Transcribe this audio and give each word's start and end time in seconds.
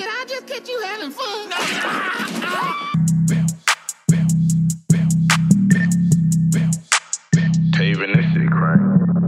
Did 0.00 0.08
I 0.08 0.24
just 0.26 0.46
catch 0.46 0.66
you 0.66 0.80
having 0.80 1.10
fun? 1.10 1.50
Taven, 7.74 8.16
this 8.16 8.24
shit 8.32 8.50
crack. 8.50 8.80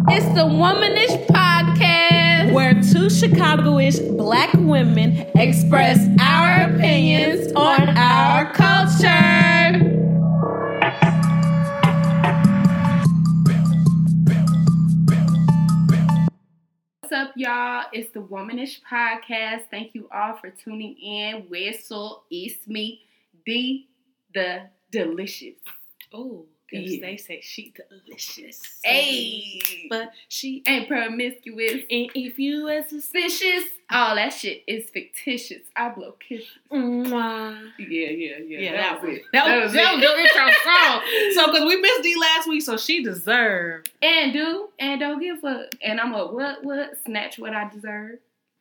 It's 0.08 0.24
the 0.35 0.46
Womanish 0.46 1.11
Podcast, 1.27 2.54
where 2.54 2.72
two 2.72 3.08
Chicagoish 3.08 4.16
black 4.16 4.54
women 4.54 5.12
express 5.35 5.98
our 6.19 6.71
opinions 6.71 7.52
on 7.52 7.91
our 7.91 8.50
culture. 8.54 9.41
It's 17.93 18.11
the 18.12 18.20
Womanish 18.20 18.80
Podcast. 18.90 19.64
Thank 19.70 19.95
you 19.95 20.09
all 20.14 20.36
for 20.36 20.50
tuning 20.50 20.96
in. 20.98 21.42
Whistle, 21.48 22.24
it's 22.30 22.66
me, 22.66 23.02
D, 23.45 23.88
the 24.34 24.69
delicious. 24.91 25.56
Oh, 26.12 26.47
Yeah. 26.73 27.07
they 27.07 27.17
say 27.17 27.41
she 27.43 27.73
delicious. 28.07 28.62
Hey, 28.83 29.61
but 29.89 30.12
she 30.29 30.62
ain't 30.67 30.89
promiscuous. 30.89 31.83
and 31.91 32.11
if 32.15 32.39
you 32.39 32.69
as 32.69 32.87
a 32.87 33.01
suspicious. 33.01 33.65
All 33.91 34.15
that 34.15 34.33
shit 34.33 34.62
is 34.67 34.89
fictitious. 34.89 35.65
I 35.77 35.91
blow 35.91 36.12
kisses. 36.12 36.48
Mwah. 36.73 37.59
Yeah, 37.79 38.09
yeah, 38.09 38.39
yeah. 38.39 38.59
Yeah, 38.59 38.73
that, 38.73 39.03
was 39.03 39.17
it. 39.19 39.23
That, 39.35 39.62
was, 39.62 39.73
that 39.75 39.95
was 39.95 40.03
it. 40.03 40.09
your 40.09 40.19
intro 40.19 40.47
song. 40.65 41.03
So, 41.35 41.53
because 41.53 41.67
we 41.67 41.79
missed 41.79 42.03
D 42.03 42.17
last 42.19 42.48
week, 42.48 42.62
so 42.62 42.79
she 42.79 43.03
deserved. 43.05 43.91
And 44.01 44.33
do 44.33 44.70
and 44.79 44.98
don't 44.98 45.20
give 45.20 45.39
a 45.39 45.41
fuck. 45.41 45.75
And 45.83 46.01
I'm 46.01 46.15
a 46.15 46.27
what 46.27 46.65
what 46.65 46.97
snatch 47.05 47.39
what 47.39 47.53
I 47.53 47.69
deserve. 47.69 48.19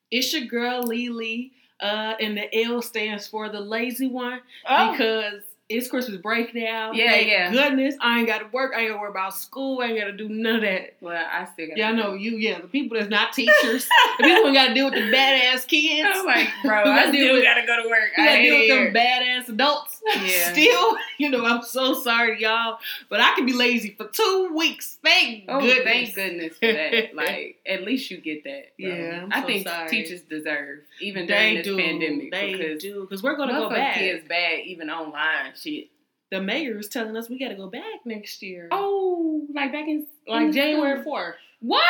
It's 0.09 0.33
your 0.33 0.45
girl 0.47 0.83
Lily, 0.83 1.53
uh, 1.79 2.15
and 2.19 2.35
the 2.35 2.63
L 2.65 2.81
stands 2.81 3.25
for 3.27 3.47
the 3.47 3.61
lazy 3.61 4.07
one 4.07 4.41
Oh, 4.67 4.91
because 4.91 5.43
it's 5.71 5.87
Christmas 5.87 6.17
break 6.17 6.53
now. 6.53 6.91
Yeah, 6.91 7.11
Thank 7.11 7.27
yeah. 7.27 7.51
Goodness, 7.51 7.95
I 8.01 8.19
ain't 8.19 8.27
got 8.27 8.39
to 8.39 8.45
work. 8.51 8.73
I 8.75 8.81
ain't 8.81 8.89
got 8.89 8.95
to 8.95 9.01
worry 9.01 9.09
about 9.11 9.33
school. 9.35 9.81
I 9.81 9.85
ain't 9.87 9.99
got 9.99 10.05
to 10.05 10.11
do 10.13 10.29
none 10.29 10.55
of 10.55 10.61
that. 10.61 10.95
well, 11.01 11.15
I 11.31 11.45
still 11.53 11.67
got. 11.67 11.77
Y'all 11.77 11.93
know 11.93 12.13
you. 12.13 12.37
Yeah, 12.37 12.59
the 12.61 12.67
people 12.67 12.97
that's 12.97 13.09
not 13.09 13.33
teachers, 13.33 13.87
the 14.17 14.23
people 14.23 14.43
who 14.47 14.53
got 14.53 14.67
to 14.69 14.73
deal 14.73 14.85
with 14.85 14.93
the 14.95 15.01
badass 15.11 15.67
kids. 15.67 16.07
I'm 16.11 16.25
like, 16.25 16.47
bro, 16.63 16.83
I 16.83 17.09
still 17.09 17.41
gotta 17.41 17.65
go 17.65 17.81
to 17.83 17.89
work. 17.89 17.99
You 18.17 18.23
gotta 18.25 18.37
I 18.37 18.41
deal 18.41 18.59
with 18.59 18.93
them 18.93 18.93
badass 18.93 19.49
adults. 19.49 19.97
Yeah. 20.25 20.51
Still, 20.51 20.95
you 21.19 21.29
know, 21.29 21.45
I'm 21.45 21.61
so 21.63 21.93
sorry, 21.93 22.41
y'all, 22.41 22.79
but 23.09 23.19
I 23.21 23.33
can 23.35 23.45
be 23.45 23.53
lazy 23.53 23.91
for 23.91 24.07
two 24.07 24.51
weeks. 24.55 24.97
Thank 25.03 25.45
Oh, 25.47 25.59
goodness. 25.61 25.83
thank 25.85 26.15
goodness 26.15 26.53
for 26.57 26.71
that. 26.73 27.13
Like, 27.15 27.57
at 27.67 27.83
least 27.83 28.09
you 28.11 28.17
get 28.17 28.43
that. 28.43 28.71
bro. 28.79 28.89
Yeah, 28.89 29.21
I'm 29.23 29.31
I 29.31 29.41
so 29.41 29.47
think 29.47 29.67
sorry. 29.67 29.89
teachers 29.89 30.21
deserve 30.21 30.79
even 31.01 31.27
during 31.27 31.55
They 31.55 31.57
this 31.57 31.65
do. 31.67 31.77
pandemic 31.77 32.31
they 32.31 32.51
because 32.53 32.81
do 32.81 33.01
because 33.01 33.21
we're 33.23 33.35
gonna 33.37 33.53
go 33.53 33.69
back. 33.69 33.95
kids 33.97 34.27
bad 34.27 34.61
even 34.65 34.89
online 34.89 35.53
shit. 35.61 35.87
The 36.31 36.41
mayor 36.41 36.77
is 36.79 36.87
telling 36.87 37.15
us 37.17 37.29
we 37.29 37.37
gotta 37.39 37.55
go 37.55 37.67
back 37.67 38.05
next 38.05 38.41
year. 38.41 38.67
Oh, 38.71 39.45
like 39.53 39.71
back 39.71 39.87
in 39.87 40.07
like 40.27 40.43
in 40.43 40.51
January 40.53 41.03
fourth. 41.03 41.35
What? 41.59 41.83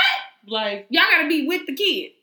Like 0.48 0.88
Y'all 0.90 1.04
gotta 1.12 1.28
be 1.28 1.48
with 1.48 1.66
the 1.68 1.76
kids. 1.76 2.16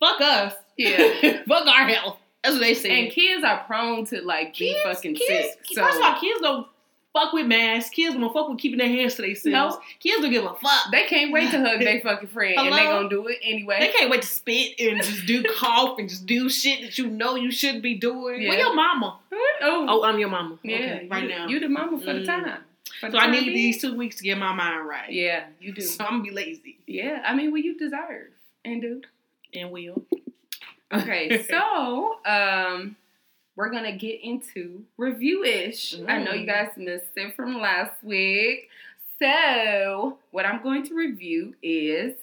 fuck 0.00 0.20
us. 0.20 0.54
Yeah. 0.76 1.42
fuck 1.48 1.66
our 1.66 1.88
health. 1.88 2.18
That's 2.44 2.54
what 2.54 2.60
they 2.60 2.74
say. 2.74 3.04
And 3.04 3.12
kids 3.12 3.42
are 3.44 3.64
prone 3.66 4.04
to 4.06 4.20
like 4.22 4.56
be 4.56 4.72
kids, 4.72 4.80
fucking 4.84 5.14
kids, 5.14 5.28
sick. 5.54 5.58
So 5.72 5.82
First 5.82 5.98
of 5.98 6.04
all, 6.04 6.20
kids 6.20 6.40
don't 6.40 6.66
fuck 7.12 7.32
with 7.32 7.46
masks. 7.46 7.90
Kids 7.90 8.14
don't 8.14 8.32
fuck 8.32 8.48
with 8.48 8.58
keeping 8.58 8.78
their 8.78 8.88
hands 8.88 9.14
to 9.16 9.22
themselves. 9.22 9.76
No. 9.76 9.80
Kids 10.00 10.20
don't 10.22 10.30
give 10.30 10.44
a 10.44 10.54
fuck. 10.54 10.90
they 10.92 11.04
can't 11.06 11.32
wait 11.32 11.50
to 11.50 11.58
hug 11.60 11.80
their 11.80 12.00
fucking 12.02 12.28
friend 12.28 12.54
and 12.58 12.74
they 12.74 12.84
gonna 12.84 13.08
do 13.08 13.26
it 13.28 13.38
anyway. 13.42 13.76
They 13.80 13.88
can't 13.88 14.10
wait 14.10 14.22
to 14.22 14.28
spit 14.28 14.78
and 14.78 15.02
just 15.02 15.26
do 15.26 15.42
cough 15.42 15.98
and 15.98 16.08
just 16.08 16.26
do 16.26 16.48
shit 16.48 16.82
that 16.82 16.98
you 16.98 17.06
know 17.08 17.34
you 17.36 17.50
shouldn't 17.50 17.82
be 17.82 17.94
doing. 17.94 18.42
Yeah. 18.42 18.48
Where 18.50 18.58
your 18.58 18.74
mama? 18.74 19.18
oh, 19.62 19.86
Oh, 19.88 20.04
I'm 20.04 20.18
your 20.18 20.28
mama. 20.28 20.58
yeah, 20.62 20.76
okay, 20.76 21.08
right 21.10 21.22
you, 21.24 21.28
now. 21.28 21.46
You 21.48 21.60
the 21.60 21.68
mama 21.68 21.98
for 21.98 22.04
the 22.06 22.12
Mm. 22.20 22.26
time. 22.26 22.58
For 23.00 23.06
so 23.08 23.12
the 23.12 23.18
I 23.18 23.30
need 23.30 23.44
being. 23.44 23.54
these 23.54 23.80
two 23.80 23.94
weeks 23.96 24.16
to 24.16 24.22
get 24.24 24.38
my 24.38 24.52
mind 24.54 24.88
right. 24.88 25.10
Yeah, 25.12 25.44
you 25.60 25.72
do. 25.72 25.80
So 25.82 26.04
I'm 26.04 26.10
gonna 26.18 26.22
be 26.24 26.30
lazy 26.30 26.78
Yeah, 26.86 27.22
I 27.24 27.34
mean, 27.34 27.52
well, 27.52 27.60
you 27.60 27.76
deserve 27.78 28.28
and 28.64 28.80
do. 28.82 29.02
and 29.54 29.70
will. 29.70 30.04
Okay, 30.92 31.42
so 31.50 32.16
um, 32.24 32.96
we're 33.58 33.70
gonna 33.70 33.96
get 33.96 34.20
into 34.22 34.84
review 34.96 35.42
ish. 35.42 35.98
I 36.06 36.22
know 36.22 36.32
you 36.32 36.44
Mm. 36.44 36.46
guys 36.46 36.70
missed 36.76 37.10
it 37.16 37.34
from 37.34 37.60
last 37.60 38.02
week. 38.04 38.70
So 39.20 40.18
what 40.30 40.46
I'm 40.46 40.62
going 40.62 40.84
to 40.86 40.94
review 40.94 41.56
is 41.60 42.14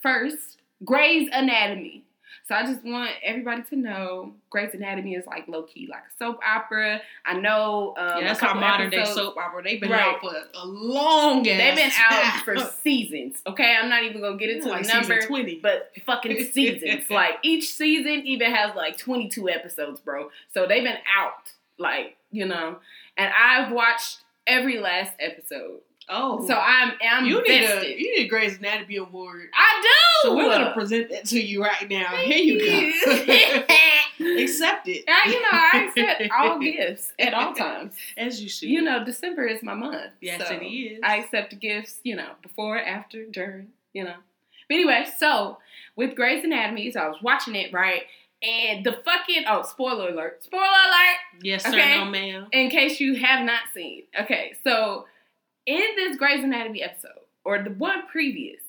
first 0.00 0.62
Grey's 0.82 1.28
Anatomy. 1.30 2.04
So 2.48 2.54
I 2.54 2.64
just 2.66 2.84
want 2.84 3.10
everybody 3.22 3.62
to 3.62 3.76
know 3.76 4.34
Grey's 4.50 4.74
Anatomy 4.74 5.14
is 5.14 5.26
like 5.26 5.46
low 5.48 5.62
key 5.62 5.86
like 5.90 6.00
a 6.02 6.16
soap 6.18 6.38
opera. 6.46 7.00
I 7.24 7.34
know 7.34 7.94
um, 7.96 8.18
yeah, 8.20 8.28
that's 8.28 8.42
a 8.42 8.48
our 8.48 8.54
modern 8.54 8.90
day 8.90 9.04
soap 9.04 9.36
opera. 9.36 9.62
They've 9.62 9.80
been 9.80 9.90
Right. 9.90 10.14
out 10.14 10.20
for 10.20 10.34
a 10.54 10.66
long 10.66 11.46
ass. 11.48 11.58
They've 11.58 11.76
been 11.76 11.92
out 11.98 12.42
for 12.44 12.58
seasons. 12.82 13.36
Okay, 13.46 13.76
I'm 13.80 13.88
not 13.88 14.02
even 14.02 14.20
gonna 14.20 14.36
get 14.36 14.50
into 14.50 14.68
like 14.68 14.86
the 14.86 14.92
number. 14.92 15.14
season 15.14 15.28
twenty. 15.28 15.60
but 15.62 15.92
fucking 16.06 16.44
seasons. 16.46 17.04
like 17.10 17.34
each 17.42 17.72
season 17.72 18.26
even 18.26 18.52
has 18.52 18.74
like 18.74 18.98
22 18.98 19.48
episodes, 19.48 20.00
bro. 20.00 20.30
So 20.54 20.66
they've 20.66 20.82
been 20.84 20.98
out, 21.16 21.52
like 21.78 22.16
you 22.30 22.46
know. 22.46 22.76
And 23.16 23.30
I've 23.38 23.70
watched 23.72 24.20
every 24.46 24.78
last 24.78 25.12
episode, 25.20 25.80
oh, 26.08 26.46
so 26.46 26.54
I'm 26.54 26.92
I'm 27.08 27.26
you 27.26 27.42
need 27.42 27.64
a 27.64 27.88
you 27.98 28.16
need 28.16 28.24
a 28.24 28.28
Grey's 28.28 28.58
Anatomy 28.58 28.96
award. 28.96 29.48
I 29.54 29.80
do. 29.82 30.28
So 30.28 30.36
we're 30.36 30.50
gonna 30.50 30.72
present 30.72 31.10
that 31.10 31.24
to 31.26 31.40
you 31.40 31.62
right 31.62 31.88
now. 31.88 32.16
Here 32.16 32.38
you 32.38 32.58
go. 32.58 33.62
Accept 34.42 34.86
it. 34.88 35.04
I, 35.08 35.28
you 35.28 35.40
know, 35.42 35.48
I 35.52 35.84
accept 35.88 36.32
all 36.32 36.58
gifts 36.60 37.12
at 37.18 37.34
all 37.34 37.54
times. 37.54 37.94
As 38.16 38.40
you 38.42 38.48
should. 38.48 38.68
You 38.68 38.82
know, 38.82 39.04
December 39.04 39.44
is 39.46 39.62
my 39.62 39.74
month. 39.74 40.12
Yes, 40.20 40.46
so 40.46 40.54
it 40.54 40.64
is. 40.64 41.00
I 41.02 41.16
accept 41.18 41.58
gifts, 41.58 41.98
you 42.04 42.14
know, 42.14 42.28
before, 42.40 42.78
after, 42.78 43.24
during, 43.26 43.68
you 43.92 44.04
know. 44.04 44.14
But 44.68 44.74
anyway, 44.74 45.06
so 45.18 45.58
with 45.96 46.14
Grey's 46.14 46.44
Anatomy, 46.44 46.92
so 46.92 47.00
I 47.00 47.08
was 47.08 47.18
watching 47.20 47.56
it, 47.56 47.72
right? 47.72 48.02
And 48.42 48.84
the 48.84 48.92
fucking, 49.04 49.44
oh, 49.48 49.62
spoiler 49.62 50.10
alert. 50.10 50.44
Spoiler 50.44 50.64
alert! 50.64 51.16
yes, 51.42 51.64
sir, 51.64 51.70
Okay. 51.70 51.98
no 51.98 52.04
ma'am. 52.04 52.46
in 52.52 52.70
case 52.70 53.00
you 53.00 53.14
have 53.16 53.44
not 53.44 53.60
seen. 53.74 54.04
Okay, 54.20 54.54
so 54.64 55.06
in 55.66 55.82
this 55.96 56.16
Grey's 56.16 56.44
Anatomy 56.44 56.82
episode, 56.82 57.10
or 57.44 57.62
the 57.62 57.70
one 57.70 58.06
previous, 58.06 58.60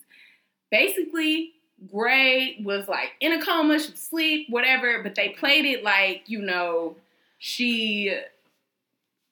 basically 0.72 1.54
Grey 1.92 2.62
was 2.64 2.88
like 2.88 3.12
in 3.20 3.34
a 3.34 3.44
coma, 3.44 3.80
she 3.80 3.92
was 3.92 4.00
asleep, 4.00 4.48
whatever, 4.50 5.02
but 5.04 5.16
they 5.16 5.30
played 5.30 5.66
it 5.66 5.84
like, 5.84 6.24
you 6.28 6.42
know, 6.42 6.96
she 7.40 8.18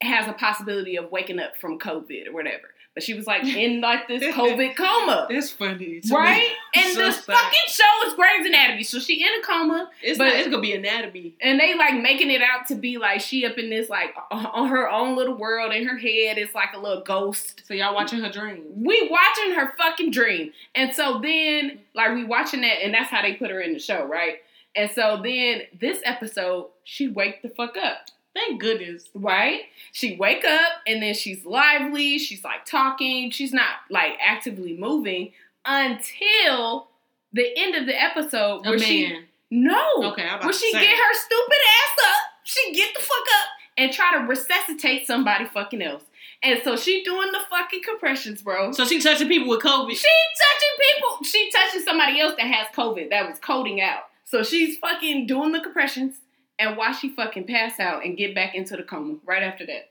has 0.02 0.28
a 0.28 0.34
possibility 0.34 0.98
of 0.98 1.12
waking 1.12 1.40
up 1.40 1.56
from 1.58 1.80
COVID 1.80 2.28
or 2.28 2.34
whatever. 2.34 2.71
But 2.94 3.04
she 3.04 3.14
was 3.14 3.26
like 3.26 3.46
in 3.46 3.80
like 3.80 4.10
this 4.10 4.22
COVID 4.22 4.76
coma. 4.76 5.28
That's 5.30 5.50
funny. 5.50 6.02
Right? 6.12 6.40
me. 6.76 6.82
And 6.84 6.94
So 6.94 7.06
the 7.06 7.12
sad. 7.14 7.36
fucking 7.38 7.60
show 7.70 8.08
is 8.08 8.14
Grey's 8.16 8.46
Anatomy. 8.46 8.84
So 8.84 9.00
she 9.00 9.24
in 9.24 9.30
a 9.42 9.46
coma 9.46 9.90
It's 10.02 10.18
but- 10.18 10.26
not, 10.26 10.36
it's 10.36 10.50
gonna 10.50 10.62
be 10.62 10.74
anatomy. 10.74 11.36
and 11.40 11.58
they 11.58 11.74
like 11.78 12.02
making 12.02 12.30
it 12.32 12.42
out 12.42 12.68
to 12.68 12.76
be 12.76 12.98
like 12.98 13.22
she 13.22 13.46
up 13.46 13.58
in 13.58 13.70
this 13.70 13.90
like 13.90 14.14
on 14.30 14.68
her 14.68 14.90
own 14.90 15.16
little 15.16 15.36
world 15.36 15.72
in 15.74 15.88
her 15.88 15.98
head 15.98 16.38
it's 16.38 16.54
like 16.54 16.70
a 16.76 16.80
little 16.80 17.02
ghost 17.02 17.62
So 17.66 17.74
y'all 17.74 17.96
watching 17.96 18.20
her 18.20 18.30
dream. 18.30 18.64
we 18.76 19.08
watching 19.10 19.54
her 19.54 19.72
fucking 19.78 20.12
dream 20.12 20.52
and 20.76 20.94
so 20.94 21.20
then 21.24 21.80
like 21.96 22.14
we 22.14 22.26
watching 22.26 22.60
that 22.62 22.84
and 22.84 22.94
that's 22.94 23.10
how 23.10 23.22
they 23.22 23.36
put 23.36 23.50
her 23.52 23.62
in 23.62 23.72
the 23.74 23.80
show 23.80 24.06
right 24.06 24.40
and 24.76 24.92
so 24.92 25.22
then 25.24 25.62
this 25.80 26.00
episode 26.04 26.68
she 26.84 27.08
wake 27.08 27.42
the 27.42 27.50
fuck 27.50 27.76
up 27.78 28.08
Thank 28.34 28.62
goodness. 28.62 29.10
right 29.14 29.62
she 29.92 30.16
wake 30.16 30.46
up 30.46 30.72
and 30.88 31.02
then 31.04 31.14
she's 31.14 31.46
lively 31.46 32.18
she's 32.18 32.44
like 32.44 32.66
talking 32.66 33.30
she's 33.30 33.52
not 33.52 33.76
like 33.90 34.14
actively 34.26 34.78
moving 34.78 35.32
until 35.66 36.88
the 37.34 37.52
end 37.58 37.76
of 37.76 37.86
the 37.86 38.02
episode 38.02 38.66
where 38.66 38.80
she 38.80 39.20
no 39.52 40.12
Okay, 40.12 40.28
Where 40.42 40.54
she 40.54 40.72
get 40.72 40.98
her 40.98 41.14
stupid 41.14 41.58
ass 41.84 42.06
up, 42.08 42.24
she 42.46 42.74
get 42.74 42.94
the 42.94 43.02
fuck 43.02 43.26
up 43.40 43.48
and 43.78 43.92
try 43.92 44.18
to 44.18 44.26
resuscitate 44.26 45.06
somebody 45.06 45.46
fucking 45.46 45.82
else. 45.82 46.04
And 46.42 46.60
so 46.64 46.76
she 46.76 47.04
doing 47.04 47.32
the 47.32 47.40
fucking 47.50 47.82
compressions, 47.84 48.42
bro. 48.42 48.72
So 48.72 48.86
she 48.86 49.00
touching 49.00 49.28
people 49.28 49.50
with 49.50 49.62
COVID. 49.62 49.92
She 49.92 50.08
touching 50.40 50.96
people. 50.96 51.24
She 51.24 51.52
touching 51.52 51.82
somebody 51.82 52.20
else 52.20 52.36
that 52.38 52.48
has 52.48 52.68
COVID 52.74 53.10
that 53.10 53.30
was 53.30 53.38
coding 53.40 53.82
out. 53.82 54.06
So 54.24 54.42
she's 54.42 54.78
fucking 54.78 55.28
doing 55.28 55.52
the 55.52 55.60
compressions 55.60 56.16
and 56.62 56.78
watch 56.78 57.00
she 57.00 57.10
fucking 57.10 57.46
pass 57.46 57.80
out 57.80 58.06
and 58.06 58.16
get 58.18 58.36
back 58.36 58.56
into 58.56 58.78
the 58.78 58.84
coma 58.84 59.16
right 59.26 59.44
after 59.44 59.66
that. 59.66 59.90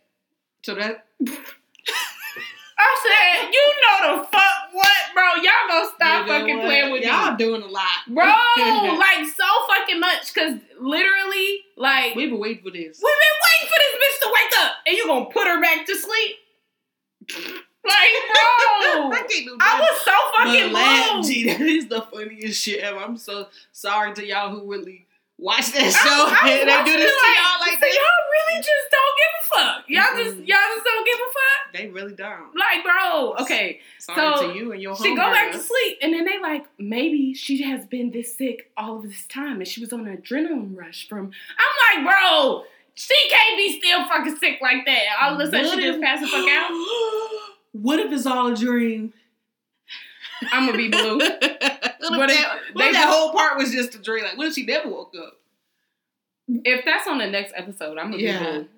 So 0.62 0.74
that 0.76 1.06
I 2.82 2.96
said, 3.04 3.52
you 3.52 3.74
know 3.82 4.16
the 4.16 4.26
fuck 4.28 4.72
what, 4.72 4.90
bro? 5.12 5.24
Y'all 5.42 5.68
gonna 5.68 5.90
stop 5.94 6.26
fucking 6.26 6.58
what? 6.58 6.64
playing 6.66 6.92
with 6.92 7.02
me. 7.02 7.06
y'all 7.08 7.32
me. 7.32 7.36
doing 7.36 7.62
a 7.62 7.66
lot, 7.66 8.06
Bro, 8.08 8.24
like 8.56 9.26
so 9.26 9.44
fucking 9.68 10.00
much. 10.00 10.32
Cause 10.34 10.54
literally, 10.78 11.60
like 11.76 12.14
We've 12.14 12.30
been 12.30 12.38
waiting 12.38 12.62
for 12.62 12.70
this. 12.70 13.00
We've 13.02 13.20
been 13.20 13.36
waiting 13.44 13.68
for 13.68 13.78
this 13.78 13.94
bitch 14.00 14.20
to 14.20 14.32
wake 14.32 14.64
up, 14.64 14.72
and 14.86 14.96
you 14.96 15.06
gonna 15.06 15.26
put 15.26 15.46
her 15.46 15.60
back 15.60 15.84
to 15.86 15.96
sleep? 15.96 16.36
Like, 17.28 18.12
bro, 18.32 18.42
I 19.12 19.56
I 19.60 19.80
was 19.80 20.00
so 20.04 20.12
fucking 20.38 20.72
But 20.72 20.72
laugh. 20.72 21.26
G, 21.26 21.46
that 21.46 21.60
is 21.60 21.88
the 21.88 22.02
funniest 22.02 22.62
shit 22.62 22.80
ever. 22.80 22.98
I'm 22.98 23.16
so 23.16 23.48
sorry 23.72 24.14
to 24.14 24.24
y'all 24.24 24.50
who 24.50 24.70
really 24.70 25.06
watch 25.40 25.72
that 25.72 25.82
I- 25.88 25.90
show 25.90 26.20
and 26.28 26.68
they 26.68 26.84
do 26.92 26.98
this 26.98 27.10
to 27.10 27.28
y'all 27.28 27.60
like 27.60 27.74
so 27.74 27.86
this. 27.86 27.96
y'all 27.96 28.24
really 28.30 28.58
just 28.60 28.86
don't 28.92 29.16
give 29.20 29.32
a 29.40 29.44
fuck. 29.50 29.84
Y'all 29.88 30.24
just 30.24 30.36
Mm-mm. 30.36 30.46
y'all 30.48 30.68
just 30.74 30.84
don't 30.84 31.06
give 31.06 31.18
a 31.18 31.30
fuck. 31.32 31.72
They 31.72 31.86
really 31.88 32.14
don't. 32.14 32.54
Like, 32.56 32.84
bro, 32.84 33.34
okay. 33.40 33.80
Sorry 33.98 34.36
So, 34.36 34.52
to 34.52 34.58
you 34.58 34.72
and 34.72 34.82
your 34.82 34.96
She 34.96 35.10
go 35.16 35.22
back 35.30 35.52
to 35.52 35.58
sleep, 35.58 35.98
and 36.02 36.12
then 36.12 36.24
they 36.24 36.38
like 36.40 36.66
maybe 36.78 37.32
she 37.34 37.62
has 37.62 37.86
been 37.86 38.10
this 38.10 38.36
sick 38.36 38.70
all 38.76 38.96
of 38.98 39.02
this 39.04 39.26
time, 39.26 39.56
and 39.58 39.66
she 39.68 39.80
was 39.80 39.92
on 39.92 40.06
an 40.06 40.16
adrenaline 40.16 40.76
rush 40.76 41.08
from. 41.08 41.30
I'm 41.58 42.04
like, 42.04 42.14
bro, 42.14 42.64
she 42.94 43.14
can't 43.30 43.56
be 43.56 43.80
still 43.80 44.06
fucking 44.08 44.36
sick 44.36 44.58
like 44.60 44.84
that. 44.86 45.02
All 45.22 45.34
of 45.34 45.40
a 45.40 45.46
sudden, 45.46 45.66
What 45.66 45.78
she 45.78 45.82
just 45.86 46.00
passed 46.00 46.22
the 46.22 46.28
fuck 46.28 46.48
out. 46.48 46.70
what 47.72 47.98
if 48.00 48.12
it's 48.12 48.26
all 48.26 48.52
a 48.52 48.56
dream? 48.56 49.12
I'm 50.52 50.66
gonna 50.66 50.78
be 50.78 50.88
blue. 50.88 51.18
what 51.18 51.30
if, 51.30 51.40
if 51.40 52.10
that, 52.10 52.58
what 52.72 52.86
if 52.86 52.92
that 52.92 53.08
whole 53.08 53.32
part 53.32 53.58
was 53.58 53.70
just 53.72 53.94
a 53.94 53.98
dream? 53.98 54.24
Like, 54.24 54.36
what 54.36 54.46
if 54.46 54.54
she 54.54 54.64
never 54.64 54.88
woke 54.88 55.12
up? 55.18 55.34
If 56.48 56.84
that's 56.84 57.06
on 57.06 57.18
the 57.18 57.26
next 57.28 57.52
episode, 57.56 57.98
I'm 57.98 58.10
gonna 58.10 58.22
Yeah. 58.22 58.38
be 58.38 58.44
blue. 58.44 58.68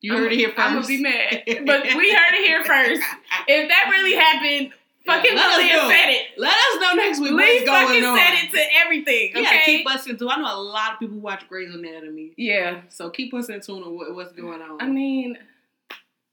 You 0.00 0.12
I'm- 0.12 0.22
heard 0.22 0.32
it 0.32 0.38
here 0.38 0.50
1st 0.50 0.58
I'm 0.58 0.74
gonna 0.74 0.86
be 0.86 1.00
mad, 1.02 1.42
but 1.66 1.82
we 1.96 2.12
heard 2.12 2.34
it 2.34 2.46
here 2.46 2.62
first. 2.64 3.00
If 3.48 3.68
that 3.68 3.88
really 3.90 4.14
happened, 4.14 4.72
fucking 5.06 5.38
us 5.38 5.56
Leah 5.56 5.88
said 5.88 6.10
it. 6.10 6.26
Let 6.36 6.52
us 6.52 6.80
know 6.80 6.92
next 6.94 7.20
week 7.20 7.30
Lee 7.32 7.36
what's 7.36 7.64
going 7.64 7.86
fucking 7.86 8.04
on. 8.04 8.18
said 8.18 8.34
it 8.44 8.52
to 8.52 8.62
everything. 8.84 9.28
You 9.34 9.42
gotta 9.44 9.60
keep 9.64 9.88
us 9.88 10.06
in 10.06 10.18
tune. 10.18 10.28
I 10.30 10.36
know 10.36 10.54
a 10.54 10.60
lot 10.60 10.92
of 10.94 10.98
people 10.98 11.18
watch 11.18 11.48
Grey's 11.48 11.74
Anatomy, 11.74 12.34
yeah. 12.36 12.82
so 12.90 13.08
keep 13.08 13.32
us 13.32 13.48
in 13.48 13.60
tune 13.62 13.82
on 13.82 13.94
what, 13.96 14.14
what's 14.14 14.32
going 14.32 14.60
on. 14.60 14.82
I 14.82 14.86
mean, 14.88 15.38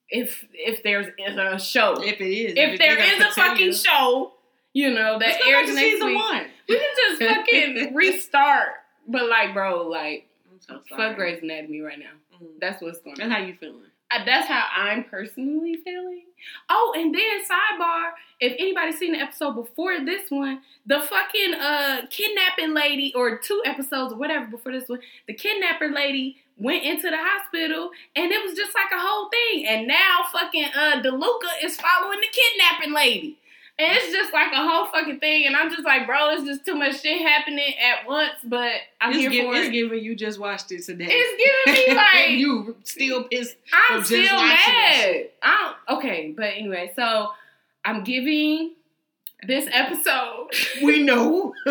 if 0.09 0.45
if 0.53 0.83
there's 0.83 1.07
a 1.25 1.57
show, 1.57 1.93
if 2.03 2.19
it 2.19 2.25
is, 2.25 2.51
if 2.57 2.73
it- 2.73 2.77
there 2.79 2.95
they're 2.97 3.27
a 3.29 3.31
fucking 3.31 3.71
show, 3.73 4.33
you 4.73 4.89
know 4.93 5.19
that 5.19 5.27
Let's 5.39 5.47
airs 5.47 5.67
to 5.69 5.73
next 5.75 5.85
season 5.91 6.07
week, 6.07 6.17
one. 6.17 6.45
we 6.69 6.77
can 6.79 6.87
just 7.17 7.21
fucking 7.35 7.93
restart. 7.95 8.69
But 9.07 9.27
like, 9.29 9.53
bro, 9.53 9.87
like, 9.87 10.27
so 10.59 10.79
fuck 10.95 11.15
Grey's 11.15 11.41
Anatomy 11.41 11.81
right 11.81 11.99
now. 11.99 12.11
Mm. 12.41 12.47
That's 12.59 12.81
what's 12.81 12.99
going 12.99 13.15
That's 13.17 13.25
on. 13.27 13.31
how 13.31 13.39
you 13.39 13.55
feeling. 13.59 13.81
Uh, 14.11 14.25
That's 14.25 14.47
how 14.47 14.65
I'm 14.75 15.05
personally 15.05 15.77
feeling. 15.83 16.23
Oh, 16.69 16.93
and 16.95 17.13
then 17.13 17.43
sidebar, 17.43 18.11
if 18.39 18.53
anybody's 18.59 18.97
seen 18.97 19.13
the 19.13 19.19
episode 19.19 19.53
before 19.53 20.03
this 20.03 20.29
one, 20.29 20.61
the 20.85 20.99
fucking 20.99 21.53
uh 21.53 22.01
kidnapping 22.09 22.73
lady, 22.73 23.13
or 23.15 23.37
two 23.37 23.61
episodes 23.65 24.11
or 24.13 24.17
whatever 24.17 24.47
before 24.47 24.71
this 24.71 24.89
one, 24.89 24.99
the 25.27 25.33
kidnapper 25.33 25.87
lady 25.89 26.37
went 26.57 26.83
into 26.83 27.09
the 27.09 27.17
hospital 27.17 27.89
and 28.15 28.31
it 28.31 28.43
was 28.43 28.55
just 28.55 28.73
like 28.75 28.91
a 28.93 28.99
whole 28.99 29.29
thing. 29.29 29.65
And 29.67 29.87
now 29.87 30.19
fucking 30.31 30.65
uh 30.75 31.01
DeLuca 31.03 31.63
is 31.63 31.77
following 31.79 32.19
the 32.19 32.27
kidnapping 32.31 32.93
lady. 32.93 33.37
And 33.79 33.97
it's 33.97 34.11
just 34.11 34.31
like 34.31 34.51
a 34.51 34.57
whole 34.57 34.85
fucking 34.87 35.19
thing. 35.19 35.45
And 35.47 35.55
I'm 35.55 35.69
just 35.71 35.83
like, 35.85 36.05
bro, 36.05 36.29
it's 36.31 36.43
just 36.43 36.65
too 36.65 36.75
much 36.75 37.01
shit 37.01 37.19
happening 37.21 37.73
at 37.79 38.07
once, 38.07 38.33
but 38.43 38.73
I'm 38.99 39.11
it's, 39.11 39.19
here 39.19 39.31
gi- 39.31 39.41
for 39.41 39.55
it's 39.55 39.67
it. 39.69 39.71
giving 39.71 40.03
you 40.03 40.15
just 40.15 40.39
watched 40.39 40.71
it 40.71 40.83
today. 40.83 41.07
It's 41.09 41.65
giving 41.65 41.87
me 41.87 41.95
like 41.95 42.29
you 42.31 42.75
still 42.83 43.23
pissed. 43.23 43.55
I'm 43.73 44.03
still 44.03 44.23
mad. 44.23 45.29
I 45.41 45.73
don't, 45.87 45.97
okay, 45.97 46.33
but 46.35 46.45
anyway, 46.55 46.91
so 46.95 47.29
I'm 47.83 48.03
giving 48.03 48.73
this 49.47 49.67
episode 49.73 50.49
We 50.83 51.01
know. 51.01 51.53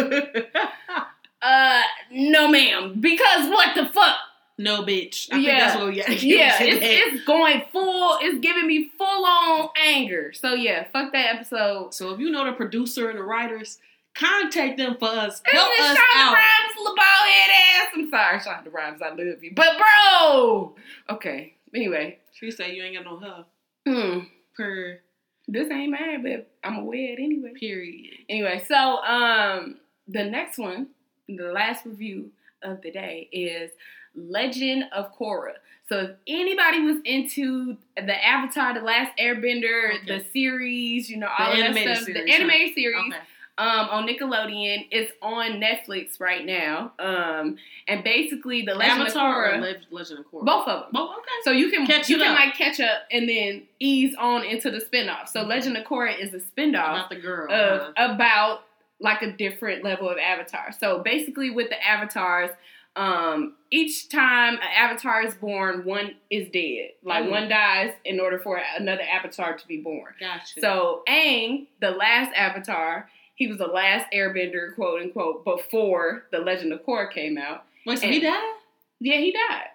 uh 1.42 1.82
no 2.10 2.48
ma'am 2.48 3.00
because 3.00 3.48
what 3.48 3.74
the 3.74 3.86
fuck? 3.86 4.16
No, 4.60 4.82
bitch. 4.82 5.28
I 5.32 5.38
Yeah. 5.38 5.46
think 5.46 5.58
that's 5.58 6.08
what 6.08 6.22
Yeah, 6.22 6.62
it's, 6.62 7.14
it's 7.16 7.24
going 7.24 7.62
full. 7.72 8.18
It's 8.20 8.38
giving 8.40 8.66
me 8.66 8.90
full 8.98 9.24
on 9.26 9.68
anger. 9.84 10.32
So 10.32 10.54
yeah, 10.54 10.84
fuck 10.92 11.12
that 11.12 11.34
episode. 11.36 11.94
So 11.94 12.10
if 12.14 12.20
you 12.20 12.30
know 12.30 12.44
the 12.44 12.52
producer 12.52 13.10
and 13.10 13.18
the 13.18 13.22
writers, 13.24 13.78
contact 14.14 14.76
them 14.78 14.96
for 14.98 15.08
us. 15.08 15.40
Help 15.44 15.68
us 15.80 15.96
Shonda 15.96 16.16
out. 16.16 16.34
Rhimes, 16.34 16.76
little 16.78 16.96
bald 16.96 17.28
head 17.28 17.50
ass. 17.76 17.88
I'm 17.94 18.10
sorry, 18.10 18.38
Shonda 18.38 18.72
Rhimes. 18.72 19.00
I 19.02 19.08
love 19.10 19.42
you, 19.42 19.52
but 19.54 19.76
bro. 19.78 20.74
Okay. 21.10 21.54
Anyway, 21.74 22.18
She 22.32 22.50
said 22.50 22.72
you 22.74 22.82
ain't 22.82 22.96
got 22.96 23.04
no 23.04 23.18
her. 23.18 23.44
hmm, 23.86 24.18
Per 24.56 25.00
this 25.48 25.68
ain't 25.70 25.90
mine, 25.90 26.22
but 26.22 26.48
I'm 26.62 26.76
a 26.78 26.84
wed 26.84 27.16
anyway. 27.18 27.52
period. 27.58 28.14
Anyway, 28.28 28.62
so 28.68 28.76
um 28.76 29.78
the 30.06 30.24
next 30.24 30.58
one, 30.58 30.88
the 31.28 31.44
last 31.52 31.86
review 31.86 32.30
of 32.62 32.82
the 32.82 32.90
day 32.90 33.28
is 33.32 33.70
Legend 34.14 34.84
of 34.92 35.16
Korra. 35.16 35.54
So 35.88 35.98
if 35.98 36.10
anybody 36.28 36.80
was 36.82 36.96
into 37.04 37.76
the 37.96 38.24
Avatar, 38.26 38.74
the 38.74 38.80
Last 38.80 39.16
Airbender, 39.18 39.94
Okay. 40.02 40.18
the 40.18 40.24
series, 40.32 41.10
you 41.10 41.16
know, 41.16 41.28
The 41.36 41.44
all 41.44 41.52
of 41.52 41.58
that 41.58 41.72
stuff, 41.96 42.04
series, 42.06 42.24
the 42.24 42.32
animated 42.32 42.74
series 42.74 42.96
Okay. 43.08 43.16
um 43.58 43.88
on 43.90 44.06
Nickelodeon, 44.06 44.86
it's 44.92 45.12
on 45.20 45.60
Netflix 45.60 46.20
right 46.20 46.44
now. 46.46 46.92
Um 47.00 47.56
and 47.88 48.04
basically 48.04 48.62
the 48.62 48.74
Legend 48.74 49.02
Avatar 49.02 49.44
of 49.46 49.54
Korra, 49.54 49.60
Le- 49.90 49.96
Legend 49.96 50.20
of 50.20 50.26
Korra? 50.30 50.44
both 50.44 50.68
of 50.68 50.80
them. 50.82 50.90
Both. 50.92 51.10
Okay. 51.10 51.26
So 51.42 51.50
you 51.50 51.70
can 51.70 51.86
Catch 51.86 52.08
you 52.08 52.18
can 52.18 52.32
up. 52.34 52.38
like 52.38 52.54
catch 52.54 52.78
up 52.80 53.02
and 53.10 53.28
then 53.28 53.62
ease 53.80 54.14
on 54.18 54.44
into 54.44 54.70
the 54.70 54.78
spinoff. 54.78 55.28
So 55.28 55.42
Legend 55.42 55.76
of 55.76 55.84
Korra 55.84 56.16
is 56.16 56.32
a 56.34 56.38
spinoff 56.38 56.90
About 56.92 57.10
the 57.10 57.16
girl. 57.16 57.52
of 57.52 57.94
huh? 57.96 58.14
about 58.14 58.62
like 59.00 59.22
a 59.22 59.32
different 59.32 59.82
level 59.82 60.08
of 60.08 60.18
avatar. 60.18 60.70
So 60.78 60.98
basically, 61.02 61.48
with 61.50 61.70
the 61.70 61.82
avatars, 61.82 62.50
um, 62.96 63.54
each 63.70 64.08
time 64.08 64.54
an 64.54 64.68
avatar 64.76 65.22
is 65.22 65.34
born, 65.34 65.84
one 65.84 66.16
is 66.28 66.48
dead. 66.50 66.90
Like 67.04 67.24
Mm. 67.24 67.30
one 67.30 67.48
dies 67.48 67.92
in 68.04 68.18
order 68.20 68.38
for 68.38 68.60
another 68.78 69.02
avatar 69.02 69.56
to 69.56 69.66
be 69.68 69.78
born. 69.78 70.12
Gotcha. 70.18 70.60
So 70.60 71.02
Aang, 71.08 71.66
the 71.80 71.90
last 71.92 72.32
avatar, 72.34 73.08
he 73.36 73.46
was 73.46 73.58
the 73.58 73.66
last 73.68 74.06
Airbender, 74.12 74.74
quote 74.74 75.00
unquote, 75.02 75.44
before 75.44 76.24
the 76.32 76.38
Legend 76.40 76.72
of 76.72 76.80
Korra 76.84 77.10
came 77.12 77.38
out. 77.38 77.64
wait, 77.86 77.98
so 78.00 78.06
he 78.08 78.14
and- 78.16 78.22
died? 78.24 78.54
Yeah, 78.98 79.16
he 79.18 79.32
died. 79.32 79.68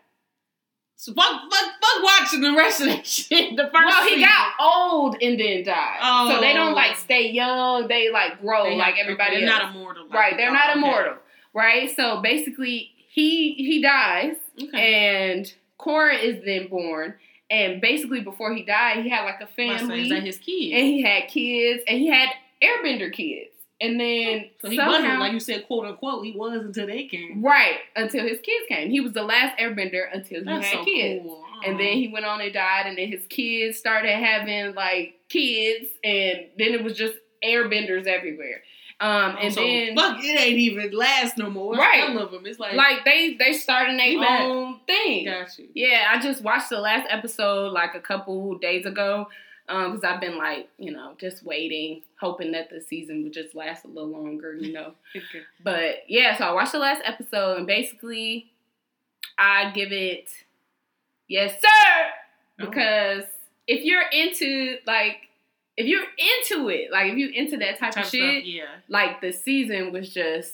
So 0.97 1.13
fuck, 1.13 1.25
fuck, 1.51 1.71
fuck 1.81 2.03
watching 2.03 2.41
the 2.41 2.53
rest 2.53 2.79
of 2.81 2.87
that 2.87 3.05
shit. 3.07 3.55
The 3.57 3.63
first 3.63 3.73
Well, 3.85 4.03
he 4.03 4.15
season. 4.15 4.29
got 4.29 4.53
old 4.59 5.17
and 5.21 5.39
then 5.39 5.63
died. 5.63 5.99
Oh. 6.01 6.29
So 6.31 6.39
they 6.41 6.53
don't 6.53 6.73
like 6.73 6.91
Oh. 6.91 6.99
stay 6.99 7.29
young. 7.31 7.87
They 7.87 8.09
like 8.11 8.39
grow 8.41 8.65
They 8.69 8.75
like 8.75 8.95
everybody 8.97 9.37
okay, 9.37 9.45
else. 9.45 9.51
They're 9.59 9.65
not 9.67 9.75
immortal. 9.75 10.03
like 10.05 10.13
right 10.13 10.37
they're 10.37 10.51
not 10.53 10.69
Okay. 10.71 10.79
immortal 10.79 11.15
right 11.53 11.93
so 11.95 12.21
basically 12.21 12.91
he 13.15 13.53
he 13.53 13.81
dies 13.81 14.35
Okay. 14.61 15.33
and 15.35 15.53
Korra 15.79 16.21
is 16.21 16.43
then 16.45 16.67
born 16.69 17.15
and 17.49 17.81
basically 17.81 18.21
before 18.21 18.53
he 18.53 18.63
died 18.63 19.03
he 19.03 19.09
had 19.09 19.23
like 19.25 19.41
a 19.41 19.47
I'm 19.61 19.69
about 19.69 19.79
to 19.79 19.79
say, 19.79 19.87
family 19.87 20.01
Is 20.03 20.09
that 20.09 20.23
his 20.23 20.37
kids? 20.37 20.73
and 20.75 20.85
he 20.85 21.01
had 21.01 21.27
kids 21.27 21.83
and 21.87 21.97
he 21.99 22.07
had 22.07 22.29
airbender 22.61 23.11
kids 23.11 23.49
and 23.81 23.99
then 23.99 24.45
so 24.61 24.69
he 24.69 24.77
somehow, 24.77 24.91
wasn't 24.93 25.19
like 25.19 25.33
you 25.33 25.39
said, 25.41 25.67
quote 25.67 25.85
unquote. 25.85 26.23
He 26.23 26.31
was 26.31 26.61
until 26.65 26.87
they 26.87 27.05
came. 27.07 27.43
right 27.43 27.79
until 27.97 28.23
his 28.25 28.39
kids 28.39 28.65
came 28.69 28.89
he 28.89 29.01
was 29.01 29.11
the 29.13 29.23
last 29.23 29.57
airbender 29.59 30.03
until 30.13 30.39
he 30.39 30.45
That's 30.45 30.65
had 30.67 30.77
so 30.79 30.85
kids 30.85 31.23
cool. 31.23 31.43
and 31.65 31.77
then 31.79 31.93
he 31.93 32.07
went 32.07 32.25
on 32.25 32.39
and 32.41 32.53
died 32.53 32.85
and 32.87 32.97
then 32.97 33.09
his 33.09 33.25
kids 33.27 33.77
started 33.77 34.11
having 34.11 34.73
like 34.75 35.15
kids 35.29 35.87
and 36.03 36.45
then 36.57 36.73
it 36.73 36.83
was 36.83 36.93
just 36.97 37.15
airbenders 37.43 38.07
everywhere 38.07 38.63
um, 39.01 39.35
and 39.41 39.53
so, 39.53 39.61
then 39.61 39.95
fuck, 39.95 40.17
it 40.23 40.39
ain't 40.39 40.57
even 40.57 40.91
last 40.91 41.37
no 41.37 41.49
more. 41.49 41.73
Right. 41.75 42.03
Some 42.07 42.17
of 42.17 42.31
them, 42.31 42.45
it's 42.45 42.59
like, 42.59 42.75
like 42.75 43.03
they 43.05 43.35
they 43.35 43.53
starting 43.53 43.99
He 43.99 44.15
their 44.17 44.21
back. 44.27 44.41
own 44.41 44.79
thing. 44.87 45.25
got 45.25 45.57
you. 45.59 45.67
Yeah, 45.73 46.05
I 46.13 46.19
just 46.21 46.41
watched 46.43 46.69
the 46.69 46.79
last 46.79 47.05
episode 47.09 47.73
like 47.73 47.93
a 47.95 47.99
couple 47.99 48.57
days 48.57 48.85
ago 48.85 49.27
because 49.67 50.03
I've 50.03 50.21
been 50.21 50.37
like 50.37 50.69
you 50.77 50.91
know 50.91 51.13
just 51.19 51.43
waiting, 51.43 52.03
hoping 52.19 52.51
that 52.53 52.69
the 52.69 52.79
season 52.81 53.23
would 53.23 53.33
just 53.33 53.53
last 53.55 53.83
a 53.83 53.87
little 53.87 54.09
longer, 54.09 54.53
you 54.55 54.71
know. 54.73 54.93
Okay. 55.15 55.43
but 55.63 55.95
yeah, 56.07 56.37
so 56.37 56.45
I 56.45 56.51
watched 56.53 56.71
the 56.71 56.79
last 56.79 57.01
episode 57.03 57.57
and 57.57 57.67
basically 57.67 58.51
I 59.37 59.71
give 59.71 59.91
it 59.91 60.29
yes 61.27 61.53
sir 61.61 61.67
Oh. 62.61 62.67
because 62.67 63.23
if 63.67 63.83
you're 63.83 64.07
into 64.13 64.77
like 64.87 65.17
if 65.77 65.85
you're 65.87 66.03
into 66.17 66.69
it 66.69 66.91
like 66.91 67.11
if 67.11 67.17
you're 67.17 67.33
into 67.33 67.57
that 67.57 67.77
type, 67.79 67.93
Type 67.93 68.05
of 68.05 68.09
shit 68.09 68.45
yeah. 68.45 68.63
like 68.87 69.21
the 69.21 69.31
season 69.31 69.91
was 69.91 70.13
just 70.13 70.53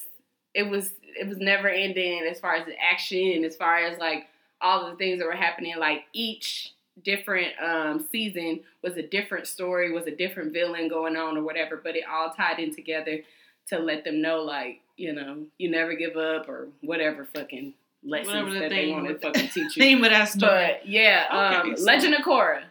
it 0.53 0.63
was 0.63 0.93
it 1.03 1.27
was 1.27 1.37
never 1.37 1.67
ending 1.69 2.23
as 2.29 2.39
far 2.39 2.55
as 2.55 2.65
the 2.65 2.73
action 2.81 3.43
as 3.43 3.55
far 3.55 3.77
as 3.77 3.97
like 3.99 4.27
all 4.61 4.89
the 4.89 4.95
things 4.95 5.19
that 5.19 5.25
were 5.25 5.33
happening 5.33 5.75
like 5.77 6.03
each 6.13 6.73
different 7.03 7.53
um 7.63 8.05
season 8.11 8.59
was 8.83 8.97
a 8.97 9.01
different 9.01 9.47
story 9.47 9.91
was 9.91 10.05
a 10.07 10.15
different 10.15 10.51
villain 10.53 10.87
going 10.87 11.15
on 11.15 11.37
or 11.37 11.43
whatever 11.43 11.79
but 11.83 11.95
it 11.95 12.03
all 12.11 12.31
tied 12.31 12.59
in 12.59 12.73
together 12.75 13.19
to 13.67 13.79
let 13.79 14.03
them 14.03 14.21
know 14.21 14.41
like 14.41 14.81
you 14.97 15.13
know 15.13 15.37
you 15.57 15.69
never 15.71 15.93
give 15.95 16.17
up 16.17 16.47
or 16.49 16.67
whatever 16.81 17.25
fucking 17.33 17.73
lessons 18.03 18.27
Whatever 18.33 18.53
the 18.53 18.59
that 18.61 18.69
they 18.69 18.91
want 18.91 19.07
to 19.07 19.17
fucking 19.19 19.47
teach 19.49 19.77
you 19.77 19.83
Name 19.83 20.03
of 20.03 20.09
that 20.11 20.27
story. 20.29 20.51
but 20.81 20.87
yeah 20.87 21.25
um 21.29 21.69
Okay, 21.69 21.75
so- 21.77 21.83
legend 21.85 22.13
of 22.15 22.21
korra 22.21 22.63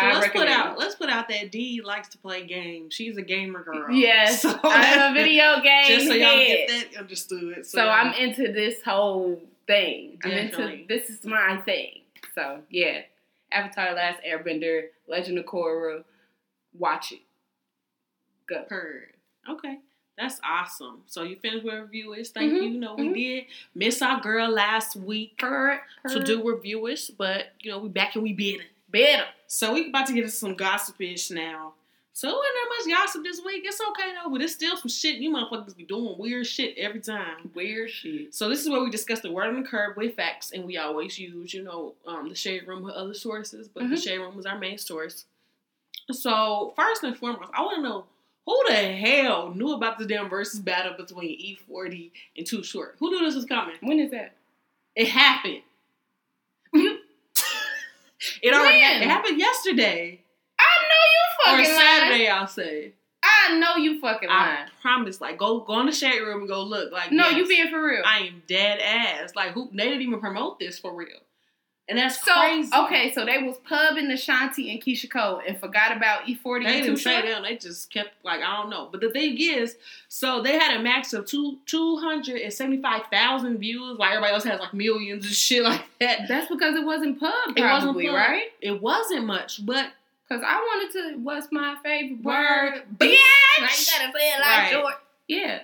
so 0.00 0.06
I 0.06 0.12
let's 0.14 0.26
recommend 0.26 0.48
put 0.50 0.56
out 0.58 0.78
let's 0.78 0.94
put 0.94 1.08
out 1.10 1.28
that 1.28 1.50
D 1.52 1.82
likes 1.84 2.08
to 2.10 2.18
play 2.18 2.46
games. 2.46 2.94
She's 2.94 3.16
a 3.16 3.22
gamer 3.22 3.62
girl. 3.62 3.90
yes 3.90 4.42
So 4.42 4.58
i'm 4.64 5.12
a 5.12 5.14
video 5.14 5.60
game 5.62 5.86
Just 5.88 6.06
so 6.08 6.14
y'all 6.14 6.36
head. 6.36 6.46
get 6.68 6.68
that 6.92 7.00
understood. 7.00 7.66
So 7.66 7.88
I'm 7.88 8.12
into 8.14 8.52
this 8.52 8.82
whole 8.82 9.40
thing. 9.66 10.18
I'm 10.24 10.30
Definitely. 10.30 10.82
into 10.82 10.86
this 10.88 11.10
is 11.10 11.24
my 11.24 11.58
thing. 11.64 12.00
So 12.34 12.60
yeah, 12.70 13.02
Avatar: 13.50 13.92
Last 13.94 14.20
Airbender, 14.26 14.84
Legend 15.08 15.38
of 15.38 15.44
Korra, 15.46 16.02
watch 16.78 17.12
it. 17.12 17.20
Go. 18.48 18.64
Heard. 18.68 19.08
Okay. 19.48 19.78
That's 20.18 20.38
awesome. 20.44 21.02
So 21.06 21.22
you 21.22 21.36
finished 21.36 21.64
with 21.64 21.74
reviewers. 21.74 22.30
Thank 22.30 22.52
Mhm, 22.52 22.56
you. 22.56 22.62
You 22.70 22.78
know, 22.78 22.94
we 22.94 23.08
mhm. 23.08 23.14
did 23.14 23.44
miss 23.74 24.02
our 24.02 24.20
girl 24.20 24.48
last 24.50 24.94
week 24.94 25.38
Purr, 25.38 25.80
to 26.08 26.22
do 26.22 26.46
reviewers, 26.46 27.10
but 27.10 27.52
you 27.60 27.70
know, 27.70 27.78
we 27.78 27.88
back 27.88 28.14
and 28.14 28.22
we 28.22 28.32
better. 28.34 28.68
Better. 28.92 29.24
So 29.46 29.72
we 29.74 29.88
about 29.88 30.06
to 30.06 30.12
get 30.12 30.24
into 30.24 30.36
some 30.36 30.54
gossipish 30.56 31.30
now. 31.30 31.74
So 32.14 32.28
it 32.28 32.32
wasn't 32.32 32.54
that 32.54 32.68
much 32.90 32.98
gossip 33.06 33.24
this 33.24 33.40
week. 33.44 33.62
It's 33.64 33.80
okay 33.80 34.12
though, 34.22 34.30
but 34.30 34.42
it's 34.42 34.52
still 34.52 34.76
some 34.76 34.90
shit. 34.90 35.16
You 35.16 35.30
motherfuckers 35.34 35.74
be 35.74 35.84
doing 35.84 36.14
weird 36.18 36.46
shit 36.46 36.76
every 36.76 37.00
time. 37.00 37.50
Weird 37.54 37.90
shit. 37.90 38.34
So 38.34 38.50
this 38.50 38.60
is 38.60 38.68
where 38.68 38.82
we 38.82 38.90
discuss 38.90 39.20
the 39.20 39.32
word 39.32 39.46
on 39.48 39.62
the 39.62 39.66
curb 39.66 39.96
with 39.96 40.14
facts, 40.14 40.52
and 40.52 40.64
we 40.64 40.76
always 40.76 41.18
use, 41.18 41.54
you 41.54 41.62
know, 41.64 41.94
um, 42.06 42.28
the 42.28 42.34
shade 42.34 42.66
room 42.68 42.82
with 42.82 42.94
other 42.94 43.14
sources, 43.14 43.66
but 43.66 43.88
the 43.88 43.96
Mhm. 43.96 44.04
shade 44.04 44.18
room 44.18 44.36
was 44.36 44.44
our 44.44 44.58
main 44.58 44.76
source. 44.76 45.24
So 46.10 46.72
first 46.76 47.02
and 47.02 47.16
foremost, 47.16 47.50
I 47.54 47.62
want 47.62 47.76
to 47.76 47.82
know 47.82 48.04
who 48.44 48.60
the 48.68 48.74
hell 48.74 49.54
knew 49.54 49.72
about 49.72 49.98
the 49.98 50.04
damn 50.04 50.28
versus 50.28 50.60
battle 50.60 50.94
between 50.96 51.30
E40 51.38 52.12
and 52.36 52.46
Too 52.46 52.62
Short. 52.62 52.96
Who 52.98 53.10
knew 53.10 53.20
this 53.24 53.36
was 53.36 53.44
coming? 53.44 53.76
When 53.80 54.00
is 54.00 54.10
that? 54.10 54.34
It 54.94 55.08
happened. 55.08 55.62
It 58.42 58.52
already 58.52 58.78
When? 58.78 58.82
happened. 58.82 59.02
It 59.04 59.08
happened 59.08 59.38
yesterday 59.38 60.20
I 60.58 60.64
know 60.88 61.52
or 61.54 61.58
you 61.58 61.64
fucking 61.66 61.74
lying. 61.76 61.86
Saturday. 62.00 62.28
I'll 62.28 62.46
say. 62.46 62.92
I 63.24 63.58
know 63.58 63.76
you 63.76 64.00
fucking 64.00 64.28
I 64.28 64.66
promise. 64.80 65.20
Like, 65.20 65.38
go 65.38 65.60
go 65.60 65.78
in 65.80 65.86
the 65.86 65.92
shade 65.92 66.20
room 66.20 66.40
and 66.40 66.48
go 66.48 66.62
look. 66.62 66.92
Like, 66.92 67.12
No, 67.12 67.28
yes, 67.28 67.36
you 67.38 67.46
being 67.48 67.70
for 67.70 67.80
real. 67.82 68.02
I 68.04 68.18
am 68.26 68.42
dead 68.48 68.80
ass. 68.80 69.34
Like, 69.36 69.52
who? 69.52 69.70
They 69.72 69.84
didn't 69.84 70.02
even 70.02 70.20
promote 70.20 70.58
this 70.58 70.78
for 70.78 70.94
real, 70.94 71.18
and 71.88 71.98
that's 71.98 72.24
so 72.24 72.32
crazy. 72.32 72.70
okay, 72.74 73.12
so 73.12 73.24
they 73.26 73.38
was 73.42 73.56
pubbing 73.68 74.08
the 74.08 74.14
Shanti 74.14 74.70
and 74.72 74.80
Keyshia 74.82 75.10
Cole 75.10 75.40
and 75.46 75.58
forgot 75.58 75.96
about 75.96 76.22
E40 76.26 76.42
They 76.42 76.50
and 76.54 76.64
didn't 76.64 76.84
Too 76.86 76.96
say 76.96 77.14
Short. 77.16 77.26
them. 77.26 77.42
They 77.42 77.56
just 77.56 77.92
kept 77.92 78.10
like 78.24 78.40
I 78.40 78.56
don't 78.60 78.70
know. 78.70 78.88
But 78.90 79.00
the 79.00 79.10
thing 79.10 79.36
is, 79.38 79.76
so 80.08 80.42
they 80.42 80.58
had 80.58 80.76
a 80.78 80.82
max 80.82 81.12
of 81.12 81.26
two 81.26 81.58
two 81.66 81.96
hundred 81.98 82.40
and 82.40 82.52
seventy 82.52 82.80
five 82.80 83.02
thousand 83.10 83.58
views. 83.58 83.98
While 83.98 84.10
everybody 84.10 84.32
else 84.34 84.44
has 84.44 84.60
like 84.60 84.72
millions 84.74 85.24
and 85.24 85.34
shit 85.34 85.62
like 85.64 85.82
that. 86.00 86.28
That's 86.28 86.48
because 86.48 86.76
it 86.76 86.84
wasn't 86.84 87.18
pub, 87.18 87.32
It 87.56 87.60
wasn't 87.60 87.82
probably, 87.84 88.06
pub. 88.06 88.14
right? 88.14 88.46
It 88.60 88.80
wasn't 88.80 89.26
much, 89.26 89.64
but 89.66 89.90
Because 90.28 90.44
I 90.46 90.54
wanted 90.54 90.92
to. 90.92 91.18
What's 91.18 91.48
my 91.50 91.76
favorite 91.82 92.22
Word, 92.22 92.72
word? 92.74 92.82
bitch. 92.98 93.16
Now 93.58 93.66
you 93.66 93.68
gotta 93.68 94.12
say 94.18 94.30
it 94.30 94.40
like 94.40 94.48
Right. 94.58 94.70
short. 94.72 94.94
Yeah, 95.28 95.60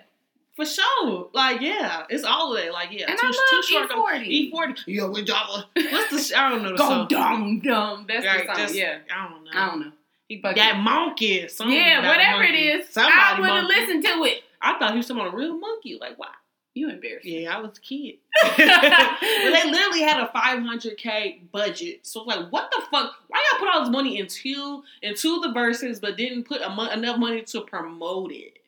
for 0.59 0.67
sure, 0.67 1.31
like 1.33 1.61
yeah, 1.61 2.03
it's 2.11 2.25
all 2.25 2.55
of 2.55 2.62
that. 2.62 2.73
Like 2.73 2.88
yeah, 2.93 3.07
and 3.09 3.19
too, 3.19 3.27
I 3.29 3.31
too 3.50 3.77
love 3.77 3.88
short. 3.91 4.21
E40. 4.21 4.27
E 4.27 4.50
forty. 4.50 4.83
Yeah, 4.93 5.07
we 5.07 5.23
Java. 5.25 5.67
What's 5.75 6.11
the? 6.11 6.19
sh- 6.19 6.33
I 6.37 6.50
don't 6.50 6.62
know 6.65 6.71
the 6.73 6.77
Go 6.77 6.88
song. 6.88 7.07
dumb 7.09 7.61
dumb. 7.61 8.07
That's 8.09 8.27
Right, 8.27 8.47
the 8.47 8.55
song. 8.55 8.62
just- 8.65 8.75
yeah, 8.75 8.99
I 9.15 9.29
don't 9.31 9.45
know. 9.45 9.50
I 9.55 9.67
don't 9.71 9.81
know. 9.81 9.93
He, 10.29 10.43
that 10.43 10.57
it. 10.59 10.79
monkey. 10.83 11.49
something 11.49 11.75
yeah, 11.75 12.07
whatever 12.07 12.43
it 12.43 12.49
monkey. 12.50 12.69
is, 12.69 12.88
Somebody 12.91 13.15
I 13.17 13.41
would 13.41 13.49
have 13.49 13.65
listened 13.65 14.05
to 14.05 14.25
it. 14.25 14.43
I 14.61 14.79
thought 14.79 14.91
he 14.91 14.97
was 14.99 15.07
talking 15.07 15.23
about 15.23 15.33
a 15.33 15.37
real 15.37 15.57
monkey. 15.57 15.97
Like, 15.99 16.19
wow. 16.19 16.27
You 16.75 16.91
embarrassed. 16.91 17.25
Yeah, 17.27 17.57
I 17.57 17.61
was 17.61 17.79
a 17.79 17.81
kid. 17.81 18.17
but 18.43 18.57
they 18.57 19.71
literally 19.71 20.03
had 20.03 20.21
a 20.23 20.27
500k 20.35 21.50
budget. 21.50 22.07
So 22.07 22.23
like, 22.25 22.50
what 22.53 22.71
the 22.71 22.83
fuck? 22.91 23.15
Why 23.29 23.43
y'all 23.53 23.59
put 23.61 23.69
all 23.73 23.81
this 23.81 23.91
money 23.91 24.19
into 24.19 24.83
into 25.03 25.41
the 25.41 25.53
verses, 25.53 25.99
but 25.99 26.17
didn't 26.17 26.45
put 26.45 26.61
a 26.62 26.69
mo- 26.71 26.91
enough 26.91 27.19
money 27.19 27.43
to 27.43 27.61
promote 27.62 28.33
it? 28.33 28.59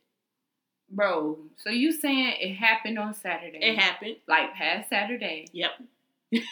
Bro, 0.90 1.38
so 1.56 1.70
you 1.70 1.92
saying 1.92 2.34
it 2.40 2.54
happened 2.54 2.98
on 2.98 3.14
Saturday? 3.14 3.58
It 3.60 3.78
happened. 3.78 4.16
like 4.26 4.54
past 4.54 4.88
Saturday. 4.90 5.46
Yep. 5.52 5.70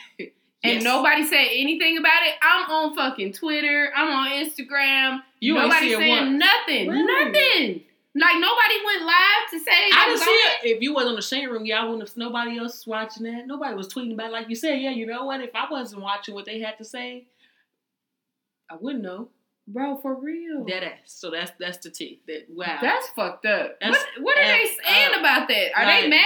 And 0.64 0.74
Yes. 0.74 0.82
nobody 0.82 1.22
said 1.24 1.46
anything 1.52 1.98
about 1.98 2.20
it. 2.24 2.34
I'm 2.42 2.68
on 2.68 2.96
fucking 2.96 3.32
Twitter. 3.32 3.92
I'm 3.94 4.08
on 4.08 4.28
Instagram. 4.44 5.20
You 5.38 5.54
nobody 5.54 5.94
saying 5.94 6.36
nothing. 6.36 6.88
Really? 6.88 7.04
Nothing. 7.06 7.82
Like 8.16 8.40
nobody 8.40 8.74
went 8.84 9.02
live 9.02 9.50
to 9.52 9.58
say. 9.60 9.70
I 9.70 10.06
didn't 10.08 10.20
see 10.22 10.30
it. 10.30 10.76
If 10.76 10.82
you 10.82 10.92
wasn't 10.92 11.10
on 11.10 11.14
the 11.16 11.22
shade 11.22 11.46
room, 11.46 11.64
y'all 11.64 11.88
wouldn't 11.88 12.08
have. 12.08 12.16
Nobody 12.16 12.58
else 12.58 12.78
was 12.78 12.86
watching 12.88 13.22
that. 13.32 13.46
Nobody 13.46 13.76
was 13.76 13.86
tweeting 13.86 14.14
about. 14.14 14.30
it. 14.30 14.32
Like 14.32 14.48
you 14.48 14.56
said, 14.56 14.80
yeah. 14.80 14.90
You 14.90 15.06
know 15.06 15.26
what? 15.26 15.40
If 15.40 15.54
I 15.54 15.70
wasn't 15.70 16.02
watching 16.02 16.34
what 16.34 16.44
they 16.44 16.58
had 16.58 16.76
to 16.78 16.84
say, 16.84 17.26
I 18.68 18.74
wouldn't 18.80 19.04
know. 19.04 19.28
Bro, 19.70 19.98
for 19.98 20.14
real. 20.14 20.64
Dead 20.64 20.82
ass. 20.82 20.92
So 21.04 21.30
that's 21.30 21.52
that's 21.60 21.78
the 21.78 21.90
T. 21.90 22.20
That 22.26 22.46
wow. 22.48 22.78
That's 22.80 23.08
fucked 23.08 23.44
up. 23.46 23.76
That's 23.80 23.98
what 24.16 24.22
what 24.22 24.38
are 24.38 24.44
they 24.46 24.66
saying 24.84 25.12
up. 25.14 25.20
about 25.20 25.48
that? 25.48 25.68
Are 25.76 25.84
Like, 25.84 26.04
they 26.04 26.08
mad? 26.08 26.24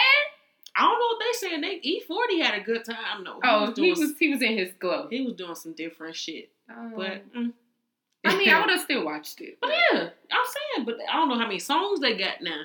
I 0.76 0.82
don't 0.82 0.98
know 0.98 1.06
what 1.06 1.18
they 1.20 1.48
saying. 1.48 1.60
They 1.60 1.80
E 1.82 2.00
forty 2.06 2.38
had 2.40 2.54
a 2.54 2.62
good 2.64 2.84
time 2.84 3.24
though. 3.24 3.34
He 3.42 3.48
Oh, 3.48 3.60
was 3.68 3.76
he 3.78 3.90
was 3.90 4.14
he 4.18 4.28
was 4.30 4.42
in 4.42 4.56
his 4.56 4.70
glow. 4.78 5.08
he 5.10 5.22
was 5.22 5.34
doing 5.34 5.54
some 5.56 5.72
different 5.72 6.14
shit. 6.16 6.50
Um, 6.70 6.94
But 6.96 7.32
mm. 7.34 7.52
I 8.24 8.36
mean, 8.38 8.48
I 8.50 8.60
would 8.64 8.70
have 8.70 8.80
still 8.80 9.04
watched 9.04 9.40
it. 9.40 9.58
but 9.60 9.70
yeah, 9.70 10.08
I'm 10.30 10.46
saying. 10.76 10.86
But 10.86 10.98
I 11.10 11.16
don't 11.16 11.28
know 11.28 11.38
how 11.38 11.46
many 11.46 11.58
songs 11.58 11.98
they 12.00 12.16
got 12.16 12.40
now. 12.42 12.62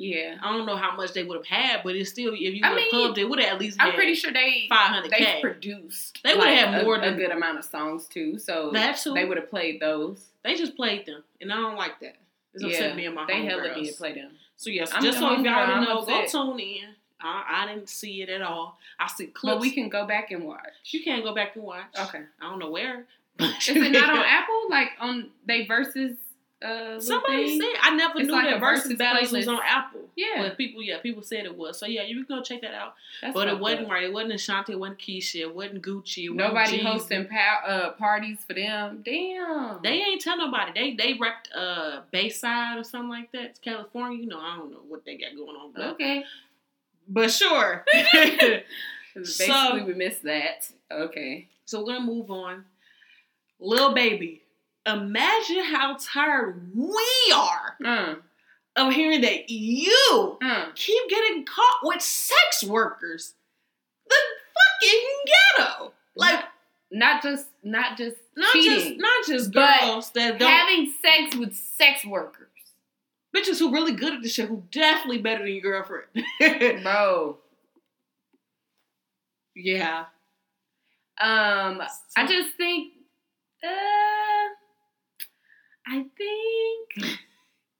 Yeah, 0.00 0.38
I 0.42 0.56
don't 0.56 0.64
know 0.64 0.76
how 0.76 0.96
much 0.96 1.12
they 1.12 1.24
would 1.24 1.36
have 1.36 1.46
had. 1.46 1.82
But 1.84 1.94
it's 1.94 2.08
still, 2.08 2.32
if 2.32 2.40
you 2.40 2.62
would 2.66 2.80
have 2.80 2.90
pumped, 2.90 3.18
it 3.18 3.26
would 3.26 3.38
have 3.38 3.52
at 3.52 3.60
least. 3.60 3.76
I'm 3.78 3.92
pretty 3.92 4.14
sure 4.14 4.32
they 4.32 4.64
five 4.70 4.88
hundred 4.88 5.10
they 5.10 5.40
produced. 5.42 6.20
They 6.24 6.30
would've 6.30 6.46
like, 6.46 6.58
had 6.58 6.84
more 6.84 6.96
a, 6.96 7.00
than- 7.00 7.14
a 7.14 7.16
good 7.18 7.30
amount 7.30 7.58
of 7.58 7.66
songs 7.66 8.06
too. 8.06 8.38
So 8.38 8.70
That's 8.72 9.04
who 9.04 9.12
they 9.12 9.26
would 9.26 9.36
have 9.36 9.50
played 9.50 9.78
those. 9.78 10.24
They 10.42 10.54
just 10.54 10.74
played 10.74 11.04
them, 11.04 11.22
and 11.42 11.52
I 11.52 11.56
don't 11.56 11.76
like 11.76 12.00
that. 12.00 12.16
It's 12.54 12.64
upset 12.64 12.96
me 12.96 13.04
and 13.04 13.14
my 13.14 13.26
they 13.26 13.44
hella 13.44 13.74
did 13.74 13.94
play 13.98 14.14
them. 14.14 14.30
So 14.56 14.70
yes, 14.70 14.90
I'm 14.94 15.02
just 15.02 15.18
so 15.18 15.34
if 15.34 15.40
y'all 15.40 15.44
homegirl, 15.44 15.54
already 15.54 15.72
I'm 15.72 15.84
know, 15.84 16.04
go 16.06 16.26
tune 16.26 16.60
in. 16.60 16.88
I, 17.20 17.62
I 17.62 17.66
didn't 17.66 17.90
see 17.90 18.22
it 18.22 18.30
at 18.30 18.40
all. 18.40 18.78
I 18.98 19.06
see 19.06 19.26
clips. 19.26 19.54
But 19.54 19.60
we 19.60 19.70
can 19.70 19.90
go 19.90 20.06
back 20.06 20.30
and 20.30 20.44
watch. 20.44 20.60
You 20.86 21.04
can't 21.04 21.22
go 21.22 21.34
back 21.34 21.56
and 21.56 21.64
watch. 21.64 21.84
Okay. 21.98 22.22
I 22.40 22.48
don't 22.48 22.58
know 22.58 22.70
where. 22.70 23.04
Is 23.38 23.68
it 23.68 23.92
not 23.92 24.10
on 24.10 24.24
Apple? 24.26 24.62
Like 24.70 24.88
on 24.98 25.28
they 25.46 25.66
versus 25.66 26.16
uh 26.62 27.00
Somebody 27.00 27.48
thing? 27.48 27.60
said 27.60 27.80
I 27.82 27.94
never 27.96 28.18
It's 28.18 28.26
knew 28.26 28.32
like 28.32 28.50
that 28.50 28.60
versus 28.60 28.94
battles 28.94 29.32
was 29.32 29.48
on 29.48 29.60
Apple. 29.66 30.00
Yeah. 30.16 30.42
but 30.42 30.58
people, 30.58 30.82
yeah, 30.82 30.98
people 30.98 31.22
said 31.22 31.46
it 31.46 31.56
was. 31.56 31.78
So 31.78 31.86
yeah, 31.86 32.02
you 32.02 32.22
can 32.24 32.36
go 32.36 32.42
check 32.42 32.60
that 32.60 32.74
out. 32.74 32.94
That's 33.22 33.32
but 33.32 33.48
it 33.48 33.58
wasn't 33.58 33.88
right. 33.88 34.04
It 34.04 34.12
wasn't 34.12 34.34
Ashanti. 34.34 34.72
It 34.72 34.78
wasn't 34.78 34.98
Keyshia. 34.98 35.40
It 35.42 35.54
wasn't 35.54 35.82
Gucci. 35.82 36.24
It 36.26 36.30
wasn't 36.30 36.36
Nobody 36.36 36.78
Jeezy. 36.80 36.84
hosting 36.84 37.26
pow- 37.28 37.62
uh, 37.66 37.90
parties 37.92 38.38
for 38.46 38.52
them. 38.54 39.00
Damn. 39.04 39.80
They 39.82 40.02
ain't 40.02 40.20
tell 40.20 40.36
nobody. 40.36 40.72
They 40.74 40.94
they 40.94 41.18
wrecked 41.18 41.48
uh 41.54 42.00
Bayside 42.10 42.78
or 42.78 42.84
something 42.84 43.08
like 43.08 43.32
that. 43.32 43.42
It's 43.44 43.58
California. 43.60 44.18
You 44.18 44.26
know, 44.28 44.40
I 44.40 44.56
don't 44.56 44.70
know 44.70 44.80
what 44.88 45.04
they 45.06 45.16
got 45.16 45.34
going 45.36 45.56
on. 45.56 45.72
But, 45.74 45.84
okay. 45.94 46.24
but 47.08 47.30
sure. 47.30 47.84
Basically, 47.92 48.64
So- 49.24 49.84
we 49.84 49.94
missed 49.94 50.22
that. 50.24 50.68
Okay. 50.90 51.48
So 51.64 51.80
we're 51.80 51.94
gonna 51.94 52.04
move 52.04 52.30
on. 52.30 52.64
Lil 53.60 53.92
Baby, 53.94 54.42
imagine 54.94 55.64
how 55.64 55.96
tired 56.00 56.70
we 56.74 57.32
are 57.34 57.76
Uh, 57.84 58.14
of 58.76 58.92
hearing 58.92 59.20
that 59.22 59.50
you 59.50 60.38
uh. 60.42 60.66
keep 60.74 61.08
getting 61.08 61.44
caught 61.44 61.80
with 61.82 62.00
sex 62.02 62.62
workers. 62.64 63.34
The 64.08 64.16
fucking 64.82 65.08
ghetto. 65.26 65.92
Like 66.16 66.44
Not 66.90 67.22
just 67.22 67.46
not 67.62 67.96
just 67.96 68.16
not 68.36 68.52
cheating, 68.52 68.78
just 68.78 69.00
not 69.00 69.26
just 69.26 69.52
girls 69.52 70.10
that 70.12 70.38
don't 70.38 70.50
having 70.50 70.92
sex 71.02 71.36
with 71.36 71.54
sex 71.54 72.04
workers, 72.04 72.48
bitches 73.34 73.58
who 73.58 73.70
really 73.72 73.92
good 73.92 74.14
at 74.14 74.22
this 74.22 74.34
shit 74.34 74.48
who 74.48 74.62
definitely 74.72 75.18
better 75.18 75.44
than 75.44 75.52
your 75.52 75.62
girlfriend. 75.62 76.82
bro. 76.82 77.38
yeah. 79.54 80.06
Um, 81.20 81.82
I 82.16 82.26
just 82.26 82.56
think, 82.56 82.94
uh, 83.62 84.39
I 85.90 86.04
think 86.16 87.18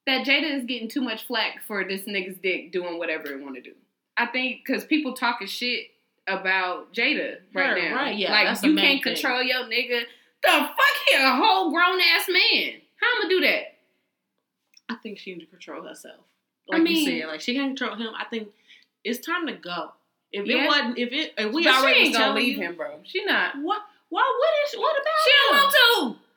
that 0.06 0.26
Jayda 0.26 0.58
is 0.58 0.64
getting 0.66 0.88
too 0.88 1.00
much 1.00 1.26
flack 1.26 1.62
for 1.66 1.84
this 1.84 2.02
nigga's 2.02 2.36
dick 2.42 2.72
doing 2.72 2.98
whatever 2.98 3.28
it 3.32 3.40
want 3.42 3.54
to 3.56 3.62
do. 3.62 3.72
I 4.16 4.26
think 4.26 4.62
because 4.66 4.84
people 4.84 5.14
talking 5.14 5.46
shit 5.46 5.86
about 6.26 6.92
Jayda 6.92 7.36
right 7.54 7.72
Right, 7.72 7.84
now. 7.90 7.94
right, 7.96 8.16
yeah, 8.16 8.32
like 8.32 8.62
you 8.62 8.74
can't 8.76 9.02
thing. 9.02 9.14
control 9.14 9.42
your 9.42 9.64
nigga. 9.64 10.02
The 10.42 10.48
fuck 10.50 10.96
he 11.08 11.16
a 11.16 11.30
whole 11.36 11.70
grown 11.70 12.00
ass 12.00 12.26
man. 12.28 12.72
How 13.00 13.06
I'm 13.16 13.22
gonna 13.22 13.28
do 13.34 13.40
that? 13.42 13.76
I 14.88 14.96
think 14.96 15.18
she 15.18 15.32
needs 15.34 15.44
to 15.44 15.50
control 15.50 15.82
herself. 15.86 16.16
I 16.70 16.76
Like 16.76 16.82
mean- 16.82 17.08
you 17.08 17.20
said, 17.20 17.28
like 17.28 17.40
she 17.40 17.54
can't 17.54 17.76
control 17.78 17.96
him. 17.96 18.12
I 18.18 18.24
think 18.24 18.48
it's 19.04 19.24
time 19.24 19.46
to 19.46 19.52
go. 19.54 19.92
If 20.32 20.46
Yeah. 20.46 20.64
it 20.64 20.68
wasn't, 20.68 20.98
if 20.98 21.12
it, 21.12 21.34
if 21.38 21.52
we 21.52 21.64
but 21.64 21.74
already 21.74 22.00
she 22.00 22.06
ain't 22.06 22.16
gonna 22.16 22.34
leave 22.34 22.56
you, 22.58 22.62
him, 22.62 22.76
bro. 22.76 23.00
She 23.04 23.24
not. 23.24 23.56
What? 23.62 23.82
Why? 24.08 24.22
What 24.22 24.50
is? 24.74 24.78
What 24.78 24.92
about? 25.00 25.12
She 25.24 25.30
don't 25.48 25.54
him? 25.56 25.62
want 25.62 26.16
to. 26.18 26.29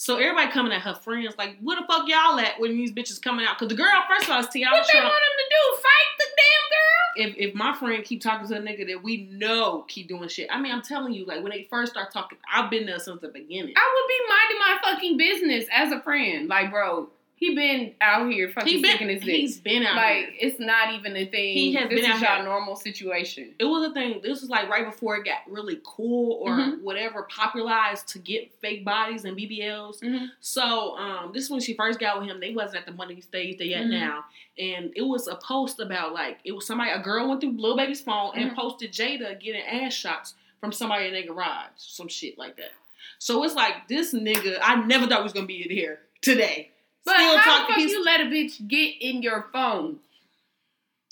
So 0.00 0.16
everybody 0.16 0.50
coming 0.50 0.72
at 0.72 0.80
her 0.80 0.94
friends 0.94 1.34
like, 1.36 1.58
where 1.60 1.78
the 1.78 1.86
fuck 1.86 2.08
y'all 2.08 2.40
at 2.40 2.58
when 2.58 2.74
these 2.74 2.90
bitches 2.90 3.20
coming 3.20 3.44
out? 3.44 3.58
Because 3.58 3.68
the 3.68 3.74
girl, 3.74 3.92
first 4.08 4.24
of 4.24 4.30
all, 4.30 4.40
is 4.40 4.46
Tiana 4.46 4.72
What 4.72 4.88
they 4.90 4.98
want 4.98 5.12
them 5.12 5.36
to 5.36 5.48
do? 5.50 5.76
Fight 5.76 6.10
the 6.18 6.24
damn 6.38 6.64
girl? 6.70 7.36
If 7.38 7.50
if 7.50 7.54
my 7.54 7.76
friend 7.76 8.02
keep 8.02 8.22
talking 8.22 8.48
to 8.48 8.56
a 8.56 8.60
nigga 8.60 8.86
that 8.86 9.02
we 9.02 9.28
know 9.30 9.84
keep 9.88 10.08
doing 10.08 10.26
shit, 10.30 10.48
I 10.50 10.58
mean, 10.58 10.72
I'm 10.72 10.80
telling 10.80 11.12
you, 11.12 11.26
like 11.26 11.42
when 11.42 11.50
they 11.50 11.66
first 11.68 11.92
start 11.92 12.14
talking, 12.14 12.38
I've 12.50 12.70
been 12.70 12.86
there 12.86 12.98
since 12.98 13.20
the 13.20 13.28
beginning. 13.28 13.74
I 13.76 13.94
would 13.94 14.08
be 14.08 14.20
minding 14.30 14.58
my 14.58 14.78
fucking 14.82 15.16
business 15.18 15.66
as 15.70 15.92
a 15.92 16.00
friend. 16.00 16.48
Like, 16.48 16.70
bro, 16.70 17.10
He 17.40 17.54
been 17.54 17.94
out 18.02 18.30
here 18.30 18.50
fucking 18.50 18.70
He 18.70 18.84
sticking 18.84 19.08
his 19.08 19.22
dick. 19.22 19.34
he's 19.34 19.58
been 19.58 19.82
out 19.82 19.94
here. 19.94 19.96
like 19.96 20.28
here. 20.32 20.36
it's 20.50 20.60
not 20.60 20.92
even 20.94 21.16
a 21.16 21.24
thing. 21.24 21.54
He 21.56 21.72
has 21.72 21.88
this 21.88 22.02
been 22.02 22.10
is 22.10 22.22
out 22.22 22.36
here. 22.36 22.44
normal 22.44 22.76
situation. 22.76 23.54
It 23.58 23.64
was 23.64 23.90
a 23.90 23.94
thing. 23.94 24.20
This 24.22 24.42
was 24.42 24.50
like 24.50 24.68
right 24.68 24.84
before 24.84 25.16
it 25.16 25.24
got 25.24 25.38
really 25.48 25.80
cool 25.82 26.34
or 26.42 26.50
Mhm. 26.50 26.82
whatever 26.82 27.22
popularized 27.30 28.08
to 28.08 28.18
get 28.18 28.52
fake 28.60 28.84
bodies 28.84 29.24
and 29.24 29.34
BBLs. 29.38 30.00
Mhm. 30.02 30.28
So 30.40 30.98
um, 30.98 31.32
this 31.32 31.44
is 31.44 31.50
when 31.50 31.60
she 31.60 31.72
first 31.72 31.98
got 31.98 32.20
with 32.20 32.28
him. 32.28 32.40
They 32.40 32.52
wasn't 32.52 32.80
at 32.80 32.86
the 32.86 32.92
money 32.92 33.22
stage 33.22 33.56
they 33.56 33.72
at 33.72 33.84
Mhm. 33.86 33.90
now, 33.90 34.24
and 34.58 34.92
it 34.94 35.02
was 35.02 35.26
a 35.26 35.36
post 35.36 35.80
about 35.80 36.12
like 36.12 36.40
it 36.44 36.52
was 36.52 36.66
somebody. 36.66 36.90
A 36.90 36.98
girl 36.98 37.26
went 37.26 37.40
through 37.40 37.52
Lil 37.56 37.74
Baby's 37.74 38.02
phone 38.02 38.32
and 38.36 38.50
Mhm. 38.50 38.54
posted 38.54 38.92
Jayda 38.92 39.40
getting 39.40 39.62
ass 39.62 39.94
shots 39.94 40.34
from 40.60 40.72
somebody 40.72 41.06
in 41.06 41.14
their 41.14 41.22
garage, 41.22 41.70
some 41.78 42.06
shit 42.08 42.36
like 42.36 42.56
that. 42.56 42.72
So 43.18 43.42
it's 43.44 43.54
like 43.54 43.88
this 43.88 44.12
nigga. 44.12 44.58
I 44.60 44.74
never 44.84 45.06
thought 45.06 45.20
he 45.20 45.22
was 45.22 45.32
gonna 45.32 45.46
be 45.46 45.62
in 45.62 45.70
here 45.70 46.00
today. 46.20 46.69
But 47.04 47.16
Still 47.16 47.38
how 47.38 47.58
talking. 47.66 47.84
the 47.84 47.88
fuck 47.88 47.90
you 47.92 48.04
let 48.04 48.20
a 48.20 48.24
bitch 48.24 48.66
get 48.68 48.94
in 49.00 49.22
your 49.22 49.46
phone? 49.52 49.98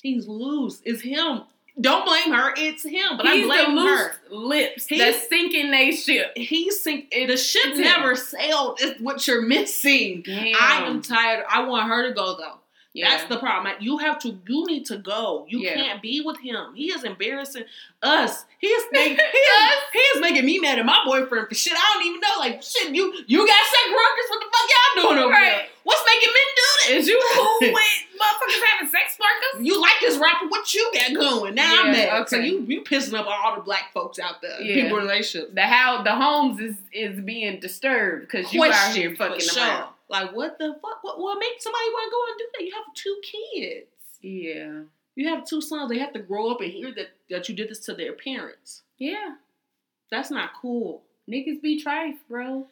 he's 0.02 0.28
loose. 0.28 0.80
It's 0.84 1.00
him. 1.02 1.42
Don't 1.80 2.04
blame 2.04 2.32
her. 2.32 2.52
It's 2.56 2.82
him. 2.82 3.16
But 3.16 3.26
He's 3.26 3.44
I 3.50 3.64
blame 3.66 3.76
her. 3.86 4.12
lips 4.30 4.86
He's- 4.86 5.00
that's 5.14 5.28
sinking 5.28 5.70
they 5.70 5.92
ship. 5.92 6.32
He's 6.36 6.80
sink. 6.80 7.10
The 7.10 7.36
ship 7.36 7.62
it's 7.66 7.78
never 7.78 8.14
sailed. 8.16 8.80
Is 8.80 9.00
what 9.00 9.26
you're 9.26 9.42
missing. 9.42 10.22
Damn. 10.24 10.54
I 10.60 10.84
am 10.86 11.02
tired. 11.02 11.44
I 11.48 11.64
want 11.66 11.88
her 11.88 12.08
to 12.08 12.14
go 12.14 12.36
though. 12.36 12.58
Yeah. 12.98 13.10
That's 13.10 13.28
the 13.28 13.38
problem. 13.38 13.64
Like, 13.64 13.82
You 13.82 13.98
have 13.98 14.18
to. 14.20 14.28
You 14.48 14.66
need 14.66 14.86
to 14.86 14.96
go. 14.98 15.46
You 15.48 15.60
Yeah. 15.60 15.74
can't 15.74 16.02
be 16.02 16.20
with 16.20 16.38
him. 16.40 16.74
He 16.74 16.86
is 16.90 17.04
embarrassing 17.04 17.64
us. 18.02 18.44
He 18.58 18.66
is 18.66 18.84
making. 18.92 19.16
he, 19.16 19.38
is, 19.38 19.72
he 19.92 19.98
is 19.98 20.20
making 20.20 20.44
me 20.46 20.58
mad 20.58 20.78
at 20.78 20.84
my 20.86 20.98
boyfriend 21.04 21.48
for 21.48 21.54
shit 21.54 21.74
I 21.76 21.90
don't 21.94 22.06
even 22.06 22.20
know. 22.20 22.36
Like 22.38 22.62
shit. 22.62 22.94
You 22.94 23.12
you 23.26 23.46
got 23.46 23.56
sex 23.56 23.84
workers. 23.88 24.26
What 24.30 24.40
the 24.40 24.46
fuck 24.52 24.70
y'all 24.70 25.02
doing 25.08 25.18
over 25.24 25.32
Right. 25.32 25.44
there? 25.44 25.66
What's 25.84 26.02
making 26.06 26.28
men 26.34 26.48
do 26.54 26.62
this? 26.94 27.02
Is 27.02 27.08
you 27.08 27.22
cool 27.34 27.58
with 27.60 27.74
motherfuckers 28.20 28.62
having 28.70 28.88
sex 28.88 29.16
workers? 29.18 29.66
You 29.66 29.80
like 29.80 29.94
this 30.00 30.18
rapper? 30.18 30.46
What 30.48 30.74
you 30.74 30.90
got 30.92 31.14
going? 31.14 31.54
Now 31.54 31.80
I'm 31.80 31.86
Yeah, 31.86 31.92
mad. 31.92 32.28
So 32.28 32.36
okay. 32.36 32.46
you 32.48 32.64
you 32.68 32.82
pissing 32.82 33.14
up 33.18 33.26
all 33.26 33.54
the 33.56 33.62
black 33.62 33.92
folks 33.94 34.18
out 34.18 34.42
there. 34.42 34.60
Yeah. 34.60 34.82
People 34.84 34.98
relationships. 34.98 35.52
The 35.54 35.62
how 35.62 36.02
the 36.02 36.14
homes 36.14 36.60
is 36.60 36.74
is 36.92 37.20
being 37.20 37.58
disturbed 37.60 38.22
because 38.30 38.52
you 38.52 38.64
out 38.64 38.94
here 38.94 39.14
fucking 39.14 39.40
sure. 39.40 39.62
around. 39.62 39.88
Like 40.08 40.34
what 40.34 40.58
the 40.58 40.76
fuck? 40.80 41.02
What 41.02 41.18
what 41.20 41.38
makes 41.38 41.64
somebody 41.64 41.84
want 41.90 42.06
to 42.06 42.16
go 42.16 42.24
and 42.28 42.38
do 42.38 42.46
that? 42.52 42.64
You 42.64 42.72
have 42.74 42.94
two 42.94 43.20
kids. 43.22 43.86
Yeah. 44.22 44.80
You 45.14 45.28
have 45.28 45.44
two 45.44 45.60
sons. 45.60 45.90
They 45.90 45.98
have 45.98 46.12
to 46.12 46.20
grow 46.20 46.50
up 46.50 46.60
and 46.60 46.70
hear 46.70 46.92
that 46.94 47.08
that 47.30 47.48
you 47.48 47.54
did 47.54 47.68
this 47.68 47.80
to 47.80 47.94
their 47.94 48.12
parents. 48.12 48.82
Yeah. 48.98 49.34
That's 50.10 50.30
not 50.30 50.50
cool. 50.60 51.02
Niggas 51.30 51.60
be 51.60 51.82
trife, 51.82 52.16
bro. 52.28 52.66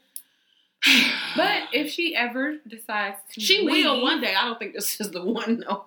But 1.36 1.64
if 1.74 1.90
she 1.90 2.16
ever 2.16 2.56
decides 2.66 3.18
to 3.32 3.40
she 3.40 3.60
leave, 3.60 3.84
will 3.84 4.00
one 4.02 4.22
day, 4.22 4.34
I 4.34 4.46
don't 4.46 4.58
think 4.58 4.72
this 4.72 4.98
is 5.00 5.10
the 5.10 5.22
one 5.22 5.60
though. 5.66 5.84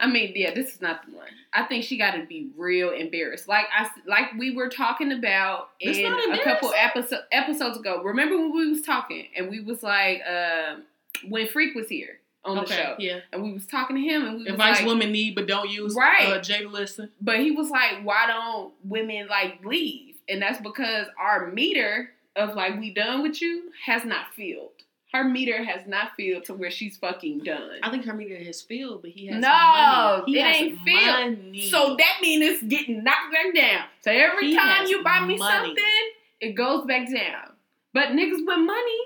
I 0.00 0.06
mean, 0.06 0.32
yeah, 0.34 0.54
this 0.54 0.74
is 0.74 0.80
not 0.80 1.06
the 1.06 1.16
one. 1.16 1.28
I 1.52 1.64
think 1.64 1.84
she 1.84 1.96
got 1.96 2.12
to 2.12 2.26
be 2.26 2.50
real 2.56 2.90
embarrassed. 2.90 3.48
Like 3.48 3.66
I, 3.76 3.88
like 4.06 4.32
we 4.38 4.54
were 4.54 4.68
talking 4.68 5.12
about 5.12 5.70
It's 5.80 5.98
in 5.98 6.12
a 6.12 6.42
couple 6.42 6.72
episode, 6.76 7.20
episodes 7.30 7.78
ago. 7.78 8.02
Remember 8.02 8.36
when 8.36 8.52
we 8.52 8.68
was 8.68 8.82
talking 8.82 9.26
and 9.36 9.48
we 9.48 9.60
was 9.60 9.82
like, 9.82 10.22
um, 10.26 10.82
when 11.28 11.46
Freak 11.46 11.74
was 11.74 11.88
here 11.88 12.18
on 12.44 12.56
the 12.56 12.66
show, 12.66 12.96
yeah. 12.98 13.20
and 13.32 13.42
we 13.42 13.52
was 13.52 13.66
talking 13.66 13.96
to 13.96 14.02
him, 14.02 14.26
and 14.26 14.36
we 14.36 14.44
was 14.44 14.52
Advice 14.52 14.80
like, 14.80 14.86
women 14.86 15.12
need 15.12 15.34
but 15.34 15.46
don't 15.46 15.70
use. 15.70 15.94
Right. 15.94 16.26
Uh, 16.26 16.40
Jayda 16.40 16.70
listen. 16.70 17.10
but 17.20 17.38
he 17.38 17.52
was 17.52 17.70
like, 17.70 18.02
why 18.02 18.26
don't 18.26 18.72
women 18.84 19.28
like 19.28 19.64
leave? 19.64 20.16
And 20.28 20.42
that's 20.42 20.60
because 20.60 21.06
our 21.18 21.50
meter 21.50 22.10
of 22.36 22.54
like 22.54 22.78
we 22.80 22.92
done 22.92 23.22
with 23.22 23.40
you 23.40 23.70
has 23.86 24.04
not 24.04 24.34
filled. 24.34 24.70
Her 25.14 25.22
meter 25.24 25.62
has 25.62 25.86
not 25.86 26.16
filled 26.16 26.44
to 26.46 26.54
where 26.54 26.72
she's 26.72 26.96
fucking 26.96 27.38
done. 27.44 27.78
I 27.84 27.90
think 27.90 28.04
her 28.04 28.12
meter 28.14 28.36
has 28.42 28.60
filled, 28.62 29.02
but 29.02 29.12
he 29.12 29.26
has 29.28 29.40
No, 29.40 29.48
money. 29.48 30.32
He 30.32 30.38
it 30.40 30.44
has 30.44 30.56
ain't 30.56 30.80
filled. 30.80 31.38
money. 31.38 31.70
So 31.70 31.96
that 31.96 32.18
means 32.20 32.44
it's 32.44 32.62
getting 32.64 33.04
knocked 33.04 33.32
back 33.32 33.54
down. 33.54 33.84
So 34.00 34.10
every 34.10 34.48
He 34.48 34.56
time 34.56 34.86
you 34.88 35.04
buy 35.04 35.20
me 35.20 35.36
money. 35.38 35.68
something, 35.68 36.10
it 36.40 36.52
goes 36.54 36.84
back 36.86 37.06
down. 37.08 37.52
But 37.92 38.08
niggas 38.08 38.44
with 38.44 38.58
money 38.58 38.98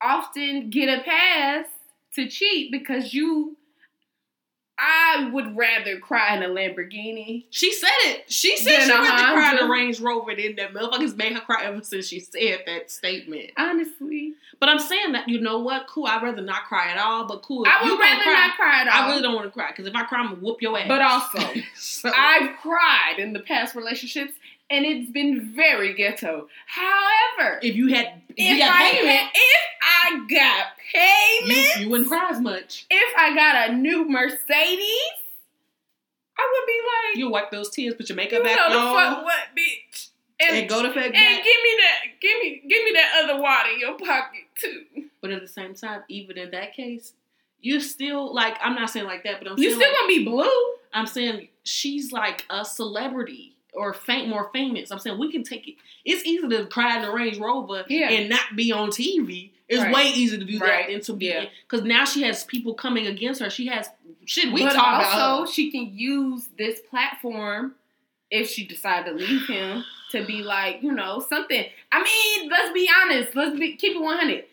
often 0.00 0.70
get 0.70 0.88
a 0.96 1.02
pass 1.02 1.66
to 2.14 2.28
cheat 2.28 2.70
because 2.72 3.12
you. 3.12 3.56
I 4.80 5.28
would 5.32 5.56
rather 5.56 5.98
cry 5.98 6.36
in 6.36 6.42
a 6.44 6.48
Lamborghini. 6.48 7.44
She 7.50 7.72
said 7.72 7.88
it. 8.02 8.30
She 8.30 8.56
said 8.56 8.82
she 8.84 8.90
rather 8.92 9.32
cry 9.34 9.52
in 9.58 9.64
a 9.64 9.68
Range 9.68 9.98
Rover 10.00 10.34
than 10.36 10.54
that 10.56 10.72
motherfuckers 10.72 11.16
made 11.16 11.32
her 11.32 11.40
cry 11.40 11.64
ever 11.64 11.82
since 11.82 12.06
she 12.06 12.20
said 12.20 12.60
that 12.66 12.90
statement. 12.90 13.50
Honestly, 13.56 14.34
But 14.60 14.68
I'm 14.68 14.78
saying 14.78 15.12
that 15.12 15.28
you 15.28 15.40
know 15.40 15.58
what? 15.58 15.88
Cool. 15.88 16.06
I'd 16.06 16.22
rather 16.22 16.42
not 16.42 16.64
cry 16.66 16.92
at 16.92 16.98
all. 16.98 17.26
But 17.26 17.42
cool. 17.42 17.64
I 17.66 17.82
would 17.82 17.98
rather 17.98 18.22
cry, 18.22 18.32
not 18.46 18.56
cry 18.56 18.80
at 18.82 18.88
all. 18.88 19.02
I 19.04 19.08
really 19.10 19.22
don't 19.22 19.34
want 19.34 19.46
to 19.46 19.52
cry 19.52 19.70
because 19.70 19.86
if 19.86 19.94
I 19.96 20.04
cry, 20.04 20.20
I'm 20.20 20.28
gonna 20.30 20.40
whoop 20.40 20.62
your 20.62 20.78
ass. 20.78 20.86
But 20.86 21.02
also, 21.02 21.38
So- 21.74 22.12
I've 22.14 22.56
cried 22.58 23.16
in 23.18 23.32
the 23.32 23.40
past 23.40 23.74
relationships, 23.74 24.32
and 24.70 24.84
it's 24.84 25.10
been 25.10 25.52
very 25.54 25.94
ghetto. 25.94 26.48
However, 26.66 27.58
if 27.62 27.74
you 27.76 27.88
had, 27.94 28.06
if, 28.28 28.34
if 28.36 28.46
you 28.46 28.58
got 28.58 28.74
I 28.74 28.90
payment, 28.90 29.08
had, 29.18 29.30
if 29.34 29.66
I 29.82 30.26
got 30.30 30.66
payment, 30.92 31.76
you, 31.76 31.82
you 31.84 31.90
wouldn't 31.90 32.08
cry 32.08 32.28
as 32.30 32.40
much. 32.40 32.86
if 32.90 33.16
I 33.18 33.34
got 33.34 33.70
a 33.70 33.72
new 33.74 34.08
Mercedes, 34.08 35.12
I 36.38 36.52
would 36.52 36.66
be 36.66 36.80
like, 36.80 37.18
You 37.18 37.30
wipe 37.30 37.50
those 37.50 37.70
tears, 37.70 37.94
put 37.94 38.08
your 38.08 38.14
you 38.18 38.24
makeup 38.24 38.38
know 38.38 38.44
back 38.44 38.70
the 38.70 38.76
on, 38.78 38.94
fuck 39.14 39.24
what, 39.24 39.34
bitch, 39.56 40.08
and, 40.40 40.56
and 40.56 40.68
go 40.68 40.82
to 40.82 40.88
bed. 40.88 41.04
and 41.06 41.12
back. 41.14 41.36
give 41.44 41.62
me 41.62 41.78
that, 41.80 42.20
give 42.20 42.38
me, 42.40 42.62
give 42.68 42.84
me 42.84 42.92
that 42.94 43.24
other 43.24 43.40
water 43.40 43.70
in 43.74 43.80
your 43.80 43.96
pocket 43.98 44.42
too. 44.54 44.84
But 45.20 45.30
at 45.32 45.40
the 45.40 45.48
same 45.48 45.74
time, 45.74 46.02
even 46.08 46.38
in 46.38 46.50
that 46.52 46.74
case, 46.74 47.12
you 47.60 47.80
still 47.80 48.32
like. 48.32 48.56
I'm 48.62 48.76
not 48.76 48.88
saying 48.90 49.06
like 49.06 49.24
that, 49.24 49.40
but 49.42 49.50
I'm 49.50 49.58
You 49.58 49.70
still 49.70 49.80
like, 49.80 49.96
gonna 49.96 50.06
be 50.08 50.24
blue. 50.24 50.48
I'm 50.92 51.06
saying 51.06 51.48
she's 51.64 52.12
like 52.12 52.46
a 52.50 52.64
celebrity 52.64 53.56
or 53.78 53.94
fam- 53.94 54.28
more 54.28 54.50
famous. 54.52 54.90
I'm 54.90 54.98
saying 54.98 55.18
we 55.18 55.30
can 55.30 55.42
take 55.44 55.68
it. 55.68 55.76
It's 56.04 56.24
easy 56.26 56.48
to 56.48 56.66
cry 56.66 56.96
in 56.96 57.02
the 57.02 57.10
Range 57.10 57.38
Rover 57.38 57.84
Yeah. 57.88 58.10
and 58.10 58.28
not 58.28 58.56
be 58.56 58.72
on 58.72 58.90
TV. 58.90 59.52
It's 59.68 59.82
Right. 59.82 59.94
way 59.94 60.08
easier 60.10 60.38
to 60.38 60.44
do 60.44 60.58
Right. 60.58 60.86
that 60.86 60.92
than 60.92 61.00
to 61.02 61.12
be 61.12 61.26
Yeah. 61.26 61.44
because 61.68 61.84
now 61.84 62.04
she 62.04 62.22
has 62.22 62.44
people 62.44 62.74
coming 62.74 63.06
against 63.06 63.40
her. 63.40 63.50
She 63.50 63.66
has 63.66 63.88
shit. 64.26 64.52
We 64.52 64.62
but 64.62 64.72
talk 64.74 65.04
also, 65.04 65.16
about 65.44 65.48
she 65.50 65.70
can 65.70 65.96
use 65.96 66.48
this 66.58 66.80
platform 66.90 67.74
if 68.30 68.50
she 68.50 68.66
decide 68.66 69.06
to 69.06 69.12
leave 69.12 69.46
him 69.46 69.84
to 70.12 70.24
be 70.24 70.42
like, 70.42 70.82
you 70.82 70.92
know, 70.92 71.20
something. 71.20 71.64
I 71.92 72.02
mean, 72.02 72.48
let's 72.50 72.72
be 72.72 72.88
honest. 73.02 73.34
Let's 73.36 73.58
be 73.58 73.74
keep 73.76 73.94
it 73.96 74.00
one 74.00 74.16
hundred. 74.18 74.44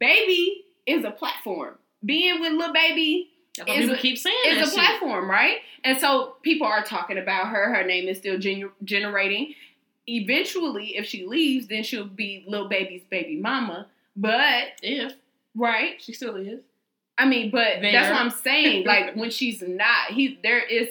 Baby 0.00 0.64
is 0.86 1.04
a 1.04 1.10
platform. 1.10 1.78
Being 2.04 2.40
with 2.40 2.52
Lil 2.52 2.72
Baby 2.72 3.30
is 3.58 3.64
people 3.64 3.94
a- 3.94 3.98
keep 3.98 4.18
saying. 4.18 4.36
is 4.46 4.56
a 4.58 4.64
shit. 4.66 4.74
platform, 4.74 5.30
right? 5.30 5.58
And 5.84 5.98
so 5.98 6.36
people 6.42 6.66
are 6.66 6.82
talking 6.82 7.18
about 7.18 7.48
her. 7.48 7.74
Her 7.74 7.84
name 7.84 8.08
is 8.08 8.18
still 8.18 8.36
gener- 8.38 8.72
generating. 8.84 9.54
Eventually, 10.06 10.96
if 10.96 11.06
she 11.06 11.24
leaves, 11.26 11.66
then 11.68 11.82
she'll 11.82 12.04
be 12.04 12.44
Lil 12.46 12.68
Baby's 12.68 13.02
baby 13.10 13.36
mama. 13.36 13.86
But 14.16 14.64
If 14.82 15.12
right, 15.56 16.00
she 16.02 16.12
still 16.12 16.36
is. 16.36 16.60
I 17.16 17.26
mean, 17.26 17.50
but 17.50 17.80
There. 17.80 17.92
that's 17.92 18.10
what 18.10 18.20
I'm 18.20 18.30
saying. 18.30 18.86
Like 18.86 19.14
when 19.16 19.30
she's 19.30 19.62
not, 19.62 20.08
he 20.10 20.38
there 20.42 20.60
is 20.62 20.88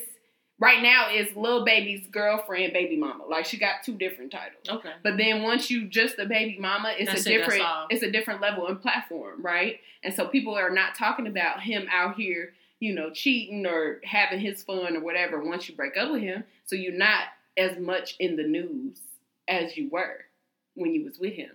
right 0.63 0.81
now 0.81 1.09
is 1.11 1.35
Lil 1.35 1.65
Baby's 1.65 2.07
girlfriend, 2.07 2.73
baby 2.73 2.95
mama. 2.97 3.25
Like 3.29 3.45
she 3.45 3.57
got 3.57 3.83
two 3.83 3.93
different 3.95 4.31
titles. 4.31 4.63
Okay. 4.69 4.91
But 5.03 5.17
then 5.17 5.43
once 5.43 5.69
you 5.69 5.85
just 5.87 6.17
a 6.19 6.25
baby 6.25 6.57
mama, 6.59 6.93
it's 6.97 7.11
That's 7.11 7.25
a 7.27 7.33
it, 7.33 7.37
different 7.37 7.63
it's 7.89 8.03
a 8.03 8.11
different 8.11 8.41
level 8.41 8.67
and 8.67 8.81
platform, 8.81 9.41
right? 9.41 9.79
And 10.03 10.13
so 10.13 10.27
people 10.27 10.55
are 10.55 10.69
not 10.71 10.95
talking 10.95 11.27
about 11.27 11.61
him 11.61 11.87
out 11.91 12.15
here, 12.15 12.53
you 12.79 12.93
know, 12.93 13.09
cheating 13.11 13.65
or 13.65 14.01
having 14.03 14.39
his 14.39 14.63
fun 14.63 14.95
or 14.97 14.99
whatever 15.01 15.43
once 15.43 15.69
you 15.69 15.75
break 15.75 15.95
up 15.97 16.11
with 16.11 16.21
him. 16.21 16.43
So 16.65 16.75
you're 16.75 16.93
not 16.97 17.23
as 17.57 17.77
much 17.77 18.15
in 18.19 18.35
the 18.35 18.43
news 18.43 18.99
as 19.47 19.77
you 19.77 19.89
were 19.89 20.25
when 20.75 20.93
you 20.93 21.03
was 21.05 21.19
with 21.19 21.33
him. 21.33 21.51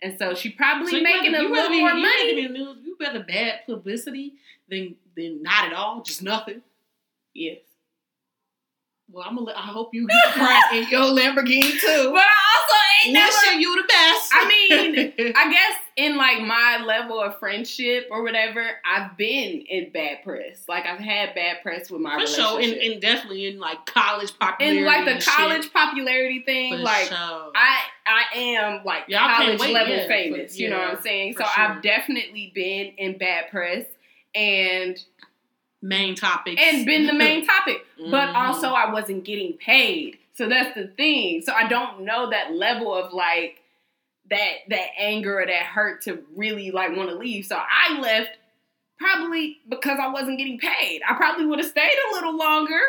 And 0.00 0.18
so 0.18 0.34
she 0.34 0.50
probably 0.50 0.90
So 0.90 1.00
making 1.00 1.32
rather- 1.32 1.46
a 1.46 1.48
little 1.50 1.70
be- 1.70 1.80
more 1.80 1.90
you 1.90 2.02
money. 2.02 2.34
be 2.34 2.48
news. 2.48 2.78
You 2.84 2.96
rather 3.00 3.22
bad 3.22 3.60
publicity 3.66 4.32
than 4.68 4.96
than 5.16 5.42
not 5.42 5.66
at 5.66 5.72
all, 5.74 6.02
just 6.02 6.22
nothing. 6.22 6.62
Yes. 7.34 7.58
Well, 9.12 9.24
I'm 9.28 9.36
gonna. 9.36 9.52
I 9.54 9.60
hope 9.66 9.94
you 9.94 10.08
get 10.08 10.72
in 10.72 10.88
your 10.88 11.02
Lamborghini 11.02 11.70
too. 11.78 12.10
But 12.12 12.22
I 12.22 12.56
also 12.56 12.74
ain't 13.04 13.12
never 13.14 13.26
Wishing 13.44 13.60
you 13.60 13.76
the 13.76 13.86
best. 13.88 14.30
I 14.32 14.48
mean, 14.48 15.12
I 15.36 15.52
guess 15.52 15.76
in 15.96 16.16
like 16.16 16.40
my 16.42 16.82
level 16.86 17.20
of 17.20 17.38
friendship 17.38 18.08
or 18.10 18.22
whatever, 18.22 18.64
I've 18.86 19.14
been 19.18 19.60
in 19.68 19.90
bad 19.92 20.22
press. 20.24 20.64
Like 20.66 20.86
I've 20.86 20.98
had 20.98 21.34
bad 21.34 21.58
press 21.62 21.90
with 21.90 22.00
my 22.00 22.18
for 22.20 22.26
sure, 22.26 22.60
and, 22.60 22.72
and 22.72 23.02
definitely 23.02 23.46
in 23.48 23.58
like 23.58 23.84
college 23.86 24.32
popularity, 24.38 24.78
in 24.78 24.84
like 24.86 25.04
the 25.04 25.10
and 25.12 25.22
shit. 25.22 25.34
college 25.34 25.72
popularity 25.72 26.40
thing, 26.46 26.72
For 26.72 26.78
like 26.78 27.06
sure. 27.08 27.52
I 27.54 27.80
I 28.06 28.22
am 28.38 28.84
like 28.84 29.04
Yeah, 29.08 29.26
I 29.26 29.36
college 29.44 29.60
wait, 29.60 29.74
level 29.74 29.94
yeah, 29.94 30.06
famous. 30.08 30.54
for- 30.56 30.62
you 30.62 30.70
know 30.70 30.78
what 30.78 30.96
I'm 30.96 31.02
saying? 31.02 31.34
So 31.36 31.44
sure. 31.44 31.52
I've 31.64 31.82
definitely 31.82 32.50
been 32.54 32.92
in 32.96 33.18
bad 33.18 33.50
press 33.50 33.84
and 34.34 34.96
main 35.82 36.14
topic 36.14 36.58
and 36.60 36.86
been 36.86 37.06
the 37.06 37.12
main 37.12 37.44
topic. 37.54 37.84
But 37.98 38.30
Mhm. 38.30 38.34
also 38.34 38.68
I 38.68 38.92
wasn't 38.92 39.24
getting 39.24 39.54
paid. 39.54 40.18
So 40.34 40.48
that's 40.48 40.74
the 40.74 40.86
thing. 40.86 41.42
So 41.42 41.52
I 41.52 41.66
don't 41.68 42.02
know 42.02 42.30
that 42.30 42.54
level 42.54 42.94
of 42.94 43.12
like 43.12 43.60
that 44.30 44.58
that 44.68 44.86
anger 44.98 45.40
or 45.40 45.46
that 45.46 45.62
hurt 45.64 46.02
to 46.02 46.24
really 46.36 46.70
like 46.70 46.96
want 46.96 47.10
to 47.10 47.16
leave. 47.16 47.44
So 47.46 47.56
I 47.60 47.98
left 47.98 48.30
probably 48.98 49.58
because 49.68 49.98
I 50.00 50.08
wasn't 50.08 50.38
getting 50.38 50.58
paid. 50.58 51.02
I 51.08 51.14
probably 51.14 51.44
would 51.46 51.58
have 51.58 51.68
stayed 51.68 51.96
a 52.10 52.14
little 52.14 52.36
longer. 52.36 52.80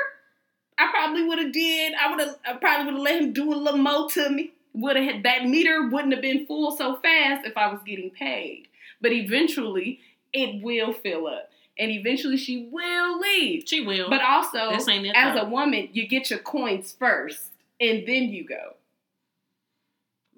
I 0.77 0.87
probably 0.91 1.23
would 1.23 1.39
have 1.39 1.51
did. 1.51 1.93
I 1.93 2.09
would 2.11 2.19
have. 2.19 2.35
I 2.45 2.53
probably 2.53 2.85
would 2.85 2.93
have 2.95 3.03
let 3.03 3.21
him 3.21 3.33
do 3.33 3.51
a 3.53 3.55
little 3.55 3.79
more 3.79 4.09
to 4.11 4.29
me. 4.29 4.53
Would 4.75 4.95
have 4.95 5.05
had 5.05 5.23
that 5.23 5.45
meter 5.45 5.87
wouldn't 5.89 6.13
have 6.13 6.21
been 6.21 6.45
full 6.47 6.75
so 6.75 6.95
fast 6.97 7.45
if 7.45 7.55
I 7.57 7.67
was 7.71 7.79
getting 7.85 8.09
paid. 8.09 8.67
But 9.01 9.11
eventually, 9.11 9.99
it 10.31 10.63
will 10.63 10.93
fill 10.93 11.27
up, 11.27 11.51
and 11.77 11.91
eventually 11.91 12.37
she 12.37 12.69
will 12.71 13.19
leave. 13.19 13.63
She 13.67 13.81
will. 13.85 14.09
But 14.09 14.21
also, 14.21 14.71
this 14.71 14.87
ain't 14.87 15.05
it. 15.05 15.15
as 15.15 15.35
though. 15.35 15.41
a 15.41 15.49
woman, 15.49 15.89
you 15.91 16.07
get 16.07 16.29
your 16.29 16.39
coins 16.39 16.95
first, 16.97 17.51
and 17.79 18.07
then 18.07 18.29
you 18.29 18.45
go. 18.45 18.75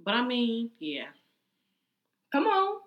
but 0.04 0.14
I 0.14 0.26
mean, 0.26 0.72
yeah. 0.80 1.06
Come 2.32 2.48
on. 2.48 2.82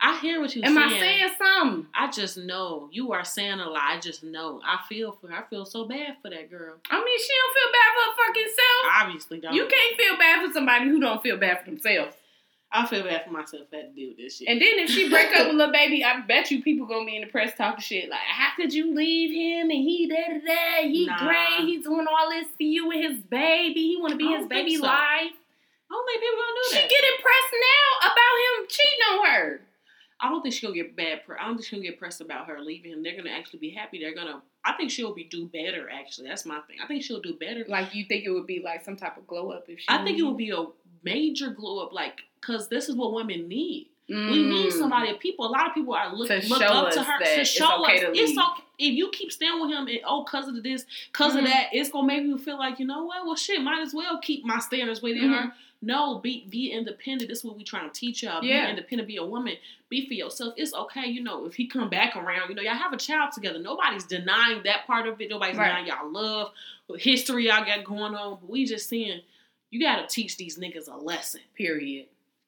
I 0.00 0.18
hear 0.18 0.40
what 0.40 0.54
you're 0.54 0.64
Am 0.64 0.74
saying. 0.74 0.92
I 0.92 0.98
saying 0.98 1.30
something? 1.38 1.86
I 1.94 2.10
just 2.10 2.36
know 2.36 2.88
you 2.92 3.12
are 3.12 3.24
saying 3.24 3.60
a 3.60 3.68
lie. 3.68 3.94
I 3.96 4.00
just 4.00 4.22
know. 4.22 4.60
I 4.64 4.78
feel 4.88 5.12
for. 5.12 5.32
I 5.32 5.42
feel 5.48 5.64
so 5.64 5.86
bad 5.86 6.16
for 6.22 6.30
that 6.30 6.50
girl. 6.50 6.74
I 6.90 7.02
mean, 7.02 7.18
she 7.18 7.28
don't 7.28 7.54
feel 7.54 7.72
bad 7.72 7.94
for 7.94 8.22
her 8.22 8.26
fucking 8.26 8.52
self. 8.54 9.02
Obviously, 9.02 9.40
don't. 9.40 9.54
You 9.54 9.66
can't 9.66 9.96
feel 9.96 10.18
bad 10.18 10.46
for 10.46 10.52
somebody 10.52 10.88
who 10.88 11.00
don't 11.00 11.22
feel 11.22 11.36
bad 11.38 11.60
for 11.60 11.70
themselves. 11.70 12.14
I 12.76 12.86
feel 12.86 13.04
bad 13.04 13.24
for 13.24 13.30
myself. 13.30 13.62
I 13.72 13.76
had 13.76 13.88
to 13.88 13.92
deal 13.94 14.08
with 14.10 14.18
this 14.18 14.36
shit. 14.36 14.48
And 14.48 14.60
then 14.60 14.78
if 14.78 14.90
she 14.90 15.08
break 15.08 15.34
up 15.34 15.46
with 15.48 15.56
Lil 15.56 15.72
Baby, 15.72 16.04
I 16.04 16.20
bet 16.20 16.50
you 16.50 16.62
people 16.62 16.86
gonna 16.86 17.06
be 17.06 17.16
in 17.16 17.22
the 17.22 17.28
press 17.28 17.56
talking 17.56 17.80
shit 17.80 18.10
like, 18.10 18.20
"How 18.20 18.54
could 18.54 18.74
you 18.74 18.94
leave 18.94 19.32
him? 19.32 19.70
And 19.70 19.80
he 19.80 20.06
da 20.08 20.16
da 20.28 20.40
da. 20.44 20.88
He 20.88 21.06
Nah. 21.06 21.24
great. 21.26 21.66
He's 21.66 21.84
doing 21.84 22.06
all 22.06 22.30
this 22.30 22.46
for 22.48 22.62
you 22.62 22.90
and 22.90 23.02
his 23.02 23.20
baby. 23.22 23.80
He 23.80 23.96
want 23.98 24.12
to 24.12 24.18
be 24.18 24.26
his 24.26 24.46
baby 24.46 24.76
so. 24.76 24.82
life." 24.82 25.32
I 25.88 25.94
don't 25.94 26.06
think 26.06 26.20
people 26.20 26.36
gonna 26.36 26.54
do 26.54 26.62
that. 26.62 26.76
She 26.76 26.80
that. 26.82 26.90
getting 26.90 27.16
pressed 27.22 27.54
now 27.54 28.10
about 28.12 28.36
him 28.44 28.66
cheating 28.68 29.04
on 29.12 29.26
her. 29.26 29.60
I 30.18 30.28
don't 30.30 30.42
think 30.42 30.54
she'll 30.54 30.72
get 30.72 30.96
bad. 30.96 31.24
Pre- 31.24 31.36
I 31.36 31.46
don't 31.46 31.56
think 31.56 31.66
she'll 31.66 31.82
get 31.82 31.98
pressed 31.98 32.20
about 32.20 32.46
her 32.48 32.60
leaving 32.60 32.92
him. 32.92 33.02
They're 33.02 33.16
gonna 33.16 33.30
actually 33.30 33.60
be 33.60 33.70
happy. 33.70 34.00
They're 34.00 34.14
gonna. 34.14 34.42
I 34.64 34.72
think 34.72 34.90
she'll 34.90 35.14
be 35.14 35.24
do 35.24 35.46
better. 35.46 35.88
Actually, 35.90 36.28
that's 36.28 36.44
my 36.44 36.60
thing. 36.60 36.78
I 36.82 36.86
think 36.86 37.02
she'll 37.04 37.20
do 37.20 37.34
better. 37.34 37.64
Like 37.68 37.94
you 37.94 38.04
think 38.04 38.24
it 38.24 38.30
would 38.30 38.46
be 38.46 38.60
like 38.62 38.84
some 38.84 38.96
type 38.96 39.16
of 39.16 39.26
glow 39.26 39.50
up 39.52 39.66
if 39.68 39.80
she? 39.80 39.86
I 39.88 40.02
think 40.04 40.18
it 40.18 40.22
would 40.22 40.36
be 40.36 40.50
a 40.50 40.66
major 41.02 41.50
glow 41.50 41.84
up. 41.86 41.92
Like, 41.92 42.22
cause 42.46 42.68
this 42.68 42.88
is 42.88 42.94
what 42.96 43.12
women 43.12 43.48
need. 43.48 43.88
We 44.08 44.14
need 44.44 44.68
Mm. 44.68 44.78
somebody. 44.78 45.12
People. 45.14 45.46
A 45.46 45.50
lot 45.50 45.66
of 45.66 45.74
people 45.74 45.92
are 45.94 46.14
look, 46.14 46.28
To 46.28 46.40
look 46.48 46.62
up 46.62 46.92
to 46.92 47.02
her 47.02 47.18
to 47.18 47.40
it's 47.40 47.50
show 47.50 47.82
okay 47.84 47.96
us 47.96 48.00
to 48.02 48.12
it's 48.16 48.38
okay. 48.38 48.62
If 48.78 48.94
you 48.94 49.10
keep 49.10 49.32
staying 49.32 49.60
with 49.60 49.70
him, 49.70 49.88
and 49.88 49.98
oh, 50.04 50.22
cause 50.22 50.46
of 50.46 50.62
this, 50.62 50.86
because 51.10 51.32
Mhm. 51.34 51.38
of 51.40 51.44
that, 51.46 51.70
it's 51.72 51.90
gonna 51.90 52.06
make 52.06 52.22
you 52.22 52.38
feel 52.38 52.56
like 52.58 52.78
you 52.78 52.86
know 52.86 53.04
what? 53.04 53.26
Well, 53.26 53.34
shit, 53.34 53.60
might 53.62 53.82
as 53.82 53.92
well 53.94 54.18
keep 54.18 54.44
my 54.44 54.60
standards 54.60 55.02
with 55.02 55.16
Mhm. 55.16 55.30
her. 55.34 55.54
No, 55.82 56.18
be 56.20 56.46
be 56.48 56.70
independent. 56.70 57.28
This 57.28 57.38
is 57.38 57.44
what 57.44 57.56
we 57.56 57.64
trying 57.64 57.90
to 57.90 58.00
teach 58.00 58.22
y'all. 58.22 58.44
Yeah. 58.44 58.66
Be 58.66 58.70
independent. 58.70 59.08
Be 59.08 59.16
a 59.16 59.24
woman. 59.24 59.56
Be 59.88 60.06
for 60.06 60.14
yourself. 60.14 60.54
It's 60.56 60.72
okay. 60.74 61.06
You 61.06 61.22
know, 61.22 61.44
if 61.46 61.54
he 61.56 61.66
come 61.66 61.88
back 61.88 62.14
around, 62.16 62.48
you 62.48 62.54
know, 62.54 62.62
y'all 62.62 62.74
have 62.74 62.92
a 62.92 62.96
child 62.96 63.32
together. 63.32 63.58
Nobody's 63.58 64.04
denying 64.04 64.62
that 64.64 64.86
part 64.86 65.06
of 65.08 65.20
it. 65.20 65.30
Nobody's 65.30 65.56
Right. 65.56 65.66
denying 65.68 65.86
y'all 65.88 66.08
love, 66.10 66.52
history 66.98 67.46
y'all 67.48 67.64
got 67.64 67.82
going 67.84 68.14
on. 68.14 68.38
But 68.40 68.48
we 68.48 68.64
just 68.66 68.88
saying, 68.88 69.20
you 69.70 69.80
got 69.80 69.96
to 70.08 70.14
teach 70.14 70.36
these 70.36 70.58
niggas 70.58 70.86
a 70.88 70.96
lesson. 70.96 71.40
Period. 71.56 72.06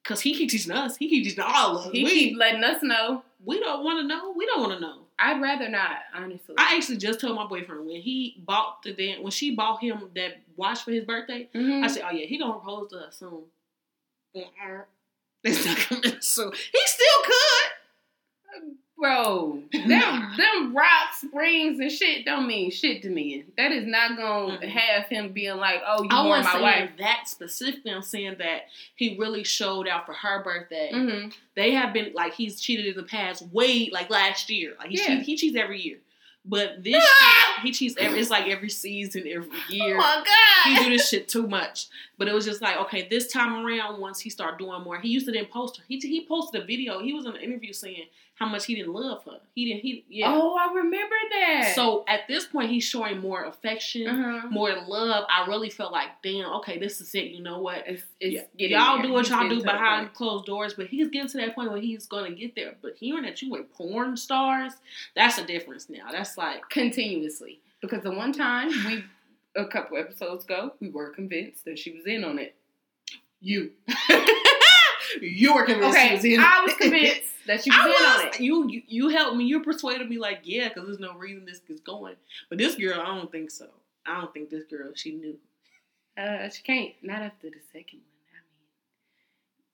Cause 0.09 0.21
he 0.21 0.33
keep 0.35 0.49
teaching 0.49 0.71
us. 0.71 0.97
He 0.97 1.07
keep 1.07 1.23
teaching 1.23 1.43
all 1.45 1.77
of 1.77 1.85
us. 1.85 1.91
He 1.91 2.03
we, 2.03 2.09
keep 2.09 2.37
letting 2.37 2.63
us 2.63 2.81
know. 2.81 3.23
we 3.45 3.59
don't 3.59 3.83
want 3.83 3.99
to 3.99 4.07
know. 4.07 4.33
We 4.35 4.45
don't 4.47 4.59
want 4.59 4.73
to 4.73 4.79
know. 4.79 4.95
I'd 5.19 5.39
rather 5.41 5.69
not, 5.69 5.97
honestly. 6.15 6.55
I 6.57 6.75
actually 6.77 6.97
just 6.97 7.19
told 7.19 7.35
my 7.35 7.45
boyfriend 7.45 7.85
when 7.85 8.01
he 8.01 8.41
bought 8.45 8.81
the 8.83 8.93
dan- 8.93 9.21
when 9.21 9.31
she 9.31 9.53
bought 9.55 9.81
him 9.81 10.09
that 10.15 10.41
watch 10.55 10.79
for 10.83 10.91
his 10.91 11.03
birthday. 11.05 11.47
Mhm. 11.53 11.83
I 11.83 11.87
said, 11.87 12.03
"Oh 12.07 12.11
yeah, 12.11 12.25
he 12.25 12.37
gonna 12.39 12.53
propose 12.53 12.89
to 12.89 12.95
her 12.97 13.09
soon." 13.11 13.43
It's 15.43 15.65
not 15.65 15.77
coming 15.77 16.03
soon. 16.21 16.51
He 16.51 16.79
still 16.85 17.23
could. 17.25 17.71
Bro, 18.97 19.63
them 19.71 20.33
them 20.37 20.75
rock 20.75 21.13
springs 21.17 21.79
and 21.79 21.89
shit 21.89 22.25
don't 22.25 22.47
mean 22.47 22.69
shit 22.69 23.01
to 23.03 23.09
me. 23.09 23.45
That 23.55 23.71
is 23.71 23.85
not 23.87 24.17
gonna 24.17 24.57
Mm-mm. 24.57 24.67
have 24.67 25.05
him 25.05 25.31
being 25.31 25.55
like, 25.55 25.81
"Oh, 25.87 26.03
you 26.03 26.09
I 26.11 26.41
my 26.41 26.61
wife." 26.61 26.89
that 26.99 27.21
specifically. 27.29 27.91
I'm 27.93 28.01
saying 28.01 28.35
that 28.39 28.63
he 28.95 29.15
really 29.17 29.45
showed 29.45 29.87
out 29.87 30.05
for 30.05 30.11
her 30.11 30.43
birthday. 30.43 30.89
hmm 30.91 31.29
They 31.55 31.71
have 31.71 31.93
been 31.93 32.11
like 32.13 32.33
he's 32.33 32.59
cheated 32.59 32.87
in 32.87 32.97
the 32.97 33.03
past, 33.07 33.41
way 33.53 33.89
like 33.89 34.09
last 34.09 34.49
year. 34.49 34.73
Like 34.77 34.89
he 34.89 34.97
Yeah. 34.97 35.05
cheat, 35.15 35.21
he 35.21 35.37
cheats 35.37 35.55
every 35.55 35.79
year, 35.81 35.99
but 36.43 36.83
this 36.83 36.91
year, 36.95 37.01
he 37.63 37.71
cheats 37.71 37.95
every. 37.97 38.19
It's 38.19 38.29
like 38.29 38.47
every 38.49 38.69
season, 38.69 39.23
every 39.31 39.49
year. 39.69 39.95
Oh 39.95 39.97
my 39.97 40.23
god. 40.25 40.77
he 40.77 40.83
do 40.83 40.89
this 40.97 41.07
shit 41.07 41.29
too 41.29 41.47
much. 41.47 41.87
But 42.17 42.27
it 42.27 42.33
was 42.33 42.43
just 42.43 42.61
like, 42.61 42.75
okay, 42.79 43.07
this 43.09 43.31
time 43.31 43.65
around, 43.65 44.01
once 44.01 44.19
he 44.19 44.29
started 44.29 44.57
doing 44.57 44.81
more, 44.83 44.99
he 44.99 45.07
used 45.07 45.25
to 45.27 45.31
then 45.31 45.45
post 45.45 45.77
her. 45.77 45.83
He 45.87 45.99
he 45.99 46.25
posted 46.27 46.61
a 46.61 46.65
video. 46.65 46.99
He 47.01 47.13
was 47.13 47.25
in 47.25 47.33
an 47.37 47.41
interview 47.41 47.71
saying 47.71 48.07
how 48.39 48.47
much 48.47 48.65
he 48.67 48.73
didn't 48.75 48.93
love 48.93 49.21
her. 49.25 49.39
He 49.53 49.65
didn't. 49.65 49.81
He 49.81 50.05
yeah. 50.09 50.31
Oh, 50.33 50.55
I 50.55 50.73
remember 50.73 51.15
that. 51.31 51.73
So 51.75 52.05
at 52.07 52.21
this 52.29 52.45
point, 52.45 52.69
he's 52.71 52.85
showing 52.85 53.19
more 53.19 53.43
affection, 53.43 54.07
uh-huh. 54.07 54.47
more 54.49 54.73
love. 54.87 55.25
I 55.29 55.45
really 55.47 55.69
felt 55.69 55.91
like, 55.91 56.07
damn, 56.23 56.49
okay, 56.59 56.79
this 56.79 57.01
is 57.01 57.13
it. 57.15 57.25
You 57.31 57.43
know 57.43 57.59
what? 57.59 57.83
it's, 57.85 58.03
it's 58.21 58.41
Y- 58.41 58.47
getting 58.57 58.77
y'all 58.77 58.95
there. 58.97 59.07
do 59.07 59.11
what 59.13 59.25
He's 59.25 59.31
y'all 59.35 59.49
do 59.49 59.61
behind 59.61 60.13
closed 60.13 60.45
doors, 60.45 60.73
but 60.73 60.87
he's 60.87 61.09
getting 61.09 61.27
to 61.29 61.37
that 61.39 61.53
point 61.53 61.69
where 61.69 61.81
he's 61.81 62.05
gonna 62.07 62.31
get 62.31 62.55
there. 62.55 62.75
But 62.81 62.95
hearing 62.97 63.23
that 63.23 63.41
you 63.41 63.51
were 63.51 63.63
porn 63.63 64.15
stars, 64.15 64.71
that's 65.15 65.37
a 65.37 65.45
difference 65.45 65.89
now. 65.89 66.09
That's 66.09 66.37
like 66.37 66.67
continuously 66.69 67.59
because 67.81 68.03
the 68.03 68.11
one 68.11 68.31
time 68.31 68.69
we 68.85 69.03
a 69.57 69.65
couple 69.65 69.97
episodes 69.97 70.45
ago 70.45 70.71
we 70.79 70.89
were 70.89 71.09
convinced 71.09 71.65
that 71.65 71.77
she 71.77 71.91
was 71.91 72.05
in 72.05 72.23
on 72.23 72.39
it. 72.39 72.55
you. 73.41 73.71
you 75.21 75.53
were 75.55 75.65
convinced 75.65 75.97
Okay, 75.97 76.07
he 76.09 76.15
was 76.15 76.25
in. 76.25 76.39
I 76.39 76.61
was 76.63 76.73
convinced 76.75 77.23
that 77.49 77.63
she 77.63 77.69
was 77.71 77.79
I 77.79 77.83
in 77.85 77.89
was. 77.91 78.21
on 78.21 78.27
it. 78.29 78.39
You, 78.39 78.67
you 78.69 78.81
you 78.87 79.09
helped 79.09 79.35
me. 79.35 79.43
You 79.45 79.61
persuaded 79.61 80.09
me. 80.09 80.17
Like 80.17 80.39
yeah, 80.43 80.69
because 80.69 80.85
there's 80.85 80.99
no 80.99 81.13
reason 81.15 81.45
this 81.45 81.61
is 81.67 81.81
going. 81.81 82.15
But 82.47 82.57
this 82.57 82.75
girl, 82.75 83.01
I 83.01 83.05
don't 83.15 83.31
think 83.31 83.51
so. 83.51 83.67
I 84.07 84.21
don't 84.21 84.33
think 84.33 84.49
this 84.49 84.63
girl. 84.65 84.91
She 84.95 85.11
knew. 85.15 85.35
Uh, 86.17 86.49
she 86.49 86.63
can't. 86.63 86.93
Not 87.01 87.21
after 87.21 87.49
the 87.49 87.59
second 87.73 87.99
one. 87.99 88.05
I 88.31 88.39
mean, 88.47 88.65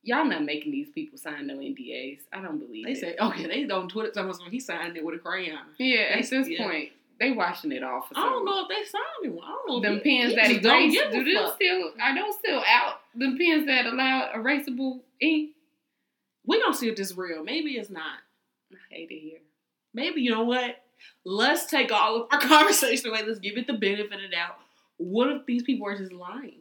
y'all 0.04 0.26
not 0.26 0.44
making 0.46 0.72
these 0.72 0.90
people 0.90 1.18
sign 1.18 1.48
no 1.48 1.58
NDAs. 1.58 2.20
I 2.34 2.42
don't 2.42 2.60
believe 2.60 2.86
They 2.86 2.92
it. 2.92 3.00
say 3.00 3.16
okay. 3.20 3.46
They 3.48 3.74
on 3.74 3.88
Twitter. 3.90 4.12
Someone's 4.14 4.40
he 4.50 4.60
signed 4.60 4.98
it 4.98 5.06
with 5.06 5.16
a 5.16 5.20
crayon. 5.20 5.60
yeah. 5.78 6.02
At 6.18 6.30
this 6.30 6.48
yeah. 6.48 6.64
point, 6.64 6.90
they 7.20 7.32
washing 7.32 7.72
it 7.72 7.84
off. 7.84 8.08
I 8.16 8.24
don't 8.30 8.46
know 8.46 8.64
if 8.64 8.68
they 8.70 8.84
signed 8.90 9.34
it. 9.36 9.40
I 9.44 9.48
don't 9.48 9.68
know. 9.70 9.78
if 9.78 9.84
Them 9.84 10.02
he- 10.04 10.20
pens 10.22 10.36
that 10.36 10.62
don't 10.62 10.82
erase. 10.84 10.94
give 10.94 11.12
Do 11.12 11.34
them 11.34 11.52
still? 11.56 11.92
Are 12.02 12.16
those 12.16 12.36
still 12.40 12.64
out? 12.68 13.00
Them 13.16 13.38
pens 13.38 13.66
that 13.68 13.86
allow 13.86 14.32
erasable 14.36 15.00
ink. 15.22 15.52
We 16.46 16.62
gonna 16.62 16.76
see 16.76 16.90
if 16.90 16.96
this 16.96 17.16
real. 17.18 17.44
Maybe 17.44 17.72
it's 17.72 17.90
not. 17.90 18.20
I 18.72 18.78
hate 18.94 19.12
it 19.12 19.20
here. 19.20 19.40
Maybe 19.94 20.22
you 20.22 20.32
know 20.32 20.44
what? 20.44 20.82
Let's 21.24 21.66
take 21.66 21.92
all 21.92 22.24
of 22.24 22.28
our 22.32 22.40
conversation 22.48 23.10
away. 23.10 23.24
Let's 23.26 23.40
give 23.40 23.58
it 23.58 23.68
the 23.68 23.74
benefit 23.74 24.14
of 24.14 24.22
the 24.22 24.28
doubt. 24.32 24.58
What 24.98 25.30
if 25.30 25.46
these 25.46 25.64
people 25.64 25.88
are 25.88 25.98
just 25.98 26.12
lying? 26.12 26.60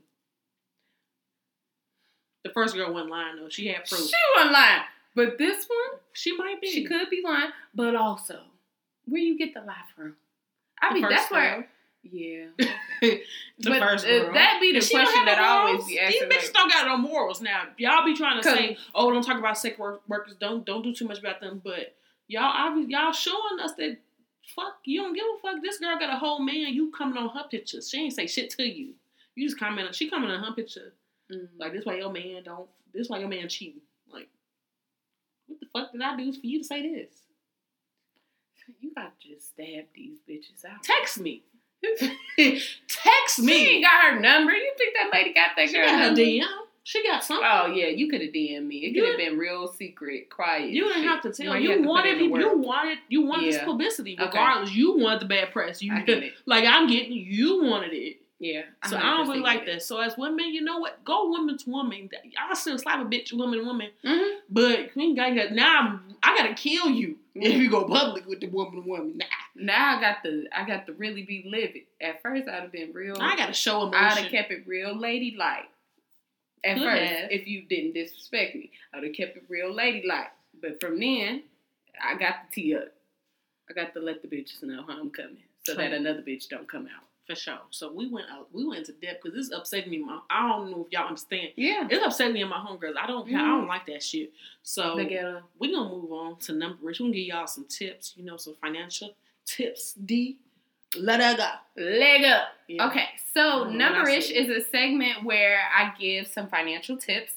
The 2.44 2.50
first 2.50 2.74
girl 2.74 2.92
wasn't 2.92 3.10
lying 3.10 3.36
though. 3.36 3.48
She 3.48 3.68
had 3.68 3.84
proof. 3.86 4.06
She 4.06 4.12
wasn't 4.36 4.52
lying, 4.52 4.82
but 5.14 5.38
this 5.38 5.66
one. 5.66 6.00
She 6.12 6.36
might 6.36 6.60
be. 6.60 6.68
She 6.70 6.84
could 6.84 7.10
be 7.10 7.22
lying, 7.24 7.50
but 7.74 7.96
also, 7.96 8.40
where 9.06 9.20
you 9.22 9.38
get 9.38 9.54
the 9.54 9.60
lie 9.60 9.74
from? 9.96 10.16
I 10.80 10.88
The 10.90 10.94
mean, 11.00 11.08
that's 11.08 11.30
where. 11.30 11.68
Yeah. 12.10 12.46
the 13.00 13.20
but 13.62 13.80
first 13.80 14.04
uh, 14.04 14.08
girl. 14.24 14.32
that 14.34 14.58
be 14.60 14.72
the 14.72 14.78
And 14.78 14.90
question 14.90 15.24
that 15.24 15.38
no 15.38 15.44
I 15.44 15.48
always 15.48 15.86
be 15.86 15.98
asking. 15.98 16.28
These 16.28 16.38
bitches 16.38 16.44
like, 16.44 16.52
don't 16.54 16.72
got 16.72 16.86
no 16.86 16.96
morals 16.98 17.40
now. 17.40 17.62
Y'all 17.78 18.04
be 18.04 18.14
trying 18.14 18.42
to 18.42 18.48
say, 18.48 18.76
"Oh, 18.94 19.10
don't 19.10 19.22
talk 19.24 19.38
about 19.38 19.56
sex 19.58 19.78
work- 19.78 20.02
workers. 20.06 20.34
Don't 20.38 20.64
don't 20.66 20.82
do 20.82 20.94
too 20.94 21.06
much 21.08 21.18
about 21.18 21.40
them." 21.40 21.60
But 21.64 21.94
y'all, 22.28 22.78
y'all 22.88 23.12
showing 23.12 23.58
us 23.62 23.72
that 23.74 23.96
fuck 24.54 24.74
you 24.84 25.00
don't 25.02 25.14
give 25.14 25.24
a 25.24 25.38
fuck. 25.42 25.62
This 25.62 25.78
girl 25.78 25.98
got 25.98 26.12
a 26.14 26.18
whole 26.18 26.40
man. 26.40 26.72
You 26.74 26.90
coming 26.90 27.16
on 27.16 27.30
her 27.30 27.44
pictures. 27.50 27.88
She 27.88 27.98
ain't 28.02 28.12
say 28.12 28.26
shit 28.26 28.50
to 28.50 28.62
you. 28.62 28.94
You 29.34 29.48
just 29.48 29.58
comment. 29.58 29.86
on 29.88 29.92
She 29.94 30.08
coming 30.10 30.30
on 30.30 30.44
her 30.44 30.52
picture. 30.52 30.92
mm, 31.32 31.48
Like 31.58 31.72
this 31.72 31.84
why 31.86 31.96
your 31.96 32.12
man 32.12 32.42
don't. 32.44 32.68
This 32.92 33.08
why 33.08 33.18
your 33.18 33.28
man 33.28 33.48
cheating. 33.48 33.80
Like 34.12 34.28
what 35.46 35.58
the 35.60 35.66
fuck 35.72 35.92
did 35.92 36.02
I 36.02 36.16
do 36.16 36.32
for 36.32 36.40
you 36.46 36.58
to 36.58 36.64
say 36.64 36.82
this? 36.82 37.10
you 38.80 38.94
got 38.94 39.12
to 39.20 39.28
just 39.28 39.48
stab 39.50 39.84
these 39.94 40.18
bitches 40.28 40.64
out. 40.64 40.82
Text 40.82 41.18
me. 41.20 41.42
Text 42.88 43.38
me. 43.40 43.52
She 43.52 43.70
ain't 43.76 43.84
got 43.84 44.12
her 44.14 44.20
number. 44.20 44.52
You 44.52 44.72
think 44.76 44.94
that 44.94 45.10
lady 45.12 45.32
got 45.32 45.50
that 45.56 45.68
She 45.68 45.74
girl 45.74 45.86
got 45.86 45.98
her 46.00 46.06
number? 46.06 46.20
DM. 46.20 46.44
She 46.86 47.02
got 47.02 47.24
something. 47.24 47.46
Oh 47.50 47.66
yeah, 47.66 47.86
you 47.86 48.10
could 48.10 48.20
have 48.20 48.30
DM'd 48.32 48.66
me. 48.66 48.76
It 48.78 48.92
could 48.94 49.08
have 49.08 49.16
been 49.16 49.38
real 49.38 49.66
secret, 49.68 50.28
quiet. 50.28 50.68
You 50.70 50.84
didn't 50.84 51.02
shit. 51.02 51.04
have 51.10 51.22
to 51.22 51.32
tell. 51.32 51.56
You, 51.58 51.70
had 51.70 51.82
to 51.82 51.88
wanted. 51.88 52.20
You 52.20 52.30
wanted. 52.58 52.98
You 53.08 53.22
wanted 53.22 53.46
this 53.46 53.56
Yeah. 53.56 53.64
publicity. 53.64 54.16
Okay. 54.18 54.26
Regardless, 54.26 54.74
you 54.74 54.98
wanted 54.98 55.20
the 55.20 55.26
bad 55.26 55.50
press. 55.52 55.80
You 55.80 55.94
I 55.94 56.00
get 56.02 56.22
it. 56.22 56.32
like 56.44 56.64
I'm 56.66 56.86
getting. 56.86 57.12
You 57.12 57.62
wanted 57.64 57.94
it. 57.94 58.18
Yeah. 58.38 58.62
So 58.86 58.98
I 58.98 59.00
don't 59.16 59.28
really 59.28 59.40
like 59.40 59.62
it. 59.62 59.66
that. 59.66 59.82
So 59.82 59.98
as 59.98 60.18
women, 60.18 60.52
you 60.52 60.60
know 60.60 60.76
what? 60.78 61.02
Go 61.06 61.30
woman 61.30 61.56
to 61.56 61.70
woman. 61.70 62.10
I 62.38 62.52
still 62.54 62.76
slap 62.78 63.00
a 63.00 63.08
bitch, 63.08 63.32
woman 63.32 63.60
to 63.60 63.64
woman. 63.64 63.88
Mhm. 64.04 64.30
But 64.50 64.90
we 64.94 65.04
ain't 65.04 65.16
got 65.16 65.34
got- 65.34 65.52
now. 65.52 65.78
I'm, 65.80 66.16
I 66.22 66.36
gotta 66.36 66.52
kill 66.52 66.90
you 66.90 67.16
if 67.50 67.60
you 67.60 67.70
go 67.70 67.84
public 67.84 68.26
with 68.26 68.40
the 68.40 68.46
woman 68.46 68.82
to 68.82 68.88
woman. 68.88 69.18
Nah, 69.18 69.26
Now 69.56 69.96
I 69.96 70.00
got 70.00 70.22
the 70.22 70.46
I 70.56 70.66
got 70.66 70.86
to 70.86 70.92
really 70.92 71.22
be 71.22 71.44
livid. 71.46 71.82
At 72.00 72.22
first 72.22 72.48
I'd 72.48 72.62
have 72.62 72.72
been 72.72 72.92
real. 72.92 73.16
I 73.20 73.36
gotta 73.36 73.52
show 73.52 73.82
emotion. 73.82 74.04
I'd 74.04 74.18
have 74.18 74.30
kept 74.30 74.52
it 74.52 74.64
real 74.66 74.96
ladylike. 74.96 75.68
At 76.64 76.78
Could 76.78 76.84
first, 76.84 77.02
have. 77.02 77.30
if 77.30 77.46
you 77.46 77.62
didn't 77.62 77.92
disrespect 77.94 78.54
me, 78.54 78.70
I'd 78.94 79.04
have 79.04 79.12
kept 79.14 79.36
it 79.36 79.44
real 79.48 79.72
ladylike. 79.74 80.30
But 80.62 80.80
from 80.80 80.98
then, 80.98 81.42
I 82.02 82.16
got 82.16 82.36
the 82.48 82.54
tea 82.62 82.76
up. 82.76 82.88
I 83.68 83.72
got 83.72 83.92
to 83.94 84.00
let 84.00 84.22
the 84.22 84.28
bitches 84.28 84.62
know 84.62 84.84
how 84.86 84.98
I'm 85.00 85.10
coming, 85.10 85.42
so 85.64 85.74
that 85.74 85.92
another 85.92 86.22
bitch 86.22 86.48
don't 86.48 86.68
come 86.68 86.86
out. 86.86 87.04
For 87.26 87.34
sure. 87.34 87.58
So 87.70 87.90
we 87.90 88.08
went 88.08 88.26
out. 88.30 88.48
We 88.52 88.66
went 88.66 88.80
into 88.80 88.92
depth 88.92 89.22
because 89.22 89.34
this 89.36 89.46
is 89.46 89.52
upsetting 89.52 89.90
me. 89.90 89.98
My, 89.98 90.20
I 90.28 90.46
don't 90.46 90.70
know 90.70 90.84
if 90.84 90.92
y'all 90.92 91.06
understand. 91.06 91.48
Yeah. 91.56 91.88
It's 91.90 92.04
upsetting 92.04 92.34
me 92.34 92.42
and 92.42 92.50
my 92.50 92.58
homegirls. 92.58 92.96
I 92.98 93.06
don't. 93.06 93.26
I 93.34 93.38
don't 93.38 93.66
like 93.66 93.86
that 93.86 94.02
shit. 94.02 94.32
So 94.62 94.96
we're 94.96 95.08
gonna 95.08 95.88
move 95.88 96.12
on 96.12 96.36
to 96.40 96.52
number. 96.52 96.78
We're 96.82 96.92
gonna 96.92 97.12
give 97.12 97.26
y'all 97.26 97.46
some 97.46 97.64
tips. 97.64 98.12
You 98.16 98.24
know, 98.24 98.36
some 98.36 98.56
financial 98.60 99.14
tips. 99.46 99.94
D. 99.94 100.38
Let 100.98 101.20
her 101.20 101.36
go. 101.36 101.82
Leg 101.82 102.24
up. 102.24 102.48
Yeah. 102.68 102.86
Okay, 102.88 103.06
so 103.32 103.66
Numberish 103.66 104.30
is 104.30 104.48
a 104.48 104.60
segment 104.68 105.24
where 105.24 105.60
I 105.76 105.92
give 105.98 106.26
some 106.26 106.48
financial 106.48 106.96
tips 106.96 107.32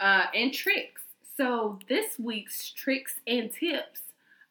uh, 0.00 0.26
and 0.34 0.52
tricks. 0.52 1.02
So 1.36 1.78
this 1.88 2.18
week's 2.18 2.70
tricks 2.70 3.20
and 3.26 3.52
tips 3.52 4.00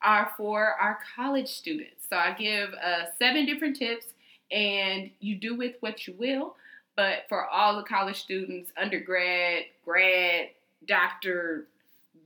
are 0.04 0.32
for 0.38 0.74
our 0.80 1.00
college 1.16 1.48
students. 1.48 2.08
So 2.10 2.18
I 2.18 2.34
give 2.34 2.74
uh, 2.74 3.06
seven 3.18 3.46
different 3.46 3.78
tips, 3.78 4.14
and 4.52 5.10
you 5.20 5.36
do 5.36 5.56
with 5.56 5.76
what 5.80 6.08
you 6.08 6.14
will. 6.18 6.56
But 6.96 7.24
for 7.30 7.46
all 7.48 7.78
the 7.78 7.84
college 7.84 8.20
students, 8.22 8.72
undergrad, 8.78 9.64
grad, 9.86 10.50
doctor, 10.88 11.66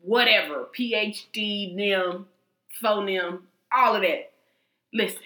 whatever, 0.01 0.67
PhD, 0.77 1.73
NIM, 1.75 2.25
phonem, 2.83 3.41
all 3.75 3.95
of 3.95 4.01
that. 4.01 4.31
Listen, 4.93 5.21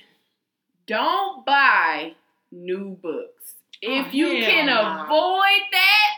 don't 0.87 1.45
buy 1.45 2.13
new 2.51 2.97
books. 3.01 3.53
Oh, 3.85 3.99
if 3.99 4.07
Oh, 4.07 4.11
you 4.11 4.27
can 4.43 4.67
avoid 4.67 5.61
that, 5.71 6.09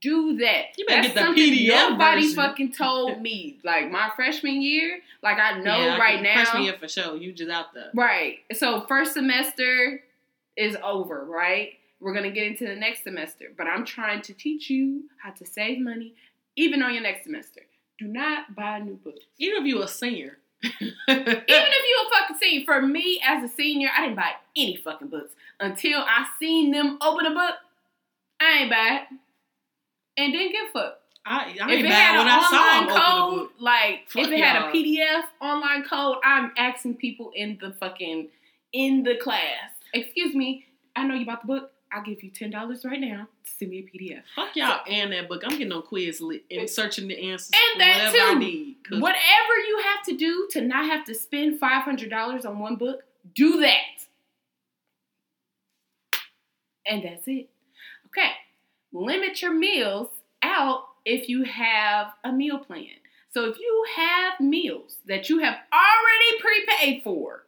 do 0.00 0.36
that. 0.38 0.66
You 0.76 0.86
better 0.86 1.08
That's 1.08 1.14
get 1.14 1.34
the 1.34 1.68
PDF 1.68 1.90
nobody 1.90 2.22
version. 2.22 2.36
fucking 2.36 2.72
told 2.72 3.20
me. 3.20 3.58
Like 3.64 3.90
my 3.90 4.10
freshman 4.16 4.62
year, 4.62 5.00
like 5.22 5.38
I 5.38 5.58
know 5.60 5.76
Yeah, 5.78 5.98
right 5.98 6.22
now. 6.22 6.34
Freshman 6.34 6.62
year 6.64 6.76
for 6.78 6.88
sure. 6.88 7.16
You 7.16 7.32
just 7.32 7.50
out 7.50 7.74
there. 7.74 7.90
Right. 7.94 8.38
So 8.54 8.82
first 8.88 9.12
semester 9.14 10.02
is 10.58 10.76
over, 10.82 11.24
right? 11.24 11.74
We're 12.00 12.12
gonna 12.14 12.30
get 12.30 12.46
into 12.46 12.66
the 12.66 12.76
next 12.76 13.04
semester. 13.04 13.46
But 13.56 13.66
I'm 13.66 13.84
trying 13.84 14.22
to 14.22 14.34
teach 14.34 14.68
you 14.68 15.04
how 15.22 15.30
to 15.30 15.46
save 15.46 15.80
money 15.80 16.14
even 16.56 16.82
on 16.82 16.92
your 16.92 17.02
next 17.02 17.24
semester. 17.24 17.62
Do 17.98 18.06
not 18.06 18.54
buy 18.54 18.78
a 18.78 18.80
new 18.84 18.94
books. 18.96 19.20
Even 19.38 19.62
if 19.62 19.66
you're 19.66 19.84
a 19.84 19.88
senior. 19.88 20.38
Even 20.62 20.72
if 21.08 21.46
you're 21.48 22.06
a 22.06 22.20
fucking 22.20 22.36
senior, 22.40 22.64
for 22.64 22.82
me 22.82 23.20
as 23.24 23.48
a 23.48 23.54
senior, 23.54 23.90
I 23.96 24.02
didn't 24.02 24.16
buy 24.16 24.32
any 24.56 24.74
fucking 24.76 25.06
books 25.08 25.32
until 25.60 26.00
I 26.00 26.26
seen 26.40 26.72
them 26.72 26.98
open 27.00 27.26
a 27.26 27.30
book. 27.30 27.54
I 28.40 28.58
ain't 28.58 28.70
buy 28.70 29.00
it, 29.02 29.18
and 30.16 30.32
didn't 30.32 30.52
give 30.52 30.68
a 30.68 30.72
fuck. 30.72 30.98
I, 31.24 31.56
I 31.62 31.72
if 31.72 31.84
it 31.84 31.90
had 31.90 32.18
when 32.18 32.26
an 32.26 32.32
I 32.32 32.50
saw 32.50 32.80
him 32.80 32.88
online 32.88 33.30
code, 33.36 33.48
book. 33.48 33.52
like 33.60 34.08
Fuck 34.08 34.22
if 34.24 34.28
it 34.32 34.40
had 34.40 34.62
a 34.62 34.72
PDF 34.72 35.22
online 35.40 35.84
code, 35.84 36.16
I'm 36.24 36.52
asking 36.56 36.96
people 36.96 37.30
in 37.34 37.58
the 37.60 37.72
fucking 37.72 38.28
in 38.72 39.02
the 39.04 39.16
class. 39.16 39.70
Excuse 39.92 40.34
me, 40.34 40.66
I 40.94 41.06
know 41.06 41.14
you 41.14 41.26
bought 41.26 41.42
the 41.42 41.46
book. 41.46 41.72
I'll 41.90 42.02
give 42.02 42.22
you 42.22 42.30
ten 42.30 42.50
dollars 42.50 42.84
right 42.84 43.00
now 43.00 43.28
to 43.44 43.50
send 43.50 43.70
me 43.70 43.78
a 43.78 43.82
PDF. 43.82 44.22
Fuck 44.36 44.56
y'all 44.56 44.80
and 44.86 45.12
that 45.12 45.28
book. 45.28 45.42
I'm 45.44 45.52
getting 45.52 45.72
on 45.72 45.82
Quizlet 45.82 46.42
and 46.50 46.68
searching 46.68 47.08
the 47.08 47.30
answers 47.30 47.52
And 47.72 47.80
that 47.80 48.12
whatever 48.12 48.18
I 48.18 48.74
too. 48.88 49.00
Whatever 49.00 49.56
you 49.66 49.82
have 49.84 50.04
to 50.06 50.16
do 50.16 50.48
to 50.52 50.60
not 50.60 50.84
have 50.84 51.04
to 51.06 51.14
spend 51.14 51.58
five 51.58 51.82
hundred 51.84 52.10
dollars 52.10 52.44
on 52.44 52.58
one 52.58 52.76
book, 52.76 53.04
do 53.34 53.60
that. 53.60 54.04
And 56.86 57.02
that's 57.02 57.26
it. 57.26 57.48
Okay. 58.06 58.32
Limit 58.92 59.40
your 59.42 59.52
meals 59.52 60.08
out 60.42 60.84
if 61.04 61.28
you 61.28 61.44
have 61.44 62.08
a 62.24 62.32
meal 62.32 62.58
plan. 62.58 62.86
So 63.30 63.44
if 63.44 63.58
you 63.58 63.84
have 63.96 64.40
meals 64.40 64.96
that 65.06 65.28
you 65.28 65.38
have 65.40 65.56
already 65.72 66.40
prepaid 66.40 67.02
for, 67.04 67.44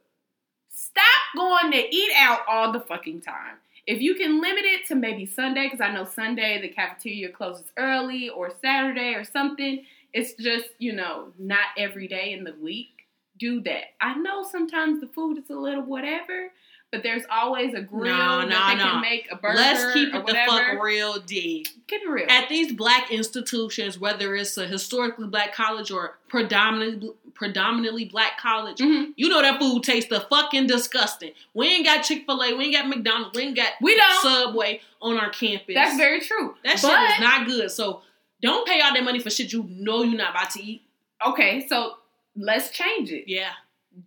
stop 0.91 1.37
going 1.37 1.73
to 1.73 1.95
eat 1.95 2.13
out 2.17 2.41
all 2.49 2.73
the 2.73 2.81
fucking 2.81 3.21
time. 3.21 3.57
If 3.87 4.01
you 4.01 4.15
can 4.15 4.41
limit 4.41 4.65
it 4.65 4.87
to 4.89 4.95
maybe 4.95 5.27
Sunday, 5.27 5.67
because 5.67 5.81
I 5.81 5.93
know 5.93 6.05
Sunday 6.05 6.61
the 6.61 6.69
cafeteria 6.69 7.31
closes 7.31 7.67
early, 7.77 8.29
or 8.29 8.53
Saturday 8.63 9.15
or 9.15 9.25
something, 9.25 9.85
it's 10.13 10.35
just, 10.35 10.67
you 10.79 10.93
know, 10.93 11.33
not 11.39 11.69
every 11.77 12.09
day 12.09 12.33
in 12.33 12.45
the 12.45 12.55
week. 12.61 13.07
Do 13.39 13.61
that. 13.63 13.85
I 14.01 14.15
know 14.15 14.43
sometimes 14.43 15.01
the 15.01 15.07
food 15.07 15.39
is 15.39 15.49
a 15.51 15.55
little 15.55 15.83
whatever, 15.83 16.53
but 16.93 17.03
there's 17.03 17.23
always 17.31 17.73
a 17.75 17.81
grill 17.81 18.15
No, 18.17 18.49
that 18.49 18.69
they 18.73 18.77
no. 18.77 18.91
can 18.91 19.01
make 19.01 19.29
a 19.31 19.37
burger 19.37 19.57
Let's 19.57 19.93
keep 19.95 20.13
or 20.13 20.19
it 20.21 20.27
the 20.27 20.35
fuck 20.47 20.83
real, 20.83 21.21
D. 21.21 21.65
Keep 21.87 22.03
it 22.03 22.09
real. 22.09 22.27
At 22.29 22.49
these 22.49 22.73
black 22.73 23.11
institutions, 23.13 23.99
whether 23.99 24.35
it's 24.35 24.57
a 24.57 24.67
historically 24.67 25.29
black 25.29 25.55
college 25.55 25.91
or 25.91 26.19
predominantly 26.29 27.11
predominantly 27.35 28.05
black 28.05 28.39
college, 28.39 28.79
Mhm. 28.79 29.13
you 29.17 29.29
know 29.29 29.41
that 29.41 29.59
food 29.59 29.83
tastes 29.83 30.11
the 30.11 30.21
fucking 30.21 30.67
disgusting. 30.67 31.33
We 31.55 31.69
ain't 31.69 31.87
got 31.87 32.03
Chick 32.03 32.25
Fil 32.27 32.43
A, 32.43 32.55
we 32.55 32.65
ain't 32.67 32.75
got 32.75 32.89
McDonald's, 32.89 33.35
we 33.37 33.45
ain't 33.45 33.57
got 33.57 33.73
We 33.81 33.97
don't. 33.97 34.23
Subway 34.23 34.81
on 35.01 35.17
our 35.19 35.31
campus. 35.31 35.75
That's 35.75 35.97
very 35.97 36.21
true. 36.21 36.57
that 36.65 36.79
shit 36.79 36.91
is 36.91 37.21
not 37.21 37.47
good. 37.47 37.71
So 37.71 38.03
don't 38.43 38.67
pay 38.67 38.81
all 38.81 38.93
that 38.93 39.05
money 39.05 39.21
for 39.21 39.31
shit 39.31 39.53
you 39.53 39.65
know 39.71 40.03
you're 40.03 40.19
not 40.19 40.31
about 40.33 40.51
to 40.51 40.63
eat. 40.63 40.83
Okay, 41.27 41.67
so 41.69 41.97
let's 42.37 42.71
change 42.71 43.11
it. 43.11 43.25
Yeah, 43.27 43.51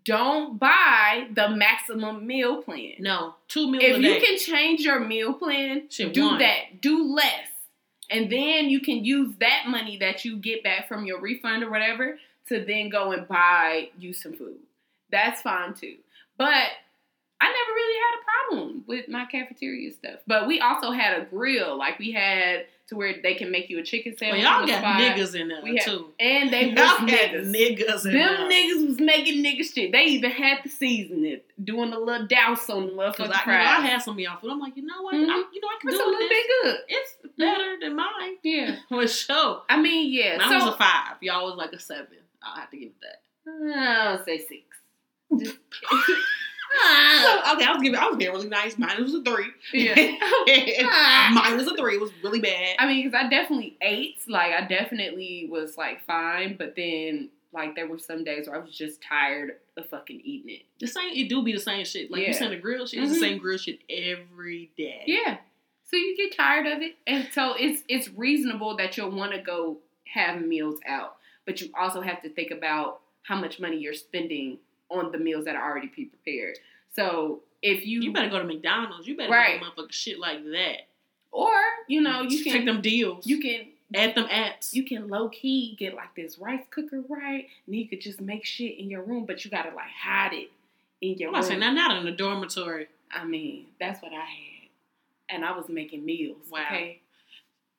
Don't 0.05 0.57
buy 0.59 1.27
the 1.33 1.49
maximum 1.49 2.25
meal 2.25 2.61
plan. 2.63 2.93
no, 2.99 3.35
two 3.47 3.69
meals 3.69 3.83
if 3.83 3.97
you 3.97 4.13
day. 4.13 4.19
can 4.21 4.37
change 4.37 4.81
your 4.81 4.99
meal 4.99 5.33
plan, 5.33 5.83
Shit, 5.89 6.13
do 6.13 6.25
one. 6.25 6.39
that. 6.39 6.81
Do 6.81 7.13
less. 7.13 7.47
And 8.09 8.31
then 8.31 8.69
you 8.69 8.79
can 8.79 9.03
use 9.03 9.33
that 9.39 9.63
money 9.67 9.97
that 9.97 10.23
you 10.25 10.37
get 10.37 10.63
back 10.63 10.87
from 10.87 11.05
your 11.05 11.19
refund 11.19 11.63
or 11.63 11.69
whatever 11.71 12.17
to 12.49 12.63
then 12.63 12.89
go 12.89 13.11
and 13.11 13.27
buy 13.27 13.89
you 13.97 14.13
some 14.13 14.33
food. 14.33 14.57
That's 15.11 15.41
fine 15.41 15.73
too. 15.73 15.95
But 16.37 16.47
I 17.41 17.45
never 17.45 17.73
really 17.75 17.99
had 17.99 18.19
a 18.19 18.23
problem 18.55 18.83
with 18.87 19.07
my 19.09 19.25
cafeteria 19.25 19.91
stuff. 19.91 20.19
But 20.27 20.47
we 20.47 20.59
also 20.59 20.91
had 20.91 21.21
a 21.21 21.25
grill. 21.25 21.77
Like 21.77 21.99
we 21.99 22.11
had 22.11 22.65
to 22.93 22.97
where 22.97 23.15
they 23.21 23.33
can 23.35 23.51
make 23.51 23.69
you 23.69 23.79
a 23.79 23.83
chicken 23.83 24.11
Well, 24.13 24.17
sandwich. 24.31 24.43
y'all 24.43 24.53
on 24.61 24.65
the 24.65 24.71
got 24.71 24.79
spot. 24.79 25.01
niggas 25.01 25.35
in 25.39 25.47
there 25.49 25.61
We 25.63 25.75
had- 25.77 25.81
too. 25.85 26.07
And 26.19 26.51
they 26.53 26.67
was 26.69 26.75
Y'all 26.77 27.07
got 27.07 27.07
niggas. 27.09 27.51
niggas 27.51 28.05
in 28.05 28.13
Them 28.13 28.49
there. 28.49 28.49
niggas 28.51 28.87
was 28.87 28.99
making 28.99 29.43
nigga 29.43 29.63
shit. 29.73 29.91
They 29.91 30.03
even 30.05 30.31
had 30.31 30.63
to 30.63 30.69
season 30.69 31.25
it, 31.25 31.45
doing 31.63 31.91
a 31.93 31.99
little 31.99 32.27
douse 32.27 32.69
on 32.69 32.87
the 32.87 32.93
Cause 33.11 33.17
motherfucking 33.17 33.47
I, 33.47 33.51
you 33.51 33.51
know, 33.51 33.69
I 33.69 33.87
had 33.87 34.01
some 34.01 34.13
of 34.15 34.19
y'all 34.19 34.39
food. 34.39 34.51
I'm 34.51 34.59
like, 34.59 34.77
you 34.77 34.83
know 34.85 35.01
what? 35.01 35.15
Mhm. 35.15 35.29
I'm, 35.29 35.45
you 35.53 35.61
know, 35.61 35.67
I 35.67 35.77
can 35.81 35.89
It's 35.89 35.95
a 35.99 36.03
do 36.03 36.05
little 36.05 36.19
this. 36.19 36.29
bit 36.29 36.45
good. 36.63 36.77
It's 36.87 37.17
better 37.37 37.77
than 37.81 37.95
mine. 37.95 38.37
Yeah. 38.43 38.75
For 38.89 39.07
sure. 39.07 39.63
I 39.69 39.81
mean, 39.81 40.13
yeah. 40.13 40.37
Mine 40.37 40.49
so 40.59 40.65
was 40.65 40.75
a 40.75 40.77
five. 40.77 41.17
Y'all 41.21 41.45
was 41.45 41.55
like 41.55 41.73
a 41.73 41.79
seven. 41.79 42.07
I'll 42.41 42.59
have 42.61 42.69
to 42.71 42.77
give 42.77 42.89
it 42.89 42.95
that. 43.01 43.21
I'll 43.77 44.23
say 44.25 44.37
six. 44.39 44.63
Just 45.39 45.57
So, 46.73 47.53
okay, 47.53 47.65
I 47.65 47.71
was 47.73 47.81
giving. 47.83 47.99
I 47.99 48.07
was 48.07 48.17
being 48.17 48.31
really 48.31 48.49
nice. 48.49 48.77
Mine 48.77 49.01
was 49.01 49.13
a 49.13 49.21
three. 49.23 49.47
yeah. 49.73 51.29
Mine 51.33 51.57
was 51.57 51.67
a 51.67 51.75
three. 51.75 51.95
It 51.95 52.01
was 52.01 52.11
really 52.23 52.39
bad. 52.41 52.75
I 52.79 52.87
mean, 52.87 53.05
because 53.07 53.17
I 53.25 53.29
definitely 53.29 53.77
ate. 53.81 54.17
Like, 54.27 54.51
I 54.53 54.65
definitely 54.65 55.47
was 55.51 55.77
like 55.77 56.03
fine, 56.05 56.55
but 56.57 56.75
then 56.75 57.29
like 57.53 57.75
there 57.75 57.87
were 57.87 57.99
some 57.99 58.23
days 58.23 58.47
where 58.47 58.55
I 58.55 58.59
was 58.59 58.75
just 58.75 59.01
tired 59.01 59.51
of 59.77 59.87
fucking 59.87 60.21
eating 60.23 60.55
it. 60.55 60.61
The 60.79 60.87
same. 60.87 61.09
It 61.13 61.29
do 61.29 61.43
be 61.43 61.53
the 61.53 61.59
same 61.59 61.85
shit. 61.85 62.09
Like 62.09 62.21
you 62.21 62.27
Yeah. 62.27 62.33
saying 62.33 62.51
the 62.51 62.57
grill 62.57 62.87
shit. 62.87 63.03
It's 63.03 63.11
Mhm. 63.11 63.13
the 63.15 63.19
same 63.19 63.37
grill 63.37 63.57
shit 63.59 63.79
every 63.89 64.71
day. 64.75 65.03
Yeah. 65.05 65.37
So 65.85 65.97
you 65.97 66.17
get 66.17 66.35
tired 66.35 66.65
of 66.65 66.81
it, 66.81 66.95
and 67.05 67.27
so 67.31 67.53
it's 67.53 67.83
it's 67.87 68.09
reasonable 68.09 68.75
that 68.77 68.97
you'll 68.97 69.11
want 69.11 69.33
to 69.33 69.37
go 69.39 69.77
have 70.11 70.41
meals 70.41 70.79
out, 70.87 71.17
but 71.45 71.61
you 71.61 71.69
also 71.79 72.01
have 72.01 72.21
to 72.23 72.29
think 72.29 72.49
about 72.49 73.01
how 73.21 73.35
much 73.39 73.59
money 73.59 73.77
you're 73.77 73.93
spending 73.93 74.57
on 74.93 75.11
the 75.11 75.17
meals 75.17 75.45
that 75.45 75.55
are 75.55 75.69
already 75.71 75.87
pre-prepared. 75.87 76.57
So 76.95 77.41
if 77.61 77.85
you, 77.85 78.01
You 78.01 78.13
better 78.13 78.29
go 78.29 78.39
to 78.39 78.45
McDonald's. 78.45 79.07
You 79.07 79.17
better 79.17 79.31
Right. 79.31 79.59
do 79.59 79.65
motherfucking 79.65 79.91
shit 79.91 80.19
like 80.19 80.43
that. 80.45 80.87
or 81.31 81.49
you 81.87 81.99
know 82.01 82.21
you 82.21 82.43
take 82.43 82.53
can 82.53 82.65
them 82.65 82.81
deals. 82.81 83.25
you 83.25 83.39
can 83.39 83.65
add 83.95 84.13
them 84.15 84.25
apps. 84.27 84.73
you 84.73 84.83
can 84.83 85.07
low 85.07 85.29
key 85.29 85.75
get 85.79 85.93
like 85.95 86.13
this 86.15 86.37
rice 86.37 86.63
cooker 86.69 87.01
right, 87.09 87.47
and 87.65 87.75
you 87.75 87.87
could 87.87 88.01
just 88.01 88.21
make 88.21 88.45
shit 88.45 88.77
in 88.77 88.89
your 88.89 89.01
room, 89.03 89.25
but 89.25 89.43
you 89.43 89.49
gotta 89.51 89.69
like 89.75 89.89
hide 89.89 90.33
it 90.33 90.51
in 91.01 91.17
your 91.17 91.29
room. 91.29 91.35
I'm 91.35 91.41
not 91.41 91.49
room. 91.49 91.59
saying 91.61 91.75
not 91.75 91.89
not 91.89 91.97
in 91.97 92.05
the 92.05 92.11
dormitory. 92.11 92.87
I 93.11 93.25
mean, 93.25 93.67
that's 93.79 94.01
what 94.01 94.11
I 94.13 94.25
had, 94.25 94.69
and 95.29 95.45
I 95.45 95.55
was 95.57 95.69
making 95.69 96.03
meals. 96.05 96.37
Wow. 96.51 96.65
Okay, 96.67 97.01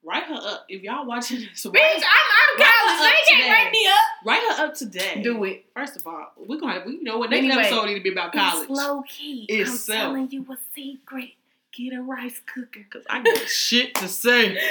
Write 0.04 0.24
her 0.24 0.34
up 0.34 0.66
if 0.68 0.82
y'all 0.82 1.06
watching 1.06 1.40
this. 1.40 1.64
bitch, 1.64 1.72
Write, 1.74 1.96
I'm 1.96 2.02
out 2.02 2.54
of 2.54 2.60
Write 2.60 2.68
college. 2.68 3.00
her 3.00 3.06
up 3.06 3.12
They 3.28 3.34
can't 3.34 3.50
write 3.64 3.72
me 3.72 3.86
up. 3.86 3.94
write 4.26 4.42
her 4.58 4.64
up 4.64 4.74
today. 4.74 5.22
Do 5.22 5.44
it. 5.44 5.64
First 5.74 5.96
of 5.96 6.06
all, 6.06 6.32
we're 6.36 6.58
gonna 6.60 6.74
have, 6.74 6.86
we 6.86 6.98
know 7.00 7.18
what 7.18 7.30
next 7.30 7.44
Anyway, 7.44 7.62
episode 7.62 7.86
need 7.86 7.94
to 7.94 8.00
be 8.02 8.12
about 8.12 8.32
college. 8.32 8.68
It's 8.68 8.78
low 8.78 9.02
key. 9.08 9.46
It's 9.48 9.88
I'm 9.88 9.96
telling 9.96 10.30
you 10.30 10.42
a 10.50 10.56
secret. 10.74 11.30
Get 11.72 11.92
a 11.94 12.02
rice 12.02 12.40
cooker. 12.46 12.86
Cause 12.90 13.02
I 13.10 13.22
got 13.22 13.38
shit 13.48 13.94
to 13.96 14.08
say. 14.08 14.58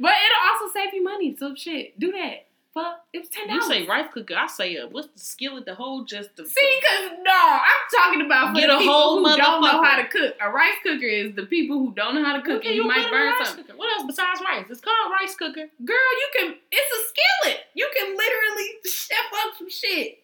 But 0.00 0.10
it'll 0.10 0.52
also 0.64 0.72
save 0.72 0.94
you 0.94 1.04
money. 1.04 1.36
So 1.38 1.54
shit, 1.54 2.00
do 2.00 2.10
that. 2.12 2.45
Fuck, 2.76 3.00
it 3.14 3.20
was 3.20 3.30
ten 3.30 3.48
dollars. 3.48 3.64
You 3.64 3.72
say 3.72 3.86
rice 3.86 4.04
cooker, 4.12 4.34
I 4.36 4.46
say 4.48 4.76
uh, 4.76 4.86
what's 4.90 5.08
the 5.08 5.18
skillet 5.18 5.64
the 5.64 5.74
whole 5.74 6.04
just 6.04 6.36
the 6.36 6.44
See, 6.44 6.80
cause 6.86 7.10
no, 7.24 7.32
I'm 7.32 7.82
talking 8.04 8.20
about 8.26 8.52
for 8.52 8.60
Get 8.60 8.66
the 8.66 8.74
a 8.76 8.78
people 8.80 8.92
whole 8.92 9.24
who 9.24 9.36
don't 9.36 9.62
know 9.62 9.82
how 9.82 9.96
to 9.96 10.06
cook. 10.08 10.34
A 10.42 10.50
rice 10.50 10.76
cooker 10.82 11.06
is 11.06 11.34
the 11.34 11.46
people 11.46 11.78
who 11.78 11.94
don't 11.94 12.14
know 12.14 12.22
how 12.22 12.36
to 12.36 12.42
cook, 12.42 12.58
Okay, 12.58 12.68
and 12.68 12.76
you, 12.76 12.82
put 12.82 12.88
might 12.88 12.98
it 12.98 13.06
in 13.06 13.08
a 13.08 13.10
burn 13.16 13.46
something. 13.46 13.64
cooker. 13.64 13.78
What 13.78 13.88
else 13.96 14.04
besides 14.06 14.42
rice? 14.44 14.66
It's 14.68 14.82
called 14.82 15.10
rice 15.10 15.34
cooker. 15.36 15.64
Girl, 15.86 16.10
you 16.20 16.28
can. 16.36 16.54
It's 16.70 16.92
a 16.92 17.00
skillet. 17.08 17.60
You 17.72 17.88
can 17.96 18.14
literally 18.14 18.68
chef 18.84 19.24
up 19.46 19.56
some 19.56 19.70
shit. 19.70 20.18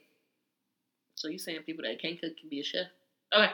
So 1.15 1.29
you 1.29 1.39
saying 1.39 1.61
people 1.65 1.85
that 1.89 2.03
can't 2.03 2.21
cook 2.21 2.37
can 2.39 2.51
be 2.51 2.61
a 2.61 2.65
chef? 2.65 2.89
Okay, 3.35 3.51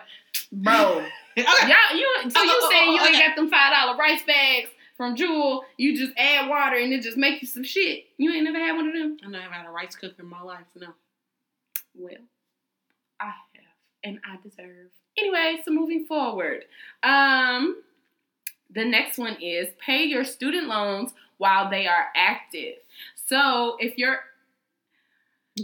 Bro. 0.51 1.05
okay. 1.39 1.45
Y'all, 1.47 1.97
you 1.97 2.09
so 2.31 2.41
uh, 2.41 2.43
uh, 2.43 2.45
you 2.45 2.51
Oh, 2.51 2.61
oh, 2.65 2.69
saying 2.69 2.89
oh, 2.89 2.95
you 2.95 3.03
ain't 3.15 3.19
got 3.25 3.37
them 3.37 3.49
five 3.49 3.73
dollar 3.73 3.97
rice 3.97 4.23
bags 4.27 4.71
from 4.99 5.17
Jewel? 5.17 5.65
You 5.79 5.97
just 5.97 6.13
add 6.19 6.51
water 6.51 6.77
and 6.77 6.93
it 6.93 7.01
just 7.03 7.17
make 7.17 7.41
you 7.41 7.49
some 7.49 7.65
shit. 7.65 8.05
You 8.19 8.31
ain't 8.33 8.45
never 8.45 8.59
had 8.59 8.77
one 8.77 8.87
of 8.89 8.93
them. 8.93 9.17
I 9.25 9.29
never 9.29 9.53
had 9.55 9.65
a 9.67 9.71
rice 9.71 9.97
cooker 9.97 10.21
in 10.23 10.27
my 10.29 10.43
life. 10.43 10.67
No. 10.77 10.89
Well, 11.95 12.13
I 13.19 13.27
have, 13.27 13.35
and 14.05 14.19
I 14.31 14.37
deserve. 14.43 14.91
Anyway, 15.17 15.61
so 15.65 15.71
moving 15.73 16.05
forward, 16.05 16.65
um, 17.03 17.83
the 18.71 18.85
next 18.85 19.17
one 19.19 19.37
is 19.41 19.69
pay 19.85 20.05
your 20.05 20.25
student 20.25 20.69
loans 20.69 21.13
while 21.39 21.71
they 21.71 21.87
are 21.87 22.09
active. 22.15 22.75
So 23.27 23.77
if 23.81 23.97
you're, 23.97 24.19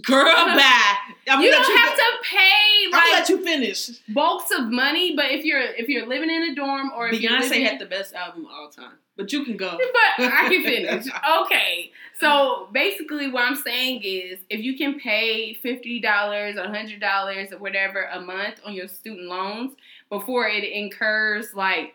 Girl, 0.03 0.25
bye. 0.35 0.95
I'm 1.29 1.41
you 1.41 1.51
don't 1.53 1.79
have 1.79 1.97
go- 1.97 2.03
to 2.03 2.29
pay 2.29 2.91
like 2.91 3.13
let 3.13 3.29
you 3.29 3.45
finish. 3.45 3.91
bulks 4.09 4.51
of 4.51 4.67
money, 4.73 5.15
but 5.15 5.27
if 5.27 5.45
you're 5.45 5.61
if 5.63 5.89
you're 5.89 6.05
living 6.07 6.31
in 6.31 6.43
a 6.51 6.55
dorm 6.57 6.91
or 6.97 7.09
if 7.09 7.21
you're 7.21 7.31
Beyonce 7.31 7.43
living, 7.51 7.65
had 7.67 7.79
the 7.79 7.87
best 7.87 8.13
album 8.13 8.45
of 8.47 8.51
all 8.51 8.71
time, 8.71 8.95
but 9.17 9.33
you 9.33 9.45
can 9.45 9.57
go. 9.57 9.79
but 10.19 10.33
I 10.33 10.49
can 10.49 10.63
finish. 10.65 11.07
Okay. 11.43 11.93
So 12.21 12.69
basically 12.73 13.31
what 13.31 13.43
I'm 13.45 13.57
saying 13.57 14.03
is 14.03 14.39
if 14.49 14.61
you 14.61 14.77
can 14.77 14.99
pay 14.99 15.55
fifty 15.55 16.01
dollars 16.01 16.57
or 16.57 16.65
hundred 16.69 17.01
dollars 17.01 17.53
or 17.53 17.59
whatever 17.59 18.05
a 18.05 18.21
month 18.21 18.61
on 18.65 18.73
your 18.75 18.89
student 18.89 19.29
loans 19.29 19.73
before 20.11 20.47
it 20.49 20.65
incurs 20.65 21.55
like 21.55 21.95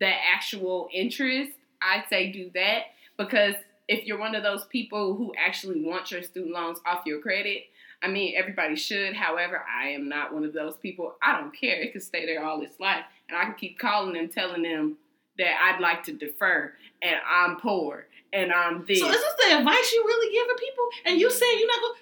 the 0.00 0.08
actual 0.08 0.88
interest, 0.92 1.52
I'd 1.82 2.04
say 2.08 2.32
do 2.32 2.50
that. 2.54 2.84
Because 3.16 3.54
if 3.86 4.06
you're 4.06 4.18
one 4.18 4.34
of 4.34 4.42
those 4.42 4.64
people 4.66 5.14
who 5.14 5.32
actually 5.36 5.84
want 5.84 6.10
your 6.10 6.22
student 6.22 6.54
loans 6.54 6.78
off 6.86 7.02
your 7.04 7.20
credit, 7.20 7.64
I 8.02 8.08
mean 8.08 8.34
everybody 8.36 8.76
should. 8.76 9.14
However, 9.14 9.62
I 9.68 9.88
am 9.88 10.08
not 10.08 10.32
one 10.32 10.44
of 10.44 10.54
those 10.54 10.76
people. 10.76 11.16
I 11.22 11.38
don't 11.38 11.54
care. 11.54 11.82
It 11.82 11.92
could 11.92 12.02
stay 12.02 12.24
there 12.24 12.44
all 12.44 12.62
its 12.62 12.80
life. 12.80 13.04
And 13.28 13.36
I 13.36 13.44
can 13.44 13.54
keep 13.54 13.78
calling 13.78 14.14
them, 14.14 14.28
telling 14.28 14.62
them 14.62 14.96
that 15.38 15.52
I'd 15.74 15.80
like 15.80 16.04
to 16.04 16.12
defer 16.12 16.72
and 17.02 17.16
I'm 17.28 17.56
poor 17.56 18.06
and 18.32 18.52
I'm 18.52 18.84
this. 18.86 19.00
So 19.00 19.06
is 19.08 19.12
this 19.12 19.34
the 19.48 19.58
advice 19.58 19.92
you 19.92 20.04
really 20.06 20.32
give 20.32 20.44
giving 20.46 20.56
people? 20.68 20.84
And 21.06 21.20
you 21.20 21.30
saying 21.30 21.58
you're 21.58 21.68
not 21.68 21.80
going? 21.80 21.94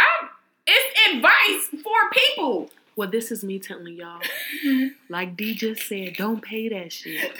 I'm, 0.00 0.28
it's 0.66 1.14
advice 1.14 1.82
for 1.82 2.10
people. 2.12 2.70
Well, 2.96 3.08
this 3.10 3.30
is 3.30 3.44
me 3.44 3.58
telling 3.58 3.94
y'all. 3.94 4.20
Like 5.08 5.36
D 5.36 5.54
just 5.54 5.82
said, 5.86 6.14
don't 6.16 6.42
pay 6.42 6.68
that 6.70 6.92
shit. 6.92 7.32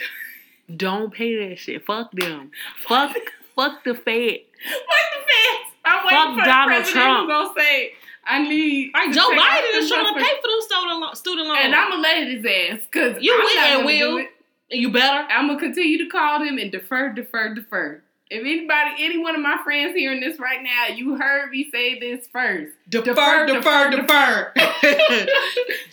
Don't 0.75 1.13
pay 1.13 1.49
that 1.49 1.57
shit. 1.59 1.85
Fuck 1.85 2.11
them. 2.11 2.51
Fuck, 2.87 3.15
fuck 3.55 3.83
the 3.83 3.93
Fed. 3.93 4.39
Fuck 4.63 5.07
the 5.13 5.21
feds. 5.27 5.75
I'm 5.85 6.05
waiting 6.05 6.17
Fuck 6.17 6.39
for 6.39 6.45
Donald 6.45 6.69
the 6.85 6.91
president 6.91 6.93
Trump. 6.93 7.21
who 7.21 7.27
gonna 7.27 7.53
say, 7.59 7.91
I 8.25 8.43
need. 8.47 8.91
Like 8.93 9.11
Joe 9.13 9.29
Biden 9.29 9.71
the 9.73 9.77
is 9.79 9.89
trying 9.89 10.13
to 10.13 10.19
pay 10.19 10.35
for 10.41 10.47
them 10.47 10.61
student 10.61 10.99
lo- 10.99 11.13
student 11.13 11.47
loans. 11.47 11.59
And 11.63 11.75
I'm 11.75 11.89
gonna 11.91 12.01
let 12.01 12.27
his 12.27 12.45
ass 12.45 12.79
because 12.91 13.21
You 13.23 13.33
I'm 13.33 13.39
will 13.39 13.55
not 13.55 13.73
gonna 13.73 13.85
will. 13.85 14.27
You 14.69 14.91
better. 14.91 15.27
I'm 15.31 15.47
gonna 15.47 15.59
continue 15.59 15.97
to 15.99 16.09
call 16.09 16.39
them 16.43 16.57
and 16.57 16.71
defer, 16.71 17.09
defer, 17.13 17.53
defer. 17.53 18.01
If 18.29 18.41
anybody, 18.41 18.91
any 19.05 19.17
one 19.17 19.35
of 19.35 19.41
my 19.41 19.57
friends 19.63 19.95
hearing 19.95 20.19
this 20.19 20.37
right 20.37 20.61
now, 20.61 20.87
you 20.93 21.15
heard 21.17 21.49
me 21.49 21.69
say 21.71 21.97
this 21.97 22.27
first. 22.27 22.73
Defer, 22.89 23.45
defer, 23.47 23.89
defer. 23.91 24.53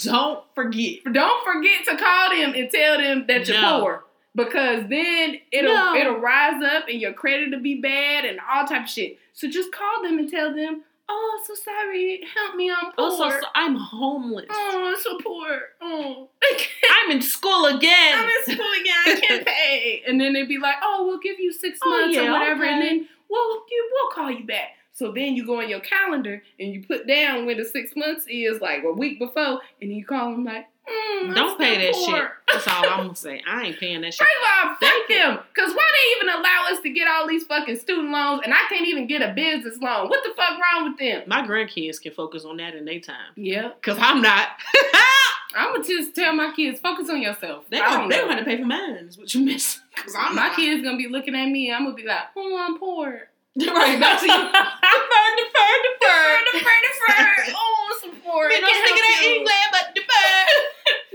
don't 0.02 0.44
forget. 0.54 1.04
Don't 1.12 1.44
forget 1.44 1.84
to 1.86 1.96
call 1.96 2.30
them 2.30 2.54
and 2.54 2.70
tell 2.70 2.98
them 2.98 3.24
that 3.28 3.46
you're 3.48 3.60
No. 3.60 3.80
poor. 3.80 4.04
Because 4.34 4.88
then 4.88 5.38
it'll 5.52 5.72
No. 5.72 5.94
it'll 5.94 6.18
rise 6.18 6.60
up 6.62 6.88
and 6.88 7.00
your 7.00 7.12
credit 7.12 7.50
will 7.52 7.60
be 7.62 7.76
bad 7.80 8.24
and 8.24 8.40
all 8.52 8.66
type 8.66 8.82
of 8.84 8.88
shit. 8.90 9.18
So 9.32 9.48
just 9.48 9.70
call 9.72 10.02
them 10.02 10.18
and 10.18 10.28
tell 10.28 10.52
them, 10.52 10.82
oh, 11.08 11.40
so 11.46 11.54
sorry, 11.54 12.22
help 12.34 12.56
me, 12.56 12.70
I'm 12.70 12.76
oh, 12.86 13.16
poor. 13.16 13.26
Also, 13.26 13.40
so 13.40 13.46
I'm 13.54 13.74
homeless. 13.76 14.46
oh, 14.50 14.92
I'm 14.94 15.00
so 15.00 15.18
poor. 15.22 15.60
Oh, 15.80 16.28
I'm 17.04 17.10
in 17.10 17.22
school 17.22 17.66
again. 17.66 18.18
I'm 18.18 18.28
in 18.28 18.54
school 18.54 18.72
again. 18.80 18.94
I 19.06 19.20
can't 19.20 19.46
pay. 19.46 20.02
And 20.06 20.20
then 20.20 20.32
they'd 20.32 20.48
be 20.48 20.58
like, 20.58 20.76
oh, 20.82 21.06
we'll 21.06 21.20
give 21.20 21.38
you 21.38 21.52
six 21.52 21.78
Oh, 21.84 21.90
months 21.90 22.16
or 22.16 22.22
yeah, 22.22 22.32
whatever, 22.32 22.64
and 22.64 22.80
then 22.82 23.08
we'll 23.28 23.62
we'll 23.92 24.10
call 24.12 24.30
you 24.30 24.46
back. 24.46 24.70
So 24.92 25.10
then 25.10 25.34
you 25.34 25.44
go 25.44 25.60
on 25.60 25.68
your 25.68 25.80
calendar 25.80 26.40
and 26.60 26.72
you 26.72 26.84
put 26.86 27.06
down 27.08 27.46
when 27.46 27.56
the 27.58 27.64
six 27.64 27.96
months 27.96 28.26
is, 28.28 28.60
like 28.60 28.84
a 28.84 28.92
week 28.92 29.18
before, 29.18 29.60
and 29.82 29.92
you 29.92 30.04
call 30.04 30.30
them 30.30 30.44
like, 30.44 30.66
mm, 30.88 31.34
Don't 31.34 31.58
pay 31.58 31.86
that 31.86 31.94
poor. 31.94 32.16
shit. 32.16 32.28
That's 32.52 32.68
all 32.68 32.84
I'm 32.88 32.98
gonna 33.06 33.16
say. 33.16 33.42
I 33.46 33.64
ain't 33.66 33.78
paying 33.80 34.00
that 34.02 34.14
shit. 34.14 34.26
First 34.26 34.32
of 34.42 34.68
all, 34.70 34.74
fuck 34.76 35.08
them. 35.08 35.38
Cause 35.54 35.74
why 35.74 35.86
they 35.92 36.16
even 36.26 36.38
allow 36.40 36.66
us 36.72 36.80
to 36.82 36.90
get 36.90 37.08
all 37.08 37.26
these 37.26 37.44
fucking 37.44 37.78
student 37.78 38.10
loans 38.10 38.42
and 38.44 38.52
I 38.54 38.58
can't 38.68 38.86
even 38.86 39.06
get 39.06 39.22
a 39.22 39.32
business 39.34 39.78
loan? 39.80 40.08
What 40.08 40.22
the 40.22 40.30
fuck 40.36 40.50
wrong 40.50 40.90
with 40.90 40.98
them? 40.98 41.22
My 41.26 41.42
grandkids 41.42 42.00
can 42.00 42.12
focus 42.12 42.44
on 42.44 42.56
that 42.58 42.74
in 42.74 42.84
their 42.84 43.00
time. 43.00 43.32
Yeah. 43.36 43.70
Cause 43.82 43.96
I'm 43.98 44.20
not. 44.22 44.48
I'ma 45.56 45.82
just 45.84 46.14
tell 46.16 46.34
my 46.34 46.52
kids, 46.54 46.80
focus 46.80 47.08
on 47.08 47.22
yourself. 47.22 47.64
they 47.70 47.78
don't, 47.78 48.08
they 48.08 48.16
don't 48.16 48.28
have 48.30 48.40
to 48.40 48.44
pay 48.44 48.58
for 48.58 48.66
mine. 48.66 48.94
Is 49.08 49.16
what 49.16 49.32
you 49.34 49.40
miss. 49.44 49.80
Cause 49.96 50.14
I'm 50.18 50.34
my 50.34 50.48
not. 50.48 50.56
kids 50.56 50.82
gonna 50.82 50.96
be 50.98 51.08
looking 51.08 51.34
at 51.36 51.46
me, 51.48 51.72
I'm 51.72 51.84
gonna 51.84 51.94
be 51.94 52.02
like, 52.04 52.24
oh, 52.36 52.58
I'm 52.60 52.78
poor. 52.78 53.28
right 53.74 54.00
back 54.00 54.20
to 54.20 54.26
you. 54.26 54.32
defer, 54.32 55.26
defer, 55.38 55.72
defer, 55.86 56.26
defer, 56.52 56.76
defer. 56.82 57.52
Oh, 57.56 57.88
I'm 57.90 57.98
so 58.00 58.08
poor. 58.24 58.48
Me 58.48 58.56
I 58.56 58.60
no 58.60 58.66
can't 58.66 58.86
speaking 58.86 59.04
help 59.04 59.14
that 59.14 59.22
you. 59.22 59.30
English, 59.38 59.66
but 59.70 59.84
defer. 59.94 60.30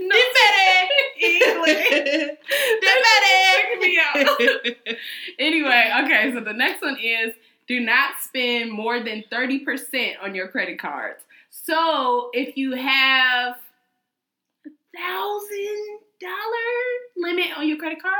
No. 0.00 0.16
Freaking 3.60 3.80
me 3.80 4.00
out. 4.02 4.96
anyway, 5.38 5.92
okay, 6.04 6.32
so 6.32 6.40
the 6.40 6.52
next 6.54 6.82
one 6.82 6.96
is 6.98 7.34
do 7.68 7.80
not 7.80 8.14
spend 8.20 8.72
more 8.72 9.00
than 9.00 9.22
30% 9.30 10.14
on 10.22 10.34
your 10.34 10.48
credit 10.48 10.78
cards. 10.80 11.22
So 11.50 12.30
if 12.32 12.56
you 12.56 12.72
have 12.74 13.56
a 14.66 14.70
thousand 14.98 15.98
dollar 16.20 16.72
limit 17.16 17.56
on 17.56 17.68
your 17.68 17.76
credit 17.76 18.00
card, 18.02 18.14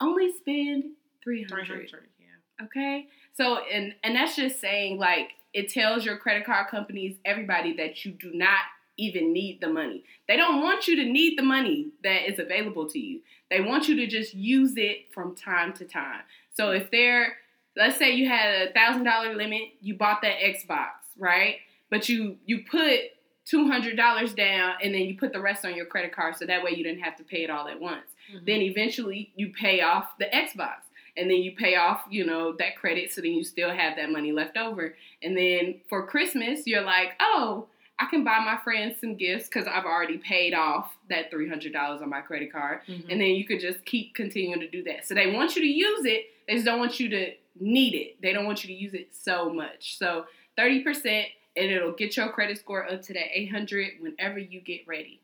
only 0.00 0.32
spend 0.32 0.92
300 1.24 1.90
yeah. 2.18 2.64
Okay. 2.64 3.06
So 3.34 3.58
and 3.72 3.94
and 4.04 4.14
that's 4.16 4.36
just 4.36 4.60
saying 4.60 4.98
like 4.98 5.30
it 5.54 5.68
tells 5.68 6.04
your 6.04 6.16
credit 6.16 6.44
card 6.46 6.68
companies, 6.68 7.16
everybody 7.24 7.74
that 7.76 8.04
you 8.04 8.12
do 8.12 8.30
not 8.32 8.60
even 8.98 9.32
need 9.32 9.60
the 9.60 9.68
money. 9.68 10.04
They 10.28 10.36
don't 10.36 10.60
want 10.62 10.86
you 10.86 10.96
to 10.96 11.04
need 11.04 11.38
the 11.38 11.42
money 11.42 11.88
that 12.04 12.30
is 12.30 12.38
available 12.38 12.88
to 12.90 12.98
you. 12.98 13.20
They 13.50 13.60
want 13.60 13.88
you 13.88 13.96
to 13.96 14.06
just 14.06 14.34
use 14.34 14.74
it 14.76 15.12
from 15.12 15.34
time 15.34 15.72
to 15.74 15.84
time. 15.84 16.20
So 16.54 16.70
if 16.70 16.90
they're 16.90 17.36
let's 17.76 17.96
say 17.98 18.12
you 18.12 18.28
had 18.28 18.68
a 18.68 18.72
thousand 18.72 19.04
dollar 19.04 19.34
limit, 19.34 19.62
you 19.80 19.94
bought 19.96 20.20
that 20.22 20.38
Xbox, 20.40 20.88
right? 21.18 21.56
But 21.90 22.08
you 22.08 22.36
you 22.46 22.64
put 22.70 23.00
two 23.44 23.66
hundred 23.66 23.96
dollars 23.96 24.34
down 24.34 24.74
and 24.82 24.94
then 24.94 25.02
you 25.02 25.16
put 25.18 25.32
the 25.32 25.40
rest 25.40 25.64
on 25.64 25.74
your 25.74 25.84
credit 25.86 26.12
card 26.14 26.36
so 26.36 26.46
that 26.46 26.62
way 26.62 26.70
you 26.72 26.84
didn't 26.84 27.02
have 27.02 27.16
to 27.16 27.24
pay 27.24 27.42
it 27.42 27.50
all 27.50 27.66
at 27.66 27.80
once 27.80 28.06
Mhm. 28.32 28.46
then 28.46 28.62
eventually 28.62 29.32
you 29.34 29.52
pay 29.52 29.80
off 29.80 30.16
the 30.16 30.26
Xbox. 30.26 30.76
And 31.16 31.30
then 31.30 31.38
you 31.38 31.52
pay 31.54 31.76
off, 31.76 32.02
you 32.10 32.24
know, 32.24 32.52
that 32.58 32.76
credit 32.76 33.12
so 33.12 33.20
then 33.20 33.32
you 33.32 33.44
still 33.44 33.70
have 33.70 33.96
that 33.96 34.10
money 34.10 34.32
left 34.32 34.56
over. 34.56 34.94
And 35.22 35.36
then 35.36 35.80
for 35.88 36.06
Christmas, 36.06 36.66
you're 36.66 36.82
like, 36.82 37.12
oh, 37.20 37.66
I 37.98 38.06
can 38.06 38.24
buy 38.24 38.38
my 38.38 38.58
friends 38.64 38.98
some 39.00 39.16
gifts 39.16 39.46
because 39.48 39.66
I've 39.66 39.84
already 39.84 40.18
paid 40.18 40.54
off 40.54 40.92
that 41.08 41.30
$300 41.30 42.02
on 42.02 42.08
my 42.08 42.20
credit 42.20 42.50
card. 42.50 42.80
Mhm. 42.88 43.10
And 43.10 43.20
then 43.20 43.30
you 43.30 43.44
could 43.44 43.60
just 43.60 43.84
keep 43.84 44.14
continuing 44.14 44.60
to 44.60 44.68
do 44.68 44.82
that. 44.84 45.06
So 45.06 45.14
they 45.14 45.30
want 45.32 45.54
you 45.54 45.62
to 45.62 45.68
use 45.68 46.04
it, 46.04 46.26
they 46.48 46.54
just 46.54 46.64
don't 46.64 46.78
want 46.80 46.98
you 46.98 47.08
to 47.10 47.32
need 47.60 47.94
it. 47.94 48.20
They 48.22 48.32
don't 48.32 48.46
want 48.46 48.64
you 48.64 48.74
to 48.74 48.82
use 48.82 48.94
it 48.94 49.14
so 49.14 49.50
much. 49.50 49.98
So 49.98 50.24
30%, 50.58 51.26
and 51.54 51.70
it'll 51.70 51.92
get 51.92 52.16
your 52.16 52.30
credit 52.30 52.58
score 52.58 52.90
up 52.90 53.02
to 53.02 53.12
that 53.12 53.38
800 53.38 54.00
whenever 54.00 54.38
you 54.38 54.60
get 54.60 54.86
ready. 54.86 55.20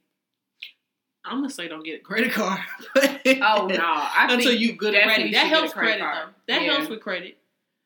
I'm 1.24 1.38
gonna 1.38 1.50
say 1.50 1.68
don't 1.68 1.84
get 1.84 2.00
a 2.00 2.02
credit 2.02 2.32
card. 2.32 2.60
Oh, 3.42 3.66
no. 3.66 3.76
I 3.82 4.26
Until 4.30 4.52
you 4.52 4.72
good 4.74 4.94
and 4.94 5.04
definitely 5.04 5.24
ready. 5.24 5.32
That 5.34 5.40
should 5.42 5.44
get 5.44 5.44
a 5.44 5.48
helps 5.48 5.72
credit 5.74 6.00
credit, 6.00 6.14
though. 6.46 6.54
That 6.54 6.62
Yeah. 6.62 6.72
helps 6.72 6.88
with 6.88 7.00
credit 7.00 7.36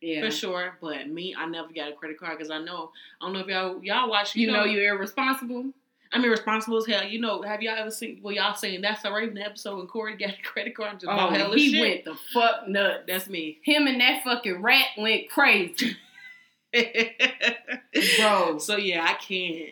yeah. 0.00 0.24
for 0.24 0.30
sure. 0.30 0.78
But 0.80 1.08
me, 1.08 1.34
I 1.36 1.46
never 1.46 1.68
got 1.72 1.90
a 1.90 1.94
credit 1.94 2.18
card 2.20 2.38
because 2.38 2.50
I 2.50 2.58
know 2.58 2.92
I 3.20 3.24
don't 3.24 3.32
know 3.32 3.40
if 3.40 3.46
y'all 3.48 3.82
y'all 3.82 4.08
watch. 4.08 4.36
You 4.36 4.52
know 4.52 4.64
you're 4.64 4.94
irresponsible. 4.94 5.72
I'm 6.14 6.24
irresponsible 6.24 6.76
as 6.76 6.86
hell. 6.86 7.04
You 7.04 7.20
know, 7.20 7.40
have 7.42 7.62
y'all 7.62 7.76
ever 7.78 7.90
seen? 7.90 8.20
Well, 8.22 8.34
y'all 8.34 8.54
seen 8.54 8.82
that's 8.82 9.04
a 9.04 9.10
Raven 9.12 9.38
episode 9.38 9.78
when 9.78 9.86
Cory 9.86 10.16
got 10.16 10.30
a 10.38 10.42
credit 10.42 10.76
card 10.76 10.90
and 10.92 11.00
just 11.00 11.06
bought 11.08 11.32
oh, 11.32 11.34
hella 11.34 11.50
Oh, 11.52 11.56
he 11.56 11.70
shit. 11.72 11.80
went 11.80 12.04
the 12.04 12.14
fuck 12.32 12.68
nuts. 12.68 13.04
That's 13.08 13.28
me, 13.28 13.58
Him 13.64 13.86
and 13.86 14.00
that 14.00 14.22
fucking 14.22 14.60
rat 14.60 14.88
went 14.98 15.30
crazy, 15.30 15.96
bro. 18.18 18.58
So 18.58 18.76
yeah, 18.76 19.04
I 19.04 19.14
can't. 19.14 19.70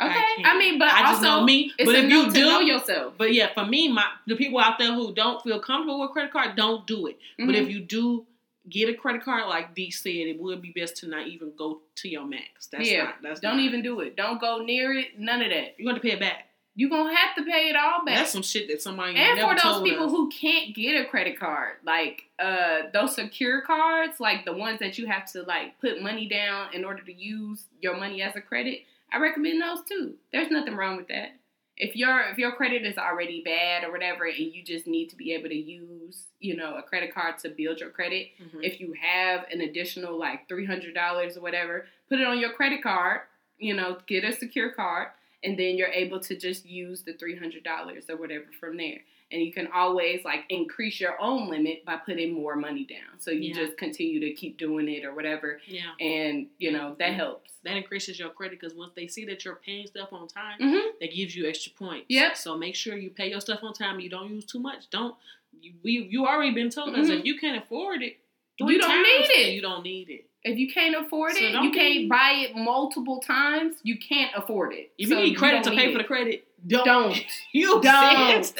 Okay, 0.00 0.12
can't. 0.36 0.46
I, 0.46 0.58
mean, 0.58 0.78
but 0.78 0.88
I 0.88 1.00
just 1.02 1.14
also 1.16 1.22
know 1.40 1.44
me. 1.44 1.72
it's 1.78 1.86
But 1.86 1.94
a 1.96 2.04
if 2.04 2.10
you 2.10 2.30
do, 2.32 2.40
know 2.46 2.60
yourself. 2.60 3.14
But 3.18 3.32
yeah, 3.34 3.52
for 3.54 3.64
me, 3.66 3.88
my 3.92 4.04
the 4.26 4.36
people 4.36 4.58
out 4.58 4.78
there 4.78 4.92
who 4.94 5.14
don't 5.14 5.42
feel 5.42 5.60
comfortable 5.60 6.00
with 6.00 6.10
credit 6.12 6.32
card, 6.32 6.56
don't 6.56 6.86
do 6.86 7.06
it. 7.06 7.18
But 7.38 7.48
Mhm. 7.50 7.62
if 7.62 7.68
you 7.70 7.80
do 7.80 8.26
get 8.68 8.88
a 8.88 8.94
credit 8.94 9.22
card, 9.24 9.48
like 9.48 9.74
Dee 9.74 9.90
said, 9.90 10.10
it 10.12 10.38
would 10.40 10.60
be 10.62 10.70
best 10.70 10.96
to 10.98 11.08
not 11.08 11.26
even 11.26 11.52
go 11.56 11.80
to 11.96 12.08
your 12.08 12.24
max. 12.24 12.66
That's 12.68 12.88
yeah, 12.90 13.04
not. 13.04 13.14
That's 13.22 13.40
don't 13.40 13.56
not- 13.56 13.64
even 13.64 13.82
do 13.82 14.00
it. 14.00 14.16
Don't 14.16 14.40
go 14.40 14.58
near 14.58 14.92
it. 14.92 15.18
None 15.18 15.42
of 15.42 15.50
that. 15.50 15.74
You're 15.78 15.86
going 15.86 15.96
to 15.96 16.00
pay 16.02 16.12
it 16.12 16.20
back. 16.20 16.46
You're 16.76 16.88
gonna 16.88 17.14
have 17.14 17.34
to 17.34 17.42
pay 17.42 17.68
it 17.68 17.76
all 17.76 18.04
back. 18.06 18.14
That's 18.16 18.30
some 18.30 18.42
shit 18.42 18.68
that 18.68 18.80
somebody 18.80 19.16
and 19.16 19.38
for 19.40 19.54
those 19.60 19.82
people 19.82 20.06
us. 20.06 20.12
who 20.12 20.30
can't 20.30 20.72
get 20.74 21.04
a 21.04 21.04
credit 21.04 21.38
card, 21.38 21.74
like 21.84 22.22
uh 22.38 22.82
those 22.94 23.16
secure 23.16 23.60
cards, 23.60 24.20
like 24.20 24.44
the 24.44 24.52
ones 24.52 24.78
that 24.78 24.96
you 24.96 25.06
have 25.06 25.30
to 25.32 25.42
like 25.42 25.78
put 25.80 26.00
money 26.00 26.26
down 26.28 26.72
in 26.72 26.84
order 26.84 27.02
to 27.02 27.12
use 27.12 27.64
your 27.82 27.96
money 27.98 28.22
as 28.22 28.36
a 28.36 28.40
credit, 28.40 28.84
I 29.12 29.18
recommend 29.18 29.60
those 29.60 29.82
too. 29.88 30.14
There's 30.32 30.50
nothing 30.50 30.76
wrong 30.76 30.96
with 30.96 31.08
that. 31.08 31.36
If 31.76 31.96
your 31.96 32.20
if 32.30 32.36
your 32.38 32.52
credit 32.52 32.84
is 32.84 32.98
already 32.98 33.42
bad 33.42 33.84
or 33.84 33.90
whatever, 33.90 34.26
and 34.26 34.36
you 34.38 34.62
just 34.62 34.86
need 34.86 35.08
to 35.10 35.16
be 35.16 35.32
able 35.32 35.48
to 35.48 35.54
use, 35.56 36.26
you 36.38 36.54
know, 36.56 36.76
a 36.76 36.82
credit 36.82 37.14
card 37.14 37.38
to 37.38 37.48
build 37.48 37.80
your 37.80 37.90
credit, 37.90 38.28
Mhm. 38.38 38.62
if 38.62 38.80
you 38.80 38.92
have 39.00 39.46
an 39.50 39.62
additional 39.62 40.18
like 40.18 40.46
three 40.48 40.66
hundred 40.66 40.94
dollars 40.94 41.36
or 41.36 41.40
whatever, 41.40 41.86
put 42.08 42.20
it 42.20 42.26
on 42.26 42.38
your 42.38 42.52
credit 42.52 42.82
card. 42.82 43.22
You 43.58 43.74
know, 43.74 43.98
get 44.06 44.24
a 44.24 44.32
secure 44.32 44.70
card, 44.70 45.08
and 45.44 45.58
then 45.58 45.76
you're 45.76 45.88
able 45.88 46.20
to 46.20 46.36
just 46.36 46.64
use 46.66 47.02
the 47.02 47.14
three 47.14 47.36
hundred 47.36 47.64
dollars 47.64 48.04
or 48.08 48.16
whatever 48.16 48.46
from 48.58 48.76
there. 48.76 48.98
And 49.32 49.40
you 49.40 49.52
can 49.52 49.68
always 49.72 50.24
like 50.24 50.40
increase 50.48 50.98
your 51.00 51.14
own 51.20 51.48
limit 51.48 51.84
by 51.84 51.96
putting 51.96 52.32
more 52.34 52.56
money 52.56 52.84
down. 52.84 53.20
So 53.20 53.30
you 53.30 53.50
Yeah. 53.50 53.54
just 53.64 53.76
continue 53.78 54.18
to 54.20 54.32
keep 54.32 54.58
doing 54.58 54.88
it 54.88 55.04
or 55.04 55.14
whatever, 55.14 55.60
yeah. 55.68 55.82
and 56.00 56.48
you 56.58 56.72
know 56.72 56.96
that 56.98 57.14
helps. 57.14 57.52
That 57.62 57.76
increases 57.76 58.18
your 58.18 58.30
credit 58.30 58.58
because 58.58 58.74
once 58.76 58.92
they 58.96 59.06
see 59.06 59.24
that 59.26 59.44
you're 59.44 59.56
paying 59.64 59.86
stuff 59.86 60.12
on 60.12 60.26
time, 60.28 60.58
Mm-hmm. 60.60 60.88
that 61.00 61.14
gives 61.14 61.36
you 61.36 61.46
extra 61.48 61.70
points. 61.72 62.06
Yep. 62.08 62.36
So 62.38 62.56
make 62.56 62.74
sure 62.74 62.96
you 62.96 63.10
pay 63.10 63.30
your 63.30 63.40
stuff 63.40 63.60
on 63.62 63.72
time. 63.74 64.00
You 64.00 64.08
don't 64.10 64.34
use 64.34 64.46
too 64.46 64.58
much. 64.60 64.90
Don't 64.90 65.14
you? 65.60 65.74
We 65.84 65.92
you 66.10 66.26
already 66.26 66.52
been 66.52 66.70
told 66.70 66.94
us 66.96 67.08
if 67.08 67.24
you 67.24 67.38
can't 67.38 67.62
afford 67.62 68.02
it, 68.02 68.16
You 68.58 68.78
don't 68.78 68.90
times, 68.90 69.28
need 69.28 69.30
it. 69.46 69.54
You 69.54 69.60
don't 69.62 69.82
need 69.84 70.08
it. 70.10 70.26
If 70.42 70.58
you 70.58 70.72
can't 70.72 70.96
afford 71.04 71.32
So 71.32 71.44
it, 71.44 71.50
you 71.52 71.70
can't 71.70 71.74
be- 71.74 72.08
buy 72.08 72.46
it 72.48 72.56
multiple 72.56 73.20
times. 73.20 73.76
You 73.82 73.98
can't 73.98 74.30
afford 74.34 74.72
it. 74.72 74.90
If 74.98 75.08
So 75.10 75.16
you 75.18 75.24
need 75.24 75.34
credit 75.36 75.64
to 75.64 75.70
pay 75.70 75.86
need 75.86 75.92
for 75.92 75.98
the 75.98 76.04
credit, 76.04 76.44
don't. 76.66 76.84
Don't. 76.86 77.16
You 77.52 77.80
Don't. 77.82 78.52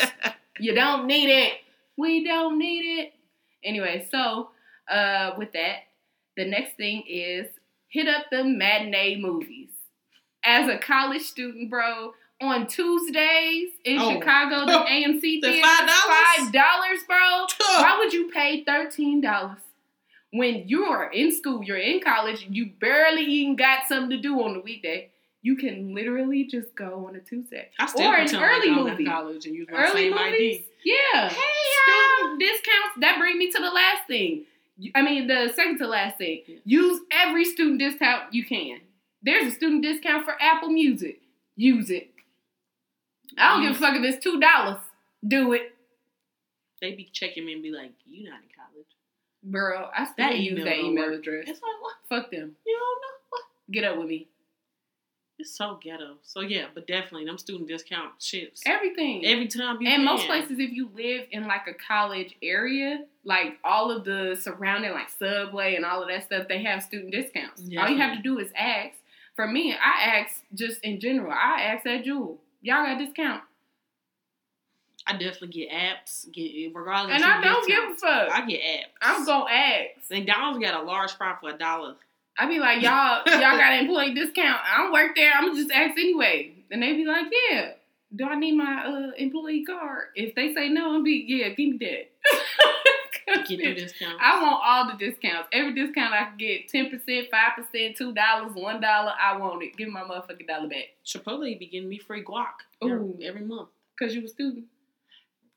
You 0.59 0.74
don't 0.74 1.07
need 1.07 1.31
it. 1.31 1.55
We 1.97 2.22
don't 2.24 2.59
need 2.59 3.01
it. 3.01 3.12
Anyway, 3.64 4.07
so 4.11 4.51
uh, 4.91 5.33
with 5.39 5.53
that, 5.53 5.76
the 6.37 6.45
next 6.45 6.76
thing 6.76 7.03
is 7.09 7.47
hit 7.89 8.09
up 8.09 8.26
the 8.31 8.45
matinee 8.45 9.16
movies. 9.20 9.70
As 10.45 10.68
a 10.68 10.78
college 10.78 11.22
student, 11.22 11.70
bro, 11.70 12.12
on 12.43 12.66
Tuesdays 12.66 13.70
in 13.85 13.99
Oh. 13.99 14.12
Chicago, 14.12 14.64
the 14.66 14.72
AMC 14.91 15.20
The 15.20 15.41
theater, 15.41 15.66
$5? 15.66 15.87
five 15.89 16.53
dollars, 16.53 17.01
bro. 17.07 17.47
Why 17.59 17.97
would 17.99 18.12
you 18.12 18.31
pay 18.31 18.64
thirteen 18.64 19.20
dollars 19.20 19.59
when 20.33 20.68
you 20.68 20.85
are 20.85 21.11
in 21.11 21.35
school? 21.37 21.62
You're 21.64 21.76
in 21.78 22.01
college. 22.01 22.47
You 22.49 22.70
barely 22.81 23.22
even 23.24 23.57
got 23.57 23.87
something 23.89 24.11
to 24.11 24.18
do 24.18 24.41
on 24.43 24.55
the 24.55 24.61
weekday. 24.61 25.11
You 25.43 25.57
can 25.57 25.95
literally 25.95 26.45
just 26.45 26.74
go 26.74 27.07
on 27.09 27.16
a 27.16 27.20
Tuesday 27.20 27.70
I 27.78 27.87
still 27.87 28.07
or 28.11 28.16
an 28.16 28.28
early 28.37 28.68
like 28.70 28.91
movie. 28.93 29.05
college 29.07 29.47
and 29.47 29.55
use 29.55 29.68
my 29.72 29.78
Early 29.85 30.11
same 30.11 30.14
movies, 30.14 30.57
ID. 30.59 30.66
yeah. 30.85 31.28
Hey, 31.31 31.37
Student 32.18 32.41
discounts. 32.41 33.01
That 33.01 33.16
bring 33.18 33.39
me 33.39 33.51
to 33.51 33.59
the 33.59 33.70
last 33.70 34.07
thing. 34.07 34.45
I 34.95 35.01
mean, 35.03 35.26
the 35.28 35.51
second 35.57 35.78
to 35.78 35.87
last 35.87 36.18
thing. 36.18 36.43
Yeah. 36.47 36.57
Use 36.64 37.01
every 37.11 37.45
student 37.47 37.78
discount 37.78 38.35
you 38.35 38.45
can. 38.45 38.81
There's 39.22 39.47
a 39.53 39.57
student 39.57 39.83
discount 39.83 40.24
for 40.26 40.35
Apple 40.41 40.68
Music. 40.70 41.20
Use 41.57 41.89
it. 41.91 42.11
I 43.39 43.55
don't 43.55 43.62
give 43.66 43.76
a 43.76 43.78
fuck 43.78 43.97
if 43.97 44.03
it's 44.03 44.22
two 44.22 44.41
dollars. 44.41 44.78
Do 45.26 45.53
it, 45.55 45.74
They 46.83 46.93
be 46.95 47.09
checking 47.12 47.45
me 47.47 47.55
and 47.55 47.62
be 47.62 47.70
like, 47.70 47.93
"You 48.07 48.28
not 48.28 48.41
in 48.43 48.49
college." 48.57 48.59
Bro. 49.43 49.88
I 49.97 50.05
still 50.05 50.14
That 50.18 50.38
use 50.38 50.53
email 50.53 50.64
that 50.64 50.78
email 50.78 51.14
address. 51.14 51.45
It's 51.49 51.61
like 51.61 51.80
what? 51.80 51.95
Fuck 52.09 52.30
them. 52.30 52.57
You 52.66 52.78
don't 52.78 53.01
know 53.01 53.16
what? 53.30 53.43
Get 53.70 53.84
up 53.84 53.99
with 53.99 54.09
me. 54.09 54.28
It's 55.38 55.57
so 55.57 55.78
ghetto. 55.82 56.16
So 56.22 56.41
yeah, 56.41 56.66
but 56.74 56.86
definitely 56.86 57.24
them 57.24 57.38
student 57.38 57.66
discount 57.68 58.18
chips. 58.18 58.61
Everything. 58.66 59.24
Every 59.24 59.49
time 59.49 59.80
you 59.80 59.88
and 59.88 59.97
can. 59.97 60.05
most 60.05 60.26
places, 60.26 60.59
if 60.59 60.70
you 60.70 60.91
live 60.95 61.26
in 61.30 61.47
like 61.47 61.66
a 61.66 61.72
college 61.72 62.36
area, 62.43 63.05
like 63.24 63.59
all 63.64 63.91
of 63.91 64.05
the 64.05 64.36
surrounding, 64.38 64.93
like 64.93 65.09
Subway 65.18 65.76
and 65.76 65.84
all 65.84 66.03
of 66.03 66.09
that 66.09 66.24
stuff, 66.24 66.47
they 66.47 66.62
have 66.62 66.82
student 66.82 67.12
discounts. 67.12 67.62
All 67.78 67.88
you 67.88 67.97
have 67.97 68.16
to 68.16 68.22
do 68.22 68.38
is 68.38 68.51
ask. 68.55 68.95
For 69.34 69.47
me, 69.47 69.72
I 69.72 70.18
ask 70.18 70.43
just 70.55 70.84
in 70.84 71.01
general. 71.01 71.32
I 71.32 71.62
ask 71.62 71.86
at 71.86 72.05
Jewel. 72.05 72.38
Y'all 72.61 72.84
got 72.84 72.99
discount, 72.99 73.43
I 75.11 75.12
definitely 75.14 75.48
get 75.48 75.70
apps, 75.70 76.30
get 76.30 76.72
regardless. 76.72 77.16
and 77.16 77.24
I 77.24 77.42
don't 77.42 77.66
give 77.66 77.78
a 77.78 77.94
fuck. 77.94 78.30
I 78.30 78.46
get 78.46 78.61
apps. 78.61 78.84
I'm 79.02 79.24
gonna 79.24 79.50
ask. 79.50 80.11
McDonald's 80.11 80.64
got 80.64 80.80
a 80.80 80.86
large 80.86 81.12
fry 81.12 81.34
for 81.40 81.50
a 81.50 81.58
dollar. 81.58 81.96
I 82.38 82.46
be 82.46 82.61
like, 82.61 82.80
y'all, 82.80 83.22
y'all 83.26 83.40
got 83.40 83.72
an 83.72 83.80
employee 83.80 84.14
discount. 84.14 84.61
I 84.64 84.78
don't 84.78 84.92
work 84.92 85.16
there. 85.16 85.32
I'm 85.34 85.48
gonna 85.48 85.61
just 85.61 85.72
ask 85.72 85.98
anyway. 85.98 86.52
And 86.70 86.80
they 86.80 86.92
be 86.92 87.04
like, 87.04 87.26
yeah. 87.50 87.72
Do 88.14 88.24
I 88.24 88.36
need 88.36 88.52
my 88.56 88.84
uh, 88.86 89.11
employee 89.16 89.64
card? 89.64 90.08
If 90.14 90.34
they 90.34 90.54
say 90.54 90.68
no, 90.68 90.94
I'll 90.94 91.02
be 91.02 91.24
yeah. 91.26 91.48
Give 91.48 91.70
me 91.70 91.78
that. 91.78 92.11
Get 93.46 93.58
the 93.58 93.74
discount. 93.74 94.20
I 94.20 94.42
want 94.42 94.61
all 94.64 94.86
the 94.88 94.96
discounts. 94.96 95.48
Every 95.52 95.72
discount 95.72 96.12
I 96.12 96.24
can 96.24 96.36
get, 96.36 96.68
ten 96.68 96.90
percent, 96.90 97.28
five 97.30 97.52
percent, 97.56 97.96
two 97.96 98.12
dollars, 98.12 98.52
one 98.54 98.80
dollar. 98.80 99.12
I 99.20 99.36
want 99.36 99.62
it. 99.62 99.76
Give 99.76 99.88
my 99.88 100.02
motherfucking 100.02 100.48
dollar 100.48 100.68
back. 100.68 100.88
Chipotle 101.04 101.56
be 101.56 101.66
giving 101.66 101.88
me 101.88 101.98
free 101.98 102.24
guac 102.24 102.46
Ooh. 102.82 102.90
every, 102.90 103.26
every 103.28 103.42
month 103.42 103.68
Cause 104.00 104.14
you 104.14 104.24
a 104.24 104.28
student. 104.28 104.64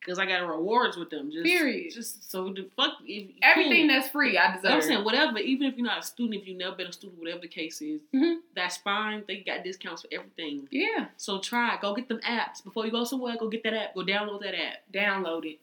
Because 0.03 0.19
I 0.19 0.25
got 0.25 0.45
rewards 0.47 0.97
with 0.97 1.09
them. 1.09 1.31
Just, 1.31 1.45
Period. 1.45 1.93
Just 1.93 2.29
so 2.29 2.49
the 2.53 2.67
fuck 2.75 2.93
if, 3.05 3.29
Everything 3.41 3.87
cool. 3.87 3.95
that's 3.95 4.09
free, 4.09 4.37
I 4.37 4.55
deserve. 4.55 4.71
I'm 4.71 4.81
saying 4.81 5.03
whatever. 5.05 5.37
Even 5.37 5.67
if 5.67 5.77
you're 5.77 5.85
not 5.85 5.99
a 5.99 6.03
student, 6.03 6.41
if 6.41 6.47
you've 6.47 6.57
never 6.57 6.75
been 6.75 6.87
a 6.87 6.91
student, 6.93 7.19
whatever 7.19 7.39
the 7.39 7.47
case 7.47 7.81
is, 7.81 8.01
Mhm. 8.13 8.39
that's 8.55 8.77
fine. 8.77 9.23
They 9.27 9.37
got 9.37 9.63
discounts 9.63 10.01
for 10.01 10.09
everything. 10.11 10.67
yeah, 10.71 11.07
So 11.17 11.39
try. 11.39 11.77
Go 11.81 11.93
get 11.95 12.07
them 12.09 12.19
apps 12.19 12.63
before 12.63 12.85
you 12.85 12.91
go 12.91 13.03
somewhere. 13.05 13.37
Go 13.39 13.47
get 13.47 13.63
that 13.63 13.73
app. 13.73 13.95
Go 13.95 14.01
download 14.03 14.41
that 14.41 14.55
app. 14.55 14.83
download 14.91 15.45
it. 15.45 15.59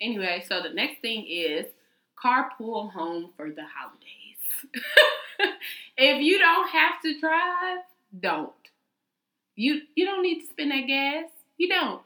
Anyway, 0.00 0.44
so 0.48 0.62
the 0.62 0.70
next 0.70 1.00
thing 1.00 1.26
is 1.28 1.66
carpool 2.22 2.92
home 2.92 3.30
for 3.36 3.50
the 3.50 3.64
holidays. 3.64 4.78
if 5.96 6.22
you 6.22 6.38
don't 6.38 6.68
have 6.68 7.00
to 7.02 7.18
drive, 7.20 7.78
don't. 8.18 8.52
You 9.56 9.82
you 9.94 10.04
don't 10.06 10.22
need 10.22 10.40
to 10.40 10.46
spend 10.46 10.70
that 10.70 10.86
gas. 10.86 11.26
You 11.58 11.68
don't. 11.68 12.00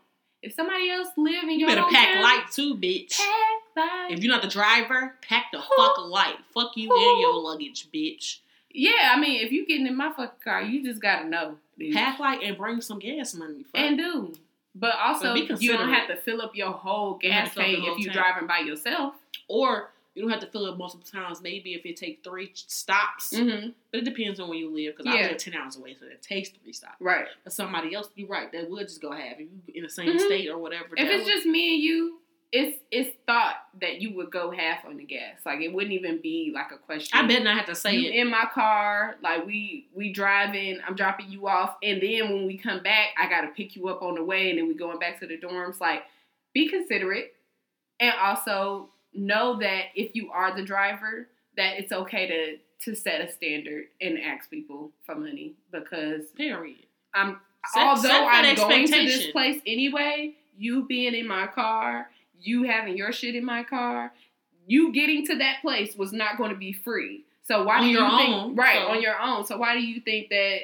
If 0.47 0.55
somebody 0.55 0.89
else 0.91 1.09
live 1.17 1.43
in 1.45 1.51
You 1.51 1.67
your 1.67 1.69
better 1.69 1.83
pack 1.91 2.23
light 2.23 2.45
too, 2.53 2.77
bitch. 2.77 3.19
Pack 3.19 3.77
light. 3.77 4.09
If 4.11 4.23
you're 4.23 4.33
not 4.33 4.43
the 4.43 4.49
driver, 4.49 5.15
pack 5.21 5.47
the 5.53 5.61
Who- 5.61 5.77
fuck 5.77 5.99
light. 6.07 6.37
Fuck 6.55 6.77
you 6.77 6.89
and 6.91 7.21
your 7.21 7.35
luggage, 7.35 7.89
bitch. 7.93 8.39
yeah, 8.71 9.13
I 9.15 9.19
mean, 9.19 9.45
if 9.45 9.51
you 9.53 9.67
getting 9.67 9.87
in 9.87 9.97
my 9.97 10.11
fucking 10.13 10.41
car, 10.45 10.63
you 10.63 10.83
just 10.85 11.01
gotta 11.03 11.29
know. 11.29 11.57
bitch. 11.81 11.93
Pack 11.95 12.19
light 12.21 12.43
and 12.43 12.57
bring 12.57 12.81
some 12.81 12.99
gas 12.99 13.35
money. 13.35 13.65
Fuck. 13.65 13.75
and 13.81 13.99
do. 13.99 14.35
But 14.75 14.95
also, 14.99 15.35
But 15.35 15.61
you 15.63 15.73
don't 15.77 15.93
have 15.93 16.07
to 16.09 16.17
fill 16.17 16.41
up 16.43 16.55
your 16.55 16.71
whole 16.73 17.15
gas 17.15 17.55
tank 17.55 17.79
if 17.83 17.99
you're 17.99 18.13
driving 18.13 18.47
by 18.47 18.59
yourself. 18.61 19.15
or 19.49 19.91
you 20.17 20.23
don't 20.23 20.31
have 20.31 20.41
to 20.41 20.47
fill 20.47 20.65
up 20.67 20.79
multiple 20.79 21.07
times. 21.07 21.43
Maybe 21.43 21.75
if 21.75 21.85
it 21.87 21.97
take 21.97 22.25
three 22.25 22.51
stops, 22.55 23.33
Mm-hmm. 23.35 23.69
but 23.93 24.01
it 24.01 24.05
depends 24.05 24.41
on 24.41 24.49
where 24.49 24.59
you 24.59 24.71
live. 24.75 24.97
Because 24.97 25.13
I 25.15 25.29
live 25.29 25.37
ten 25.37 25.55
hours 25.55 25.77
away, 25.77 25.95
so 25.99 26.07
it 26.07 26.23
takes 26.23 26.49
three 26.49 26.73
stops. 26.73 26.97
Right. 27.01 27.27
But 27.45 27.53
somebody 27.53 27.95
else, 27.95 28.09
you're 28.17 28.27
right, 28.29 28.51
They 28.51 28.65
would 28.65 28.89
just 28.89 29.03
go 29.03 29.13
have 29.13 29.35
if 29.39 29.41
you 29.41 29.49
in 29.75 29.83
the 29.83 29.89
same 29.91 30.17
Mhm. 30.17 30.21
state 30.21 30.49
or 30.49 30.59
whatever. 30.59 30.89
If 30.97 31.09
it's 31.09 31.25
would- 31.25 31.33
just 31.33 31.47
me 31.47 31.75
and 31.75 31.83
you, 31.83 32.21
it's 32.53 32.79
it's 32.91 33.11
thought 33.27 33.57
that 33.81 34.01
you 34.01 34.15
would 34.15 34.31
go 34.31 34.51
half 34.53 34.85
on 34.87 34.97
the 34.97 35.05
gas. 35.05 35.41
Like 35.45 35.61
it 35.61 35.73
wouldn't 35.73 35.93
even 35.93 36.21
be 36.23 36.53
like 36.55 36.71
a 36.73 36.79
question. 36.79 37.19
I 37.19 37.27
bet 37.27 37.43
not 37.43 37.57
have 37.57 37.67
to 37.67 37.75
say 37.75 37.95
you 37.97 38.09
it. 38.09 38.15
in 38.15 38.31
my 38.31 38.47
car, 38.55 39.17
like 39.23 39.45
we 39.45 39.89
we 39.93 40.13
driving, 40.13 40.79
I'm 40.87 40.95
dropping 40.95 41.31
you 41.31 41.47
off, 41.49 41.77
and 41.83 42.01
then 42.01 42.33
when 42.33 42.47
we 42.47 42.57
come 42.57 42.83
back, 42.83 43.09
I 43.19 43.29
gotta 43.29 43.49
pick 43.49 43.77
you 43.77 43.89
up 43.89 44.01
on 44.01 44.15
the 44.15 44.25
way, 44.25 44.49
and 44.49 44.59
then 44.59 44.69
we 44.69 44.75
going 44.75 44.99
back 44.99 45.19
to 45.21 45.27
the 45.27 45.37
dorms. 45.37 45.81
Like, 45.81 46.05
be 46.55 46.69
considerate, 46.69 47.35
and 48.01 48.15
also 48.19 48.91
know 49.17 49.59
that 49.61 49.87
if 49.95 50.15
you 50.15 50.31
are 50.33 50.55
the 50.55 50.63
driver, 50.63 51.29
that 51.57 51.79
it's 51.79 51.93
okay 51.93 52.27
to 52.27 52.59
to 52.85 52.95
set 52.95 53.23
a 53.23 53.33
standard 53.33 53.85
and 54.03 54.19
ask 54.21 54.51
people 54.51 54.93
for 55.05 55.15
money 55.15 55.55
because 55.73 56.27
Period. 56.37 56.85
I'm 57.15 57.41
Set- 57.73 57.83
although 57.83 58.03
set 58.03 58.23
I'm 58.29 58.55
going 58.57 58.87
to 58.87 58.93
this 58.93 59.31
place 59.33 59.61
anyway, 59.67 60.35
you 60.59 60.85
being 60.87 61.15
in 61.15 61.27
my 61.27 61.47
car, 61.47 62.11
you 62.39 62.65
having 62.65 62.97
your 62.97 63.13
shit 63.13 63.35
in 63.35 63.45
my 63.47 63.63
car, 63.65 64.13
you 64.67 64.93
getting 64.93 65.27
to 65.27 65.37
that 65.39 65.63
place 65.63 65.97
was 65.97 66.13
not 66.13 66.37
going 66.37 66.51
to 66.51 66.57
be 66.57 66.73
free. 66.75 67.25
So 67.43 67.65
why 67.65 67.77
On 67.79 67.83
do 67.85 67.89
you 67.89 67.99
think 67.99 68.31
own, 68.31 68.55
right 68.57 68.77
so- 68.83 68.89
on 68.89 69.01
your 69.03 69.19
own? 69.21 69.47
So 69.47 69.57
why 69.57 69.75
do 69.75 69.81
you 69.81 70.01
think 70.01 70.29
that 70.29 70.59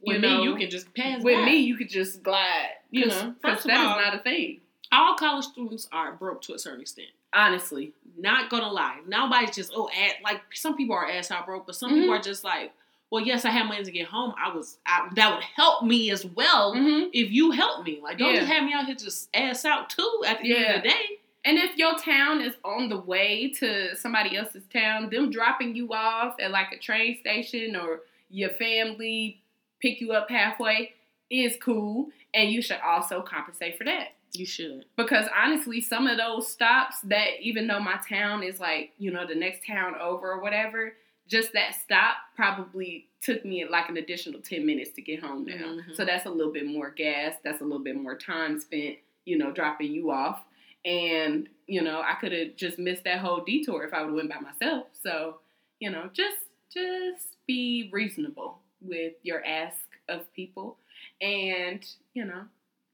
you 0.00 0.14
With 0.14 0.22
know 0.22 0.38
me, 0.38 0.44
you 0.44 0.56
can 0.56 0.70
just 0.70 0.92
pass. 0.94 1.22
with 1.22 1.36
by. 1.36 1.44
me 1.44 1.56
you 1.58 1.76
could 1.76 1.88
just 1.90 2.22
glide? 2.22 2.70
You 2.90 3.06
know, 3.06 3.34
because 3.42 3.56
first 3.56 3.66
that 3.66 3.74
is 3.80 3.86
all- 3.86 4.00
not 4.00 4.14
a 4.14 4.18
thing. 4.20 4.60
all 4.90 5.16
college 5.16 5.44
students 5.44 5.86
are 5.92 6.12
broke 6.12 6.40
to 6.42 6.54
a 6.54 6.58
certain 6.58 6.80
extent. 6.80 7.08
Honestly, 7.34 7.92
Not 8.20 8.50
gonna 8.50 8.72
lie, 8.72 8.98
nobody's 9.06 9.54
just 9.54 9.70
oh, 9.76 9.88
at, 9.90 10.20
like 10.24 10.40
some 10.52 10.76
people 10.76 10.96
are 10.96 11.08
ass 11.08 11.30
out 11.30 11.46
broke, 11.46 11.66
but 11.66 11.76
some 11.76 11.92
Mhm. 11.92 12.00
people 12.00 12.14
are 12.14 12.20
just 12.20 12.42
like, 12.42 12.72
well, 13.10 13.24
yes, 13.24 13.44
I 13.44 13.50
have 13.50 13.66
money 13.66 13.84
to 13.84 13.90
get 13.92 14.08
home. 14.08 14.34
I 14.36 14.52
was 14.52 14.78
I, 14.86 15.08
that 15.14 15.34
would 15.34 15.44
help 15.44 15.84
me 15.84 16.10
as 16.10 16.26
well 16.26 16.74
Mhm. 16.74 17.10
if 17.12 17.30
you 17.30 17.52
help 17.52 17.84
me. 17.84 18.00
Like, 18.02 18.18
don't 18.18 18.34
Yeah. 18.34 18.40
just 18.40 18.52
have 18.52 18.64
me 18.64 18.72
out 18.72 18.86
here 18.86 18.96
just 18.96 19.28
ass 19.34 19.64
out 19.64 19.88
too. 19.88 20.22
At 20.26 20.40
the 20.42 20.56
end 20.56 20.66
of 20.76 20.82
the 20.82 20.88
day, 20.88 21.18
and 21.44 21.58
if 21.58 21.76
your 21.76 21.96
town 21.96 22.40
is 22.40 22.56
on 22.64 22.88
the 22.88 22.98
way 22.98 23.50
to 23.60 23.94
somebody 23.94 24.36
else's 24.36 24.64
town, 24.72 25.08
them 25.10 25.30
dropping 25.30 25.76
you 25.76 25.92
off 25.94 26.34
at 26.40 26.50
like 26.50 26.72
a 26.72 26.78
train 26.78 27.18
station 27.20 27.76
or 27.76 28.00
your 28.30 28.50
family 28.50 29.40
pick 29.80 30.00
you 30.00 30.10
up 30.12 30.28
halfway 30.28 30.92
is 31.30 31.56
cool, 31.62 32.10
and 32.34 32.50
you 32.50 32.60
should 32.62 32.80
also 32.80 33.22
compensate 33.22 33.78
for 33.78 33.84
that. 33.84 34.08
You 34.32 34.46
should. 34.46 34.84
Because 34.96 35.26
honestly, 35.36 35.80
some 35.80 36.06
of 36.06 36.16
those 36.16 36.48
stops 36.50 37.00
that 37.02 37.40
even 37.40 37.66
though 37.66 37.80
my 37.80 37.98
town 38.08 38.42
is 38.42 38.60
like, 38.60 38.92
you 38.98 39.10
know, 39.10 39.26
the 39.26 39.34
next 39.34 39.66
town 39.66 39.94
over 40.00 40.30
or 40.30 40.40
whatever, 40.40 40.94
just 41.26 41.52
that 41.52 41.74
stop 41.74 42.16
probably 42.36 43.08
took 43.20 43.44
me 43.44 43.66
like 43.68 43.88
an 43.88 43.96
additional 43.96 44.40
10 44.40 44.64
minutes 44.64 44.90
to 44.92 45.02
get 45.02 45.20
home 45.20 45.44
now. 45.44 45.54
Mhm. 45.54 45.94
So 45.94 46.04
that's 46.04 46.26
a 46.26 46.30
little 46.30 46.52
bit 46.52 46.66
more 46.66 46.90
gas. 46.90 47.36
That's 47.44 47.60
a 47.60 47.64
little 47.64 47.82
bit 47.82 47.96
more 47.96 48.16
time 48.16 48.58
spent, 48.58 48.98
you 49.24 49.36
know, 49.36 49.50
dropping 49.52 49.92
you 49.92 50.10
off. 50.10 50.44
And, 50.84 51.48
you 51.66 51.82
know, 51.82 52.00
I 52.00 52.14
could 52.14 52.32
have 52.32 52.56
just 52.56 52.78
missed 52.78 53.04
that 53.04 53.18
whole 53.18 53.44
detour 53.44 53.84
if 53.84 53.92
I 53.92 54.00
would 54.00 54.08
have 54.08 54.14
went 54.16 54.30
by 54.30 54.40
myself. 54.40 54.86
So, 55.02 55.40
you 55.80 55.90
know, 55.90 56.08
just 56.12 56.36
just 56.72 57.36
be 57.46 57.88
reasonable 57.92 58.60
with 58.80 59.14
your 59.22 59.44
ask 59.44 59.82
of 60.08 60.32
people. 60.34 60.78
And, 61.20 61.84
you 62.14 62.24
know, 62.24 62.42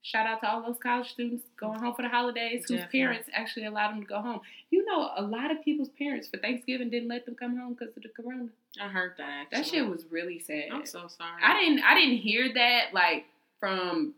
shout 0.05 0.27
out 0.27 0.41
to 0.43 0.47
all 0.49 0.63
those 0.63 0.77
college 0.81 1.11
students 1.11 1.47
going 1.59 1.81
home 1.81 1.95
for 1.95 2.03
the 2.03 2.09
holidays 2.09 2.65
whose 2.69 2.79
Definitely. 2.81 3.01
parents 3.01 3.29
actually 3.33 3.65
allowed 3.65 3.93
them 3.93 4.03
to 4.03 4.07
go 4.07 4.21
home. 4.21 4.41
You 4.71 4.85
know, 4.85 5.11
a 5.17 5.23
lot 5.23 5.51
of 5.51 5.65
people's 5.65 5.89
parents 5.99 6.29
for 6.29 6.37
Thanksgiving 6.37 6.91
didn't 6.91 7.09
let 7.09 7.25
them 7.25 7.35
come 7.35 7.57
home 7.57 7.75
because 7.75 7.97
of 7.97 8.03
the 8.03 8.11
corona. 8.11 8.49
I 8.79 8.89
heard 8.89 9.15
that. 9.17 9.47
That 9.51 9.67
shit 9.67 9.89
was 9.89 10.05
really 10.11 10.39
sad. 10.39 10.67
I'm 10.71 10.85
so 10.85 11.09
sorry. 11.09 11.43
I 11.43 11.59
didn't 11.59 11.83
I 11.83 11.95
didn't 11.95 12.19
hear 12.19 12.53
that 12.53 12.93
like 12.93 13.25
from 13.59 14.13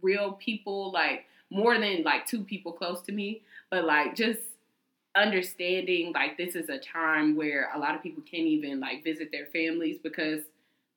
real 0.00 0.32
people 0.34 0.92
like 0.92 1.24
more 1.50 1.76
than 1.78 2.04
like 2.04 2.26
two 2.26 2.44
people 2.44 2.72
close 2.72 3.02
to 3.02 3.12
me, 3.12 3.42
but 3.70 3.84
like 3.84 4.14
just 4.14 4.38
understanding 5.16 6.12
like 6.12 6.36
this 6.36 6.54
is 6.54 6.68
a 6.68 6.78
time 6.78 7.34
where 7.34 7.72
a 7.74 7.78
lot 7.78 7.96
of 7.96 8.04
people 8.04 8.22
can't 8.22 8.46
even 8.46 8.78
like 8.78 9.02
visit 9.02 9.32
their 9.32 9.46
families 9.46 9.98
because 10.00 10.42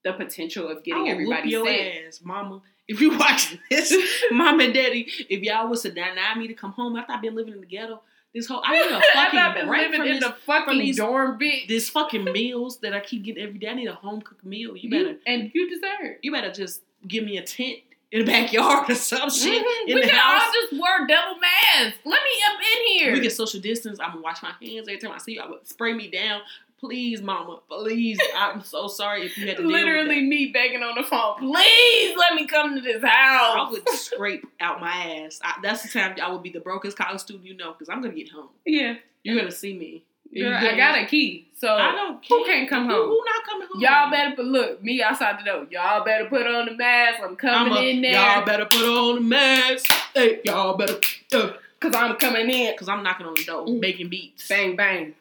the 0.04 0.12
potential 0.12 0.68
of 0.68 0.84
getting 0.84 1.08
everybody 1.08 1.50
sick. 1.50 2.06
ass, 2.06 2.20
mama. 2.22 2.62
If 2.92 3.00
you 3.00 3.16
watching 3.18 3.58
this, 3.70 3.94
mom 4.30 4.60
and 4.60 4.72
daddy, 4.74 5.08
if 5.28 5.42
y'all 5.42 5.68
was 5.68 5.82
to 5.82 5.90
deny 5.90 6.34
me 6.36 6.46
to 6.48 6.54
come 6.54 6.72
home 6.72 6.96
after 6.96 7.12
I've 7.12 7.22
been 7.22 7.34
living 7.34 7.54
in 7.54 7.60
the 7.60 7.66
ghetto, 7.66 8.00
this 8.34 8.46
whole 8.46 8.62
I 8.64 8.72
need 8.72 8.90
a 8.90 8.96
I've 9.18 9.30
fucking 9.32 9.54
been 9.54 9.66
break 9.68 9.82
living 9.82 10.00
from 10.00 10.08
in 10.08 10.14
this, 10.20 10.24
the 10.24 10.34
fucking 10.46 10.78
these- 10.78 10.96
dorm 10.96 11.38
bitch. 11.38 11.68
this 11.68 11.90
fucking 11.90 12.24
meals 12.24 12.78
that 12.78 12.94
I 12.94 13.00
keep 13.00 13.24
getting 13.24 13.42
every 13.42 13.58
day. 13.58 13.68
I 13.68 13.74
need 13.74 13.88
a 13.88 13.94
home 13.94 14.22
cooked 14.22 14.44
meal. 14.44 14.76
You 14.76 14.88
You- 14.88 14.90
better 15.04 15.18
and 15.26 15.50
you 15.54 15.68
deserve. 15.68 16.16
you 16.22 16.32
better 16.32 16.52
just 16.52 16.82
give 17.06 17.24
me 17.24 17.36
a 17.38 17.42
tent 17.42 17.78
in 18.10 18.24
the 18.24 18.26
backyard 18.30 18.90
or 18.90 18.94
some 18.94 19.28
shit 19.30 19.62
Mhm. 19.64 19.88
in 19.88 19.94
we 19.96 20.02
the 20.02 20.08
can 20.08 20.16
house. 20.18 20.42
all 20.44 20.52
just 20.60 20.72
wear 20.80 21.06
double 21.06 21.40
masks. 21.40 21.98
Let 22.04 22.20
me 22.22 22.30
up 22.50 22.60
in 22.60 22.98
here. 22.98 23.12
We 23.14 23.20
can 23.20 23.30
social 23.30 23.60
distance. 23.60 23.98
I'm 24.00 24.10
gonna 24.10 24.20
wash 24.22 24.42
my 24.42 24.52
hands 24.62 24.86
every 24.88 24.98
time 24.98 25.12
I 25.12 25.18
see 25.18 25.32
you. 25.34 25.40
I 25.40 25.48
would 25.48 25.66
spray 25.66 25.92
me 25.94 26.08
down. 26.10 26.40
Please, 26.82 27.22
mama. 27.22 27.60
Please. 27.68 28.18
I'm 28.36 28.62
so 28.64 28.88
sorry 28.88 29.24
if 29.26 29.38
you 29.38 29.46
had 29.46 29.56
to 29.58 29.62
deal 29.62 29.70
Literally 29.70 30.20
me 30.22 30.46
begging 30.46 30.82
on 30.82 30.96
the 31.00 31.04
phone. 31.06 31.38
Please 31.38 32.16
let 32.18 32.34
me 32.34 32.44
come 32.46 32.74
to 32.74 32.80
this 32.80 33.00
house. 33.02 33.10
I 33.12 33.68
would 33.70 33.88
scrape 33.90 34.44
out 34.60 34.80
my 34.80 34.90
ass. 35.24 35.38
I, 35.44 35.54
that's 35.62 35.84
the 35.84 35.88
time 35.90 36.16
I 36.20 36.32
would 36.32 36.42
be 36.42 36.50
the 36.50 36.58
brokest 36.58 36.96
college 36.96 37.20
student 37.20 37.46
you 37.46 37.56
know 37.56 37.70
because 37.72 37.88
I'm 37.88 38.02
gonna 38.02 38.14
get 38.14 38.30
home. 38.30 38.48
Yeah. 38.66 38.96
You're 39.22 39.36
gonna 39.36 39.52
see 39.52 39.78
me. 39.78 40.02
Girl, 40.34 40.54
I 40.54 40.74
got 40.76 40.98
a 40.98 41.06
key. 41.06 41.46
So 41.56 41.68
I 41.72 41.92
don't. 41.92 42.24
Who 42.26 42.44
can't 42.46 42.68
come 42.68 42.86
Who- 42.88 42.92
home? 42.94 43.08
Who, 43.10 43.22
not 43.26 43.44
coming 43.44 43.68
home? 43.70 43.80
y'all 43.80 44.10
better 44.10 44.34
put 44.34 44.44
look, 44.46 44.82
me 44.82 45.02
outside 45.02 45.38
the 45.38 45.44
door. 45.44 45.66
Y'all 45.70 46.02
better 46.04 46.24
put 46.24 46.46
on 46.46 46.66
the 46.66 46.72
mask. 46.74 47.20
I'm 47.22 47.36
coming 47.36 47.72
I'm 47.74 47.78
a- 47.78 47.90
in 47.90 48.00
there. 48.02 48.12
Y'all 48.12 48.44
better 48.44 48.64
put 48.64 48.82
on 48.82 49.14
the 49.16 49.20
mask. 49.20 49.86
Hey, 50.14 50.40
y'all 50.44 50.76
better. 50.76 50.98
Uh, 51.32 51.52
Cause 51.78 51.94
I'm 51.94 52.16
coming 52.16 52.48
in. 52.50 52.76
Cause 52.78 52.88
I'm 52.88 53.02
knocking 53.02 53.26
on 53.26 53.34
the 53.34 53.44
door, 53.44 53.66
Mm. 53.66 53.80
making 53.80 54.08
beats. 54.08 54.48
Bang 54.48 54.74
bang. 54.74 55.14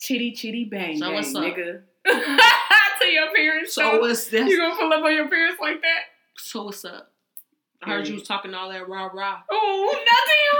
Chitty 0.00 0.32
chitty 0.32 0.64
bang 0.64 0.98
So 0.98 1.06
bang, 1.06 1.14
what's 1.14 1.34
up? 1.34 1.42
nigga. 1.42 1.80
to 2.06 3.06
your 3.06 3.34
parents. 3.34 3.74
So 3.74 3.82
So 3.82 4.00
what's 4.00 4.28
that? 4.28 4.46
you 4.48 4.58
gonna 4.58 4.76
pull 4.76 4.92
up 4.92 5.04
on 5.04 5.14
your 5.14 5.28
parents 5.28 5.60
like 5.60 5.80
that? 5.82 6.00
So 6.38 6.64
what's 6.64 6.84
up? 6.84 7.12
I 7.82 7.90
heard 7.90 8.08
you 8.08 8.14
was 8.14 8.22
talking 8.24 8.52
all 8.54 8.70
that 8.70 8.88
rah 8.88 9.06
rah. 9.12 9.40
Oh, 9.50 10.04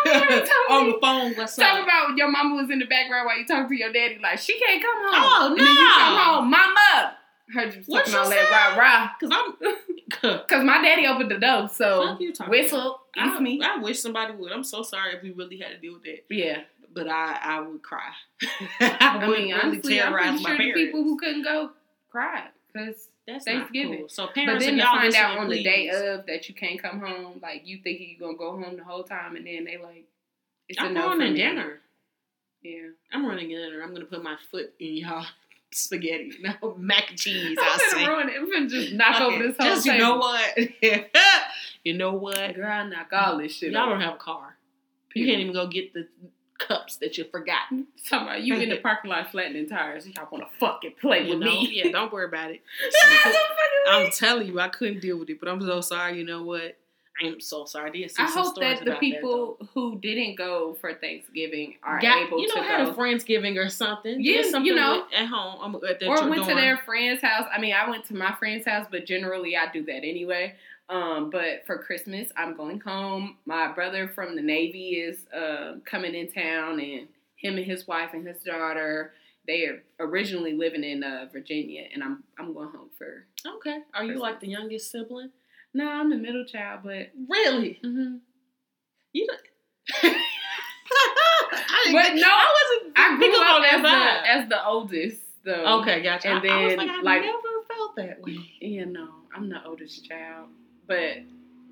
nothing. 0.04 0.52
On 0.70 0.86
the 0.92 0.98
phone. 1.00 1.34
What's 1.34 1.56
Talk 1.56 1.64
up? 1.66 1.76
Talk 1.78 1.84
about 1.84 2.16
your 2.16 2.30
mama 2.30 2.56
was 2.56 2.70
in 2.70 2.78
the 2.78 2.84
background 2.86 3.26
while 3.26 3.38
you 3.38 3.46
talk 3.46 3.68
to 3.68 3.74
your 3.74 3.92
daddy, 3.92 4.18
like 4.22 4.38
she 4.38 4.58
can't 4.58 4.82
come 4.82 4.96
home. 4.96 5.10
Oh, 5.14 5.46
And 5.50 5.58
then 5.58 5.66
you 5.66 5.88
come 5.94 6.16
home, 6.18 6.50
mama. 6.50 7.16
Heard 7.54 7.74
you 7.74 7.82
What 7.86 8.06
talking 8.06 8.12
you 8.14 8.18
all 8.20 8.28
that 8.30 8.76
rah 8.76 8.82
rah. 8.82 9.10
Cause 9.20 9.30
I'm. 9.32 10.40
Cause 10.48 10.64
my 10.64 10.80
daddy 10.82 11.06
opened 11.06 11.30
the 11.30 11.38
door, 11.38 11.68
so 11.68 12.02
Fuck 12.06 12.20
you 12.20 12.32
talking 12.32 12.50
whistle, 12.50 13.00
I, 13.16 13.38
me. 13.40 13.60
I 13.62 13.78
wish 13.78 14.00
somebody 14.00 14.34
would. 14.34 14.52
I'm 14.52 14.64
so 14.64 14.82
sorry 14.82 15.14
if 15.14 15.22
we 15.22 15.30
really 15.32 15.58
had 15.58 15.70
to 15.72 15.78
deal 15.78 15.94
with 15.94 16.04
that. 16.04 16.24
Yeah, 16.30 16.60
But 16.96 17.08
I, 17.08 17.38
I 17.42 17.60
would 17.60 17.82
cry. 17.82 18.10
I, 18.80 18.96
I 19.00 19.16
would 19.18 19.38
mean, 19.38 19.48
really 19.48 19.52
honestly, 19.52 20.00
I'm 20.00 20.12
terrorize 20.12 20.28
pretty 20.28 20.42
my 20.42 20.48
sure 20.48 20.56
the 20.56 20.72
parents. 20.72 20.80
people 20.82 21.04
who 21.04 21.18
couldn't 21.18 21.42
go 21.42 21.70
cried. 22.10 22.48
Cause, 22.74 23.08
That's 23.26 23.44
Thanksgiving. 23.44 23.90
Not 23.90 23.98
cool. 23.98 24.08
So 24.08 24.26
but 24.26 24.34
parents, 24.34 24.64
then 24.64 24.74
to 24.76 24.80
y'all 24.82 24.94
find 24.96 25.14
out 25.14 25.34
listening, 25.34 25.38
on 25.38 25.48
the 25.50 25.62
day 25.62 25.88
of 25.90 26.26
that 26.26 26.48
you 26.48 26.54
can't 26.54 26.80
come 26.82 27.00
home, 27.00 27.38
like 27.42 27.66
you 27.66 27.80
thinking 27.84 28.16
you're 28.18 28.26
gonna 28.26 28.38
go 28.38 28.52
home 28.52 28.78
the 28.78 28.84
whole 28.84 29.02
time, 29.02 29.36
and 29.36 29.46
then 29.46 29.64
they 29.64 29.76
like, 29.76 30.06
it's 30.70 30.78
a 30.78 30.84
I'm 30.84 30.94
no 30.94 31.02
for 31.02 31.08
running 31.18 31.34
dinner. 31.34 31.80
Yeah, 32.62 32.88
I'm 33.12 33.26
running 33.26 33.50
dinner. 33.50 33.82
I'm 33.82 33.92
gonna 33.92 34.06
put 34.06 34.22
my 34.22 34.36
foot 34.50 34.72
in 34.80 34.96
y'all 34.96 35.26
spaghetti. 35.70 36.32
No 36.40 36.74
mac 36.78 37.10
and 37.10 37.18
cheese. 37.18 37.58
I'm 37.60 37.78
gonna 37.78 37.90
say. 37.90 38.06
ruin 38.06 38.28
it. 38.30 38.36
I'm 38.38 38.50
gonna 38.50 38.68
just 38.68 38.92
knock 38.94 39.16
Fuck 39.16 39.22
over 39.32 39.42
this 39.42 39.56
whole 39.58 39.68
Just 39.68 39.84
you 39.84 39.98
know 39.98 40.16
what? 40.16 40.58
you 41.84 41.94
know 41.94 42.12
what? 42.14 42.54
Girl, 42.54 42.70
I 42.70 42.88
knock 42.88 43.12
all 43.12 43.36
this 43.36 43.52
shit. 43.54 43.72
Y'all 43.72 43.82
over. 43.82 43.92
don't 43.92 44.00
have 44.00 44.14
a 44.14 44.18
car. 44.18 44.56
You 45.14 45.24
can't 45.24 45.40
even 45.40 45.54
go 45.54 45.66
get 45.66 45.94
the 45.94 46.06
cups 46.58 46.96
that 46.96 47.18
you 47.18 47.24
forgot. 47.24 47.62
Talking 48.08 48.28
about 48.28 48.42
you 48.42 48.54
in 48.54 48.68
the 48.68 48.76
parking 48.76 49.10
lot 49.10 49.30
flattening 49.30 49.68
tires. 49.68 50.06
Y'all 50.06 50.28
want 50.30 50.44
to 50.44 50.58
fucking 50.58 50.94
play 51.00 51.24
You 51.24 51.30
with 51.30 51.40
know? 51.40 51.46
me? 51.46 51.70
Yeah, 51.72 51.90
don't 51.90 52.12
worry 52.12 52.26
about 52.26 52.50
it. 52.50 52.62
I'm 53.88 54.10
telling 54.10 54.46
you, 54.46 54.60
I 54.60 54.68
couldn't 54.68 55.00
deal 55.00 55.18
with 55.18 55.30
it, 55.30 55.40
but 55.40 55.48
I'm 55.48 55.60
so 55.60 55.80
sorry. 55.80 56.18
You 56.18 56.24
know 56.24 56.42
what? 56.42 56.76
I 57.22 57.26
am 57.26 57.40
so 57.40 57.64
sorry. 57.64 58.06
I 58.18 58.24
hope 58.24 58.56
that 58.56 58.84
the 58.84 58.96
people 58.96 59.56
who 59.72 59.98
didn't 59.98 60.36
go 60.36 60.76
for 60.80 60.92
Thanksgiving 60.92 61.76
are. 61.82 61.98
Got- 61.98 62.26
able 62.26 62.40
you 62.40 62.48
know, 62.48 62.56
to 62.56 62.62
had 62.62 62.84
go. 62.84 62.90
a 62.90 62.94
friendsgiving 62.94 63.56
or 63.56 63.70
something. 63.70 64.20
Yeah, 64.20 64.42
something 64.42 64.66
you 64.66 64.74
know. 64.74 65.06
at 65.14 65.26
home. 65.26 65.58
I'm 65.62 65.74
at 65.76 65.98
that 66.00 66.08
or 66.08 66.28
went 66.28 66.46
to 66.46 66.54
their 66.54 66.76
friend's 66.78 67.22
house. 67.22 67.46
I 67.50 67.58
mean, 67.58 67.74
I 67.74 67.88
went 67.88 68.04
to 68.06 68.14
my 68.14 68.34
friend's 68.34 68.66
house, 68.66 68.86
but 68.90 69.06
generally 69.06 69.56
I 69.56 69.70
do 69.72 69.82
that 69.86 70.04
anyway. 70.04 70.56
Um, 70.88 71.30
but 71.30 71.64
for 71.66 71.78
Christmas, 71.78 72.28
I'm 72.36 72.56
going 72.56 72.80
home. 72.80 73.38
My 73.44 73.72
brother 73.72 74.08
from 74.08 74.36
the 74.36 74.42
Navy 74.42 74.90
is 74.90 75.26
uh, 75.34 75.74
coming 75.84 76.14
in 76.14 76.30
town, 76.30 76.78
and 76.80 77.08
him 77.36 77.56
and 77.56 77.66
his 77.66 77.86
wife 77.86 78.10
and 78.12 78.26
his 78.26 78.40
daughter. 78.42 79.12
They 79.48 79.64
are 79.66 79.82
originally 80.00 80.54
living 80.54 80.84
in 80.84 81.02
uh, 81.04 81.26
Virginia, 81.32 81.84
and 81.92 82.02
I'm 82.02 82.24
I'm 82.38 82.52
going 82.54 82.70
home 82.70 82.90
for. 82.98 83.26
Okay. 83.56 83.78
Are 83.94 84.04
you 84.04 84.18
like 84.18 84.40
the 84.40 84.48
youngest 84.48 84.90
sibling? 84.90 85.30
No, 85.74 85.88
I'm 85.88 86.10
the 86.10 86.16
middle 86.16 86.44
child, 86.44 86.80
but. 86.84 87.10
Really? 87.28 87.78
hmm 87.82 88.16
You. 89.12 89.26
I 90.02 91.82
didn't 91.84 91.92
But 91.94 92.14
no, 92.14 92.28
I 92.28 92.54
wasn't. 92.80 92.98
I 92.98 93.16
grew 93.16 93.42
up 93.42 93.72
as 93.72 93.82
the 93.82 94.30
as 94.30 94.48
the 94.48 94.66
oldest, 94.66 95.20
though. 95.44 95.80
Okay, 95.80 96.02
gotcha. 96.02 96.28
And 96.28 96.50
I, 96.50 96.60
I 96.60 96.64
was 96.64 96.70
then, 96.76 96.78
like, 96.78 96.90
I 96.90 97.00
like- 97.02 97.22
never 97.22 97.38
felt 97.68 97.96
that 97.96 98.20
way. 98.22 98.38
Yeah, 98.60 98.84
no, 98.84 99.08
I'm 99.34 99.48
the 99.48 99.64
oldest 99.66 100.04
child. 100.08 100.48
But 100.86 101.18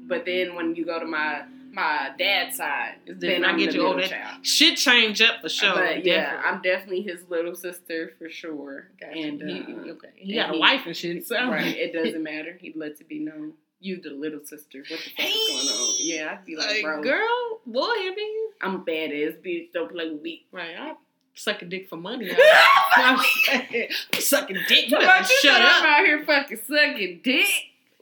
but 0.06 0.24
then 0.24 0.54
when 0.54 0.74
you 0.74 0.84
go 0.84 0.98
to 0.98 1.06
my 1.06 1.44
my 1.72 2.10
dad's 2.16 2.56
side, 2.56 2.94
then. 3.06 3.44
I 3.44 3.56
get 3.56 3.72
the 3.72 3.78
you 3.78 3.86
older. 3.86 4.06
child. 4.06 4.46
Shit 4.46 4.76
change 4.78 5.20
up 5.20 5.40
for 5.42 5.48
sure. 5.48 5.74
but 5.74 6.04
yeah, 6.04 6.22
definitely. 6.22 6.48
I'm 6.48 6.62
definitely 6.62 7.02
his 7.02 7.20
little 7.28 7.54
sister 7.54 8.12
for 8.18 8.28
sure. 8.30 8.88
Gotcha. 9.00 9.18
And 9.18 9.42
uh, 9.42 9.46
he, 9.46 9.90
okay. 9.90 10.08
he 10.14 10.34
got 10.34 10.50
a 10.50 10.52
he- 10.52 10.58
wife 10.60 10.82
and 10.86 10.96
shit. 10.96 11.26
So 11.26 11.36
right, 11.50 11.76
it 11.76 11.92
doesn't 12.04 12.22
matter. 12.22 12.56
He 12.60 12.72
lets 12.76 13.00
it 13.00 13.08
be 13.08 13.18
known. 13.18 13.54
You 13.80 14.00
the 14.00 14.10
little 14.10 14.40
sister. 14.44 14.78
What 14.88 15.00
the 15.00 15.10
fuck 15.16 15.26
is 15.26 15.48
going 15.48 15.78
on? 15.78 15.94
Yeah, 15.98 16.36
I'd 16.38 16.44
be 16.46 16.56
like, 16.56 16.68
Like, 16.68 16.82
bro, 16.84 17.02
girl, 17.02 17.60
boy, 17.66 17.82
I 17.82 18.14
mean, 18.16 18.48
I'm 18.62 18.76
a 18.76 18.78
badass 18.78 19.42
bitch. 19.42 19.72
Don't 19.74 19.90
play 19.92 20.10
with 20.10 20.22
me. 20.22 20.46
right? 20.52 20.74
I 20.78 20.94
suck 21.34 21.60
a 21.60 21.64
dick 21.66 21.88
for 21.88 21.96
money. 21.96 22.30
I'm, 22.96 23.18
sucking 24.14 24.56
dick. 24.68 24.90
You 24.90 24.98
better 24.98 25.24
shut 25.24 25.60
up. 25.60 25.82
I'm 25.82 25.86
out 25.86 26.06
here 26.06 26.24
fucking 26.24 26.60
sucking 26.66 27.20
dick. 27.24 27.46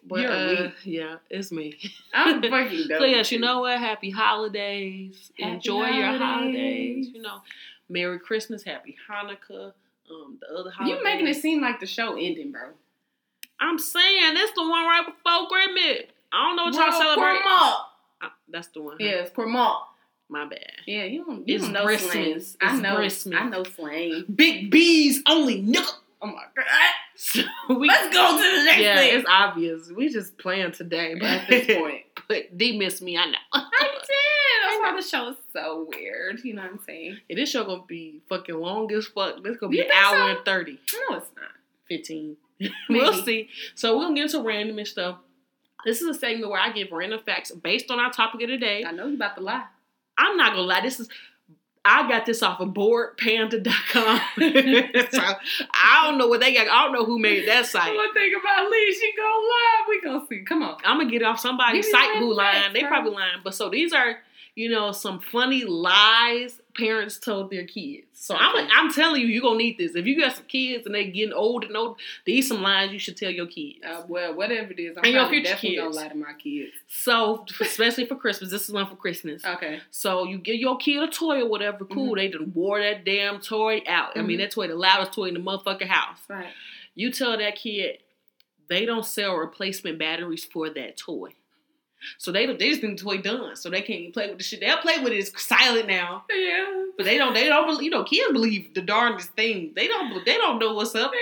But, 0.04 0.26
uh, 0.26 0.70
yeah, 0.84 1.16
it's 1.30 1.52
me. 1.52 1.78
I'm 2.12 2.42
fucking. 2.50 2.86
So 2.88 3.04
yes, 3.04 3.30
you 3.30 3.38
know 3.38 3.60
what? 3.60 3.78
Happy 3.78 4.10
holidays. 4.10 5.30
Happy 5.38 5.52
Enjoy 5.54 5.86
your 5.86 6.06
holidays. 6.06 6.20
holidays. 6.20 7.08
You 7.14 7.22
know, 7.22 7.38
Merry 7.88 8.18
Christmas, 8.18 8.62
Happy 8.64 8.96
Hanukkah. 9.08 9.72
Um, 10.10 10.38
the 10.40 10.58
other 10.58 10.70
holidays. 10.70 10.98
You 10.98 11.04
making 11.04 11.28
it 11.28 11.34
seem 11.36 11.60
like 11.62 11.78
the 11.78 11.86
show 11.86 12.14
ending, 12.16 12.50
bro. 12.50 12.70
I'm 13.60 13.78
saying 13.78 14.34
that's 14.34 14.52
the 14.52 14.62
one 14.62 14.84
right 14.86 15.04
before 15.06 15.46
Christmas. 15.48 16.10
I 16.32 16.48
don't 16.48 16.56
know 16.56 16.64
what 16.64 16.74
y'all 16.74 16.88
Well, 16.88 17.00
celebrate. 17.00 17.40
Uh, 17.46 18.28
that's 18.48 18.68
the 18.68 18.82
one. 18.82 18.96
huh? 19.00 19.04
Yes, 19.06 19.30
Cormont. 19.30 19.82
My 20.28 20.46
bad. 20.46 20.58
Yeah, 20.86 21.04
you 21.04 21.24
don't, 21.24 21.46
you 21.46 21.54
It's 21.56 21.64
don't 21.64 21.72
know 21.74 21.84
Christmas. 21.84 22.12
slang. 22.12 22.30
It's 22.32 22.56
I 22.60 22.76
know. 22.80 22.96
Christmas. 22.96 23.38
I 23.40 23.48
know 23.48 23.64
slang. 23.64 24.24
Big 24.34 24.70
B's 24.70 25.22
only 25.28 25.62
nigga. 25.62 25.86
Oh 26.20 26.26
my 26.26 26.42
god. 26.56 26.64
So 27.14 27.42
we, 27.68 27.88
Let's 27.88 28.14
go 28.14 28.36
to 28.36 28.56
the 28.58 28.64
next 28.64 28.80
yeah, 28.82 28.96
thing. 28.96 29.18
it's 29.18 29.28
obvious. 29.28 29.90
We 29.94 30.08
just 30.08 30.38
playing 30.38 30.72
today, 30.72 31.14
but 31.14 31.28
At 31.28 31.48
this 31.48 31.76
point, 31.78 32.02
but 32.28 32.56
D 32.56 32.78
missed 32.78 33.02
me. 33.02 33.16
I 33.18 33.26
know. 33.26 33.38
I 33.52 33.60
did. 33.80 34.08
That's 34.64 34.80
why 34.80 34.92
the 34.96 35.02
show 35.06 35.28
is 35.30 35.36
so 35.52 35.86
weird. 35.94 36.40
You 36.44 36.54
know 36.54 36.62
what 36.62 36.70
I'm 36.72 36.80
saying? 36.86 37.18
Yeah, 37.28 37.36
this 37.36 37.50
show 37.50 37.64
gonna 37.64 37.82
be 37.86 38.20
fucking 38.28 38.54
long 38.54 38.90
as 38.92 39.06
fuck. 39.06 39.42
This 39.42 39.56
gonna 39.56 39.70
be 39.70 39.78
You 39.78 39.84
an 39.84 39.90
hour 39.92 40.16
so? 40.16 40.28
and 40.28 40.44
thirty. 40.44 40.78
No, 41.10 41.16
it's 41.18 41.30
not. 41.36 41.50
15. 41.88 42.36
We'll 42.88 43.22
see. 43.24 43.48
So 43.74 43.96
we're 43.98 44.04
gonna 44.04 44.14
get 44.14 44.24
into 44.34 44.40
random 44.42 44.78
and 44.78 44.86
stuff. 44.88 45.16
This 45.84 46.00
is 46.00 46.06
a 46.08 46.18
segment 46.18 46.48
where 46.50 46.60
I 46.60 46.70
give 46.72 46.92
random 46.92 47.20
facts 47.26 47.50
based 47.50 47.90
on 47.90 47.98
our 47.98 48.10
topic 48.12 48.40
of 48.42 48.48
the 48.48 48.56
day. 48.56 48.84
I 48.84 48.92
know 48.92 49.06
you 49.06 49.16
about 49.16 49.34
to 49.36 49.42
lie. 49.42 49.64
I'm 50.16 50.36
not 50.36 50.50
gonna 50.52 50.62
lie, 50.62 50.80
this 50.80 51.00
is 51.00 51.08
I 51.84 52.08
got 52.08 52.26
this 52.26 52.42
off 52.42 52.60
of 52.60 52.68
boredpanda.com. 52.68 54.20
so 55.10 55.20
I 55.74 56.06
don't 56.06 56.18
know 56.18 56.28
what 56.28 56.40
they 56.40 56.54
got. 56.54 56.68
I 56.68 56.84
don't 56.84 56.92
know 56.92 57.04
who 57.04 57.18
made 57.18 57.48
that 57.48 57.66
site. 57.66 57.94
One 57.94 58.14
thing 58.14 58.32
about 58.40 58.70
Lee, 58.70 58.96
she 58.98 59.12
go 59.16 59.22
live. 59.22 59.88
We 59.88 60.00
gonna 60.00 60.26
see. 60.28 60.44
Come 60.44 60.62
on. 60.62 60.76
I'm 60.84 60.98
gonna 60.98 61.10
get 61.10 61.22
off 61.22 61.40
somebody's 61.40 61.90
site 61.90 62.18
who 62.18 62.32
lying. 62.32 62.72
They 62.72 62.84
probably 62.84 63.12
lying. 63.12 63.40
But 63.42 63.54
so 63.54 63.68
these 63.68 63.92
are, 63.92 64.20
you 64.54 64.70
know, 64.70 64.92
some 64.92 65.18
funny 65.18 65.64
lies 65.64 66.61
parents 66.74 67.18
told 67.18 67.50
their 67.50 67.64
kids. 67.66 68.06
So 68.14 68.34
I'm 68.38 68.68
I'm 68.72 68.92
telling 68.92 69.20
you, 69.20 69.26
you're 69.26 69.42
gonna 69.42 69.58
need 69.58 69.78
this. 69.78 69.94
If 69.94 70.06
you 70.06 70.18
got 70.20 70.36
some 70.36 70.44
kids 70.46 70.86
and 70.86 70.94
they 70.94 71.06
getting 71.10 71.32
old 71.32 71.64
and 71.64 71.76
old, 71.76 71.98
these 72.24 72.48
some 72.48 72.62
lies 72.62 72.92
you 72.92 72.98
should 72.98 73.16
tell 73.16 73.30
your 73.30 73.46
kids. 73.46 73.78
Uh, 73.84 74.02
well, 74.08 74.34
whatever 74.34 74.72
it 74.72 74.78
is, 74.78 74.96
I'm 74.96 75.04
And 75.04 75.12
your 75.14 75.28
future 75.28 75.50
definitely 75.50 75.76
kids. 75.78 75.82
gonna 75.82 75.94
lie 75.96 76.08
to 76.08 76.16
my 76.16 76.32
kids. 76.34 76.72
So 76.88 77.44
especially 77.60 78.06
for 78.06 78.14
Christmas, 78.16 78.50
this 78.50 78.62
is 78.68 78.72
one 78.72 78.86
for 78.86 78.96
Christmas. 78.96 79.44
Okay. 79.44 79.80
So 79.90 80.24
you 80.24 80.38
give 80.38 80.56
your 80.56 80.76
kid 80.78 81.02
a 81.02 81.08
toy 81.08 81.40
or 81.42 81.48
whatever, 81.48 81.84
cool. 81.84 82.12
Mhm. 82.12 82.16
They 82.16 82.28
done 82.28 82.52
wore 82.54 82.80
that 82.80 83.04
damn 83.04 83.40
toy 83.40 83.82
out. 83.86 84.16
I 84.16 84.22
mean, 84.22 84.38
Mhm. 84.38 84.42
that 84.42 84.50
toy, 84.52 84.68
the 84.68 84.74
loudest 84.74 85.12
toy 85.12 85.26
in 85.26 85.34
the 85.34 85.40
motherfucking 85.40 85.86
house. 85.88 86.18
Right. 86.28 86.52
You 86.94 87.10
tell 87.10 87.36
that 87.36 87.56
kid 87.56 87.98
they 88.68 88.86
don't 88.86 89.04
sell 89.04 89.34
replacement 89.34 89.98
batteries 89.98 90.44
for 90.44 90.70
that 90.70 90.96
toy. 90.96 91.30
So 92.18 92.32
they 92.32 92.46
don't, 92.46 92.58
they 92.58 92.68
just 92.70 92.80
think 92.80 92.98
the 92.98 93.04
toy 93.04 93.18
done, 93.18 93.56
so 93.56 93.70
they 93.70 93.80
can't 93.82 94.00
even 94.00 94.12
play 94.12 94.28
with 94.28 94.38
the 94.38 94.44
shit. 94.44 94.60
They'll 94.60 94.78
play 94.78 94.98
with 94.98 95.12
it. 95.12 95.16
It's 95.18 95.42
silent 95.42 95.88
now, 95.88 96.24
Yeah. 96.34 96.84
but 96.96 97.04
they 97.04 97.18
don't. 97.18 97.34
They 97.34 97.46
don't 97.48 97.66
believe. 97.66 97.82
You 97.82 97.90
know, 97.90 98.04
kids 98.04 98.32
believe 98.32 98.74
the 98.74 98.82
darndest 98.82 99.30
thing. 99.32 99.72
They 99.74 99.86
don't. 99.88 100.24
They 100.24 100.36
don't 100.36 100.58
know 100.58 100.74
what's 100.74 100.94
up. 100.94 101.12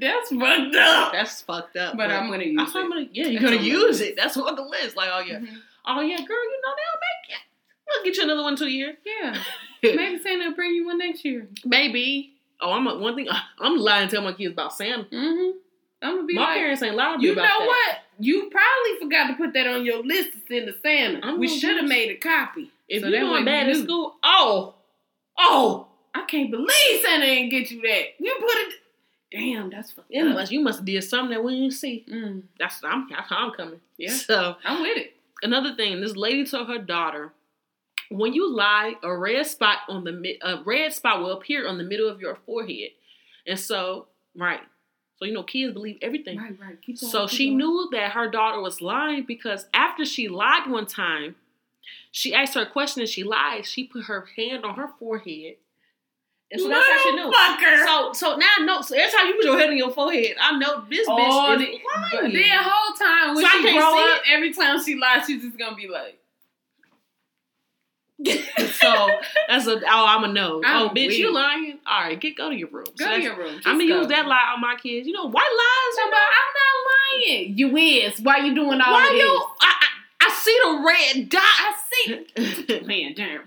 That's 0.00 0.30
fucked 0.30 0.74
up. 0.76 1.12
That's 1.12 1.40
fucked 1.42 1.76
up. 1.76 1.96
But 1.96 2.10
I'm 2.10 2.30
gonna 2.30 2.44
use 2.44 2.72
I'm 2.74 2.86
it. 2.86 2.88
gonna. 2.88 3.06
Yeah, 3.12 3.26
you're 3.26 3.32
That's 3.40 3.44
gonna 3.44 3.56
on 3.56 3.62
the 3.62 3.68
use 3.68 3.82
list. 4.00 4.02
it. 4.02 4.16
That's 4.16 4.36
on 4.36 4.54
the 4.54 4.62
list. 4.62 4.96
Like, 4.96 5.10
oh 5.12 5.20
yeah, 5.20 5.38
Mhm. 5.38 5.56
oh 5.86 6.00
yeah, 6.00 6.16
girl, 6.16 6.44
you 6.44 6.60
know 6.64 6.72
they'll 6.76 7.00
make 7.00 7.36
it. 7.36 7.42
We'll 7.88 8.04
get 8.04 8.16
you 8.16 8.22
another 8.24 8.42
one 8.42 8.56
two 8.56 8.68
years. 8.68 8.96
Yeah. 9.04 9.36
Maybe 9.82 10.18
Santa 10.22 10.46
will 10.48 10.54
bring 10.54 10.74
you 10.74 10.86
one 10.86 10.98
next 10.98 11.24
year. 11.24 11.48
Maybe. 11.64 12.32
Oh, 12.60 12.72
I'm 12.72 12.86
a, 12.86 12.96
one 12.98 13.14
thing. 13.14 13.28
I'm 13.60 13.76
lying. 13.76 14.08
to 14.08 14.16
Tell 14.16 14.24
my 14.24 14.32
kids 14.32 14.52
about 14.52 14.72
Santa. 14.72 15.04
Mm-hmm. 15.04 15.58
I'm 16.06 16.16
gonna 16.16 16.26
be 16.26 16.34
My 16.34 16.42
like, 16.42 16.54
parents 16.56 16.82
ain't 16.82 16.96
me 16.96 17.28
you 17.28 17.34
know 17.34 17.42
that. 17.42 17.66
what? 17.66 17.98
You 18.18 18.50
probably 18.50 18.98
forgot 19.00 19.28
to 19.28 19.34
put 19.34 19.52
that 19.54 19.66
on 19.66 19.84
your 19.84 20.02
list 20.02 20.32
to 20.32 20.38
send 20.48 20.66
to 20.68 20.74
Santa. 20.82 21.20
I'm 21.22 21.38
we 21.38 21.48
should 21.48 21.76
have 21.76 21.88
made 21.88 22.10
a 22.10 22.16
copy. 22.16 22.70
If 22.88 23.02
So 23.02 23.08
you're 23.08 23.20
doing 23.20 23.44
bad 23.44 23.68
in 23.68 23.82
school, 23.82 24.14
oh, 24.22 24.74
oh, 25.38 25.88
I 26.14 26.22
can't 26.26 26.50
believe 26.50 27.02
Santa 27.04 27.24
ain't 27.26 27.50
get 27.50 27.70
you 27.70 27.82
that. 27.82 28.02
You 28.18 28.34
put 28.40 28.48
it. 28.68 28.74
Damn, 29.32 29.70
that's 29.70 29.90
fucked 29.92 30.06
it 30.10 30.24
must 30.24 30.52
you 30.52 30.60
must 30.60 30.78
have 30.78 30.86
did 30.86 31.02
something 31.02 31.30
that 31.30 31.42
we 31.42 31.54
didn't 31.60 31.72
see. 31.74 32.06
Mm, 32.10 32.42
That's 32.58 32.80
I'm 32.84 33.08
that's 33.10 33.28
how 33.28 33.36
I'm 33.48 33.50
coming. 33.52 33.80
yeah, 33.98 34.12
So 34.12 34.56
I'm 34.64 34.80
with 34.82 34.96
it. 34.96 35.14
another 35.42 35.74
thing, 35.74 36.00
this 36.00 36.14
lady 36.16 36.46
told 36.46 36.68
her 36.68 36.78
daughter, 36.78 37.32
when 38.08 38.32
you 38.32 38.48
lie, 38.54 38.94
a 39.02 39.14
red 39.14 39.44
spot 39.46 39.78
on 39.88 40.04
the 40.04 40.12
mid, 40.12 40.36
a 40.42 40.62
red 40.64 40.92
spot 40.92 41.18
will 41.20 41.32
appear 41.32 41.66
on 41.66 41.76
the 41.76 41.82
middle 41.84 42.08
of 42.08 42.20
your 42.20 42.36
forehead, 42.46 42.90
and 43.48 43.58
so 43.58 44.06
right, 44.36 44.60
so 45.18 45.24
you 45.24 45.32
know 45.32 45.42
kids 45.42 45.72
believe 45.72 45.98
everything. 46.02 46.38
Right, 46.38 46.54
right. 46.60 46.80
Keep 46.82 47.00
going, 47.00 47.10
So 47.10 47.26
keep 47.26 47.36
she 47.36 47.46
going. 47.46 47.58
knew 47.58 47.88
that 47.92 48.12
her 48.12 48.30
daughter 48.30 48.60
was 48.60 48.80
lying 48.80 49.24
because 49.24 49.66
after 49.74 50.04
she 50.04 50.28
lied 50.28 50.68
one 50.70 50.86
time, 50.86 51.36
she 52.10 52.34
asked 52.34 52.54
her 52.54 52.62
a 52.62 52.66
question 52.70 53.00
and 53.00 53.08
she 53.08 53.22
lied. 53.24 53.66
She 53.66 53.84
put 53.84 54.04
her 54.04 54.26
hand 54.36 54.64
on 54.64 54.74
her 54.76 54.88
forehead. 54.98 55.56
And 56.50 56.60
so 56.60 56.68
that's 56.68 56.86
how 56.86 57.02
she 57.02 57.12
knew. 57.16 57.30
Motherfucker. 57.32 57.84
So 57.84 58.12
so 58.12 58.36
now 58.36 58.46
I 58.58 58.64
know. 58.64 58.80
So 58.80 58.94
every 58.96 59.10
time 59.10 59.26
you 59.26 59.34
put 59.34 59.44
your 59.44 59.58
head 59.58 59.68
on 59.70 59.76
your 59.76 59.90
forehead, 59.90 60.36
I 60.40 60.56
know 60.58 60.84
this 60.88 61.06
Oh, 61.08 61.16
bitch 61.16 61.58
the, 61.58 61.64
is 61.64 61.80
lying. 62.12 62.32
then 62.32 62.58
whole 62.62 62.94
time 62.94 63.34
when 63.34 63.44
So 63.44 63.50
she 63.50 63.72
grow 63.72 63.98
up, 64.12 64.20
every 64.30 64.52
time 64.54 64.80
she 64.84 64.94
lies, 64.94 65.26
she's 65.26 65.42
just 65.42 65.58
gonna 65.58 65.74
be 65.76 65.88
like, 65.88 66.18
so 68.24 69.08
that's 69.48 69.66
a 69.66 69.76
oh 69.76 69.80
I'm 69.84 70.24
a 70.24 70.28
no. 70.28 70.62
I'm 70.64 70.86
oh 70.86 70.88
bitch, 70.90 71.16
you 71.18 71.32
lying? 71.32 71.78
All 71.86 72.00
right, 72.02 72.18
get 72.18 72.36
go 72.36 72.48
to 72.48 72.56
your 72.56 72.68
room. 72.68 72.86
"Go 72.96 73.04
So 73.04 73.16
to 73.16 73.22
your 73.22 73.36
room." 73.36 73.60
I'm 73.66 73.78
gonna 73.78 73.86
Just 73.88 74.00
use 74.00 74.08
that 74.08 74.26
lie 74.26 74.52
on 74.54 74.60
my 74.60 74.76
kids. 74.82 75.06
You 75.06 75.12
know, 75.12 75.26
white 75.26 75.34
lies. 75.34 76.06
But 76.10 76.16
I'm 76.16 76.52
not 76.56 77.28
lying. 77.28 77.58
You 77.58 77.76
is. 77.76 78.20
Why 78.20 78.38
you 78.38 78.54
doing 78.54 78.80
all 78.80 78.92
Why 78.92 79.06
of 79.06 79.12
this? 79.12 79.20
you? 79.20 79.44
I, 79.60 79.74
I, 80.20 80.26
I 80.26 80.30
see 80.30 80.58
the 80.64 80.84
red 80.86 81.28
dot. 81.28 81.42
I 81.42 81.74
see. 81.90 82.80
Man, 82.86 83.14
damn. 83.14 83.42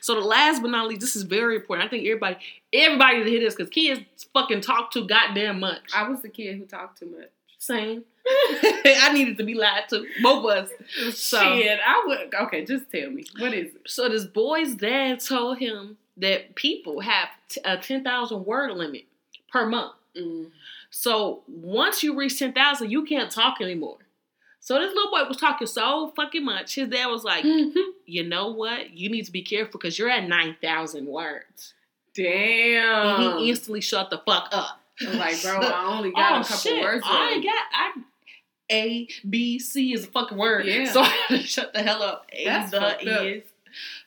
So 0.00 0.14
the 0.14 0.20
last 0.20 0.62
but 0.62 0.70
not 0.70 0.88
least, 0.88 1.00
this 1.00 1.16
is 1.16 1.24
very 1.24 1.56
important. 1.56 1.86
I 1.86 1.90
think 1.90 2.06
everybody, 2.06 2.36
everybody 2.72 3.24
to 3.24 3.30
hear 3.30 3.40
this 3.40 3.54
because 3.54 3.70
kids 3.70 4.00
fucking 4.32 4.60
talk 4.62 4.90
too 4.92 5.06
goddamn 5.06 5.60
much. 5.60 5.82
I 5.94 6.08
was 6.08 6.22
the 6.22 6.28
kid 6.28 6.56
who 6.56 6.64
talked 6.64 7.00
too 7.00 7.06
much. 7.10 7.28
Same. 7.66 8.04
I 8.28 9.10
needed 9.12 9.38
to 9.38 9.44
be 9.44 9.54
lied 9.54 9.88
to. 9.90 10.04
Both 10.22 10.44
of 10.44 10.50
us. 10.50 11.16
So, 11.16 11.38
Shit, 11.40 11.78
I 11.84 12.02
would. 12.06 12.34
Okay, 12.34 12.64
just 12.64 12.90
tell 12.90 13.10
me 13.10 13.24
what 13.38 13.52
is 13.54 13.74
it? 13.74 13.82
so 13.86 14.08
this 14.08 14.24
boy's 14.24 14.74
dad 14.74 15.20
told 15.20 15.58
him 15.58 15.96
that 16.16 16.54
people 16.54 17.00
have 17.00 17.28
t- 17.48 17.60
a 17.64 17.76
ten 17.76 18.02
thousand 18.02 18.44
word 18.44 18.72
limit 18.72 19.04
per 19.52 19.66
month. 19.66 19.94
Mm. 20.18 20.50
So 20.90 21.42
once 21.48 22.02
you 22.02 22.16
reach 22.16 22.38
ten 22.38 22.52
thousand, 22.52 22.90
you 22.90 23.04
can't 23.04 23.30
talk 23.30 23.60
anymore. 23.60 23.98
So 24.60 24.78
this 24.80 24.92
little 24.94 25.10
boy 25.12 25.22
was 25.28 25.36
talking 25.36 25.66
so 25.68 26.12
fucking 26.16 26.44
much. 26.44 26.74
His 26.74 26.88
dad 26.88 27.06
was 27.06 27.22
like, 27.22 27.44
Mm-hmm. 27.44 27.78
"You 28.06 28.24
know 28.24 28.48
what? 28.50 28.90
You 28.96 29.08
need 29.10 29.24
to 29.26 29.32
be 29.32 29.42
careful 29.42 29.78
because 29.78 29.98
you're 29.98 30.10
at 30.10 30.28
nine 30.28 30.56
thousand 30.62 31.06
words." 31.06 31.74
Damn. 32.14 33.20
And 33.32 33.40
he 33.40 33.50
instantly 33.50 33.80
shut 33.80 34.10
the 34.10 34.18
fuck 34.18 34.48
up. 34.52 34.80
I'm 35.00 35.18
like, 35.18 35.40
bro, 35.42 35.58
I 35.60 35.96
only 35.96 36.12
got 36.12 36.32
oh 36.32 36.40
a 36.40 36.42
couple 36.42 36.56
shit! 36.56 36.82
words. 36.82 37.02
I 37.06 37.32
left. 37.34 37.44
got 37.44 37.64
I. 37.72 37.92
A 38.72 39.08
B 39.28 39.58
C 39.60 39.92
is 39.92 40.04
a 40.04 40.08
fucking 40.08 40.36
word. 40.36 40.66
Yeah. 40.66 40.90
So 40.90 41.00
I 41.02 41.04
had 41.06 41.28
to 41.40 41.46
shut 41.46 41.72
the 41.72 41.82
hell 41.82 42.02
up. 42.02 42.26
A 42.32 42.44
That's 42.44 42.70
the 42.72 42.80
up. 42.82 42.98
is. 43.02 43.44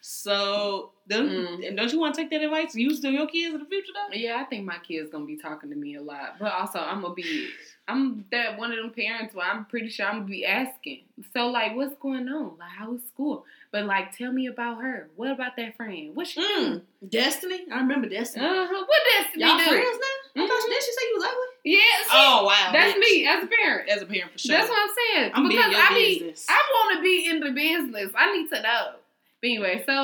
So 0.01 0.91
then, 1.07 1.29
Mm. 1.29 1.67
and 1.67 1.77
don't 1.77 1.91
you 1.91 1.99
want 1.99 2.15
to 2.15 2.21
take 2.21 2.29
that 2.31 2.41
advice? 2.41 2.75
Use 2.75 2.99
to 3.01 3.09
your 3.11 3.27
kids 3.27 3.53
in 3.53 3.59
the 3.61 3.65
future 3.65 3.91
though. 3.93 4.13
Yeah, 4.15 4.37
I 4.41 4.43
think 4.45 4.65
my 4.65 4.77
kid's 4.79 5.09
gonna 5.11 5.25
be 5.25 5.37
talking 5.37 5.69
to 5.69 5.75
me 5.75 5.95
a 5.95 6.01
lot, 6.01 6.37
but 6.39 6.51
also 6.51 6.79
I'm 6.79 7.01
gonna 7.01 7.13
be, 7.13 7.49
I'm 7.87 8.25
that 8.31 8.57
one 8.57 8.71
of 8.71 8.77
them 8.77 8.91
parents 8.91 9.33
where 9.33 9.45
I'm 9.49 9.65
pretty 9.65 9.89
sure 9.89 10.07
I'm 10.07 10.19
gonna 10.19 10.25
be 10.25 10.45
asking. 10.45 11.01
So 11.33 11.47
like, 11.47 11.75
what's 11.75 11.95
going 11.95 12.27
on? 12.29 12.57
Like, 12.57 12.69
how 12.77 12.91
was 12.91 13.01
school? 13.07 13.45
But 13.71 13.85
like, 13.85 14.17
tell 14.17 14.31
me 14.31 14.47
about 14.47 14.81
her. 14.81 15.09
What 15.15 15.29
about 15.31 15.55
that 15.57 15.75
friend? 15.77 16.15
What 16.15 16.25
she 16.27 16.41
Mm. 16.41 16.81
Destiny, 17.07 17.65
I 17.71 17.77
remember 17.77 18.09
Destiny. 18.09 18.43
Uh 18.45 18.65
huh. 18.67 18.85
What 18.87 19.01
Destiny 19.15 19.43
Y'all 19.45 19.57
do? 19.59 19.63
friends 19.65 19.99
now? 20.01 20.43
I 20.43 20.47
thought 20.47 20.59
Mhm. 20.61 20.69
did 20.69 20.83
she 20.83 20.91
say 20.91 21.01
you 21.07 21.13
was 21.15 21.23
ugly? 21.25 21.47
Yeah, 21.65 21.79
see, 22.03 22.09
Oh 22.11 22.43
wow, 22.45 22.69
that's 22.71 22.97
bitch. 22.97 22.99
me 22.99 23.27
as 23.27 23.43
a 23.43 23.47
parent. 23.47 23.89
as 23.89 24.01
a 24.01 24.05
parent 24.05 24.31
for 24.31 24.39
sure. 24.39 24.57
That's 24.57 24.69
what 24.69 24.79
I'm 24.81 24.95
saying. 25.13 25.31
I'm 25.35 25.47
because 25.47 25.73
I 25.75 25.93
business. 25.93 26.45
I 26.49 26.61
want 26.73 26.97
to 26.97 27.03
be 27.03 27.27
in 27.29 27.39
the 27.41 27.51
business. 27.51 28.11
I 28.17 28.31
need 28.35 28.49
to 28.49 28.61
know. 28.61 28.93
But 29.41 29.47
anyway, 29.47 29.83
so 29.85 29.93
I 29.93 29.97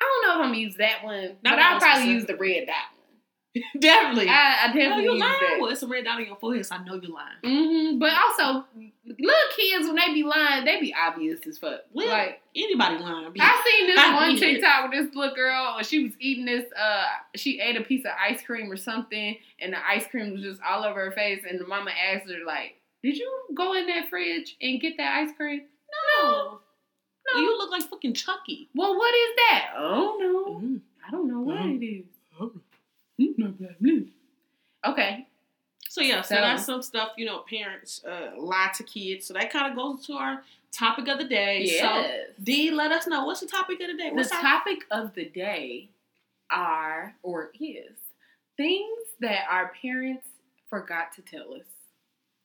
don't 0.00 0.22
know 0.26 0.40
if 0.40 0.44
I'm 0.46 0.52
gonna 0.52 0.56
use 0.58 0.76
that 0.76 1.04
one, 1.04 1.36
Not 1.42 1.56
but 1.56 1.58
I'll 1.58 1.78
probably 1.80 2.10
use 2.12 2.24
the 2.26 2.36
red 2.36 2.66
dot. 2.66 2.76
definitely. 3.78 4.28
I, 4.28 4.64
I 4.64 4.66
no, 4.68 4.74
definitely 4.74 5.04
you 5.04 5.12
use 5.12 5.20
lying. 5.20 5.32
that. 5.40 5.56
Well, 5.60 5.70
it's 5.70 5.82
a 5.82 5.86
red 5.86 6.04
dot 6.04 6.18
on 6.20 6.26
your 6.26 6.36
forehead, 6.36 6.64
so 6.64 6.74
I 6.74 6.84
know 6.84 6.94
you're 6.94 7.12
lying. 7.12 7.36
Mm-hmm. 7.44 7.98
But 7.98 8.12
also, 8.14 8.64
little 9.06 9.34
kids 9.56 9.86
when 9.86 9.96
they 9.96 10.14
be 10.14 10.22
lying, 10.22 10.64
they 10.64 10.80
be 10.80 10.94
obvious 10.94 11.40
as 11.46 11.58
fuck. 11.58 11.80
Well, 11.92 12.08
like 12.08 12.40
Anybody 12.56 12.98
lying? 12.98 13.30
Be- 13.32 13.40
I 13.40 13.62
seen 13.64 13.86
this 13.88 13.98
I 13.98 14.14
one 14.14 14.28
be 14.34 14.36
it. 14.36 14.40
TikTok 14.40 14.90
with 14.90 15.06
this 15.06 15.14
little 15.14 15.34
girl, 15.34 15.74
and 15.76 15.86
she 15.86 16.02
was 16.02 16.12
eating 16.18 16.44
this. 16.46 16.64
Uh, 16.72 17.04
she 17.36 17.60
ate 17.60 17.76
a 17.76 17.82
piece 17.82 18.04
of 18.04 18.12
ice 18.18 18.42
cream 18.42 18.70
or 18.70 18.76
something, 18.76 19.36
and 19.60 19.72
the 19.72 19.78
ice 19.86 20.06
cream 20.06 20.32
was 20.32 20.42
just 20.42 20.60
all 20.66 20.84
over 20.84 21.04
her 21.04 21.12
face. 21.12 21.42
And 21.48 21.60
the 21.60 21.66
mama 21.66 21.90
asked 21.90 22.30
her 22.30 22.44
like, 22.46 22.76
"Did 23.02 23.16
you 23.18 23.30
go 23.54 23.74
in 23.74 23.86
that 23.88 24.08
fridge 24.08 24.56
and 24.62 24.80
get 24.80 24.96
that 24.96 25.14
ice 25.26 25.34
cream?" 25.36 25.62
No, 26.22 26.30
no. 26.30 26.58
No. 27.34 27.40
you 27.40 27.56
look 27.58 27.70
like 27.70 27.82
fucking 27.82 28.14
Chucky. 28.14 28.68
well, 28.74 28.96
what 28.96 29.14
is 29.14 29.36
that? 29.36 29.70
Oh 29.76 30.16
no, 30.18 30.58
Mm. 30.60 30.80
I 31.06 31.10
don't 31.10 31.28
know 31.28 31.40
what 31.40 31.56
Mhm. 31.56 31.80
it 31.82 31.84
is. 31.86 32.04
Okay, 34.84 35.26
So 35.88 36.00
yeah, 36.00 36.22
so 36.22 36.34
So- 36.34 36.40
that's 36.40 36.64
some 36.64 36.82
stuff 36.82 37.12
you 37.16 37.24
know 37.26 37.40
parents 37.48 38.02
uh, 38.04 38.32
lie 38.36 38.70
to 38.76 38.82
kids. 38.82 39.26
So 39.26 39.34
that 39.34 39.50
kind 39.50 39.70
of 39.70 39.76
goes 39.76 40.04
to 40.06 40.14
our 40.14 40.42
topic 40.72 41.06
of 41.08 41.18
the 41.18 41.24
day. 41.24 41.62
yes. 41.64 41.80
So 41.80 42.42
D, 42.42 42.70
let 42.70 42.90
us 42.92 43.06
know 43.06 43.24
what's 43.26 43.40
the 43.40 43.46
topic 43.46 43.80
of 43.80 43.88
the 43.88 43.96
day. 43.96 44.08
The 44.10 44.16
What's 44.16 44.32
our- 44.32 44.40
topic 44.40 44.84
of 44.90 45.14
the 45.14 45.26
day 45.26 45.88
are 46.50 47.14
or 47.22 47.50
is 47.60 47.92
things 48.56 48.98
that 49.20 49.46
our 49.50 49.72
parents 49.80 50.26
forgot 50.68 51.12
to 51.12 51.22
tell 51.22 51.54
us. 51.54 51.66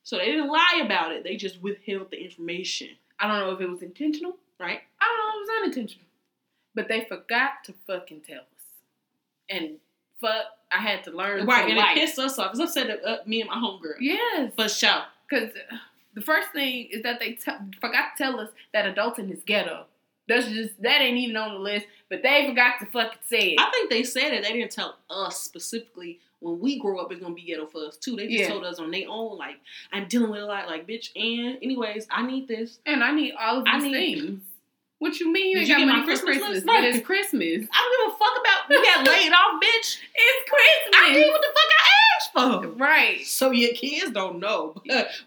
so 0.04 0.16
they 0.18 0.26
didn't 0.26 0.48
lie 0.48 0.80
about 0.84 1.12
it. 1.12 1.22
They 1.24 1.36
just 1.36 1.60
withheld 1.62 2.10
the 2.10 2.22
information, 2.22 2.88
I 3.18 3.26
don't 3.28 3.40
know 3.40 3.50
if 3.52 3.60
it 3.60 3.68
was 3.68 3.82
intentional. 3.82 4.36
right? 4.58 4.80
I 5.00 5.04
don't 5.06 5.18
know 5.18 5.28
if 5.28 5.34
it 5.36 5.40
was 5.40 5.62
unintentional. 5.62 6.06
But 6.74 6.88
they 6.88 7.04
forgot 7.04 7.64
to 7.64 7.72
fucking 7.86 8.22
tell 8.22 8.40
us. 8.40 8.64
And 9.50 9.78
fuck, 10.20 10.44
I 10.72 10.78
had 10.78 11.04
to 11.04 11.10
learn. 11.10 11.46
Right, 11.46 11.68
and 11.68 11.76
life. 11.78 11.96
it 11.96 12.00
pissed 12.00 12.18
us 12.18 12.38
off. 12.38 12.50
It's 12.52 12.60
upset 12.60 13.04
uh, 13.04 13.18
me 13.26 13.40
and 13.40 13.50
my 13.50 13.56
homegirl. 13.56 13.96
Yes. 14.00 14.52
For 14.56 14.68
sure. 14.68 15.02
Because 15.28 15.50
the 16.14 16.20
first 16.20 16.52
thing 16.52 16.88
is 16.90 17.02
that 17.02 17.20
they 17.20 17.32
t- 17.32 17.52
forgot 17.80 18.16
to 18.16 18.22
tell 18.24 18.40
us 18.40 18.50
that 18.72 18.94
adulting 18.94 19.32
is 19.32 19.42
ghetto. 19.44 19.84
That's 20.28 20.46
just, 20.48 20.80
that 20.82 21.00
ain't 21.00 21.16
even 21.16 21.36
on 21.36 21.54
the 21.54 21.60
list. 21.60 21.86
But 22.10 22.22
they 22.22 22.46
forgot 22.46 22.80
to 22.80 22.86
fucking 22.86 23.18
say 23.26 23.50
it. 23.50 23.60
I 23.60 23.70
think 23.70 23.90
they 23.90 24.02
said 24.04 24.32
it. 24.34 24.42
They 24.44 24.52
didn't 24.52 24.72
tell 24.72 24.96
us 25.10 25.40
specifically 25.40 26.18
when 26.40 26.60
we 26.60 26.78
grow 26.78 26.98
up 26.98 27.10
it's 27.10 27.20
gonna 27.20 27.34
be 27.34 27.42
ghetto 27.42 27.66
for 27.66 27.84
us 27.86 27.96
too. 27.96 28.14
They 28.16 28.26
just 28.28 28.38
Yeah. 28.40 28.48
told 28.48 28.64
us 28.64 28.78
on 28.78 28.90
their 28.90 29.08
own, 29.08 29.36
like, 29.38 29.56
I'm 29.92 30.06
dealing 30.06 30.30
with 30.30 30.40
a 30.40 30.46
lot, 30.46 30.68
like, 30.68 30.86
bitch, 30.86 31.10
and 31.16 31.58
anyways, 31.62 32.06
I 32.10 32.24
need 32.26 32.46
this. 32.46 32.78
and 32.86 33.02
I 33.02 33.10
need 33.10 33.34
all 33.38 33.58
of 33.58 33.64
I 33.66 33.80
these 33.80 33.92
need- 33.92 34.20
things. 34.20 34.40
What 34.98 35.20
you 35.20 35.32
mean 35.32 35.52
you 35.52 35.58
Did 35.58 35.60
ain't 35.60 35.68
you 35.68 35.86
got 35.86 35.86
my 35.86 36.00
money 36.00 36.16
for 36.16 36.24
Christmas 36.24 36.38
Christmas? 36.48 36.64
But 36.64 36.84
it's 36.84 37.06
Christmas. 37.06 37.68
I 37.72 38.06
don't 38.06 38.08
give 38.08 38.14
a 38.14 38.18
fuck 38.18 38.40
about 38.40 38.70
you 38.70 38.84
got 38.84 39.06
laid 39.06 39.32
off, 39.32 39.62
bitch. 39.62 39.98
It's 40.14 40.50
Christmas. 40.50 40.94
I 40.94 41.12
did 41.14 41.28
what 41.30 41.40
the 41.40 41.48
fuck 41.48 41.70
I 41.78 41.88
asked 42.16 42.32
for. 42.32 42.68
Right. 42.76 43.24
So 43.24 43.50
your 43.52 43.72
kids 43.74 44.10
don't 44.12 44.40
know. 44.40 44.74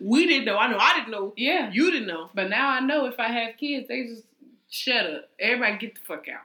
we 0.01 0.27
didn't 0.27 0.45
know. 0.45 0.57
I 0.57 0.69
know 0.69 0.77
I 0.77 0.95
didn't 0.95 1.11
know. 1.11 1.33
Yeah. 1.37 1.69
You 1.71 1.89
didn't 1.91 2.07
know. 2.07 2.29
But 2.33 2.49
now 2.49 2.69
I 2.69 2.81
know 2.81 3.05
if 3.05 3.17
I 3.19 3.29
have 3.29 3.55
kids, 3.57 3.87
they 3.87 4.03
just 4.03 4.23
shut 4.69 5.05
up. 5.05 5.29
Everybody 5.39 5.77
get 5.77 5.95
the 5.95 6.01
fuck 6.01 6.27
out. 6.27 6.41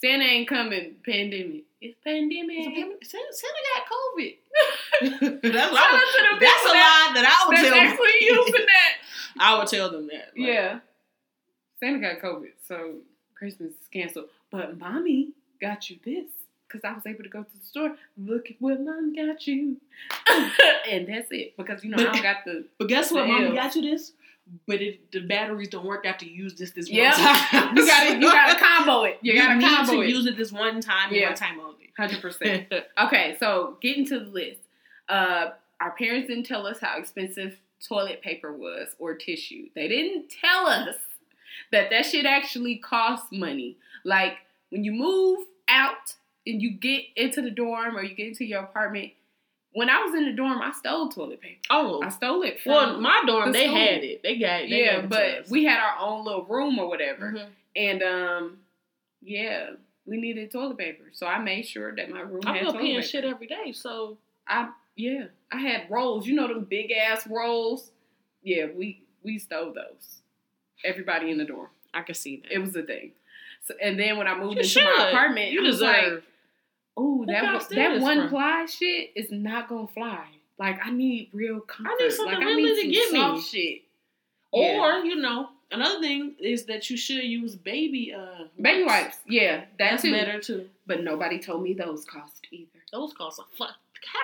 Santa 0.00 0.24
ain't 0.24 0.48
coming. 0.48 0.94
Pandemic. 1.04 1.64
It's 1.80 1.96
pandemic. 2.04 3.04
Santa, 3.04 3.32
Santa 3.32 3.54
got 3.74 3.86
COVID. 3.90 5.42
that's 5.42 5.52
Shout 5.52 5.76
I 5.76 6.32
would, 6.32 6.40
that's 6.42 6.64
a 6.64 6.68
lie 6.68 7.10
that 7.14 7.24
I 7.26 7.48
would 7.48 7.56
That's 7.56 7.68
tell 7.68 7.76
them. 7.76 7.86
actually 7.86 8.18
using 8.20 8.66
that. 8.66 8.92
I 9.40 9.58
would 9.58 9.66
tell 9.68 9.90
them 9.90 10.06
that. 10.08 10.32
Like, 10.36 10.48
Yeah. 10.48 10.78
Santa 11.80 11.98
got 12.00 12.20
COVID, 12.20 12.52
so 12.66 12.94
Christmas 13.34 13.70
is 13.72 13.88
canceled. 13.92 14.26
But 14.50 14.78
mommy 14.78 15.30
got 15.60 15.88
you 15.90 15.98
this. 16.04 16.26
Because 16.66 16.84
I 16.84 16.92
was 16.92 17.06
able 17.06 17.22
to 17.22 17.30
go 17.30 17.42
to 17.44 17.58
the 17.58 17.64
store. 17.64 17.96
Look 18.18 18.50
at 18.50 18.56
what 18.58 18.78
mom 18.82 19.14
got 19.16 19.46
you. 19.46 19.78
and 20.90 21.08
that's 21.08 21.28
it. 21.30 21.56
Because, 21.56 21.82
you 21.82 21.88
know, 21.90 21.96
I 21.96 22.04
But- 22.04 22.12
don't 22.12 22.22
got 22.22 22.44
the. 22.44 22.64
But 22.78 22.88
guess 22.88 23.10
what? 23.10 23.26
Mom 23.26 23.54
got 23.54 23.74
you 23.74 23.80
this. 23.80 24.12
But 24.66 24.82
it, 24.82 25.10
the 25.10 25.20
batteries 25.20 25.68
don't 25.68 25.86
work 25.86 26.04
after 26.06 26.26
you 26.26 26.32
use 26.44 26.54
this 26.56 26.72
this 26.72 26.90
Yep. 26.90 27.14
one 27.16 27.24
time. 27.24 27.74
You 27.76 27.86
gotta, 27.86 28.14
you 28.16 28.20
gotta 28.32 28.58
combo 28.58 29.04
it. 29.04 29.18
You, 29.22 29.32
You, 29.32 29.40
gotta 29.42 29.54
need 29.56 29.64
combo 29.66 29.92
to 29.94 30.00
it. 30.02 30.08
use 30.10 30.26
it 30.26 30.36
this 30.36 30.52
one 30.52 30.80
time 30.82 31.08
and 31.08 31.16
Yeah. 31.16 31.28
one 31.28 31.36
time 31.36 31.58
only. 31.60 31.90
100%. 31.98 32.82
Okay, 33.04 33.36
so 33.40 33.76
getting 33.80 34.04
to 34.06 34.18
the 34.20 34.26
list. 34.26 34.60
Uh, 35.08 35.50
our 35.80 35.92
parents 35.92 36.28
didn't 36.28 36.44
tell 36.44 36.66
us 36.66 36.78
how 36.80 36.98
expensive 36.98 37.58
toilet 37.86 38.20
paper 38.20 38.52
was 38.52 38.88
or 38.98 39.14
tissue. 39.14 39.68
They 39.74 39.88
didn't 39.88 40.28
tell 40.28 40.66
us 40.66 40.96
that 41.72 41.90
that 41.90 42.06
shit 42.06 42.26
actually 42.26 42.76
costs 42.76 43.28
money. 43.32 43.76
Like 44.04 44.34
when 44.70 44.84
you 44.84 44.92
move 44.92 45.46
out 45.68 46.14
and 46.46 46.62
you 46.62 46.70
get 46.72 47.02
into 47.16 47.42
the 47.42 47.50
dorm 47.50 47.96
or 47.96 48.02
you 48.02 48.14
get 48.14 48.28
into 48.28 48.44
your 48.44 48.60
apartment. 48.62 49.12
When 49.72 49.90
I 49.90 50.00
was 50.02 50.14
in 50.14 50.24
the 50.24 50.32
dorm, 50.32 50.60
I 50.62 50.72
stole 50.72 51.10
toilet 51.10 51.42
paper. 51.42 51.60
oh, 51.70 52.00
I 52.02 52.08
stole 52.08 52.42
it 52.42 52.58
well, 52.64 52.98
my 53.00 53.22
dorm 53.26 53.52
the 53.52 53.58
they 53.58 53.66
school. 53.66 53.76
had 53.76 54.02
it. 54.02 54.22
They 54.22 54.38
got 54.38 54.62
it. 54.62 54.70
They 54.70 54.80
yeah, 54.84 54.98
it 55.00 55.08
but 55.10 55.48
we 55.50 55.64
had 55.64 55.78
our 55.78 55.96
own 56.00 56.24
little 56.24 56.44
room 56.46 56.78
or 56.78 56.88
whatever. 56.88 57.32
Mhm. 57.32 57.46
And 57.76 58.02
um, 58.02 58.58
yeah, 59.20 59.70
we 60.06 60.16
needed 60.16 60.50
toilet 60.50 60.78
paper, 60.78 61.04
so 61.12 61.26
I 61.26 61.38
made 61.38 61.66
sure 61.66 61.94
that 61.94 62.08
my 62.10 62.20
room 62.22 62.40
I'm 62.46 62.54
had 62.54 62.60
still 62.62 62.72
toilet 62.72 62.82
paying 62.82 62.96
paper. 62.96 63.06
shit 63.08 63.24
every 63.24 63.46
day, 63.46 63.72
so 63.72 64.16
I 64.48 64.70
yeah, 64.96 65.26
I 65.52 65.58
had 65.60 65.82
rolls. 65.90 66.26
You 66.26 66.34
know 66.34 66.48
them 66.48 66.64
big 66.64 66.90
ass 66.90 67.26
rolls. 67.26 67.90
Yeah, 68.42 68.66
we 68.74 69.02
we 69.22 69.38
stole 69.38 69.74
those. 69.74 70.22
Everybody 70.84 71.30
in 71.30 71.38
the 71.38 71.44
dorm. 71.44 71.68
I 71.94 72.02
could 72.02 72.16
see 72.16 72.36
that. 72.42 72.52
It 72.52 72.58
was 72.58 72.74
a 72.76 72.82
thing. 72.82 73.12
So 73.64 73.74
and 73.82 73.98
then 73.98 74.16
when 74.16 74.26
I 74.28 74.34
moved 74.38 74.56
You 74.56 74.62
into 74.62 74.84
my 74.84 75.08
apartment, 75.08 75.52
You 75.52 75.64
I 75.64 75.66
was 75.66 75.80
like, 75.80 76.22
"Oh, 76.96 77.24
that 77.26 77.42
one- 77.44 77.62
that 77.70 78.00
one 78.00 78.18
from? 78.20 78.28
ply 78.30 78.66
shit 78.66 79.10
is 79.16 79.30
not 79.30 79.68
gonna 79.68 79.88
fly. 79.88 80.26
Like 80.58 80.84
I 80.84 80.90
need 80.90 81.30
real 81.32 81.60
comfort. 81.60 82.12
something 82.12 82.34
like, 82.36 82.44
really 82.44 82.62
I 82.70 82.82
need 82.84 82.94
to 82.94 83.06
some 83.10 83.20
get 83.20 83.34
me. 83.34 83.40
shit. 83.42 83.82
Yeah. 84.52 84.80
Or 84.80 85.04
you 85.04 85.16
know, 85.16 85.50
another 85.70 86.00
thing 86.00 86.34
is 86.38 86.64
that 86.66 86.88
you 86.90 86.96
should 86.96 87.22
use 87.24 87.54
baby 87.56 88.12
uh 88.14 88.44
baby 88.60 88.84
wipes. 88.84 89.18
Yeah, 89.28 89.56
that 89.56 89.68
That's 89.78 90.02
too. 90.02 90.12
better 90.12 90.40
too. 90.40 90.68
But 90.86 91.02
nobody 91.02 91.38
told 91.38 91.62
me 91.62 91.74
those 91.74 92.04
cost 92.04 92.46
either. 92.50 92.68
Those 92.92 93.12
cost 93.12 93.40
a 93.40 93.56
fuck. 93.56 93.74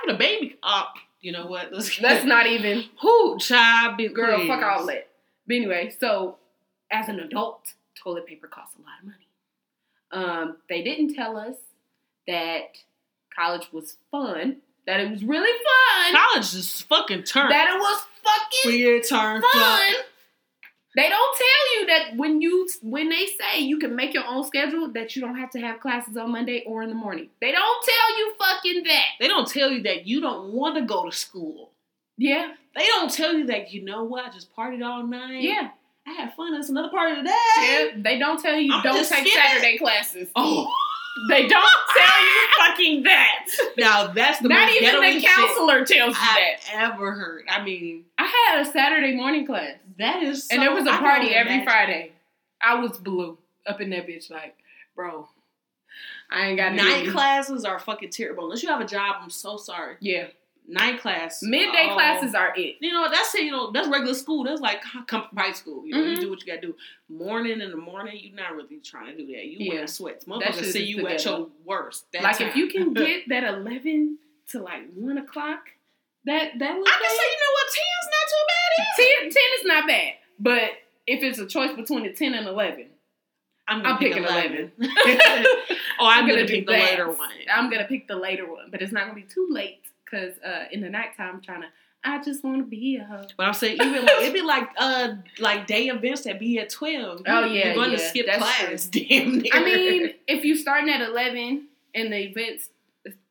Having 0.00 0.14
a 0.14 0.18
baby 0.18 0.56
up. 0.62 0.94
you 1.20 1.32
know 1.32 1.46
what? 1.46 1.72
Let's 1.72 1.98
That's 1.98 2.24
not 2.34 2.46
even 2.46 2.84
who 3.00 3.38
child 3.38 3.96
be 3.96 4.08
girl. 4.08 4.38
please. 4.38 4.48
Fuck 4.48 4.62
all 4.62 4.86
that. 4.86 5.08
But 5.46 5.56
anyway, 5.56 5.94
so 6.00 6.38
as 6.94 7.08
an 7.08 7.18
adult, 7.20 7.74
toilet 8.02 8.26
paper 8.26 8.46
costs 8.46 8.76
a 8.76 8.82
lot 8.82 8.98
of 9.00 9.06
money. 9.06 9.28
Um, 10.12 10.56
they 10.68 10.82
didn't 10.82 11.14
tell 11.14 11.36
us 11.36 11.56
that 12.28 12.76
college 13.34 13.68
was 13.72 13.96
fun. 14.10 14.58
That 14.86 15.00
it 15.00 15.10
was 15.10 15.24
really 15.24 15.50
fun. 15.50 16.14
College 16.14 16.54
is 16.54 16.82
fucking 16.82 17.22
turned. 17.24 17.50
That 17.50 17.74
it 17.74 17.78
was 17.78 18.04
fucking 18.22 18.70
Weird 18.78 19.04
turned 19.04 19.42
fun. 19.42 19.62
up. 19.62 20.04
They 20.96 21.08
don't 21.08 21.36
tell 21.36 21.80
you 21.80 21.86
that 21.86 22.16
when 22.16 22.40
you 22.40 22.68
when 22.82 23.08
they 23.08 23.26
say 23.26 23.60
you 23.60 23.78
can 23.78 23.96
make 23.96 24.14
your 24.14 24.24
own 24.26 24.44
schedule 24.44 24.92
that 24.92 25.16
you 25.16 25.22
don't 25.22 25.36
have 25.36 25.50
to 25.50 25.60
have 25.60 25.80
classes 25.80 26.16
on 26.16 26.30
Monday 26.30 26.62
or 26.66 26.82
in 26.84 26.88
the 26.90 26.94
morning. 26.94 27.30
They 27.40 27.50
don't 27.50 27.84
tell 27.84 28.18
you 28.18 28.34
fucking 28.38 28.84
that. 28.84 29.04
They 29.18 29.26
don't 29.26 29.48
tell 29.48 29.70
you 29.72 29.82
that 29.82 30.06
you 30.06 30.20
don't 30.20 30.52
want 30.52 30.76
to 30.76 30.82
go 30.82 31.04
to 31.08 31.16
school. 31.16 31.70
Yeah, 32.16 32.52
They 32.76 32.86
don't 32.86 33.10
tell 33.10 33.32
you 33.32 33.46
that 33.46 33.72
you 33.72 33.82
know 33.84 34.04
what? 34.04 34.24
I 34.26 34.30
just 34.30 34.54
partied 34.54 34.86
all 34.86 35.04
night. 35.04 35.42
yeah, 35.42 35.70
I 36.06 36.12
had 36.12 36.34
fun. 36.34 36.54
It's 36.54 36.68
another 36.68 36.90
part 36.90 37.12
of 37.12 37.18
the 37.18 37.24
day. 37.24 37.34
yeah. 37.62 37.86
They 37.96 38.18
don't 38.18 38.40
tell 38.40 38.56
you 38.56 38.72
I'm 38.74 38.82
don't 38.82 39.08
take. 39.08 39.26
Saturday 39.28 39.78
classes. 39.78 40.28
Oh, 40.36 40.70
They 41.28 41.46
don't 41.46 41.80
tell 41.96 42.24
you 42.24 42.46
fucking 42.58 43.02
that. 43.04 43.46
now 43.78 44.08
that's 44.08 44.40
the 44.40 44.48
Not 44.48 44.68
even 44.70 45.00
the 45.00 45.24
counselor 45.26 45.84
tells 45.86 45.90
you 46.16 46.20
I've 46.20 46.36
that. 46.36 46.56
ever 46.74 47.12
heard. 47.12 47.44
I 47.48 47.62
mean, 47.62 48.04
I 48.18 48.26
had 48.50 48.66
a 48.66 48.70
Saturday 48.70 49.14
morning 49.14 49.46
class, 49.46 49.76
that 49.98 50.22
is. 50.24 50.48
and 50.50 50.60
there 50.60 50.72
was 50.74 50.84
so- 50.84 50.90
a 50.90 50.94
I 50.94 50.98
party 50.98 51.28
every 51.28 51.52
imagine. 51.52 51.66
Friday. 51.66 52.12
I 52.60 52.80
was 52.80 52.98
blue 52.98 53.38
up 53.66 53.80
in 53.80 53.90
that 53.90 54.06
bitch, 54.08 54.28
like, 54.30 54.56
bro, 54.96 55.28
I 56.32 56.46
ain't 56.46 56.56
got 56.58 56.72
Night 56.74 57.08
classes 57.10 57.64
are 57.64 57.78
fucking 57.78 58.10
terrible. 58.10 58.44
Unless 58.44 58.62
you 58.64 58.68
have 58.70 58.80
a 58.80 58.86
job, 58.86 59.16
I'm 59.20 59.30
so 59.30 59.56
sorry. 59.56 59.96
Yeah, 60.00 60.26
Night 60.66 60.98
class, 61.00 61.42
midday 61.42 61.88
oh. 61.90 61.94
classes 61.94 62.34
are 62.34 62.54
it. 62.56 62.76
You 62.80 62.90
know? 62.90 63.10
That's 63.10 63.34
you 63.34 63.50
know 63.50 63.70
that's 63.70 63.86
regular 63.86 64.14
school. 64.14 64.44
That's 64.44 64.62
like 64.62 64.80
come 65.06 65.28
from 65.28 65.36
high 65.36 65.52
school. 65.52 65.84
You 65.86 65.94
know, 65.94 66.02
you 66.02 66.16
Mhm. 66.16 66.20
do 66.20 66.30
what 66.30 66.40
you 66.40 66.46
gotta 66.46 66.66
do. 66.66 66.74
Morning 67.08 67.60
in 67.60 67.70
the 67.70 67.76
morning, 67.76 68.18
you're 68.18 68.34
not 68.34 68.54
really 68.54 68.78
trying 68.78 69.14
to 69.14 69.16
do 69.16 69.26
that. 69.26 69.44
You 69.44 69.58
Yeah. 69.60 69.72
wearing 69.72 69.86
sweats. 69.86 70.24
Motherfuckers 70.24 70.72
see 70.72 70.84
you 70.84 71.02
the 71.02 71.12
at 71.12 71.24
your 71.24 71.50
worst. 71.64 72.06
Like 72.14 72.38
time. 72.38 72.48
if 72.48 72.56
you 72.56 72.68
can 72.68 72.94
get 72.94 73.24
that 73.28 73.44
eleven 73.44 74.18
to 74.48 74.60
like 74.60 74.90
one 74.94 75.18
o'clock, 75.18 75.68
that 76.24 76.58
that 76.58 76.78
was 76.78 76.88
I 76.88 76.98
can 76.98 77.10
say, 77.10 77.24
you 77.24 77.38
know 77.40 77.52
what? 77.52 77.66
Ten's 77.74 78.08
not 78.10 78.26
too 78.30 78.44
bad 78.48 78.70
either. 78.78 79.20
10, 79.20 79.30
10 79.30 79.42
is 79.60 79.64
not 79.66 79.86
bad. 79.86 80.12
But 80.38 80.70
if 81.06 81.22
it's 81.22 81.38
a 81.38 81.46
choice 81.46 81.76
between 81.76 82.04
the 82.04 82.12
ten 82.12 82.32
and 82.32 82.46
eleven, 82.46 82.86
I'm, 83.68 83.84
I'm 83.84 83.98
pick 83.98 84.12
picking 84.12 84.24
11. 84.24 84.72
oh, 84.80 86.06
I'm, 86.06 86.26
gonna, 86.26 86.46
do 86.46 86.54
pick 86.54 86.66
the 86.66 86.72
later 86.72 87.08
one. 87.08 87.28
I'm 87.54 87.70
gonna 87.70 87.86
pick 87.86 88.08
the 88.08 88.16
later 88.16 88.50
one, 88.50 88.70
but 88.70 88.82
it's 88.82 88.92
not 88.92 89.02
gonna 89.02 89.14
be 89.14 89.22
too 89.22 89.46
late 89.50 89.80
because 90.04 90.34
uh, 90.44 90.64
in 90.70 90.80
the 90.80 90.90
nighttime, 90.90 91.36
I'm 91.36 91.40
trying 91.42 91.62
to. 91.62 91.68
I 92.06 92.22
just 92.22 92.44
want 92.44 92.58
to 92.58 92.64
be 92.64 92.96
a 92.96 93.04
hoe. 93.04 93.24
But 93.38 93.46
I'm 93.46 93.54
saying 93.54 93.78
even 93.82 94.02
like 94.04 94.18
it'd 94.20 94.34
be 94.34 94.42
like 94.42 94.68
uh 94.76 95.14
like 95.38 95.66
day 95.66 95.86
events 95.86 96.22
that 96.22 96.38
be 96.38 96.58
at 96.58 96.68
twelve. 96.68 97.20
You- 97.20 97.24
Oh, 97.26 97.44
yeah, 97.46 97.66
you're 97.68 97.74
going 97.74 97.92
to 97.92 97.98
skip 97.98 98.26
class. 98.26 98.84
Damn 98.92 99.38
near. 99.38 99.50
I 99.54 99.64
mean, 99.64 100.10
if 100.28 100.44
you 100.44 100.54
starting 100.56 100.90
at 100.90 101.00
eleven 101.00 101.68
and 101.94 102.12
the 102.12 102.18
events, 102.18 102.68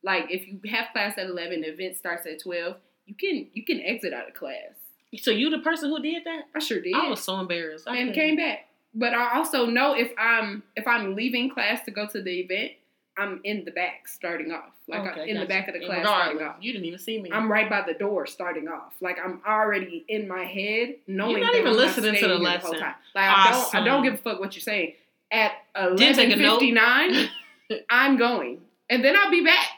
like 0.02 0.24
if 0.30 0.46
you 0.48 0.58
have 0.72 0.86
class 0.92 1.16
at 1.18 1.26
eleven, 1.26 1.60
the 1.60 1.68
event 1.72 1.96
starts 1.96 2.26
at 2.26 2.42
twelve. 2.42 2.76
You 3.06 3.14
can 3.14 3.46
you 3.52 3.64
can 3.64 3.80
exit 3.80 4.12
out 4.12 4.26
of 4.28 4.34
class. 4.34 4.72
so 5.18 5.30
you 5.30 5.50
the 5.50 5.58
person 5.60 5.90
who 5.90 6.00
did 6.02 6.24
that? 6.24 6.42
I 6.54 6.58
sure 6.58 6.80
did. 6.80 6.94
I 6.96 7.08
was 7.08 7.22
so 7.22 7.38
embarrassed. 7.38 7.86
I 7.86 7.96
and 7.96 8.08
couldn't- 8.12 8.14
came 8.14 8.36
back. 8.36 8.66
But 8.96 9.12
I 9.12 9.36
also 9.36 9.66
know 9.66 9.94
if 9.94 10.12
I'm 10.18 10.62
if 10.76 10.86
I'm 10.86 11.14
leaving 11.14 11.50
class 11.50 11.84
to 11.84 11.90
go 11.90 12.06
to 12.08 12.22
the 12.22 12.40
event, 12.40 12.72
I'm 13.16 13.40
in 13.44 13.64
the 13.64 13.70
back 13.70 14.08
starting 14.08 14.50
off, 14.50 14.72
like 14.88 15.00
Okay, 15.00 15.22
I'm 15.22 15.28
in 15.28 15.40
the 15.40 15.46
back 15.46 15.68
of 15.68 15.74
the 15.74 15.86
class 15.86 16.04
starting 16.04 16.42
off. 16.42 16.56
You 16.60 16.72
didn't 16.72 16.86
even 16.86 16.98
see 16.98 17.20
me. 17.20 17.30
I'm 17.32 17.50
right 17.50 17.70
by 17.70 17.82
the 17.82 17.94
door 17.94 18.26
starting 18.26 18.66
off. 18.68 18.94
Like 19.00 19.18
I'm 19.24 19.40
already 19.46 20.04
in 20.08 20.26
my 20.26 20.44
head 20.44 20.96
knowing 21.06 21.32
You're 21.32 21.40
not 21.40 21.54
even 21.54 21.68
I'm 21.68 21.76
listening 21.76 22.16
to 22.20 22.28
the 22.28 22.34
lesson. 22.38 22.78
time. 22.78 22.94
Like 23.14 23.30
I 23.30 23.50
don't 23.52 23.74
I 23.74 23.84
don't 23.84 24.02
give 24.02 24.14
a 24.14 24.18
fuck 24.18 24.40
what 24.40 24.54
you're 24.54 24.62
saying. 24.62 24.94
At 25.30 25.52
a 25.74 25.90
note. 25.90 25.98
11:59, 25.98 27.28
I'm 27.90 28.16
going, 28.16 28.60
and 28.90 29.04
then 29.04 29.16
I'll 29.16 29.30
be 29.30 29.44
back 29.44 29.68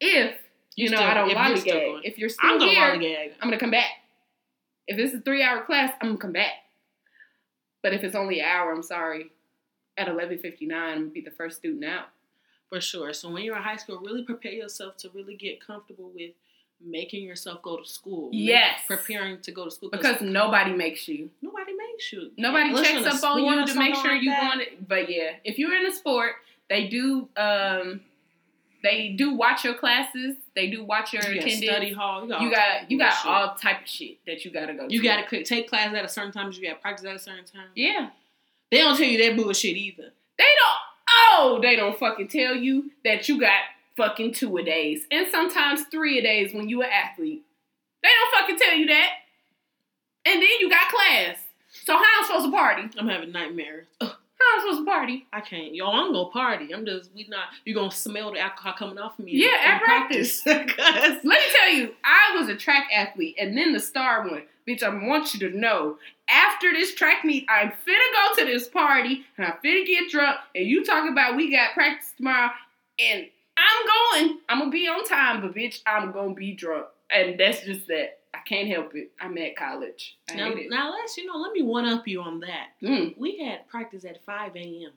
if 0.00 0.36
you, 0.76 0.90
know 0.90 0.96
still- 0.98 1.08
I 1.08 1.14
don't 1.14 1.28
you're 1.30 1.38
lollygag. 1.38 1.64
going. 1.72 2.00
If 2.04 2.18
you're 2.18 2.28
still 2.28 2.50
I'm 2.50 2.58
gonna 2.58 2.70
here, 2.70 2.82
lollygag. 2.82 3.32
I'm 3.40 3.48
gonna 3.48 3.58
come 3.58 3.70
back. 3.70 3.90
If 4.86 4.98
it's 4.98 5.14
a 5.14 5.20
three 5.20 5.42
hour 5.42 5.64
class, 5.64 5.92
I'm 6.00 6.08
gonna 6.08 6.18
come 6.18 6.32
back. 6.32 6.52
But 7.82 7.92
if 7.94 8.04
it's 8.04 8.14
only 8.14 8.40
an 8.40 8.46
hour, 8.46 8.72
I'm 8.72 8.82
sorry. 8.82 9.30
At 9.96 10.08
eleven 10.08 10.38
fifty 10.38 10.66
nine, 10.66 10.92
I'm 10.92 10.98
gonna 11.00 11.10
be 11.10 11.20
the 11.20 11.30
first 11.32 11.58
student 11.58 11.84
out. 11.84 12.06
For 12.72 12.80
sure. 12.80 13.12
So 13.12 13.28
when 13.30 13.42
you're 13.44 13.56
in 13.56 13.62
high 13.62 13.76
school, 13.76 13.98
really 13.98 14.22
prepare 14.22 14.52
yourself 14.52 14.96
to 14.98 15.10
really 15.12 15.34
get 15.34 15.60
comfortable 15.64 16.10
with 16.14 16.30
making 16.84 17.22
yourself 17.22 17.60
go 17.60 17.76
to 17.76 17.84
school. 17.84 18.30
Yes. 18.32 18.80
Preparing 18.88 19.40
to 19.42 19.52
go 19.52 19.66
to 19.66 19.70
school. 19.70 19.90
Because 19.90 20.22
nobody 20.22 20.72
makes 20.72 21.06
you. 21.06 21.28
nobody 21.42 21.72
makes 21.76 22.10
you. 22.12 22.30
Nobody 22.38 22.74
checks 22.82 23.22
up 23.22 23.30
on 23.30 23.44
you 23.44 23.66
to 23.66 23.74
make 23.74 23.94
sure 23.94 24.12
like 24.12 24.22
you 24.22 24.30
want 24.30 24.62
it. 24.62 24.88
But 24.88 25.10
yeah, 25.10 25.32
if 25.44 25.58
you're 25.58 25.74
in 25.74 25.84
a 25.84 25.92
sport, 25.92 26.32
they 26.70 26.88
do 26.88 27.28
um 27.36 28.00
they 28.82 29.10
do 29.10 29.34
watch 29.34 29.64
your 29.64 29.74
classes. 29.74 30.36
They 30.56 30.68
do 30.70 30.82
watch 30.82 31.12
your 31.12 31.22
You 31.24 31.40
attendance. 31.40 31.64
study 31.64 31.92
hall. 31.92 32.22
You 32.22 32.28
got, 32.30 32.40
you 32.42 32.50
got 32.50 32.90
you 32.90 32.98
got 32.98 33.26
all 33.26 33.54
type 33.54 33.82
of 33.82 33.86
shit 33.88 34.16
that 34.26 34.44
you 34.46 34.50
gotta 34.50 34.72
go. 34.72 34.86
You 34.88 35.02
to. 35.02 35.06
got 35.06 35.28
to 35.28 35.44
take 35.44 35.68
classes 35.68 35.94
at 35.94 36.04
a 36.06 36.08
certain 36.08 36.32
time. 36.32 36.50
You 36.52 36.62
got 36.66 36.74
to 36.76 36.80
practice 36.80 37.04
at 37.04 37.16
a 37.16 37.18
certain 37.18 37.44
time. 37.44 37.66
yeah. 37.74 38.08
They 38.70 38.78
don't 38.78 38.96
tell 38.96 39.06
you 39.06 39.22
that 39.22 39.36
bullshit 39.36 39.76
either. 39.76 40.10
They 40.38 40.44
don't. 40.44 40.91
Oh, 41.34 41.58
they 41.62 41.76
don't 41.76 41.98
fucking 41.98 42.28
tell 42.28 42.54
you 42.54 42.90
that 43.04 43.28
you 43.28 43.40
got 43.40 43.60
fucking 43.96 44.32
two 44.34 44.56
a 44.56 44.62
days 44.64 45.04
and 45.10 45.26
sometimes 45.30 45.82
three 45.90 46.18
a 46.18 46.22
days 46.22 46.54
when 46.54 46.68
you 46.68 46.82
an 46.82 46.88
athlete. 46.90 47.42
They 48.02 48.08
don't 48.08 48.40
fucking 48.40 48.58
tell 48.58 48.76
you 48.76 48.86
that. 48.86 49.10
And 50.24 50.40
then 50.40 50.48
you 50.60 50.70
got 50.70 50.88
class. 50.88 51.38
So 51.84 51.94
how 51.96 52.02
I'm 52.18 52.24
supposed 52.24 52.46
to 52.46 52.52
party? 52.52 52.82
I'm 52.98 53.08
having 53.08 53.32
nightmares. 53.32 53.86
Ugh. 54.00 54.08
How 54.08 54.54
am 54.56 54.60
supposed 54.62 54.86
to 54.86 54.90
party? 54.90 55.26
I 55.32 55.40
can't. 55.40 55.74
Yo, 55.74 55.86
I'm 55.86 56.12
gonna 56.12 56.28
party. 56.30 56.74
I'm 56.74 56.84
just 56.84 57.10
we 57.14 57.26
not. 57.28 57.44
You 57.64 57.74
gonna 57.74 57.90
smell 57.92 58.32
the 58.32 58.40
alcohol 58.40 58.72
coming 58.76 58.98
off 58.98 59.18
of 59.18 59.24
me? 59.24 59.32
Yeah, 59.34 59.48
in 59.48 59.70
at 59.70 59.82
practice. 59.82 60.42
'Cause- 60.44 60.76
Let 60.76 61.24
me 61.24 61.36
tell 61.52 61.68
you, 61.70 61.94
I 62.04 62.36
was 62.38 62.48
a 62.48 62.56
track 62.56 62.88
athlete 62.92 63.36
and 63.38 63.56
then 63.56 63.72
the 63.72 63.78
star 63.80 64.28
one. 64.28 64.42
Bitch, 64.68 64.82
I 64.82 64.88
want 65.06 65.34
you 65.34 65.40
to 65.50 65.56
know. 65.58 65.98
After 66.28 66.72
this 66.72 66.94
track 66.94 67.24
meet, 67.24 67.46
I'm 67.48 67.68
finna 67.70 68.12
go 68.36 68.36
to 68.36 68.44
this 68.46 68.68
party 68.68 69.24
and 69.36 69.46
I'm 69.46 69.54
finna 69.64 69.86
get 69.86 70.10
drunk. 70.10 70.36
And 70.54 70.66
you 70.66 70.84
talk 70.84 71.10
about 71.10 71.36
we 71.36 71.50
got 71.50 71.72
practice 71.74 72.12
tomorrow 72.16 72.50
and 72.98 73.26
I'm 73.56 73.86
going. 74.22 74.38
I'm 74.48 74.58
gonna 74.60 74.70
be 74.70 74.88
on 74.88 75.04
time, 75.04 75.40
but 75.42 75.54
bitch, 75.54 75.80
I'm 75.86 76.12
gonna 76.12 76.34
be 76.34 76.52
drunk. 76.52 76.86
And 77.10 77.38
that's 77.38 77.64
just 77.64 77.86
that. 77.88 78.18
I 78.34 78.38
can't 78.48 78.66
help 78.68 78.94
it. 78.94 79.10
I'm 79.20 79.36
at 79.36 79.56
college. 79.56 80.16
I 80.30 80.36
now, 80.36 80.54
now 80.70 80.90
let's 80.92 81.16
you 81.18 81.26
know. 81.26 81.36
Let 81.36 81.52
me 81.52 81.62
one 81.62 81.84
up 81.84 82.08
you 82.08 82.22
on 82.22 82.40
that. 82.40 82.68
Mm. 82.82 83.16
We 83.18 83.38
had 83.38 83.68
practice 83.68 84.04
at 84.06 84.24
five 84.24 84.56
a.m. 84.56 84.92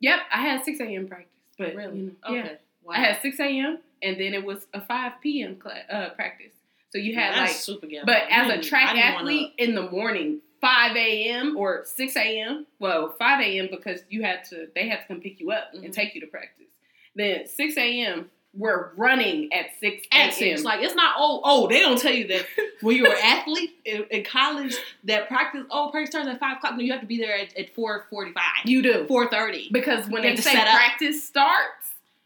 Yep, 0.00 0.18
I 0.32 0.40
had 0.40 0.64
6 0.64 0.80
a.m. 0.80 1.06
practice. 1.06 1.28
But 1.58 1.74
Really? 1.74 1.98
you 1.98 2.02
know, 2.06 2.12
Okay. 2.26 2.36
yeah. 2.36 2.52
Wow. 2.82 2.94
I 2.94 3.00
had 3.00 3.20
6 3.20 3.38
a.m. 3.38 3.78
and 4.02 4.18
then 4.18 4.32
it 4.32 4.42
was 4.44 4.66
a 4.72 4.80
5 4.80 5.12
p.m. 5.22 5.56
Class, 5.56 5.82
uh, 5.90 6.08
practice. 6.16 6.54
So 6.90 6.98
you 6.98 7.14
had 7.14 7.36
like 7.36 7.50
super 7.50 7.86
ghetto. 7.86 8.06
But 8.06 8.22
I 8.30 8.44
as 8.44 8.50
a 8.58 8.68
track 8.68 8.94
didn't 8.94 9.14
wanna- 9.14 9.18
athlete 9.18 9.52
in 9.58 9.74
the 9.74 9.88
morning, 9.90 10.40
5 10.60 10.96
a.m. 10.96 11.56
or 11.56 11.84
6 11.86 12.16
a.m. 12.16 12.66
Well, 12.78 13.14
5 13.18 13.40
a.m. 13.40 13.68
because 13.70 14.00
you 14.10 14.22
had 14.22 14.44
to, 14.50 14.68
they 14.74 14.88
had 14.88 15.02
to 15.02 15.06
come 15.08 15.20
pick 15.20 15.40
you 15.40 15.52
up 15.52 15.72
Mhm. 15.74 15.84
and 15.84 15.94
take 15.94 16.14
you 16.14 16.20
to 16.20 16.26
practice. 16.26 16.66
Then 17.14 17.46
6 17.46 17.76
a.m. 17.76 18.30
We're 18.52 18.90
running 18.96 19.52
at 19.52 19.66
6 19.78 20.06
at 20.10 20.18
a.m. 20.18 20.32
six. 20.32 20.64
Like 20.64 20.80
it's 20.82 20.96
not 20.96 21.14
oh 21.16 21.40
oh 21.44 21.68
they 21.68 21.78
don't 21.78 22.00
tell 22.00 22.12
you 22.12 22.26
that 22.28 22.46
when 22.80 22.96
you're 22.96 23.06
an 23.06 23.16
athlete 23.22 23.70
in, 23.84 24.04
in 24.10 24.24
college 24.24 24.74
that 25.04 25.28
practice 25.28 25.62
oh 25.70 25.90
practice 25.92 26.10
starts 26.10 26.28
at 26.28 26.40
five 26.40 26.56
o'clock. 26.56 26.74
No, 26.74 26.80
you 26.80 26.90
have 26.90 27.00
to 27.00 27.06
be 27.06 27.18
there 27.18 27.38
at, 27.38 27.56
at 27.56 27.72
four 27.76 28.06
forty 28.10 28.32
five. 28.32 28.42
you 28.64 28.82
do 28.82 29.06
Four 29.06 29.30
thirty. 29.30 29.68
because 29.70 30.08
when 30.08 30.24
You 30.24 30.30
they 30.30 30.36
say 30.42 30.50
set 30.54 30.66
up. 30.66 30.74
practice 30.74 31.22
starts, 31.22 31.79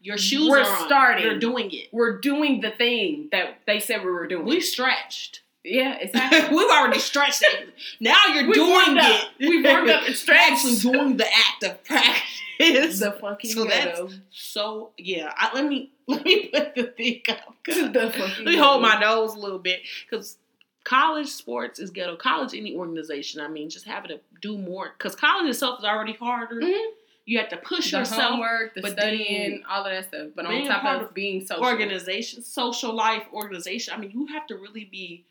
Your 0.05 0.17
shoes 0.17 0.47
We're 0.49 0.59
are 0.61 0.69
on. 0.81 0.85
starting. 0.87 1.25
You're 1.25 1.39
doing 1.39 1.71
it. 1.71 1.87
we're 1.91 2.19
doing 2.19 2.61
the 2.61 2.71
thing 2.71 3.29
that 3.31 3.59
they 3.65 3.79
said 3.79 4.03
we 4.05 4.11
were 4.11 4.27
doing. 4.27 4.45
We 4.45 4.61
stretched. 4.61 5.41
yeah, 5.63 5.97
happening. 6.13 6.55
We've 6.55 6.69
already 6.69 6.99
stretched 6.99 7.41
it. 7.43 7.69
Now 7.99 8.17
you're 8.33 8.47
We 8.47 8.53
doing 8.53 8.97
it. 8.97 9.25
We 9.39 9.63
warmed 9.63 9.89
up 9.89 10.03
and 10.05 10.15
stretched. 10.15 10.51
actually 10.65 10.75
doing 10.91 11.17
the 11.17 11.25
act 11.25 11.63
of 11.63 11.83
practice. 11.83 12.99
the 12.99 13.17
fucking 13.19 13.51
So 13.51 13.63
that's- 13.65 13.85
ghetto. 13.99 14.09
so 14.31 14.91
yeah, 14.97 15.33
I, 15.35 15.53
let 15.55 15.65
me 15.65 15.91
let 16.07 16.23
me 16.23 16.49
put 16.53 16.75
the 16.75 16.83
thing 16.83 17.21
up. 17.29 17.55
the 17.65 18.13
fucking 18.15 18.45
Let 18.45 18.53
me 18.53 18.57
hold 18.57 18.81
my 18.83 18.99
nose 18.99 19.33
a 19.33 19.39
little 19.39 19.57
bit 19.59 19.81
because 20.09 20.37
college 20.83 21.29
sports 21.29 21.79
is 21.79 21.89
ghetto. 21.89 22.15
College, 22.15 22.53
any 22.53 22.75
organization, 22.75 23.41
I 23.41 23.47
mean, 23.47 23.71
just 23.71 23.85
having 23.85 24.09
to 24.09 24.19
do 24.41 24.55
more 24.57 24.93
because 24.97 25.15
college 25.15 25.49
itself 25.49 25.79
is 25.79 25.85
already 25.85 26.13
harder. 26.13 26.61
Mhm. 26.61 26.85
You 27.25 27.39
have 27.39 27.49
to 27.49 27.57
push 27.57 27.91
the 27.91 27.99
yourself. 27.99 28.21
homework, 28.21 28.75
the 28.75 28.87
studying, 28.89 29.63
all 29.69 29.83
of 29.83 29.91
that 29.91 30.07
stuff. 30.09 30.27
But 30.35 30.45
on 30.45 30.65
top 30.67 30.85
of 30.85 31.07
of 31.07 31.13
being 31.13 31.45
social, 31.45 31.63
Organization, 31.65 32.43
social 32.43 32.93
life, 32.93 33.23
organization. 33.33 33.93
I 33.95 33.97
mean, 33.97 34.11
you 34.11 34.27
have 34.27 34.45
to 34.47 34.55
really 34.57 34.85
be 34.85 35.25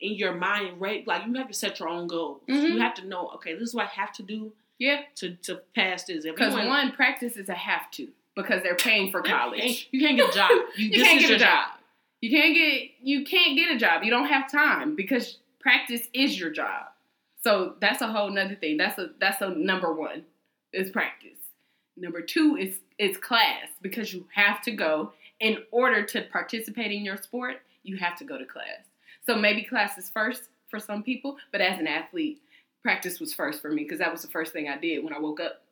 in 0.00 0.12
your 0.14 0.34
mind, 0.34 0.80
right? 0.80 1.06
Like 1.06 1.26
you 1.26 1.32
have 1.34 1.48
to 1.48 1.54
set 1.54 1.80
your 1.80 1.88
own 1.88 2.06
goals. 2.06 2.42
Mhm. 2.48 2.74
You 2.74 2.78
have 2.80 2.94
to 2.94 3.06
know, 3.06 3.28
okay, 3.36 3.54
this 3.54 3.68
is 3.70 3.74
what 3.74 3.86
I 3.86 4.00
have 4.00 4.12
to 4.14 4.22
do 4.22 4.52
yeah. 4.78 5.02
to 5.16 5.34
to 5.36 5.56
pass 5.74 6.04
this. 6.04 6.24
Because 6.24 6.54
one 6.54 6.92
practice 6.92 7.36
is 7.36 7.48
a 7.48 7.54
have 7.54 7.90
to 7.92 8.08
because 8.36 8.62
they're 8.62 8.76
paying 8.76 9.10
for 9.10 9.22
college. 9.22 9.88
you 9.90 10.00
can't 10.00 10.16
get 10.16 10.30
a 10.30 10.32
job. 10.32 10.50
You, 10.76 10.88
You 10.90 11.04
can't 11.04 11.18
get 11.20 11.28
a 11.28 11.30
your 11.30 11.38
job. 11.38 11.70
You 12.20 12.30
can't 12.30 12.54
get 12.54 12.90
you 13.02 13.24
can't 13.24 13.56
get 13.56 13.74
a 13.74 13.78
job. 13.78 14.02
You 14.04 14.10
don't 14.10 14.26
have 14.28 14.50
time 14.50 14.94
because 14.94 15.38
practice 15.60 16.02
is 16.12 16.38
your 16.38 16.50
job. 16.50 16.86
So 17.42 17.74
that's 17.80 18.02
a 18.02 18.08
whole 18.08 18.30
nother 18.30 18.54
thing. 18.56 18.76
That's 18.76 18.98
a 18.98 19.10
that's 19.18 19.40
a 19.40 19.50
number 19.50 19.92
one 19.92 20.24
is 20.72 20.90
practice. 20.90 21.37
Number 22.00 22.20
two 22.20 22.56
is 22.56 22.78
is 22.98 23.16
class 23.16 23.68
because 23.80 24.12
you 24.12 24.26
have 24.34 24.62
to 24.62 24.70
go 24.70 25.12
in 25.40 25.58
order 25.70 26.04
to 26.04 26.22
participate 26.22 26.92
in 26.92 27.04
your 27.04 27.16
sport. 27.16 27.56
You 27.82 27.96
have 27.96 28.16
to 28.18 28.24
go 28.24 28.38
to 28.38 28.44
class. 28.44 28.84
So 29.26 29.36
maybe 29.36 29.62
class 29.62 29.96
is 29.98 30.08
first 30.08 30.44
for 30.68 30.78
some 30.80 31.02
people, 31.02 31.36
but 31.52 31.60
as 31.60 31.78
an 31.78 31.86
athlete, 31.86 32.40
practice 32.82 33.20
was 33.20 33.34
first 33.34 33.60
for 33.60 33.70
me 33.70 33.84
because 33.84 33.98
that 33.98 34.12
was 34.12 34.22
the 34.22 34.28
first 34.28 34.52
thing 34.52 34.68
I 34.68 34.78
did 34.78 35.04
when 35.04 35.12
I 35.12 35.18
woke 35.18 35.40
up. 35.40 35.62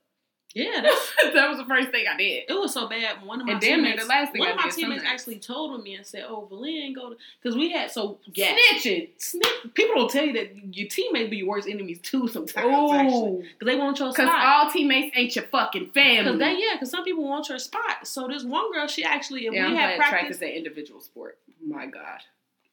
Yeah, 0.56 0.80
that 1.34 1.48
was 1.50 1.58
the 1.58 1.66
first 1.66 1.90
thing 1.90 2.06
I 2.10 2.16
did. 2.16 2.44
It 2.48 2.54
was 2.54 2.72
so 2.72 2.88
bad. 2.88 3.22
One 3.24 3.40
of 3.42 3.46
my 3.46 3.52
And 3.52 3.60
teammates, 3.62 4.02
the 4.02 4.08
last 4.08 4.32
thing 4.32 4.40
one 4.40 4.48
I 4.48 4.52
of 4.52 4.56
my 4.56 4.70
teammates 4.70 5.02
nights. 5.02 5.12
actually 5.12 5.38
told 5.38 5.82
me 5.82 5.94
and 5.94 6.06
said, 6.06 6.24
"Oh, 6.26 6.48
Valin, 6.50 6.94
go 6.94 7.10
to," 7.10 7.16
because 7.42 7.56
we 7.56 7.70
had 7.72 7.90
so 7.90 8.18
yeah. 8.32 8.56
Snitching. 8.56 9.10
Snitch. 9.18 9.46
People 9.74 9.96
don't 9.96 10.10
tell 10.10 10.24
you 10.24 10.32
that 10.32 10.74
your 10.74 10.88
teammates 10.88 11.28
be 11.28 11.36
your 11.38 11.48
worst 11.48 11.68
enemies 11.68 12.00
too 12.00 12.26
sometimes. 12.28 12.66
Oh, 12.70 13.42
because 13.42 13.66
they 13.66 13.76
want 13.78 13.98
your 13.98 14.12
spot. 14.12 14.26
because 14.26 14.42
all 14.44 14.70
teammates 14.70 15.14
ain't 15.16 15.36
your 15.36 15.44
fucking 15.44 15.90
family. 15.90 16.22
Because 16.24 16.38
they 16.38 16.52
yeah, 16.58 16.72
because 16.72 16.90
some 16.90 17.04
people 17.04 17.24
want 17.24 17.48
your 17.50 17.58
spot. 17.58 18.06
So 18.06 18.26
this 18.26 18.42
one 18.42 18.72
girl, 18.72 18.86
she 18.86 19.04
actually 19.04 19.46
if 19.46 19.52
yeah, 19.52 19.66
I'm 19.66 19.72
we 19.72 19.76
had 19.76 19.86
glad 19.88 19.96
track 19.96 20.10
practice, 20.10 20.36
is 20.36 20.42
an 20.42 20.48
individual 20.48 21.00
sport. 21.02 21.38
My 21.62 21.84
God, 21.84 22.20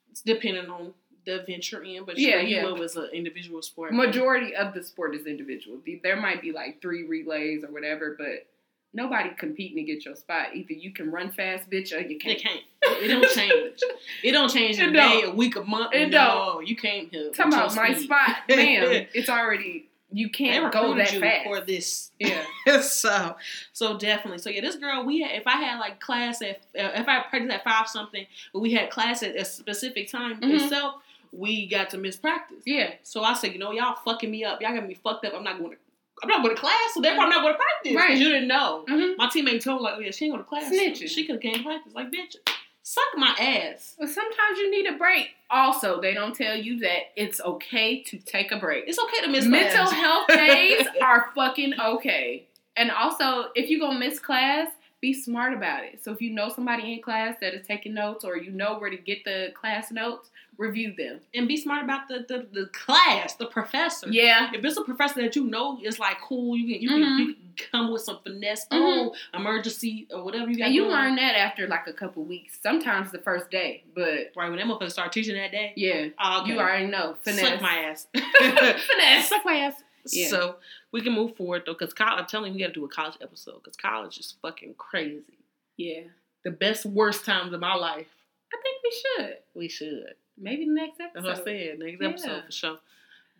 it's 0.09 0.21
depending 0.21 0.69
on 0.69 0.93
the 1.26 1.43
venture 1.47 1.84
in, 1.84 2.03
but 2.05 2.17
Yeah, 2.17 2.39
yeah. 2.39 2.67
you 2.67 2.76
was 2.76 2.95
an 2.95 3.09
individual 3.13 3.61
sport. 3.61 3.93
majority 3.93 4.55
of 4.55 4.74
the 4.74 4.84
sport 4.84 5.15
is 5.15 5.26
individual. 5.26 5.78
There 6.03 6.15
might 6.17 6.41
be 6.41 6.51
like 6.51 6.82
three 6.82 7.03
relays 7.03 7.63
or 7.63 7.71
whatever, 7.71 8.15
but 8.17 8.47
nobody 8.93 9.30
competing 9.38 9.78
to 9.78 9.84
get 9.84 10.05
your 10.05 10.15
spot. 10.15 10.47
Either 10.53 10.74
you 10.74 10.91
can 10.91 11.11
run 11.11 11.32
fast, 11.32 11.69
bitch, 11.69 11.91
or 11.95 11.99
you 12.01 12.17
can't. 12.19 12.39
can't. 12.39 12.61
It 12.84 13.07
don't 13.07 13.30
change. 13.36 13.82
It 14.24 14.32
don't 14.32 14.49
change 14.49 14.80
in 14.80 14.89
a 14.89 14.93
day, 14.93 15.21
a 15.26 15.32
week, 15.32 15.55
a 15.55 15.63
month. 15.63 15.93
It 15.93 16.09
no, 16.09 16.61
you 16.63 16.76
can't. 16.76 17.11
Talking 17.34 17.53
about 17.53 17.76
my 17.76 17.93
spot, 17.93 18.38
bam, 18.47 19.07
it's 19.13 19.30
already 19.30 19.89
you 20.15 20.30
can't 20.30 20.71
go 20.71 20.93
that 20.93 21.11
you 21.11 21.19
fast. 21.19 21.43
for 21.45 21.59
this. 21.61 22.11
Yeah, 22.19 22.43
so, 22.82 23.36
so 23.71 23.97
definitely. 23.97 24.38
So 24.38 24.51
yeah, 24.51 24.61
this 24.61 24.76
girl, 24.76 25.03
we 25.03 25.21
had, 25.21 25.32
if 25.32 25.47
I 25.47 25.53
had 25.57 25.80
like 25.80 25.99
class 25.99 26.39
at, 26.43 26.61
if 26.76 27.07
I 27.07 27.21
practiced 27.24 27.51
at 27.51 27.63
five 27.63 27.88
something, 27.88 28.28
but 28.53 28.59
we 28.59 28.74
had 28.74 28.91
class 28.91 29.24
at 29.24 29.36
a 29.36 29.43
specific 29.43 30.11
time 30.11 30.39
Mhm. 30.39 30.53
itself, 30.61 31.01
we 31.34 31.67
got 31.67 31.89
to 31.91 31.97
miss 31.97 32.15
practice. 32.15 32.63
yeah. 32.65 32.91
So 33.03 33.23
I 33.23 33.34
said, 33.34 33.53
you 33.53 33.59
know, 33.59 33.71
y'all 33.71 33.95
fucking 34.05 34.29
me 34.29 34.43
up. 34.43 34.61
Y'all 34.61 34.73
got 34.73 34.88
me 34.88 34.93
fucked 34.93 35.25
up. 35.25 35.34
I'm 35.36 35.43
not 35.43 35.57
going 35.59 35.71
to. 35.71 35.77
I'm 36.21 36.29
not 36.29 36.43
going 36.43 36.55
to 36.55 36.61
class, 36.61 36.93
so 36.93 37.01
therefore 37.01 37.23
I'm 37.23 37.29
not 37.29 37.41
going 37.41 37.53
to 37.53 37.57
practice. 37.59 37.95
Right. 37.95 38.07
Because 38.09 38.21
you 38.21 38.29
didn't 38.29 38.47
know. 38.47 38.86
hmm 38.88 39.13
My 39.17 39.27
teammate 39.27 39.63
told 39.63 39.79
me, 39.81 39.84
like, 39.86 39.95
oh 39.97 39.99
yeah, 39.99 40.11
she 40.11 40.25
ain't 40.25 40.34
going 40.34 40.43
to 40.43 40.47
class. 40.47 40.71
Snitching. 40.71 41.09
She 41.09 41.25
could 41.25 41.36
have 41.36 41.41
came 41.41 41.55
to 41.55 41.63
practice. 41.63 41.93
Like, 41.95 42.11
bitch, 42.11 42.36
suck 42.84 43.03
my 43.15 43.36
ass. 43.39 43.95
But 43.99 44.09
sometimes 44.09 44.57
you 44.59 44.69
need 44.71 44.86
a 44.86 44.97
break. 44.97 45.29
Also, 45.49 45.99
they 45.99 46.13
don't 46.13 46.36
tell 46.36 46.55
you 46.55 46.79
that 46.79 46.99
it's 47.17 47.41
okay 47.41 48.03
to 48.03 48.17
take 48.19 48.51
a 48.51 48.57
break. 48.57 48.86
It's 48.88 48.99
okay 48.99 49.21
to 49.25 49.27
miss 49.27 49.45
Mental 49.45 49.86
class. 49.86 49.91
health 49.91 50.27
days 50.27 50.88
are 51.01 51.31
fucking 51.36 51.73
okay. 51.79 52.45
And 52.77 52.89
also, 52.91 53.45
if 53.55 53.69
you're 53.69 53.79
gonna 53.79 53.99
miss 53.99 54.19
class, 54.19 54.69
be 55.01 55.13
smart 55.13 55.53
about 55.53 55.84
it. 55.84 56.01
So 56.03 56.13
if 56.13 56.21
you 56.21 56.31
know 56.31 56.47
somebody 56.47 56.93
in 56.93 57.01
class 57.01 57.36
that 57.41 57.53
is 57.53 57.67
taking 57.67 57.93
notes 57.93 58.23
or 58.23 58.38
you 58.38 58.51
know 58.51 58.77
where 58.79 58.89
to 58.89 58.95
get 58.97 59.25
the 59.25 59.51
class 59.53 59.91
notes, 59.91 60.29
review 60.57 60.93
them. 60.97 61.19
and 61.33 61.47
be 61.47 61.57
smart 61.57 61.83
about 61.83 62.07
the, 62.07 62.25
the, 62.27 62.47
the 62.53 62.67
class, 62.67 63.35
the 63.35 63.45
professor. 63.47 64.07
Yeah. 64.09 64.51
If 64.53 64.63
it's 64.63 64.77
a 64.77 64.83
professor 64.83 65.21
that 65.21 65.35
you 65.35 65.45
know 65.45 65.79
is 65.83 65.97
like 65.99 66.21
cool, 66.21 66.55
you 66.55 66.73
can 66.73 66.81
you, 66.81 66.89
Mhm. 66.89 67.17
can, 67.17 67.17
you 67.19 67.33
can 67.33 67.67
come 67.71 67.91
with 67.91 68.01
some 68.03 68.19
finesse. 68.23 68.65
Oh, 68.71 69.15
emergency 69.33 70.07
or 70.11 70.23
whatever 70.23 70.49
you 70.51 70.57
got. 70.57 70.65
And 70.65 70.75
you 70.75 70.85
learn 70.87 71.15
that 71.15 71.35
after 71.35 71.67
like 71.67 71.87
a 71.87 71.93
couple 71.93 72.23
weeks, 72.23 72.59
sometimes 72.61 73.11
the 73.11 73.19
first 73.19 73.49
day. 73.49 73.83
But 73.95 74.31
right 74.35 74.49
when 74.49 74.57
that 74.57 74.67
motherfucker 74.67 74.91
start 74.91 75.11
teaching 75.11 75.35
that 75.35 75.51
day. 75.51 75.73
yeah, 75.75 76.07
Oh, 76.23 76.41
okay. 76.41 76.51
you 76.53 76.59
already 76.59 76.87
know. 76.87 77.15
Finesse. 77.23 77.47
Suck 77.49 77.61
my 77.61 77.75
ass. 77.77 78.07
Finesse. 78.13 79.29
Suck 79.29 79.45
my 79.45 79.55
ass. 79.55 79.83
Yeah. 80.11 80.27
So 80.27 80.55
we 80.91 81.01
can 81.01 81.13
move 81.13 81.35
forward 81.35 81.63
though, 81.65 81.73
because 81.73 81.93
I'm 81.99 82.25
telling 82.25 82.51
you, 82.53 82.57
we 82.57 82.61
got 82.61 82.67
to 82.67 82.73
do 82.73 82.85
a 82.85 82.89
college 82.89 83.15
episode 83.21 83.63
because 83.63 83.77
college 83.77 84.17
is 84.17 84.35
fucking 84.41 84.75
crazy. 84.77 85.39
Yeah. 85.77 86.01
The 86.43 86.51
best 86.51 86.85
worst 86.85 87.25
times 87.25 87.53
of 87.53 87.59
my 87.61 87.75
life. 87.75 88.07
I 88.53 88.57
think 88.61 88.77
we 88.83 88.91
should. 89.25 89.37
We 89.55 89.67
should. 89.69 90.13
Maybe 90.38 90.65
the 90.65 90.71
next 90.73 90.99
episode. 90.99 91.25
That's 91.25 91.39
what 91.39 91.47
I 91.47 91.51
said. 91.67 91.79
Next 91.79 92.01
Yeah. 92.01 92.07
episode 92.09 92.45
for 92.45 92.51
sure. 92.51 92.77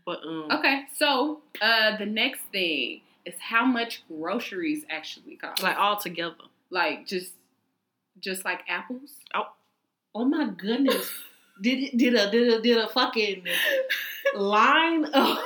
But 0.06 0.20
um, 0.26 0.48
Okay, 0.52 0.84
so 0.98 1.42
uh 1.62 1.98
the 1.98 2.06
next 2.06 2.42
thing 2.52 3.02
is 3.26 3.36
how 3.40 3.66
much 3.66 4.04
groceries 4.08 4.84
actually 4.90 5.36
cost. 5.38 5.64
like 5.64 5.78
all 5.78 5.98
together. 5.98 6.36
like 6.70 7.08
just 7.08 7.32
just 8.20 8.44
like 8.46 8.62
apples. 8.68 9.12
Oh 9.34 9.48
Oh 10.16 10.26
my 10.26 10.46
goodness. 10.46 11.10
Did 11.62 11.98
did 11.98 12.14
a 12.16 12.30
did 12.32 12.54
a 12.54 12.62
did 12.62 12.78
a 12.78 12.88
fucking 12.90 13.46
line 14.36 15.06
of 15.06 15.38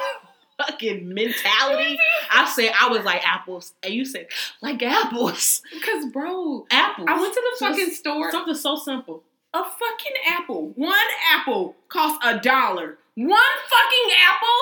fucking 0.58 1.14
mentality? 1.14 1.98
I 2.32 2.46
said 2.54 2.72
I 2.80 2.90
was 2.90 3.04
like 3.04 3.26
apples, 3.28 3.74
and 3.84 3.94
you 3.94 4.06
said 4.06 4.28
like 4.62 4.82
apples. 4.84 5.62
Because 5.72 6.06
bro, 6.12 6.66
Apples. 6.72 7.08
I 7.10 7.20
went 7.20 7.34
to 7.34 7.42
the 7.52 7.66
fucking 7.66 7.86
Just 7.88 7.98
store. 8.00 8.32
something 8.32 8.56
so 8.56 8.76
simple. 8.76 9.24
A 9.58 9.64
fucking 9.64 10.14
apple, 10.30 10.72
one 10.76 11.10
apple 11.34 11.76
costs 11.90 12.20
a 12.24 12.40
dollar. 12.40 13.00
One 13.16 13.56
fucking 13.70 14.16
apple? 14.24 14.62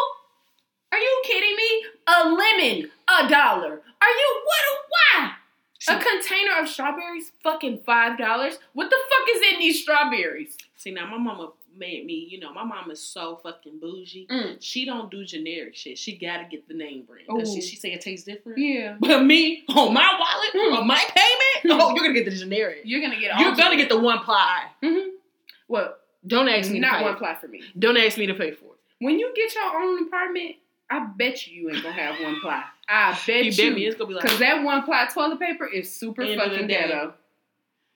Are 0.93 0.97
you 0.97 1.21
kidding 1.25 1.53
me? 1.57 1.85
A 2.07 2.29
lemon, 2.29 2.91
a 3.09 3.27
dollar. 3.27 3.81
Are 4.01 4.09
you 4.21 4.41
what? 4.45 4.79
Why? 4.89 5.31
A 5.89 6.01
container 6.01 6.61
of 6.61 6.69
strawberries, 6.69 7.33
fucking 7.43 7.81
five 7.85 8.17
dollars. 8.17 8.57
What 8.71 8.89
the 8.89 8.95
fuck 9.09 9.35
is 9.35 9.53
in 9.53 9.59
these 9.59 9.81
strawberries? 9.81 10.55
See 10.77 10.91
now, 10.91 11.07
my 11.07 11.17
mama 11.17 11.51
made 11.77 12.05
me. 12.05 12.27
You 12.29 12.39
know, 12.39 12.53
my 12.53 12.63
mom 12.63 12.89
is 12.91 13.01
so 13.01 13.37
fucking 13.43 13.79
bougie. 13.79 14.27
Mm. 14.29 14.57
She 14.59 14.85
don't 14.85 15.09
do 15.11 15.25
generic 15.25 15.75
shit. 15.75 15.97
She 15.97 16.17
gotta 16.17 16.45
get 16.49 16.67
the 16.67 16.73
name 16.73 17.03
brand. 17.03 17.27
'Cause 17.27 17.51
She, 17.53 17.59
Ooh. 17.59 17.61
she 17.61 17.75
say 17.75 17.93
it 17.93 18.01
tastes 18.01 18.25
different. 18.25 18.57
Yeah, 18.57 18.95
But 18.99 19.23
me, 19.23 19.63
on 19.69 19.93
my 19.93 20.17
wallet, 20.19 20.51
Hmm. 20.69 20.73
on 20.81 20.87
my 20.87 21.03
payment, 21.15 21.61
Hmm. 21.75 21.81
oh, 21.81 21.89
you're 21.95 22.03
gonna 22.03 22.13
get 22.13 22.25
the 22.25 22.31
generic. 22.35 22.81
you're 22.85 23.01
gonna 23.01 23.19
get. 23.19 23.31
All 23.31 23.41
You're 23.41 23.55
gonna 23.55 23.75
get 23.77 23.89
the 23.89 23.99
one 23.99 24.19
ply. 24.19 24.65
hmm 24.83 25.09
Well, 25.67 25.95
Don't 26.27 26.47
ask 26.49 26.71
me. 26.71 26.79
not 26.79 27.03
one 27.03 27.15
ply 27.17 27.35
for 27.35 27.47
me. 27.47 27.61
Don't 27.77 27.97
ask 27.97 28.17
me 28.17 28.25
to 28.27 28.33
pay 28.33 28.51
for 28.51 28.65
it. 28.65 28.79
When 28.99 29.19
you 29.19 29.31
get 29.35 29.53
your 29.53 29.65
own 29.81 30.07
apartment, 30.07 30.55
I 30.89 30.99
bet 31.17 31.45
you 31.47 31.61
you 31.63 31.69
ain't 31.71 31.81
gonna 31.83 31.93
have 31.93 32.19
one 32.23 32.39
ply. 32.41 32.63
I 32.87 33.11
bet 33.27 33.45
You 33.45 33.51
you. 33.51 33.57
bet 33.57 33.73
me 33.73 33.85
it's 33.87 33.95
gonna 33.95 34.07
be 34.07 34.13
like 34.13 34.23
Cause 34.25 34.37
that 34.39 34.63
one 34.63 34.83
ply 34.83 35.07
toilet 35.13 35.39
paper 35.39 35.65
is 35.65 35.91
super 35.91 36.21
End 36.21 36.39
of 36.39 36.49
the 36.49 36.55
fucking 36.57 36.67
ghetto. 36.67 37.13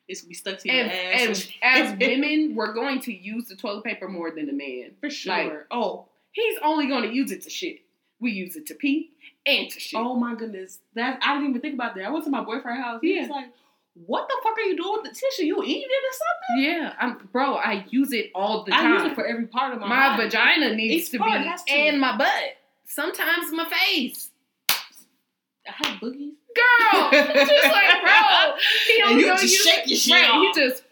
It's 0.09 0.21
gonna 0.21 0.29
be 0.29 0.35
stuck 0.35 0.59
to 0.59 0.67
your 0.71 0.83
And, 0.83 0.91
ass. 0.91 1.47
and 1.63 1.91
as 1.93 1.97
women, 1.99 2.55
we're 2.55 2.73
going 2.73 2.99
to 3.01 3.13
use 3.13 3.45
the 3.47 3.55
toilet 3.55 3.83
paper 3.85 4.07
more 4.09 4.31
than 4.31 4.47
the 4.47 4.53
man. 4.53 4.91
for 4.99 5.09
sure. 5.09 5.33
like- 5.33 5.53
oh, 5.71 6.07
He's 6.31 6.57
only 6.63 6.87
going 6.87 7.03
to 7.09 7.13
use 7.15 7.31
it 7.31 7.41
to 7.43 7.49
shit. 7.49 7.79
We 8.19 8.31
use 8.31 8.55
it 8.55 8.65
to 8.67 8.75
pee 8.75 9.11
and 9.45 9.69
to 9.71 9.79
shit. 9.79 9.99
oh 9.99 10.15
my 10.15 10.35
goodness, 10.35 10.79
that 10.95 11.19
I 11.23 11.35
didn't 11.35 11.51
even 11.51 11.61
think 11.61 11.73
about 11.75 11.95
that. 11.95 12.03
I 12.05 12.09
went 12.11 12.25
to 12.25 12.29
my 12.31 12.43
boyfriend's 12.43 12.83
house. 12.83 12.99
He 13.01 13.17
was 13.19 13.29
like, 13.29 13.47
"What 14.05 14.27
the 14.27 14.35
fuck 14.43 14.57
are 14.57 14.61
you 14.61 14.75
doing 14.77 14.91
with 15.01 15.03
the 15.11 15.17
tissue? 15.17 15.43
You 15.45 15.63
eating 15.63 15.87
it 15.89 16.03
or 16.03 16.13
something?" 16.13 16.63
Yeah, 16.65 16.93
I'm, 16.99 17.29
bro. 17.31 17.55
I 17.55 17.85
use 17.89 18.11
it 18.11 18.31
all 18.35 18.63
the 18.65 18.73
I 18.75 18.81
time. 18.81 18.93
use 18.95 19.03
it 19.11 19.15
for 19.15 19.25
every 19.25 19.47
part 19.47 19.73
of 19.73 19.79
my 19.79 19.87
my 19.87 20.17
body. 20.17 20.23
vagina 20.23 20.75
needs 20.75 21.09
to 21.09 21.17
part 21.17 21.41
be 21.41 21.49
to. 21.49 21.71
and 21.79 21.99
my 22.01 22.17
butt. 22.17 22.29
Sometimes 22.85 23.51
my 23.53 23.67
face. 23.69 24.29
I 24.69 24.75
have 25.67 25.99
boogies. 26.01 26.33
Girl, 26.55 27.11
just 27.11 27.63
like 27.65 28.01
bro. 28.01 28.53
He 28.87 29.01
And 29.01 29.19
you 29.19 29.25
gonna 29.27 29.41
just 29.41 29.43
use 29.43 29.63
shake 29.63 29.87
your 29.87 29.97
shit 29.97 30.13
right, 30.13 30.29
off. 30.29 30.55
He 30.55 30.61
just 30.61 30.83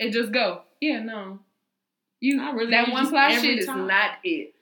and 0.00 0.12
just 0.12 0.32
go. 0.32 0.62
Yeah, 0.80 1.00
no. 1.00 1.40
You 2.20 2.42
I 2.42 2.50
really 2.52 2.70
that 2.70 2.90
one 2.90 3.08
ply 3.08 3.38
shit 3.38 3.58
is 3.58 3.66
not 3.66 4.18
it. 4.24 4.54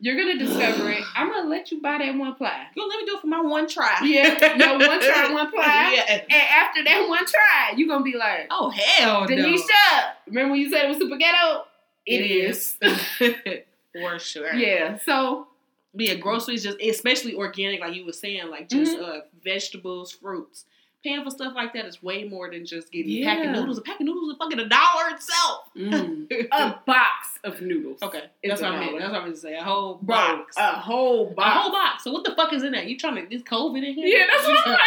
You're 0.00 0.16
gonna 0.16 0.38
discover 0.38 0.90
it. 0.90 1.04
I'm 1.14 1.30
gonna 1.30 1.48
let 1.48 1.70
you 1.70 1.80
buy 1.80 1.98
that 1.98 2.16
one 2.16 2.34
ply. 2.34 2.66
Yo, 2.74 2.84
let 2.84 2.98
me 2.98 3.06
do 3.06 3.16
it 3.16 3.20
for 3.20 3.26
my 3.28 3.40
one 3.40 3.68
try. 3.68 4.00
Yeah, 4.02 4.56
your 4.56 4.78
one 4.78 5.00
try, 5.00 5.32
one 5.32 5.50
ply. 5.52 5.92
Yeah. 5.94 6.22
And 6.28 6.32
after 6.32 6.82
that 6.84 7.08
one 7.08 7.24
try, 7.26 7.74
you're 7.76 7.88
gonna 7.88 8.04
be 8.04 8.16
like, 8.16 8.48
Oh 8.50 8.70
hell 8.70 9.26
Denisha, 9.26 10.12
remember 10.26 10.52
when 10.52 10.60
you 10.60 10.70
said 10.70 10.84
it 10.84 10.88
was 10.88 10.98
super 10.98 11.16
ghetto? 11.16 11.64
It 12.04 12.18
is. 12.18 12.76
for 13.92 14.18
sure. 14.18 14.54
Yeah. 14.54 14.98
So 15.04 15.46
yeah, 15.94 16.14
groceries 16.14 16.62
just 16.62 16.80
especially 16.80 17.34
organic, 17.34 17.80
like 17.80 17.94
you 17.94 18.04
were 18.06 18.12
saying, 18.12 18.48
like 18.50 18.68
just 18.68 18.92
Mm-hmm. 18.96 19.04
uh, 19.04 19.20
vegetables, 19.44 20.12
fruits. 20.12 20.64
Paying 21.04 21.24
for 21.24 21.30
stuff 21.30 21.52
like 21.56 21.72
that 21.74 21.84
is 21.86 22.00
way 22.00 22.22
more 22.28 22.48
than 22.48 22.64
just 22.64 22.92
getting 22.92 23.10
a 23.10 23.24
pack 23.24 23.44
of 23.44 23.50
noodles. 23.50 23.76
A 23.76 23.80
pack 23.82 23.98
of 23.98 24.06
noodles 24.06 24.30
is 24.30 24.36
fucking 24.38 24.60
a 24.60 24.68
dollar 24.68 25.10
itself. 25.10 25.68
a 26.52 26.78
box 26.86 27.26
of 27.42 27.60
noodles. 27.60 27.98
okay, 28.02 28.22
that's 28.44 28.62
what 28.62 28.70
I 28.72 28.78
meant. 28.78 28.98
That's 29.00 29.10
what 29.10 29.20
I 29.20 29.24
meant 29.24 29.34
to 29.34 29.40
say. 29.40 29.56
A 29.56 29.64
whole 29.64 29.94
box. 30.00 30.54
a 30.56 30.72
whole 30.78 31.26
box. 31.26 31.56
A 31.56 31.58
whole 31.60 31.72
box. 31.72 32.04
So 32.04 32.12
what 32.12 32.22
the 32.22 32.32
fuck 32.36 32.52
is 32.52 32.62
in 32.62 32.70
that? 32.72 32.86
You 32.86 32.96
trying 32.96 33.16
to 33.16 33.34
is 33.34 33.42
COVID 33.42 33.78
in 33.84 33.94
here? 33.94 34.06
Yeah, 34.06 34.26
that's 34.30 34.44
what 34.46 34.64
I'm 34.64 34.72
like. 34.74 34.80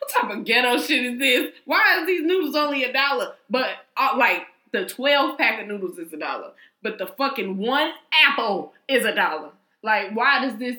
What 0.00 0.10
type 0.10 0.30
of 0.38 0.44
ghetto 0.44 0.78
shit 0.78 1.04
is 1.04 1.18
this? 1.20 1.52
Why 1.66 1.98
is 2.00 2.06
these 2.08 2.22
noodles 2.24 2.56
only 2.56 2.82
a 2.82 2.92
dollar? 2.92 3.34
But 3.48 3.68
uh, 3.96 4.14
like 4.18 4.42
the 4.72 4.86
twelve 4.86 5.38
pack 5.38 5.60
of 5.62 5.68
noodles 5.68 5.98
is 5.98 6.12
a 6.12 6.16
dollar, 6.16 6.50
but 6.82 6.98
the 6.98 7.06
fucking 7.06 7.58
one 7.58 7.92
apple 8.12 8.72
is 8.88 9.04
a 9.04 9.14
dollar. 9.14 9.50
Like, 9.82 10.12
why 10.14 10.40
does 10.44 10.56
this? 10.58 10.76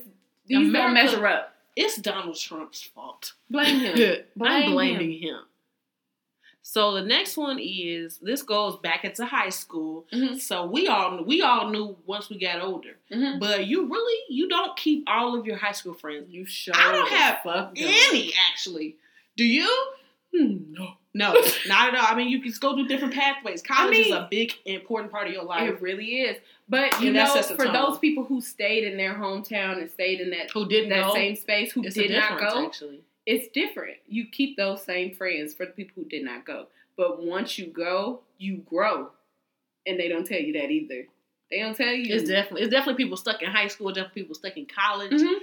These 0.48 0.72
don't 0.74 0.94
measure 0.94 1.26
up. 1.26 1.54
It's 1.76 1.96
Donald 1.98 2.36
Trump's 2.38 2.82
fault. 2.84 3.34
Blame 3.50 3.80
him. 3.80 3.96
Blame 4.36 4.64
I'm 4.68 4.72
blaming 4.72 5.14
him. 5.20 5.40
So 6.64 6.94
the 6.94 7.02
next 7.02 7.38
one 7.38 7.60
is 7.60 8.20
this 8.20 8.44
goes 8.44 8.78
back 8.78 9.04
into 9.04 9.26
high 9.26 9.50
school. 9.50 10.06
Mhm. 10.14 10.40
So 10.40 10.66
we 10.66 10.88
all 10.88 11.24
we 11.24 11.42
all 11.42 11.70
knew 11.70 11.98
once 12.06 12.30
we 12.30 12.38
got 12.40 12.62
older. 12.62 12.98
Mhm. 13.12 13.40
But 13.40 13.66
you 13.68 13.88
really 13.88 14.24
you 14.30 14.48
don't 14.48 14.78
keep 14.78 15.04
all 15.08 15.38
of 15.38 15.46
your 15.46 15.58
high 15.58 15.72
school 15.72 15.94
friends. 15.94 16.30
You 16.30 16.46
show. 16.46 16.72
I 16.76 16.92
don't 16.92 17.10
have 17.10 17.40
fuck 17.44 17.74
don't. 17.76 17.88
Any 18.10 18.34
actually. 18.50 18.98
Do 19.36 19.44
you? 19.46 19.68
Hmm, 20.36 20.58
No. 20.74 20.98
No, 21.14 21.34
not 21.68 21.94
at 21.94 21.96
all. 22.00 22.06
I 22.08 22.16
mean, 22.16 22.30
you 22.30 22.42
can 22.42 22.54
go 22.60 22.74
through 22.76 22.88
different 22.88 23.14
pathways. 23.14 23.62
College 23.62 23.98
is 23.98 24.06
mean- 24.08 24.16
a 24.16 24.28
big 24.32 24.54
important 24.66 25.12
part 25.12 25.28
of 25.28 25.34
your 25.34 25.44
life. 25.44 25.68
It 25.70 25.82
really 25.82 26.22
is. 26.22 26.38
But 26.70 27.02
you 27.02 27.08
And 27.08 27.16
know, 27.16 27.42
for 27.42 27.66
tone. 27.66 27.74
those 27.74 28.00
people 28.00 28.24
who 28.24 28.40
stayed 28.40 28.86
in 28.86 28.96
their 28.98 29.14
hometown 29.16 29.80
and 29.82 29.92
stayed 29.92 30.22
in 30.22 30.30
that 30.30 30.52
Who 30.52 30.68
didn't 30.70 30.90
that 30.90 31.08
go? 31.08 31.14
same 31.14 31.36
space, 31.36 31.74
who 31.74 31.82
did 31.84 32.12
not 32.12 32.40
go, 32.40 32.66
Actually, 32.66 33.02
it's 33.26 33.50
different. 33.50 33.98
You 34.08 34.26
keep 34.28 34.56
those 34.56 34.82
same 34.84 35.14
friends 35.14 35.54
for 35.54 35.66
the 35.66 35.74
people 35.74 36.02
who 36.04 36.10
did 36.10 36.24
not 36.24 36.46
go. 36.46 36.68
But 36.96 37.22
once 37.22 37.58
you 37.58 37.66
go, 37.68 38.22
you 38.38 38.58
grow. 38.58 39.10
And 39.86 40.00
they 40.00 40.08
don't 40.08 40.26
tell 40.26 40.40
you 40.40 40.54
that 40.54 40.70
either. 40.72 41.08
They 41.50 41.60
don't 41.60 41.76
tell 41.76 41.92
you. 41.92 42.16
it's 42.16 42.30
definitely 42.30 42.62
it's 42.62 42.72
definitely 42.72 43.04
people 43.04 43.18
stuck 43.18 43.42
in 43.42 43.50
high 43.52 43.68
school. 43.68 43.92
Definitely 43.92 44.22
people 44.22 44.36
stuck 44.36 44.56
in 44.56 44.66
college. 44.66 45.12
Mhm. 45.12 45.40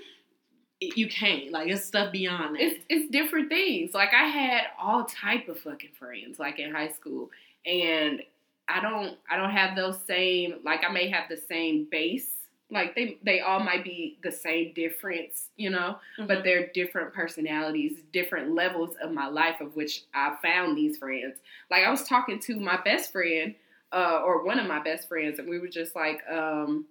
You 0.80 1.08
can't 1.08 1.50
like 1.50 1.68
it's 1.68 1.84
stuff 1.84 2.12
beyond 2.12 2.54
that. 2.54 2.62
It's 2.62 2.84
it's 2.88 3.10
different 3.10 3.48
things. 3.48 3.94
Like 3.94 4.10
I 4.14 4.24
had 4.24 4.62
all 4.80 5.04
type 5.04 5.48
of 5.48 5.58
fucking 5.58 5.90
friends 5.98 6.38
like 6.38 6.58
in 6.58 6.72
high 6.72 6.92
school. 6.92 7.30
And 7.66 8.22
I 8.68 8.80
don't 8.80 9.16
I 9.30 9.36
don't 9.36 9.50
have 9.50 9.74
those 9.74 9.98
same 10.06 10.56
like 10.64 10.84
I 10.84 10.92
may 10.92 11.08
have 11.08 11.28
the 11.28 11.36
same 11.36 11.86
base. 11.90 12.34
Like 12.70 12.94
they 12.94 13.18
they 13.24 13.40
all 13.40 13.60
might 13.60 13.82
be 13.82 14.18
the 14.22 14.30
same 14.30 14.72
difference, 14.74 15.48
you 15.56 15.70
know? 15.70 15.96
but 16.26 16.44
they're 16.44 16.68
different 16.68 17.12
personalities, 17.12 17.98
different 18.12 18.54
levels 18.54 18.94
of 19.02 19.10
my 19.10 19.26
life 19.26 19.60
of 19.60 19.74
which 19.74 20.04
I 20.14 20.36
found 20.42 20.76
these 20.76 20.98
friends. 20.98 21.38
Like 21.70 21.84
I 21.84 21.90
was 21.90 22.04
talking 22.04 22.38
to 22.40 22.60
my 22.60 22.78
best 22.84 23.10
friend, 23.10 23.54
uh, 23.92 24.20
or 24.24 24.44
one 24.44 24.58
of 24.58 24.66
my 24.66 24.80
best 24.82 25.08
friends, 25.08 25.38
and 25.38 25.48
we 25.48 25.58
were 25.58 25.68
just 25.68 25.96
like, 25.96 26.20
um, 26.30 26.84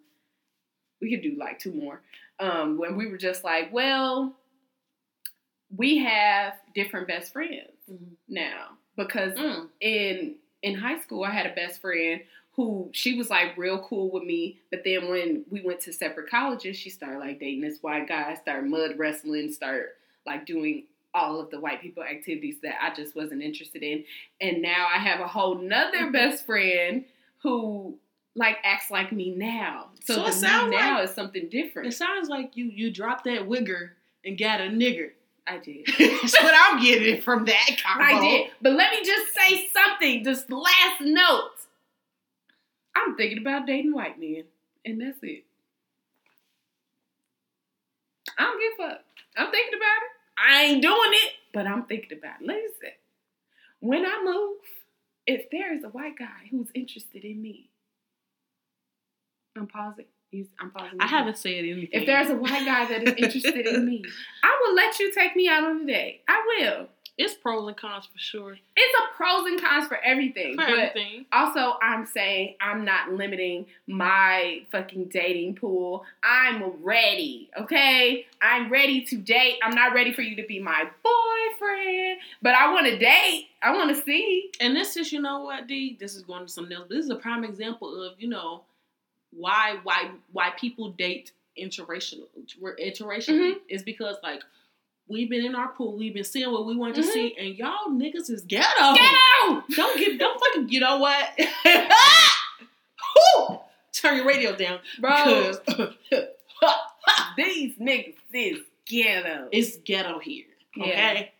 we 1.01 1.11
could 1.11 1.21
do 1.21 1.35
like 1.37 1.59
two 1.59 1.73
more. 1.73 2.01
Um, 2.39 2.77
when 2.77 2.95
we 2.95 3.07
were 3.07 3.17
just 3.17 3.43
like, 3.43 3.73
well, 3.73 4.35
we 5.75 5.97
have 5.97 6.53
different 6.73 7.07
best 7.07 7.33
friends 7.33 7.71
Mhm. 7.89 8.15
now 8.27 8.77
because 8.95 9.33
Mm. 9.37 9.69
in 9.81 10.35
in 10.63 10.75
high 10.75 10.99
school 10.99 11.23
I 11.23 11.31
had 11.31 11.45
a 11.45 11.53
best 11.55 11.81
friend 11.81 12.23
who 12.53 12.89
she 12.91 13.13
was 13.15 13.29
like 13.29 13.55
real 13.57 13.77
cool 13.83 14.09
with 14.09 14.23
me, 14.23 14.59
but 14.71 14.83
then 14.83 15.09
when 15.09 15.45
we 15.51 15.61
went 15.61 15.79
to 15.81 15.93
separate 15.93 16.27
colleges, 16.29 16.75
she 16.75 16.89
started 16.89 17.19
like 17.19 17.39
dating 17.39 17.61
this 17.61 17.83
white 17.83 18.07
guy, 18.07 18.33
started 18.35 18.67
mud 18.69 18.97
wrestling, 18.97 19.51
started 19.51 19.89
like 20.25 20.45
doing 20.47 20.85
all 21.13 21.39
of 21.39 21.51
the 21.51 21.59
white 21.59 21.81
people 21.81 22.03
activities 22.03 22.59
that 22.61 22.83
I 22.83 22.93
just 22.95 23.15
wasn't 23.15 23.43
interested 23.43 23.83
in. 23.83 24.03
And 24.41 24.61
now 24.63 24.87
I 24.91 24.97
have 24.97 25.19
a 25.19 25.27
whole 25.27 25.55
nother 25.55 26.09
best 26.11 26.45
friend 26.47 27.05
who 27.43 27.99
like 28.37 28.57
acts 28.63 28.89
like 28.89 29.11
me 29.11 29.31
now. 29.35 29.87
So, 30.05 30.13
So 30.15 30.21
it 30.21 30.23
the 30.25 30.29
me 30.29 30.35
sounds 30.37 30.71
now 30.71 30.95
like- 30.99 31.09
is 31.09 31.15
something 31.15 31.49
different. 31.49 31.89
It 31.89 31.91
sounds 31.97 32.29
like 32.29 32.55
you 32.55 32.65
you 32.65 32.91
dropped 32.91 33.25
that 33.25 33.41
wigger 33.41 33.89
and 34.23 34.37
got 34.37 34.61
a 34.61 34.65
nigger. 34.65 35.11
I 35.45 35.57
did. 35.59 35.85
That's 35.97 36.41
what 36.41 36.53
I'm 36.55 36.81
getting 36.83 37.21
from 37.21 37.45
that 37.45 37.77
combo. 37.83 38.03
I 38.03 38.19
did. 38.19 38.51
But 38.61 38.73
let 38.73 38.91
me 38.91 39.03
just 39.05 39.33
say 39.33 39.67
something, 39.73 40.23
just 40.23 40.49
last 40.51 41.01
note. 41.01 41.51
I'm 42.95 43.15
thinking 43.15 43.37
about 43.39 43.65
dating 43.65 43.93
white 43.93 44.19
men, 44.19 44.43
and 44.83 44.99
that's 44.99 45.19
it. 45.21 45.43
I 48.37 48.43
don't 48.43 48.59
give 48.59 48.85
a 48.85 48.89
fuck. 48.89 49.01
I'm 49.37 49.51
thinking 49.51 49.73
about 49.77 50.01
it. 50.03 50.11
I 50.37 50.63
ain't 50.63 50.81
doing 50.81 51.11
it, 51.13 51.31
but 51.53 51.65
I'm 51.67 51.83
thinking 51.83 52.17
about 52.17 52.41
it. 52.41 52.47
Listen, 52.47 52.91
when 53.79 54.05
I 54.05 54.21
move, 54.23 54.57
if 55.25 55.49
there 55.51 55.73
is 55.73 55.83
a 55.83 55.89
white 55.89 56.17
guy 56.17 56.47
who's 56.51 56.67
interested 56.73 57.23
in 57.23 57.41
me, 57.41 57.69
I'm 59.57 59.67
pausing. 59.67 60.05
You- 60.31 60.47
I'm 60.59 60.71
pausing. 60.71 60.99
I 60.99 61.07
haven't 61.07 61.37
said 61.37 61.55
anything. 61.65 61.89
If 61.91 62.05
there's 62.05 62.29
a 62.29 62.35
white 62.35 62.65
guy 62.65 62.85
that 62.85 63.03
is 63.03 63.13
interested 63.17 63.65
in 63.65 63.85
me, 63.85 64.03
I 64.43 64.61
will 64.65 64.75
let 64.75 64.99
you 64.99 65.11
take 65.13 65.35
me 65.35 65.47
out 65.49 65.63
on 65.63 65.81
a 65.81 65.85
date. 65.85 66.21
I 66.27 66.43
will. 66.59 66.87
it's 67.17 67.33
pros 67.33 67.65
and 67.67 67.75
cons 67.77 68.05
for 68.05 68.19
sure. 68.19 68.57
It's 68.75 68.99
a 68.99 69.15
pros 69.15 69.45
and 69.47 69.59
cons 69.61 69.87
for 69.87 69.97
everything. 70.03 70.51
For 70.55 70.65
but 70.67 70.69
everything. 70.79 71.25
also, 71.31 71.77
I'm 71.81 72.05
saying 72.05 72.55
I'm 72.61 72.83
not 72.85 73.11
limiting 73.13 73.65
my 73.87 74.59
fucking 74.71 75.05
dating 75.05 75.55
pool. 75.55 76.03
I'm 76.23 76.83
ready, 76.83 77.49
okay? 77.59 78.25
I'm 78.41 78.69
ready 78.69 79.01
to 79.05 79.15
date. 79.15 79.55
I'm 79.63 79.73
not 79.73 79.93
ready 79.95 80.11
for 80.13 80.21
you 80.21 80.35
to 80.35 80.45
be 80.45 80.59
my 80.59 80.83
boyfriend, 81.03 82.19
but 82.41 82.53
I 82.53 82.71
want 82.73 82.85
to 82.87 82.97
date. 82.97 83.47
I 83.61 83.71
want 83.75 83.95
to 83.95 84.03
see. 84.03 84.51
And 84.59 84.75
this 84.75 84.95
is, 84.97 85.11
you 85.11 85.21
know 85.21 85.41
what, 85.41 85.67
D? 85.67 85.97
This 85.99 86.15
is 86.15 86.21
going 86.23 86.45
to 86.45 86.51
something 86.51 86.75
else. 86.75 86.87
This 86.89 87.05
is 87.05 87.09
a 87.09 87.15
prime 87.15 87.43
example 87.43 88.03
of, 88.03 88.13
you 88.19 88.27
know, 88.29 88.61
why 89.31 89.77
why 89.83 90.11
why 90.31 90.51
people 90.59 90.89
date 90.91 91.31
interracial 91.59 92.27
interracially 92.61 93.53
Mhm. 93.53 93.59
is 93.69 93.83
because 93.83 94.15
like 94.23 94.41
we've 95.07 95.29
been 95.29 95.45
in 95.45 95.55
our 95.55 95.69
pool, 95.69 95.95
we've 95.97 96.13
been 96.13 96.23
seeing 96.23 96.51
what 96.51 96.65
we 96.65 96.75
want 96.75 96.93
to 96.95 97.01
Mhm. 97.01 97.13
see, 97.13 97.35
and 97.37 97.55
y'all 97.55 97.87
niggas 97.89 98.29
is 98.29 98.41
ghetto. 98.43 98.93
Get 98.93 99.13
out! 99.43 99.63
Don't 99.69 99.97
give. 99.97 100.19
don't 100.19 100.39
fucking 100.39 100.69
you 100.69 100.79
know 100.79 100.97
what? 100.97 101.37
Turn 103.93 104.17
your 104.17 104.25
radio 104.27 104.55
down. 104.55 104.79
Bro, 104.99 105.53
these 107.37 107.75
niggas 107.77 108.15
is 108.33 108.59
ghetto. 108.85 109.49
it's 109.51 109.77
ghetto 109.77 110.19
here. 110.19 110.45
Okay? 110.79 111.31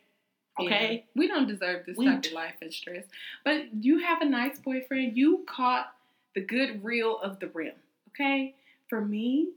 Okay. 0.60 0.94
Yeah. 0.96 1.02
We 1.16 1.28
don't 1.28 1.48
deserve 1.48 1.86
this 1.86 1.96
We 1.98 2.06
type 2.08 2.24
d- 2.24 2.30
of 2.30 2.34
life 2.36 2.56
and 2.62 2.74
stress. 2.74 3.06
But 3.46 3.66
you 3.84 4.00
have 4.00 4.22
a 4.22 4.26
nice 4.26 4.58
boyfriend. 4.60 5.16
You 5.16 5.44
caught 5.48 5.94
the 6.38 6.46
good 6.46 6.84
reel 6.84 7.18
of 7.20 7.40
the 7.40 7.48
rim. 7.48 7.74
Okay? 8.10 8.54
For 8.90 9.02
me, 9.02 9.50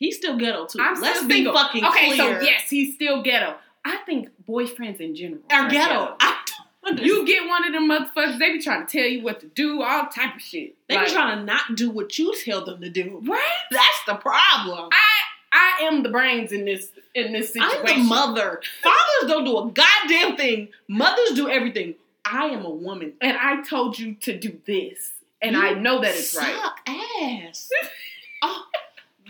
He's 0.00 0.16
still 0.16 0.36
ghetto 0.36 0.66
too. 0.66 0.80
I'm 0.82 1.00
Let's 1.00 1.24
be 1.24 1.44
fucking 1.44 1.84
okay, 1.84 2.06
clear. 2.16 2.40
so 2.40 2.44
yes, 2.44 2.68
he's 2.68 2.94
still 2.96 3.22
ghetto. 3.22 3.54
I 3.84 3.98
think 3.98 4.28
boyfriends 4.46 4.98
in 5.00 5.14
general 5.14 5.42
Are 5.52 5.68
ghetto. 5.70 6.16
I 6.18 6.42
don't 6.84 7.00
You 7.00 7.24
get 7.24 7.46
one 7.46 7.64
of 7.64 7.72
them 7.72 7.88
motherfuckers, 7.88 8.38
they 8.40 8.52
be 8.52 8.60
trying 8.60 8.84
to 8.86 8.92
tell 8.92 9.06
you 9.08 9.22
what 9.22 9.40
to 9.40 9.46
do, 9.46 9.82
all 9.82 10.06
type 10.06 10.34
of 10.34 10.42
shit. 10.42 10.74
They 10.88 10.96
Like, 10.96 11.06
be 11.06 11.12
trying 11.12 11.38
to 11.38 11.44
not 11.44 11.76
do 11.76 11.90
what 11.90 12.18
you 12.18 12.34
tell 12.44 12.64
them 12.64 12.80
to 12.80 12.90
do. 12.90 13.22
Right? 13.24 13.40
That's 13.70 14.04
the 14.06 14.14
problem. 14.16 14.88
I 14.92 15.20
I 15.56 15.84
am 15.86 16.02
the 16.02 16.08
brains 16.08 16.50
in 16.50 16.64
this 16.64 16.90
in 17.14 17.32
this 17.32 17.52
situation. 17.52 17.86
I'm 17.86 17.98
the 18.00 18.04
mother. 18.04 18.60
Fathers 18.82 19.30
don't 19.30 19.44
do 19.44 19.56
a 19.58 19.70
goddamn 19.70 20.36
thing. 20.36 20.68
Mothers 20.88 21.30
do 21.36 21.48
everything. 21.48 21.94
I 22.24 22.46
am 22.46 22.64
a 22.64 22.70
woman. 22.70 23.12
and 23.20 23.36
I 23.38 23.62
told 23.62 23.96
you 23.98 24.14
to 24.16 24.36
do 24.36 24.58
this, 24.66 25.12
and 25.44 25.56
You 25.56 25.62
I 25.62 25.74
know 25.74 26.00
that 26.00 26.14
it's 26.14 26.34
right. 26.36 26.54
Suck 26.54 26.80
ass. 26.88 27.68
oh, 28.42 28.64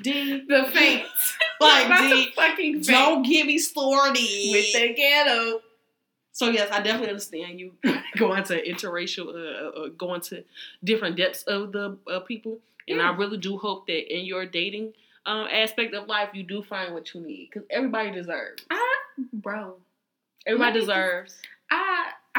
D. 0.02 0.44
The 0.48 0.64
faint, 0.72 1.04
Like, 1.60 2.00
D, 2.10 2.32
fucking 2.34 2.74
faint 2.82 2.86
Don't 2.86 3.22
give 3.22 3.46
me 3.46 3.58
started. 3.58 4.18
with 4.52 4.72
the 4.72 4.94
ghetto. 4.94 5.60
So 6.32 6.50
yes, 6.50 6.68
I 6.72 6.80
definitely 6.82 7.10
understand 7.10 7.60
you 7.60 7.74
going 8.16 8.42
to 8.44 8.60
interracial, 8.62 9.28
uh, 9.28 9.68
uh, 9.84 9.88
going 9.96 10.20
to 10.22 10.42
different 10.82 11.16
depths 11.16 11.44
of 11.44 11.70
the 11.72 11.96
uh, 12.10 12.20
people, 12.20 12.58
and 12.88 13.00
I 13.00 13.14
really 13.14 13.38
do 13.38 13.56
hope 13.56 13.86
that 13.86 14.12
in 14.12 14.24
your 14.26 14.44
dating 14.44 14.94
um, 15.26 15.46
aspect 15.50 15.94
of 15.94 16.08
life, 16.08 16.30
you 16.34 16.42
do 16.42 16.62
find 16.62 16.92
what 16.92 17.14
you 17.14 17.20
need 17.20 17.50
because 17.52 17.66
everybody 17.70 18.10
deserves. 18.10 18.64
I, 18.68 18.98
bro, 19.32 19.76
Everybody 20.46 20.80
deserves. 20.80 21.34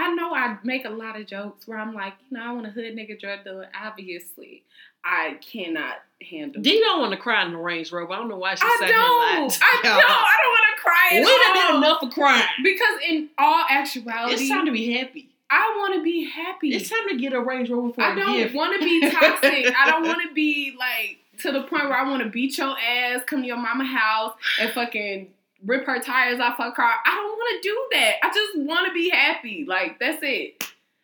I 0.06 0.14
know 0.14 0.34
I 0.34 0.58
make 0.64 0.86
a 0.86 0.90
lot 0.90 1.20
of 1.20 1.26
jokes 1.28 1.68
where 1.68 1.78
I'm 1.78 1.94
like, 1.94 2.14
you 2.30 2.38
know, 2.38 2.44
I 2.44 2.52
want 2.54 2.68
a 2.68 2.70
hood 2.70 2.96
nigga 2.96 3.20
drug 3.20 3.44
dealer. 3.44 3.68
Obviously, 3.80 4.64
I 5.04 5.38
cannot 5.42 5.96
handle. 6.22 6.62
That. 6.62 6.64
D 6.64 6.80
don't 6.80 7.00
want 7.02 7.12
to 7.14 7.18
cry 7.18 7.46
in 7.46 7.52
the 7.52 7.58
Range 7.58 7.92
Rover. 7.92 8.14
I 8.14 8.18
don't 8.18 8.30
know 8.30 8.38
why 8.38 8.56
she 8.56 8.62
I 8.64 8.78
said 8.80 8.88
don't. 8.88 9.50
that. 9.50 9.60
I 9.62 9.82
don't. 9.84 9.94
I 9.94 10.38
don't 10.42 10.52
want 10.52 10.66
to 10.76 10.82
cry 10.82 11.10
We 11.12 11.18
at 11.20 11.24
done 11.26 11.58
all. 11.58 11.72
did 11.72 11.78
enough 11.88 12.04
of 12.04 12.10
crying. 12.12 12.46
Because 12.64 13.00
in 13.10 13.30
all 13.38 13.66
actuality, 13.70 14.34
It's 14.36 14.50
time 14.50 14.66
to 14.66 14.72
be 14.72 14.94
happy. 14.94 15.30
I 15.50 15.76
want 15.78 15.96
to 15.96 16.04
be 16.04 16.26
happy. 16.30 16.74
It's 16.76 16.90
time 16.90 17.08
to 17.10 17.18
get 17.18 17.34
a 17.34 17.40
Range 17.42 17.70
Rover 17.70 17.94
for 17.94 18.02
I 18.02 18.16
don't 18.16 18.54
want 18.54 18.80
to 18.80 18.86
be 18.86 19.10
toxic. 19.12 19.74
I 19.78 19.90
don't 19.92 20.06
want 20.08 20.22
to 20.28 20.34
be 20.34 20.76
like 20.78 21.20
to 21.42 21.52
the 21.52 21.62
point 21.64 21.84
where 21.86 21.94
I 21.98 22.10
want 22.10 22.24
to 22.24 22.30
beat 22.30 22.58
your 22.58 22.76
ass, 22.80 23.22
come 23.26 23.42
to 23.42 23.48
your 23.48 23.58
mama 23.58 23.86
house, 23.86 24.34
and 24.60 24.72
fucking 24.72 25.28
rip 25.66 25.86
her 25.86 26.00
tires 26.00 26.40
off 26.40 26.58
her 26.58 26.72
car. 26.72 26.94
I 27.06 27.16
don't 27.16 27.32
want 27.32 27.62
to 27.62 27.70
do 27.70 27.88
that. 27.94 28.16
I 28.24 28.30
just 28.34 28.58
want 28.58 28.88
to 28.88 28.94
be 28.94 29.10
happy. 29.10 29.66
Like 29.68 30.00
that's 30.00 30.20
it. 30.22 30.64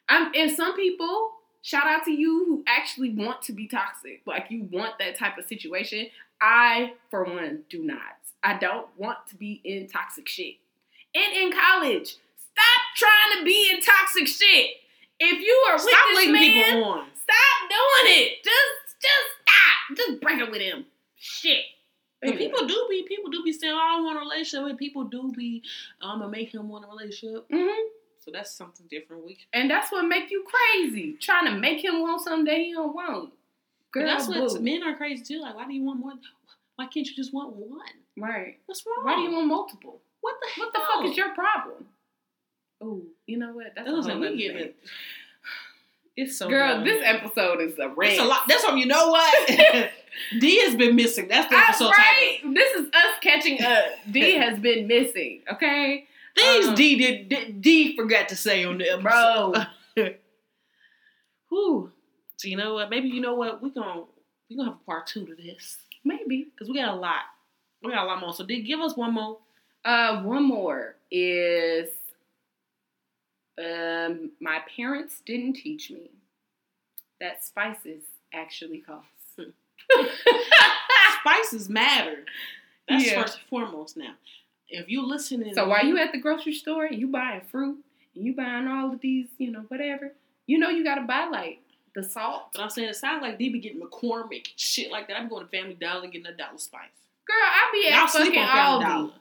I'm 0.09 0.31
and 0.35 0.51
some 0.51 0.75
people. 0.75 1.31
Shout 1.63 1.85
out 1.85 2.05
to 2.05 2.11
you 2.11 2.43
who 2.45 2.63
actually 2.67 3.13
want 3.13 3.43
to 3.43 3.53
be 3.53 3.67
toxic. 3.67 4.21
Like 4.25 4.47
you 4.49 4.67
want 4.71 4.97
that 4.97 5.15
type 5.15 5.37
of 5.37 5.45
situation. 5.45 6.07
I, 6.41 6.93
for 7.11 7.23
one, 7.23 7.61
do 7.69 7.83
not. 7.83 7.99
I 8.43 8.57
don't 8.57 8.87
want 8.97 9.19
to 9.29 9.35
be 9.35 9.61
in 9.63 9.87
toxic 9.87 10.27
shit. 10.27 10.55
And 11.13 11.33
in 11.35 11.51
college, 11.51 12.07
stop 12.07 12.81
trying 12.95 13.39
to 13.39 13.45
be 13.45 13.69
in 13.71 13.79
toxic 13.79 14.27
shit. 14.27 14.71
If 15.19 15.39
you 15.39 15.65
are 15.69 15.75
with 15.75 15.83
Stop 15.83 16.05
this 16.15 16.31
man. 16.31 16.81
Stop 16.81 17.69
doing 17.69 18.15
it. 18.15 18.43
Just 18.43 18.97
just 18.99 19.27
stop. 19.41 19.97
Just 19.97 20.21
break 20.21 20.41
up 20.41 20.49
with 20.49 20.61
him. 20.61 20.85
Shit. 21.15 21.65
But 22.21 22.37
people 22.37 22.67
do 22.67 22.87
be 22.89 23.03
people 23.07 23.31
do 23.31 23.43
be 23.43 23.51
saying, 23.51 23.73
"Oh, 23.73 23.77
I 23.79 23.95
don't 23.95 24.05
want 24.05 24.17
a 24.17 24.21
relationship," 24.21 24.69
and 24.69 24.77
people 24.77 25.05
do 25.05 25.31
be, 25.35 25.63
"I'm 26.01 26.19
gonna 26.19 26.31
make 26.31 26.53
him 26.53 26.69
want 26.69 26.85
a 26.85 26.87
relationship." 26.87 27.45
hmm 27.51 27.87
So 28.19 28.31
that's 28.31 28.51
something 28.55 28.85
different. 28.89 29.25
We 29.25 29.37
And 29.53 29.69
that's 29.69 29.91
what 29.91 30.05
make 30.05 30.29
you 30.29 30.45
crazy. 30.45 31.13
Trying 31.19 31.45
to 31.45 31.57
make 31.57 31.83
him 31.83 32.01
want 32.01 32.21
something 32.21 32.45
that 32.45 32.57
he 32.57 32.73
don't 32.73 32.93
want. 32.93 33.33
Girl, 33.91 34.05
that's 34.05 34.27
what 34.27 34.53
boo. 34.53 34.59
men 34.61 34.83
are 34.83 34.95
crazy 34.95 35.23
too. 35.23 35.41
Like, 35.41 35.55
why 35.55 35.65
do 35.65 35.73
you 35.73 35.83
want 35.83 35.99
more? 35.99 36.13
Why 36.75 36.85
can't 36.85 37.07
you 37.07 37.15
just 37.15 37.33
want 37.33 37.55
one? 37.55 37.79
Right. 38.17 38.59
What's 38.65 38.85
wrong? 38.85 39.03
Why 39.03 39.15
do 39.15 39.21
you 39.21 39.31
want 39.31 39.47
multiple? 39.47 40.01
What 40.21 40.35
the 40.41 40.47
hell? 40.49 40.65
What 40.65 40.73
the 40.73 40.79
fuck 40.79 41.05
is 41.11 41.17
your 41.17 41.33
problem? 41.33 41.87
Oh, 42.81 43.01
you 43.27 43.37
know 43.37 43.53
what? 43.53 43.67
That's 43.75 43.87
That 43.87 43.95
like 43.95 44.19
we 44.19 44.45
it. 44.45 44.75
It's 46.17 46.37
so 46.37 46.49
Girl, 46.49 46.83
this 46.83 47.01
episode 47.05 47.61
is 47.61 47.79
a 47.79 47.87
rant. 47.87 48.13
It's 48.13 48.21
a 48.21 48.25
lot. 48.25 48.41
That's 48.47 48.63
what 48.63 48.77
you 48.77 48.85
know. 48.85 49.11
What 49.11 49.49
D 50.39 50.59
has 50.61 50.75
been 50.75 50.95
missing. 50.95 51.27
That's 51.27 51.49
the 51.49 51.57
episode 51.57 51.91
title. 51.91 52.49
right? 52.49 52.53
This 52.53 52.75
is 52.75 52.87
us 52.87 53.19
catching 53.21 53.61
up. 53.63 53.85
D 54.09 54.33
has 54.37 54.59
been 54.59 54.87
missing. 54.87 55.41
Okay, 55.51 56.05
Things 56.37 56.67
Um, 56.67 56.75
D 56.75 56.97
did 56.97 57.29
D, 57.29 57.51
D 57.51 57.95
forgot 57.95 58.29
to 58.29 58.35
say 58.35 58.63
on 58.65 58.77
the 58.77 58.89
episode. 58.89 59.67
bro. 59.95 60.05
Whew. 61.49 61.91
So 62.37 62.47
you 62.47 62.57
know 62.57 62.73
what? 62.75 62.89
Maybe 62.89 63.09
you 63.09 63.21
know 63.21 63.35
what? 63.35 63.61
We're 63.61 63.69
gonna 63.69 64.03
we 64.49 64.55
gonna 64.57 64.69
have 64.71 64.79
a 64.81 64.85
part 64.85 65.07
two 65.07 65.25
to 65.25 65.35
this 65.35 65.77
Maybe. 66.03 66.47
because 66.53 66.67
we 66.69 66.75
got 66.75 66.93
a 66.93 66.95
lot. 66.99 67.21
We 67.83 67.91
got 67.91 68.03
a 68.05 68.07
lot 68.07 68.19
more. 68.21 68.33
So 68.33 68.45
D, 68.45 68.61
give 68.63 68.79
us 68.79 68.95
one 68.95 69.13
more. 69.13 69.37
Uh, 69.83 70.21
one 70.23 70.43
more 70.43 70.95
is 71.09 71.89
um, 73.59 74.31
my 74.39 74.59
parents 74.75 75.21
didn't 75.25 75.53
teach 75.53 75.89
me 75.91 76.11
that 77.19 77.43
spices 77.43 78.03
actually 78.33 78.79
cost. 78.79 79.05
Spices 81.21 81.69
matter. 81.69 82.25
That's 82.87 83.05
Yeah. 83.05 83.21
first 83.21 83.37
and 83.39 83.47
foremost. 83.47 83.97
Now, 83.97 84.13
if 84.69 84.89
you 84.89 85.05
listening, 85.05 85.53
so 85.53 85.67
while 85.67 85.85
you 85.85 85.97
at 85.97 86.11
the 86.11 86.17
grocery 86.19 86.53
store 86.53 86.85
and 86.85 86.99
you 86.99 87.07
buying 87.07 87.41
fruit 87.41 87.83
and 88.15 88.25
you 88.25 88.33
buying 88.33 88.67
all 88.67 88.91
of 88.93 88.99
these, 89.01 89.27
you 89.37 89.51
know, 89.51 89.61
whatever, 89.67 90.13
you 90.47 90.57
know 90.57 90.69
you 90.69 90.83
gotta 90.83 91.01
buy 91.01 91.25
like 91.25 91.59
the 91.93 92.03
salt. 92.03 92.49
But 92.53 92.61
I'm 92.63 92.69
saying 92.69 92.89
it 92.89 92.95
sounds 92.95 93.21
like 93.21 93.37
D 93.37 93.49
be 93.49 93.59
getting 93.59 93.81
McCormick 93.81 94.47
shit 94.55 94.91
like 94.91 95.07
that. 95.09 95.17
I'm 95.17 95.27
going 95.29 95.45
to 95.45 95.51
Family 95.51 95.75
Dollar 95.75 96.03
and 96.03 96.11
getting 96.11 96.27
a 96.27 96.33
dollar 96.35 96.57
spice. 96.57 96.89
Girl, 97.25 97.35
I 97.37 97.69
be 97.71 97.87
at 97.89 98.09
fucking 98.09 98.33
Aldi. 98.33 98.81
Dollar. 98.81 99.11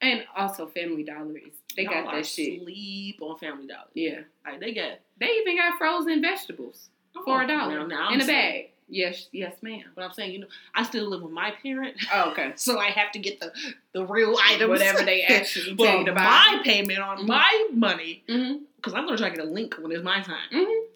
And 0.00 0.24
also 0.36 0.66
Family 0.66 1.02
Dollar 1.02 1.36
is 1.36 1.52
they 1.76 1.84
Y'all 1.84 1.92
got 2.04 2.12
that 2.14 2.26
shit. 2.26 2.62
Sleep 2.62 3.20
on 3.20 3.36
Family 3.38 3.66
Dollar. 3.66 3.88
Yeah. 3.94 4.20
Like 4.46 4.60
they 4.60 4.72
got 4.72 4.98
They 5.18 5.26
even 5.26 5.56
got 5.56 5.76
frozen 5.78 6.20
vegetables 6.22 6.88
for 7.24 7.42
a 7.42 7.44
Oh, 7.44 7.48
dollar 7.48 7.80
now- 7.80 7.86
now 7.86 8.06
I'm 8.08 8.14
in 8.14 8.20
a 8.20 8.24
saying- 8.24 8.62
bag. 8.62 8.70
Yes, 8.88 9.28
yes, 9.32 9.54
ma'am. 9.62 9.84
But 9.94 10.04
I'm 10.04 10.12
saying, 10.12 10.32
you 10.32 10.40
know, 10.40 10.46
I 10.74 10.82
still 10.82 11.08
live 11.08 11.22
with 11.22 11.32
my 11.32 11.52
parent, 11.62 11.96
Oh, 12.12 12.30
okay. 12.32 12.52
so 12.56 12.78
I 12.78 12.86
have 12.90 13.12
to 13.12 13.18
get 13.18 13.40
the 13.40 13.52
the 13.92 14.04
real 14.04 14.36
items. 14.44 14.68
Whatever 14.68 15.02
they 15.04 15.22
actually 15.28 15.74
But 15.74 15.84
tell 15.84 15.98
you 16.00 16.04
to 16.06 16.12
buy. 16.12 16.20
my 16.22 16.60
payment 16.64 16.98
on 16.98 17.18
Mhm. 17.18 17.26
my 17.26 17.68
money, 17.72 18.22
Mm-hmm. 18.28 18.64
because 18.76 18.92
I'm 18.94 19.06
gonna 19.06 19.16
try 19.16 19.30
to 19.30 19.36
get 19.36 19.44
a 19.44 19.48
link 19.48 19.74
when 19.80 19.90
it's 19.92 20.04
my 20.04 20.20
time. 20.20 20.48
Mm-hmm. 20.52 20.86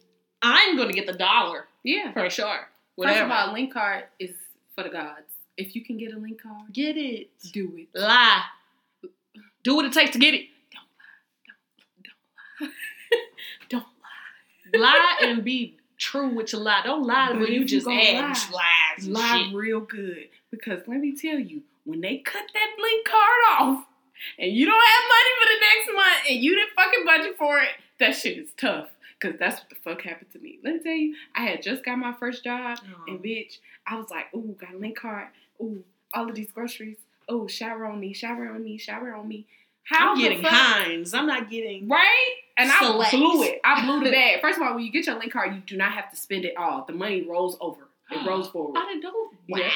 I'm 0.43 0.77
gonna 0.77 0.93
get 0.93 1.07
the 1.07 1.15
dollar 1.15 1.67
Yeah. 1.83 2.13
for 2.13 2.29
sure. 2.31 2.47
First 2.47 2.69
Whatever. 2.97 3.25
of 3.27 3.31
all, 3.31 3.53
link 3.55 3.73
card 3.73 4.05
is 4.19 4.35
for 4.75 4.83
the 4.85 4.91
gods. 4.91 5.23
If 5.57 5.75
you 5.75 5.83
can 5.85 5.97
get 5.99 6.13
a 6.13 6.19
link 6.19 6.43
card, 6.43 6.73
get 6.73 6.97
it. 6.97 7.31
do 7.53 7.73
it. 7.77 7.89
Lie. 7.99 8.43
Do 9.65 9.75
what 9.77 9.85
it 9.87 9.93
takes 9.93 10.11
to 10.13 10.19
get 10.19 10.35
it. 10.35 10.47
Don't 10.73 10.85
lie. 12.61 12.69
Don't 13.69 13.83
lie. 13.83 13.99
Don't 14.73 14.83
lie. 14.83 15.17
Lie 15.21 15.27
and 15.29 15.43
be 15.45 15.78
true 15.99 16.29
with 16.29 16.53
your 16.53 16.63
lie. 16.63 16.83
Don't 16.85 17.05
lie 17.07 17.29
But 17.33 17.41
when 17.41 17.53
you 17.53 17.65
just 17.65 17.87
add 17.87 18.15
lie, 18.23 18.29
lies 18.97 19.09
lie 19.09 19.45
shit. 19.47 19.55
real 19.55 19.81
good. 19.81 20.29
Because 20.51 20.81
let 20.87 21.01
me 21.01 21.15
tell 21.15 21.39
you, 21.39 21.63
when 21.85 22.01
they 22.01 22.19
cut 22.19 22.45
that 22.55 22.71
link 22.81 23.07
card 23.07 23.41
off 23.61 23.85
and 24.39 24.53
you 24.53 24.67
don't 24.67 24.87
have 24.87 25.03
money 25.09 25.31
for 25.41 25.49
the 25.49 25.61
next 25.61 25.95
month 25.97 26.25
and 26.31 26.43
you 26.43 26.55
didn't 26.57 26.75
fucking 26.75 27.05
budget 27.05 27.37
for 27.39 27.59
it, 27.59 27.71
that 28.01 28.17
shit 28.17 28.39
is 28.39 28.51
tough. 28.57 28.89
Cause 29.21 29.35
that's 29.39 29.59
what 29.61 29.69
the 29.71 29.75
fuck 29.75 30.03
happened 30.03 30.31
to 30.33 30.39
me. 30.39 30.61
Let 30.63 30.75
me 30.75 30.81
tell 30.81 30.93
you, 30.93 31.17
I 31.35 31.43
had 31.43 31.61
just 31.61 31.85
got 31.85 31.99
my 31.99 32.13
first 32.13 32.45
job 32.45 32.79
and 33.09 33.19
bitch, 33.19 33.59
I 33.85 33.97
was 33.97 34.11
like, 34.11 34.33
ooh, 34.33 34.55
got 34.61 34.75
a 34.75 34.79
link 34.79 34.97
card. 34.99 35.27
Ooh, 35.61 35.83
all 36.15 36.29
of 36.29 36.37
these 36.37 36.53
groceries. 36.53 36.99
Oh, 37.29 37.49
shower 37.49 37.85
on 37.87 37.99
me, 37.99 38.13
shower 38.13 38.49
on 38.49 38.63
me, 38.63 38.79
shower 38.79 39.13
on 39.15 39.27
me. 39.27 39.45
How 39.89 40.13
I'm 40.13 40.19
getting 40.19 40.43
Heinz. 40.43 41.15
I'm 41.15 41.27
not 41.27 41.51
getting. 41.51 41.89
Right? 41.89 42.27
And 42.57 42.71
Select. 42.71 43.15
I 43.15 43.17
blew 43.17 43.43
it. 43.45 43.61
I 43.65 43.85
blew 43.87 44.05
the 44.05 44.11
bag. 44.13 44.41
First 44.41 44.59
of 44.59 44.63
all, 44.67 44.75
when 44.75 44.85
you 44.85 44.91
get 44.93 45.07
your 45.07 45.19
link 45.19 45.33
card, 45.33 45.55
you 45.55 45.61
do 45.67 45.77
not 45.77 45.93
have 45.93 46.11
to 46.11 46.17
spend 46.17 46.45
it 46.45 46.57
all. 46.57 46.85
The 46.85 46.93
money 46.93 47.23
rolls 47.23 47.57
over. 47.61 47.83
It 48.11 48.27
rolls 48.27 48.49
forward. 48.53 48.79
I 48.79 48.87
didn't 48.87 49.03
know. 49.05 49.13
Wow. 49.49 49.59
Yeah. 49.61 49.71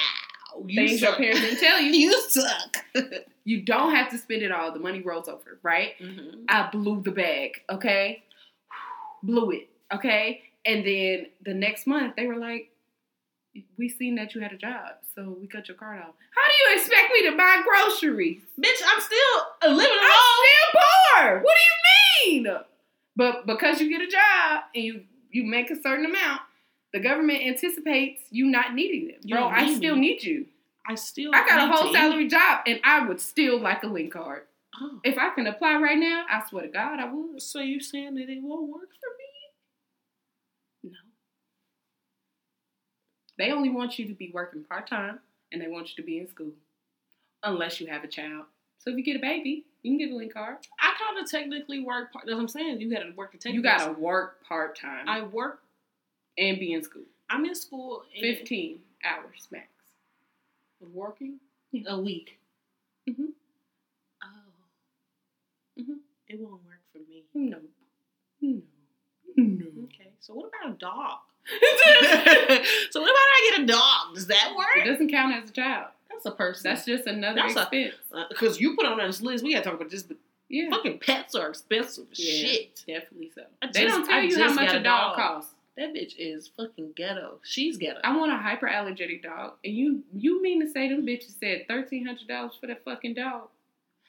You 0.66 0.86
Things 0.89 1.01
your 1.01 1.14
parents 1.14 1.40
didn't 1.40 1.60
tell 1.60 1.80
you. 1.80 1.93
You 1.93 2.20
suck. 2.28 2.76
You 3.44 3.60
don't 3.62 3.93
have 3.93 4.09
to 4.12 4.18
spend 4.18 4.43
it 4.43 4.52
all. 4.52 4.70
The 4.70 4.78
money 4.78 5.01
rolls 5.02 5.26
over, 5.26 5.59
right? 5.64 5.94
Mhm. 6.01 6.44
I 6.48 6.68
blew 6.70 7.02
the 7.02 7.10
bag, 7.10 7.60
okay? 7.68 8.22
Blew 9.24 9.51
it, 9.51 9.68
okay? 9.93 10.43
And 10.64 10.86
then 10.86 11.26
the 11.44 11.52
next 11.52 11.89
month, 11.89 12.14
they 12.14 12.28
were 12.28 12.36
like, 12.36 12.70
we 13.77 13.89
seen 13.89 14.15
that 14.16 14.35
you 14.35 14.41
had 14.41 14.53
a 14.53 14.57
job, 14.57 14.93
so 15.15 15.37
we 15.41 15.47
cut 15.47 15.69
your 15.69 15.77
card 15.77 16.01
off. 16.01 16.15
How 16.35 16.49
do 16.49 16.55
you 16.70 16.79
expect 16.79 17.12
me 17.12 17.31
to 17.31 17.37
buy 17.37 17.62
groceries? 17.65 18.43
Bitch, 18.61 18.83
I'm 18.87 19.01
still 19.01 19.74
living 19.77 19.99
I'm 20.01 20.05
alone. 20.05 20.45
still 20.73 20.83
poor. 21.15 21.41
What 21.41 21.55
do 21.55 22.31
you 22.31 22.43
mean? 22.43 22.57
But 23.16 23.47
because 23.47 23.81
you 23.81 23.91
get 23.91 24.01
a 24.01 24.11
job 24.11 24.62
and 24.74 24.85
you 24.85 25.05
you 25.31 25.45
make 25.45 25.70
a 25.70 25.77
certain 25.81 26.07
amount, 26.07 26.41
the 26.93 27.01
government 27.01 27.43
anticipates 27.43 28.23
you 28.31 28.47
not 28.47 28.74
needing 28.74 29.09
them. 29.09 29.20
Bro, 29.29 29.49
I 29.49 29.66
need 29.66 29.77
still 29.77 29.95
me. 29.95 30.01
need 30.01 30.23
you. 30.23 30.47
I 30.87 30.95
still. 30.95 31.31
I 31.35 31.47
got 31.47 31.69
a 31.69 31.73
whole 31.73 31.93
salary 31.93 32.29
job 32.29 32.61
and 32.66 32.81
I 32.85 33.07
would 33.07 33.20
still 33.20 33.59
like 33.61 33.83
a 33.83 33.87
link 33.87 34.12
card. 34.12 34.43
Oh. 34.81 34.99
If 35.05 35.19
I 35.19 35.31
can 35.35 35.47
apply 35.47 35.77
right 35.77 35.99
now, 35.99 36.24
I 36.31 36.43
swear 36.49 36.62
to 36.62 36.69
God, 36.69 36.99
I 36.99 37.05
would. 37.12 37.43
So 37.43 37.61
you 37.61 37.81
saying 37.81 38.15
that 38.15 38.29
it 38.29 38.43
won't 38.43 38.69
work 38.70 38.89
for 38.89 39.11
me? 39.19 40.91
No. 40.91 40.99
They 43.43 43.51
only 43.51 43.70
want 43.70 43.98
you 43.98 44.06
to 44.06 44.14
be 44.14 44.31
working 44.32 44.62
part 44.62 44.86
time 44.86 45.19
and 45.51 45.60
they 45.60 45.66
want 45.66 45.89
you 45.90 45.97
to 45.97 46.06
be 46.06 46.20
in 46.20 46.28
school. 46.28 46.52
Unless 47.43 47.81
you 47.81 47.89
have 47.89 48.05
a 48.05 48.06
child. 48.06 48.44
So 48.78 48.90
if 48.93 48.97
you 48.97 49.02
get 49.02 49.16
a 49.16 49.19
baby, 49.19 49.64
you 49.82 49.90
can 49.90 49.98
get 49.98 50.12
a 50.12 50.16
link 50.16 50.32
card. 50.32 50.59
I 50.78 50.94
kind 50.97 51.19
of 51.20 51.28
technically 51.28 51.81
work. 51.81 52.12
Part, 52.12 52.24
that's 52.24 52.36
what 52.36 52.40
I'm 52.40 52.47
saying. 52.47 52.81
You 52.81 52.89
got 52.89 53.01
to 53.01 53.10
work 53.16 53.36
to. 53.36 53.52
You 53.52 53.60
gotta 53.60 53.90
work 53.94 54.44
part 54.47 54.78
time 54.78 55.09
I 55.09 55.23
work. 55.23 55.60
and 56.39 56.56
be 56.60 56.73
in 56.73 56.85
school. 56.85 57.02
I'm 57.28 57.44
in 57.44 57.56
school. 57.56 58.05
and- 58.14 58.23
15 58.23 58.78
hours 59.02 59.48
max. 59.51 59.66
working 60.94 61.40
Yeah. 61.73 61.94
a 61.94 62.01
week. 62.01 62.39
Mhm. 63.09 63.32
Oh. 64.23 64.28
Mhm. 65.81 65.98
It 66.28 66.39
won't 66.39 66.64
work 66.64 66.81
for 66.93 66.98
me. 66.98 67.24
No. 67.35 67.60
No. 68.40 68.62
No. 69.36 69.66
Okay. 69.86 70.12
So 70.20 70.32
what 70.35 70.48
about 70.48 70.74
a 70.74 70.78
dog? 70.78 71.19
so 72.90 73.01
what 73.01 73.10
about 73.10 73.16
I 73.16 73.51
get 73.51 73.60
a 73.60 73.66
dog? 73.66 74.14
Does 74.14 74.27
that 74.28 74.55
work? 74.56 74.66
It 74.77 74.85
doesn't 74.89 75.10
count 75.10 75.35
as 75.35 75.51
a 75.51 75.52
child. 75.52 75.89
That's 76.10 76.27
a 76.27 76.31
person. 76.31 76.70
That's 76.70 76.85
just 76.85 77.06
another 77.06 77.43
That's 77.43 77.56
a- 77.56 77.60
uh, 77.60 77.62
expense. 77.62 77.94
because 78.28 78.60
you 78.60 78.77
put 78.77 78.86
on 78.86 78.98
this 78.98 79.20
list. 79.20 79.43
We 79.44 79.52
gotta 79.55 79.64
talk 79.64 79.74
about 79.74 79.90
this. 79.90 80.02
But 80.05 80.19
yeah. 80.48 80.70
fucking 80.70 80.98
pets 81.01 81.35
are 81.35 81.48
expensive 81.48 82.06
Yeah. 82.12 82.35
shit. 82.47 82.85
Definitely 82.86 83.31
so. 83.35 83.43
I 83.60 83.66
they 83.73 83.85
don't 83.85 84.05
tell 84.06 84.14
I 84.19 84.20
you 84.23 84.39
how 84.39 84.52
much 84.52 84.70
a 84.70 84.74
dog 84.74 84.82
dog. 84.85 85.16
costs. 85.16 85.55
That 85.77 85.94
bitch 85.94 86.14
is 86.19 86.48
fucking 86.55 86.93
ghetto. 86.97 87.39
She's 87.43 87.78
ghetto. 87.78 87.98
I 88.05 88.14
want 88.16 88.31
a 88.31 88.36
hyperallergenic 88.36 89.23
dog, 89.23 89.55
and 89.64 89.74
you 89.74 90.02
you 90.14 90.43
mean 90.43 90.60
to 90.60 90.70
say 90.70 90.89
them 90.89 91.06
bitches 91.06 91.39
said 91.40 91.66
thirteen 91.66 92.05
hundred 92.06 92.28
dollars 92.28 92.52
for 92.60 92.66
that 92.66 92.85
fucking 92.85 93.14
dog? 93.14 93.48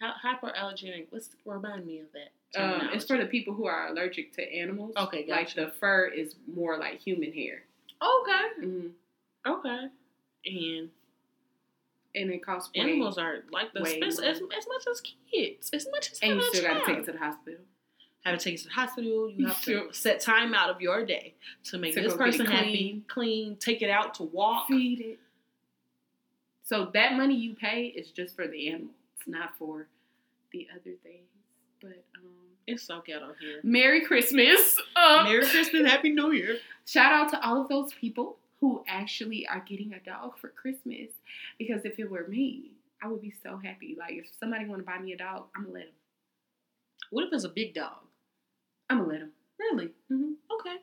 Hy- 0.02 0.36
hyperallergenic. 0.36 1.06
What's 1.10 1.30
remind 1.46 1.86
me 1.88 2.00
of 2.00 2.08
that? 2.14 2.32
Um, 2.56 2.90
it's 2.94 3.06
for 3.06 3.18
the 3.18 3.26
people 3.26 3.54
who 3.54 3.66
are 3.66 3.88
allergic 3.88 4.34
to 4.34 4.54
animals. 4.54 4.94
Okay, 4.96 5.26
like 5.28 5.54
the 5.54 5.72
fur 5.80 6.06
is 6.08 6.36
more 6.54 6.78
like 6.78 7.00
human 7.00 7.32
hair, 7.34 7.64
okay. 8.02 8.66
mm-hmm. 8.68 8.88
Okay. 9.52 9.88
And 10.46 10.90
and 12.16 12.30
it 12.32 12.46
costs 12.46 12.72
way- 12.76 12.82
animals 12.82 13.18
are 13.18 13.44
like 13.52 13.74
the 13.74 13.82
way 13.82 13.98
expensive 13.98 14.24
as, 14.26 14.38
as 14.38 14.68
much 14.68 14.88
as 14.92 15.02
kids. 15.32 15.70
As 15.74 15.88
much 15.92 16.12
as 16.12 16.20
and 16.22 16.36
you 16.36 16.44
still 16.54 16.64
got 16.64 16.80
to 16.80 16.86
take 16.86 16.98
it 17.00 17.06
to 17.06 17.12
the 17.14 17.18
hospital. 17.18 17.60
have 18.24 18.38
to 18.38 18.44
take 18.44 18.54
it 18.56 18.58
to 18.60 18.68
the 18.68 18.74
hospital. 18.74 19.30
You 19.32 19.48
have 19.48 19.62
to 19.64 19.90
set 19.92 20.22
time 20.22 20.54
out 20.54 20.70
of 20.70 20.80
your 20.82 21.06
day 21.06 21.34
to 21.66 21.78
make 21.78 21.94
To 21.96 22.02
this 22.02 22.14
go 22.14 22.20
get 22.20 22.28
it 22.28 22.32
person 22.38 22.46
happy, 22.46 22.72
clean. 22.72 23.06
clean, 23.08 23.56
take 23.58 23.82
it 23.82 23.90
out 23.90 24.14
to 24.16 24.24
walk. 24.24 24.68
Feed 24.68 25.02
it. 25.02 25.20
So 26.62 26.90
that 26.94 27.14
money 27.14 27.36
you 27.36 27.56
pay 27.56 27.86
is 27.88 28.12
just 28.12 28.36
for 28.36 28.48
the 28.48 28.70
animal. 28.70 28.94
It's 29.18 29.28
not 29.28 29.58
for 29.58 29.88
the 30.52 30.68
other 30.72 30.96
things. 31.04 31.28
But 31.84 32.04
um, 32.18 32.30
It's 32.66 32.84
so 32.84 33.04
ghetto 33.06 33.36
here. 33.40 33.60
Merry 33.64 34.02
Christmas. 34.06 34.78
Um, 34.96 35.26
Merry 35.26 35.46
Christmas, 35.46 35.90
Happy 35.92 36.10
New 36.10 36.32
Year. 36.32 36.58
Shout 36.86 37.12
out 37.12 37.30
to 37.32 37.46
all 37.46 37.62
of 37.62 37.68
those 37.68 37.94
people 37.94 38.38
who 38.62 38.84
actually 38.88 39.46
are 39.48 39.60
getting 39.68 39.94
a 39.94 40.00
dog 40.00 40.38
for 40.40 40.48
Christmas. 40.48 41.10
Because 41.60 41.84
if 41.84 42.00
it 42.00 42.10
were 42.10 42.26
me, 42.28 42.72
I 43.04 43.08
would 43.08 43.22
be 43.22 43.34
so 43.44 43.58
happy. 43.58 43.96
Like 44.00 44.14
if 44.14 44.28
somebody 44.40 44.66
want 44.66 44.80
to 44.80 44.86
buy 44.86 44.98
me 45.00 45.12
a 45.14 45.18
dog, 45.18 45.46
I'm 45.56 45.64
gonna 45.64 45.74
let 45.74 45.84
them. 45.88 45.94
What 47.12 47.26
if 47.28 47.34
it's 47.34 47.44
a 47.44 47.50
big 47.50 47.74
dog? 47.74 47.98
I'm 48.90 49.00
gonna 49.00 49.10
let 49.10 49.20
them. 49.20 49.32
Really? 49.60 49.90
Mhm. 50.12 50.36
Okay. 50.60 50.78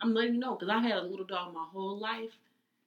I'm 0.00 0.14
letting 0.14 0.34
you 0.34 0.40
know 0.40 0.54
because 0.54 0.68
I've 0.70 0.82
had 0.82 0.96
a 0.98 1.02
little 1.02 1.26
dog 1.26 1.52
my 1.54 1.66
whole 1.72 1.98
life. 1.98 2.30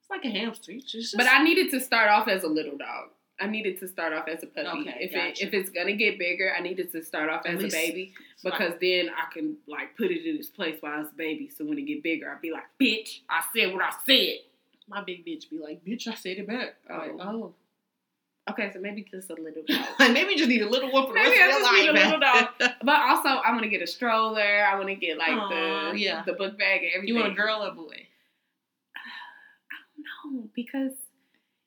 It's 0.01 0.09
like 0.09 0.25
a 0.25 0.29
hamster. 0.29 0.73
Just, 0.85 1.15
But 1.15 1.27
I 1.27 1.43
needed 1.43 1.69
to 1.71 1.79
start 1.79 2.09
off 2.09 2.27
as 2.27 2.43
a 2.43 2.47
little 2.47 2.77
dog. 2.77 3.09
I 3.39 3.47
needed 3.47 3.79
to 3.81 3.87
start 3.87 4.13
off 4.13 4.27
as 4.27 4.43
a 4.43 4.47
puppy. 4.47 4.67
Okay, 4.81 4.97
if 5.01 5.11
gotcha. 5.13 5.43
it 5.43 5.47
if 5.47 5.53
it's 5.53 5.69
gonna 5.69 5.93
get 5.93 6.17
bigger, 6.17 6.53
I 6.57 6.61
needed 6.61 6.91
to 6.93 7.03
start 7.03 7.29
off 7.29 7.45
as 7.45 7.63
a 7.63 7.67
baby 7.67 8.13
because 8.43 8.73
then 8.79 9.09
I 9.09 9.33
can 9.33 9.57
like 9.67 9.97
put 9.97 10.11
it 10.11 10.25
in 10.25 10.37
its 10.37 10.47
place 10.47 10.77
while 10.79 11.01
it's 11.01 11.11
a 11.11 11.15
baby. 11.15 11.49
So 11.49 11.65
when 11.65 11.77
it 11.77 11.83
get 11.83 12.01
bigger, 12.01 12.31
I'll 12.31 12.39
be 12.39 12.51
like, 12.51 12.63
"Bitch, 12.81 13.19
I 13.29 13.43
said 13.53 13.73
what 13.73 13.83
I 13.83 13.91
said." 14.05 14.37
my 14.87 15.03
big 15.03 15.25
bitch 15.25 15.49
be 15.49 15.59
like, 15.59 15.83
bitch, 15.83 16.07
I 16.07 16.15
said 16.15 16.37
it 16.37 16.47
back. 16.47 16.75
Oh. 16.89 16.97
Like, 16.97 17.11
oh. 17.19 17.53
Okay, 18.47 18.69
so 18.71 18.79
maybe 18.79 19.03
just 19.09 19.29
a 19.31 19.33
little 19.33 19.63
dog. 19.67 19.85
Like, 19.99 20.13
maybe 20.13 20.33
you 20.33 20.37
just 20.37 20.49
need 20.49 20.61
a 20.61 20.69
little 20.69 20.91
one 20.91 21.07
for 21.07 21.13
the 21.13 21.19
Maybe 21.19 21.39
rest 21.39 21.41
I 21.41 21.79
of 21.79 21.83
your 21.83 21.93
just 21.93 21.95
need 21.95 22.01
a 22.01 22.05
little 22.05 22.19
dog. 22.19 22.47
But 22.83 22.95
also, 22.95 23.29
I 23.29 23.51
want 23.51 23.63
to 23.63 23.69
get 23.69 23.81
a 23.81 23.87
stroller. 23.87 24.65
I 24.65 24.75
want 24.75 24.89
to 24.89 24.95
get 24.95 25.17
like 25.17 25.31
Aw, 25.31 25.91
the 25.91 25.99
yeah. 25.99 26.23
the 26.25 26.33
book 26.33 26.57
bag 26.57 26.83
and 26.83 26.91
everything. 26.95 27.15
you 27.15 27.21
want 27.21 27.33
a 27.33 27.35
girl 27.35 27.63
or 27.63 27.69
a 27.69 27.71
boy? 27.71 28.07
know 30.33 30.47
because 30.53 30.91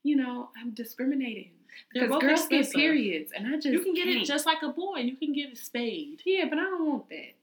you 0.05 0.15
know 0.15 0.51
I'm 0.57 0.71
discriminating. 0.71 1.51
They're 1.95 2.05
Because 2.05 2.11
both 2.11 2.21
girls 2.23 2.47
get 2.49 2.71
periods, 2.73 3.33
and 3.37 3.47
I 3.47 3.53
just 3.57 3.67
You 3.69 3.83
can 3.83 3.95
get 3.95 4.09
it 4.09 4.15
can't. 4.17 4.27
just 4.27 4.47
like 4.47 4.63
a 4.63 4.69
boy. 4.69 4.97
And 4.99 5.09
you 5.09 5.17
can 5.17 5.33
get 5.33 5.51
it 5.51 5.59
spayed. 5.59 6.23
yeah, 6.25 6.47
but 6.49 6.59
I 6.59 6.63
don't 6.63 6.87
want 6.89 7.09
that. 7.11 7.35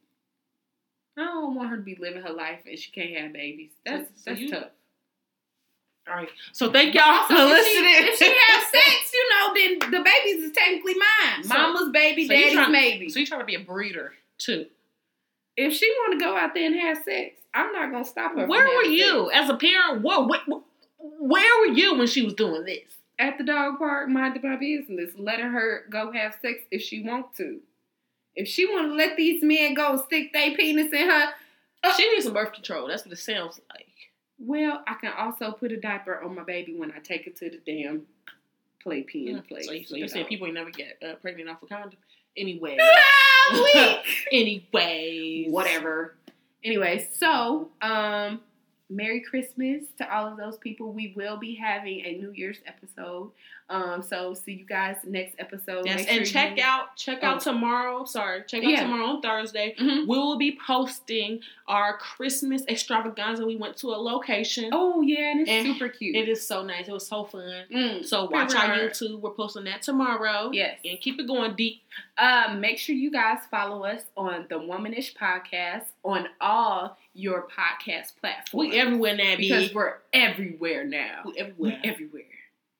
I 1.18 1.24
don't 1.26 1.56
want 1.56 1.70
her 1.70 1.78
to 1.78 1.82
be 1.82 1.96
living 1.96 2.22
her 2.24 2.34
life 2.34 2.60
and 2.66 2.78
she 2.78 2.92
can't 2.92 3.16
have 3.18 3.32
babies. 3.34 3.72
That's 3.86 4.10
So 4.22 4.32
that's 4.32 4.40
you- 4.42 4.50
tough. 4.52 4.68
All 6.10 6.16
right. 6.16 6.30
So 6.52 6.72
thank 6.72 6.94
y'all 6.94 7.26
for 7.26 7.36
So 7.36 7.48
if 7.48 7.52
listening. 7.52 7.94
She, 7.94 8.10
if 8.10 8.18
she 8.20 8.26
has 8.38 8.66
sex, 8.72 9.14
you 9.14 9.30
know, 9.30 9.54
then 9.56 9.92
the 9.92 10.04
babies 10.04 10.44
is 10.44 10.52
technically 10.52 10.94
mine. 10.96 11.44
So- 11.44 11.50
Mama's 11.54 11.90
baby, 11.92 12.28
so 12.28 12.34
daddy's 12.34 12.54
trying- 12.54 12.72
maybe. 12.72 13.10
so 13.10 13.20
you 13.20 13.26
trying 13.26 13.40
to 13.42 13.46
be 13.46 13.56
a 13.56 13.60
breeder 13.60 14.14
too? 14.38 14.68
if 15.58 15.74
she 15.74 15.90
want 16.00 16.20
to 16.20 16.26
go 16.26 16.36
out 16.36 16.54
there 16.54 16.66
and 16.66 16.76
have 16.76 16.98
sex, 17.06 17.40
I'm 17.54 17.72
not 17.72 17.90
gonna 17.90 18.04
stop 18.04 18.32
her. 18.34 18.42
from 18.42 18.50
Where 18.50 18.68
were 18.68 18.84
you 18.84 19.30
sex. 19.32 19.46
as 19.46 19.50
a 19.50 19.56
parent? 19.56 20.02
What, 20.02 20.28
what, 20.28 20.42
where 21.00 21.60
were 21.62 21.74
you 21.74 21.96
when 21.98 22.08
she 22.08 22.24
was 22.24 22.34
doing 22.34 22.66
this? 22.66 22.94
At 23.20 23.38
the 23.38 23.44
dog 23.44 23.78
park, 23.78 24.10
minding 24.10 24.42
my 24.50 24.56
business, 24.58 25.12
letting 25.18 25.48
her 25.48 25.86
go 25.90 26.12
have 26.12 26.36
sex 26.42 26.60
if 26.72 26.82
she 26.82 27.02
want 27.04 27.34
to. 27.36 27.60
If 28.36 28.48
she 28.48 28.66
want 28.66 28.90
to 28.90 28.94
let 28.96 29.16
these 29.16 29.42
men 29.44 29.74
go 29.74 29.96
stick 30.06 30.34
their 30.34 30.56
penis 30.56 30.92
in 30.92 31.10
her, 31.10 31.30
She 31.96 32.10
needs 32.12 32.26
some 32.26 32.34
birth 32.34 32.52
control. 32.54 32.88
That's 32.88 33.06
what 33.06 33.14
it 33.14 33.18
sounds 33.18 33.62
like. 33.74 33.86
well, 34.40 34.84
I 34.88 34.96
can 34.96 35.14
also 35.18 35.52
put 35.52 35.72
a 35.72 35.78
diaper 35.80 36.20
on 36.22 36.36
my 36.36 36.44
baby 36.44 36.76
when 36.76 36.92
I 36.92 37.00
take 37.00 37.26
her 37.26 37.32
to 37.32 37.50
the 37.50 37.60
damn 37.66 38.06
playpen 38.84 39.36
Mm, 39.42 39.48
place. 39.48 39.66
So, 39.66 39.72
you- 39.72 39.86
so 39.86 39.96
you 39.96 40.08
saying 40.08 40.26
people 40.26 40.48
ain't 40.48 40.56
never 40.56 40.72
get 40.72 40.98
uh, 41.02 41.16
pregnant 41.16 41.50
off 41.50 41.64
a 41.64 41.68
condom? 41.68 41.98
Anyway, 42.38 42.78
Ah, 43.78 44.02
anyways, 44.32 45.52
whatever. 45.52 46.16
Anyway, 46.64 47.08
so 47.14 47.70
um, 47.82 48.42
Merry 48.90 49.20
Christmas 49.22 49.86
to 49.98 50.16
all 50.16 50.28
of 50.28 50.38
those 50.38 50.58
people. 50.58 50.92
We 50.94 51.14
will 51.16 51.38
be 51.38 51.56
having 51.56 52.06
a 52.06 52.14
New 52.18 52.32
Year's 52.32 52.60
episode. 52.68 53.32
Um, 53.68 54.04
so 54.04 54.36
see 54.36 54.52
you 54.54 54.66
guys 54.66 54.98
next 55.04 55.36
episode. 55.40 55.88
Yes, 55.88 56.02
Make 56.02 56.12
and 56.12 56.28
sure 56.28 56.34
check 56.34 56.58
you- 56.58 56.64
out 56.64 56.96
check 56.96 57.24
out 57.24 57.38
Oh. 57.38 57.52
tomorrow. 57.52 58.06
Sorry, 58.06 58.44
check 58.48 58.64
out 58.64 58.70
Yeah. 58.70 58.82
tomorrow 58.82 59.06
on 59.06 59.22
Thursday. 59.24 59.74
Mhm. 59.80 60.02
We 60.08 60.18
will 60.20 60.38
be 60.38 60.60
posting 60.68 61.42
our 61.68 61.98
Christmas 61.98 62.64
extravaganza. 62.68 63.44
We 63.44 63.56
went 63.56 63.76
to 63.78 63.88
a 63.88 63.98
location. 63.98 64.70
Oh 64.72 65.02
yeah, 65.02 65.32
and 65.32 65.42
it's 65.42 65.50
And 65.50 65.66
super 65.66 65.90
cute. 65.90 66.16
It 66.16 66.30
is 66.30 66.46
so 66.46 66.62
nice. 66.64 66.88
It 66.88 66.92
was 66.92 67.08
so 67.08 67.24
fun. 67.24 67.66
Mm. 67.72 68.06
So 68.06 68.26
watch 68.30 68.54
our. 68.54 68.76
YouTube. 68.78 69.20
We're 69.22 69.32
posting 69.32 69.64
that 69.64 69.82
tomorrow. 69.82 70.52
Yes. 70.54 70.80
And 70.86 71.02
keep 71.02 71.20
it 71.20 71.26
going 71.26 71.56
deep. 71.56 71.82
Um, 72.20 72.62
make 72.62 72.78
sure 72.78 72.94
you 72.96 73.10
guys 73.10 73.40
follow 73.50 73.84
us 73.84 74.04
on 74.16 74.46
the 74.48 74.60
Womanish 74.60 75.16
Podcast 75.16 75.86
on 76.04 76.28
all 76.40 77.00
your 77.16 77.48
podcast 77.48 78.18
platform. 78.20 78.68
We 78.68 78.78
everywhere 78.80 79.16
now, 79.16 79.36
because 79.38 79.70
B. 79.70 79.74
we're 79.76 79.94
everywhere 80.14 80.84
now. 80.84 81.22
We 81.26 81.32
We 81.34 81.40
everywhere. 81.40 81.80
everywhere 81.84 82.24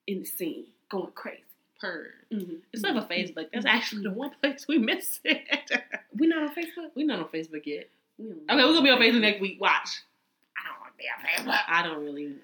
in 0.08 0.20
the 0.20 0.26
scene, 0.26 0.66
going 0.90 1.12
crazy. 1.16 1.42
Purr. 1.82 2.08
Mm-hmm. 2.32 2.56
It's 2.72 2.84
not 2.84 2.96
on 2.96 3.08
Facebook. 3.10 3.48
That's 3.54 3.66
actually 3.66 4.04
the 4.04 4.12
one 4.12 4.32
place 4.42 4.66
we 4.68 4.78
miss 4.78 5.20
it. 5.24 5.42
We 6.18 6.28
not 6.28 6.44
on 6.44 6.56
Facebook. 6.56 6.92
we're 6.96 7.06
not 7.06 7.20
on 7.20 7.26
Facebook 7.26 7.66
yet. 7.66 7.90
We 8.18 8.28
Okay, 8.32 8.38
we're 8.50 8.56
gonna 8.74 8.82
be 8.84 8.90
on 8.90 9.00
Facebook 9.02 9.20
next 9.22 9.42
week. 9.42 9.60
Watch. 9.60 9.90
I 10.58 10.70
don't 10.70 10.80
want 10.80 10.94
to 10.94 10.98
be 10.98 11.06
on 11.10 11.46
Facebook. 11.46 11.60
I 11.68 11.84
don't 11.84 12.02
really. 12.06 12.36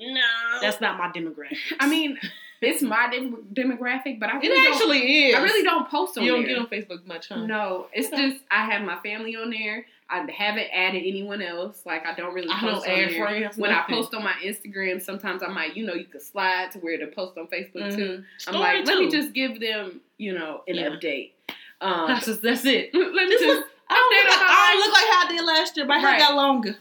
No, 0.00 0.20
That's 0.60 0.80
not 0.82 0.98
my 0.98 1.08
demographic. 1.08 1.56
I 1.80 1.88
mean, 1.88 2.18
it's 2.60 2.82
my 2.82 3.08
dem- 3.10 3.46
demographic, 3.52 4.20
but 4.20 4.28
I 4.28 4.36
it 4.36 4.42
really 4.42 4.62
don't- 4.62 4.74
actually 4.74 5.26
is. 5.30 5.34
I 5.34 5.42
really 5.42 5.62
don't 5.64 5.88
post 5.88 6.18
on 6.18 6.24
You 6.24 6.32
don't 6.32 6.40
there. 6.44 6.48
get 6.56 6.58
on 6.58 6.66
Facebook 6.66 7.06
much, 7.06 7.28
huh? 7.30 7.46
No, 7.46 7.86
it's 7.92 8.10
just 8.10 8.36
I 8.50 8.66
have 8.70 8.82
my 8.82 8.98
family 9.00 9.34
on 9.36 9.50
there. 9.50 9.86
I 10.10 10.26
haven't 10.30 10.68
added 10.72 11.02
anyone 11.06 11.42
else. 11.42 11.82
Like 11.84 12.06
I 12.06 12.14
don't 12.14 12.32
really 12.34 12.48
I 12.50 12.60
don't 12.62 12.76
on 12.76 12.88
add 12.88 13.12
friends. 13.14 13.56
When 13.58 13.70
I 13.70 13.82
post 13.88 14.14
on 14.14 14.24
my 14.24 14.32
Instagram, 14.42 15.02
sometimes 15.02 15.42
I 15.42 15.48
might, 15.48 15.76
you 15.76 15.84
know, 15.84 15.94
you 15.94 16.04
could 16.06 16.22
slide 16.22 16.70
to 16.72 16.78
where 16.78 16.96
to 16.98 17.06
post 17.08 17.36
on 17.36 17.46
Facebook 17.48 17.94
too. 17.94 18.08
Mhm. 18.08 18.24
I'm 18.46 18.54
Story 18.54 18.58
like, 18.78 18.86
let 18.86 18.98
me 18.98 19.10
just 19.10 19.32
give 19.34 19.60
them, 19.60 20.00
you 20.16 20.32
know, 20.32 20.62
an 20.66 20.76
Yeah. 20.76 20.88
update. 20.90 21.32
Um, 21.80 22.08
That's, 22.08 22.26
just, 22.26 22.42
that's 22.42 22.64
it. 22.64 22.90
let 22.94 23.12
me 23.12 23.28
Just 23.30 23.44
just 23.44 23.66
I 23.88 23.94
don't, 23.94 24.26
look 24.26 24.40
like, 24.40 24.40
my 24.40 24.46
I 24.50 24.72
don't 24.72 24.80
look 24.80 24.92
like 24.94 25.10
how 25.12 25.26
I 25.26 25.28
did 25.30 25.44
last 25.46 25.76
year. 25.76 25.86
My 25.86 25.98
hair 25.98 26.08
Right. 26.10 26.18
got 26.18 26.34
longer. 26.34 26.76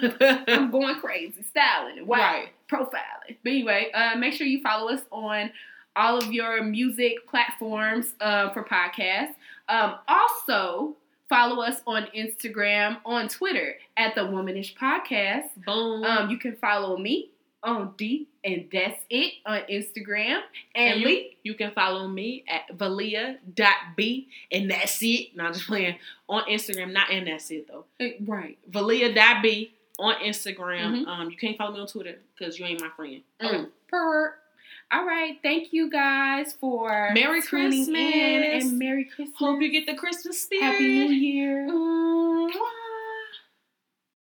I'm 0.48 0.70
going 0.70 0.94
crazy, 1.00 1.42
styling, 1.42 2.06
wow, 2.06 2.16
Right. 2.18 2.48
profiling. 2.70 3.36
But 3.42 3.50
anyway, 3.50 3.90
uh, 3.92 4.14
make 4.16 4.34
sure 4.34 4.46
you 4.46 4.62
follow 4.62 4.92
us 4.92 5.00
on 5.10 5.50
all 5.96 6.18
of 6.18 6.32
your 6.32 6.62
music 6.62 7.26
platforms 7.28 8.14
uh, 8.20 8.50
for 8.50 8.62
podcasts. 8.62 9.34
Um, 9.68 9.96
also, 10.06 10.94
follow 11.28 11.62
us 11.62 11.80
on 11.86 12.06
Instagram, 12.16 12.98
on 13.04 13.28
Twitter 13.28 13.76
at 13.96 14.14
the 14.14 14.22
Womanish 14.22 14.74
Podcast. 14.76 15.48
Boom. 15.64 16.04
Um, 16.04 16.30
you 16.30 16.38
can 16.38 16.56
follow 16.56 16.96
me 16.96 17.30
on 17.62 17.94
D, 17.96 18.28
and 18.44 18.68
that's 18.72 19.02
it 19.10 19.34
on 19.44 19.60
Instagram. 19.70 20.40
And, 20.74 20.92
And 20.92 21.00
you, 21.00 21.06
Lee, 21.06 21.36
you 21.42 21.54
can 21.54 21.72
follow 21.72 22.06
me 22.06 22.44
at 22.48 22.76
valia.b 22.78 24.28
and 24.52 24.70
that's 24.70 25.02
it. 25.02 25.36
Not 25.36 25.54
just 25.54 25.66
playing 25.66 25.96
on 26.28 26.44
Instagram, 26.44 26.92
not 26.92 27.10
and 27.10 27.26
that's 27.26 27.50
it 27.50 27.66
though. 27.68 27.84
right. 28.26 28.56
Valia.b 28.70 29.72
on 29.98 30.14
Instagram. 30.16 31.04
Mhm. 31.04 31.06
Um, 31.08 31.30
you 31.30 31.36
can't 31.36 31.56
follow 31.56 31.72
me 31.74 31.80
on 31.80 31.86
Twitter 31.86 32.18
because 32.38 32.58
you 32.58 32.66
ain't 32.66 32.80
my 32.80 32.90
friend. 32.90 33.22
Mm. 33.40 33.70
Per. 33.88 34.34
All 34.92 35.04
right. 35.04 35.36
Thank 35.42 35.72
you 35.72 35.90
guys 35.90 36.52
for 36.52 37.10
Merry 37.12 37.42
Christmas. 37.42 37.88
and 37.88 38.78
Merry 38.78 39.04
Christmas. 39.04 39.36
Hope 39.36 39.60
you 39.60 39.70
get 39.70 39.86
the 39.86 39.94
Christmas 39.96 40.40
spirit. 40.40 40.62
Happy 40.62 40.84
New 40.84 41.12
Year. 41.12 41.66
Mwah. 41.68 42.50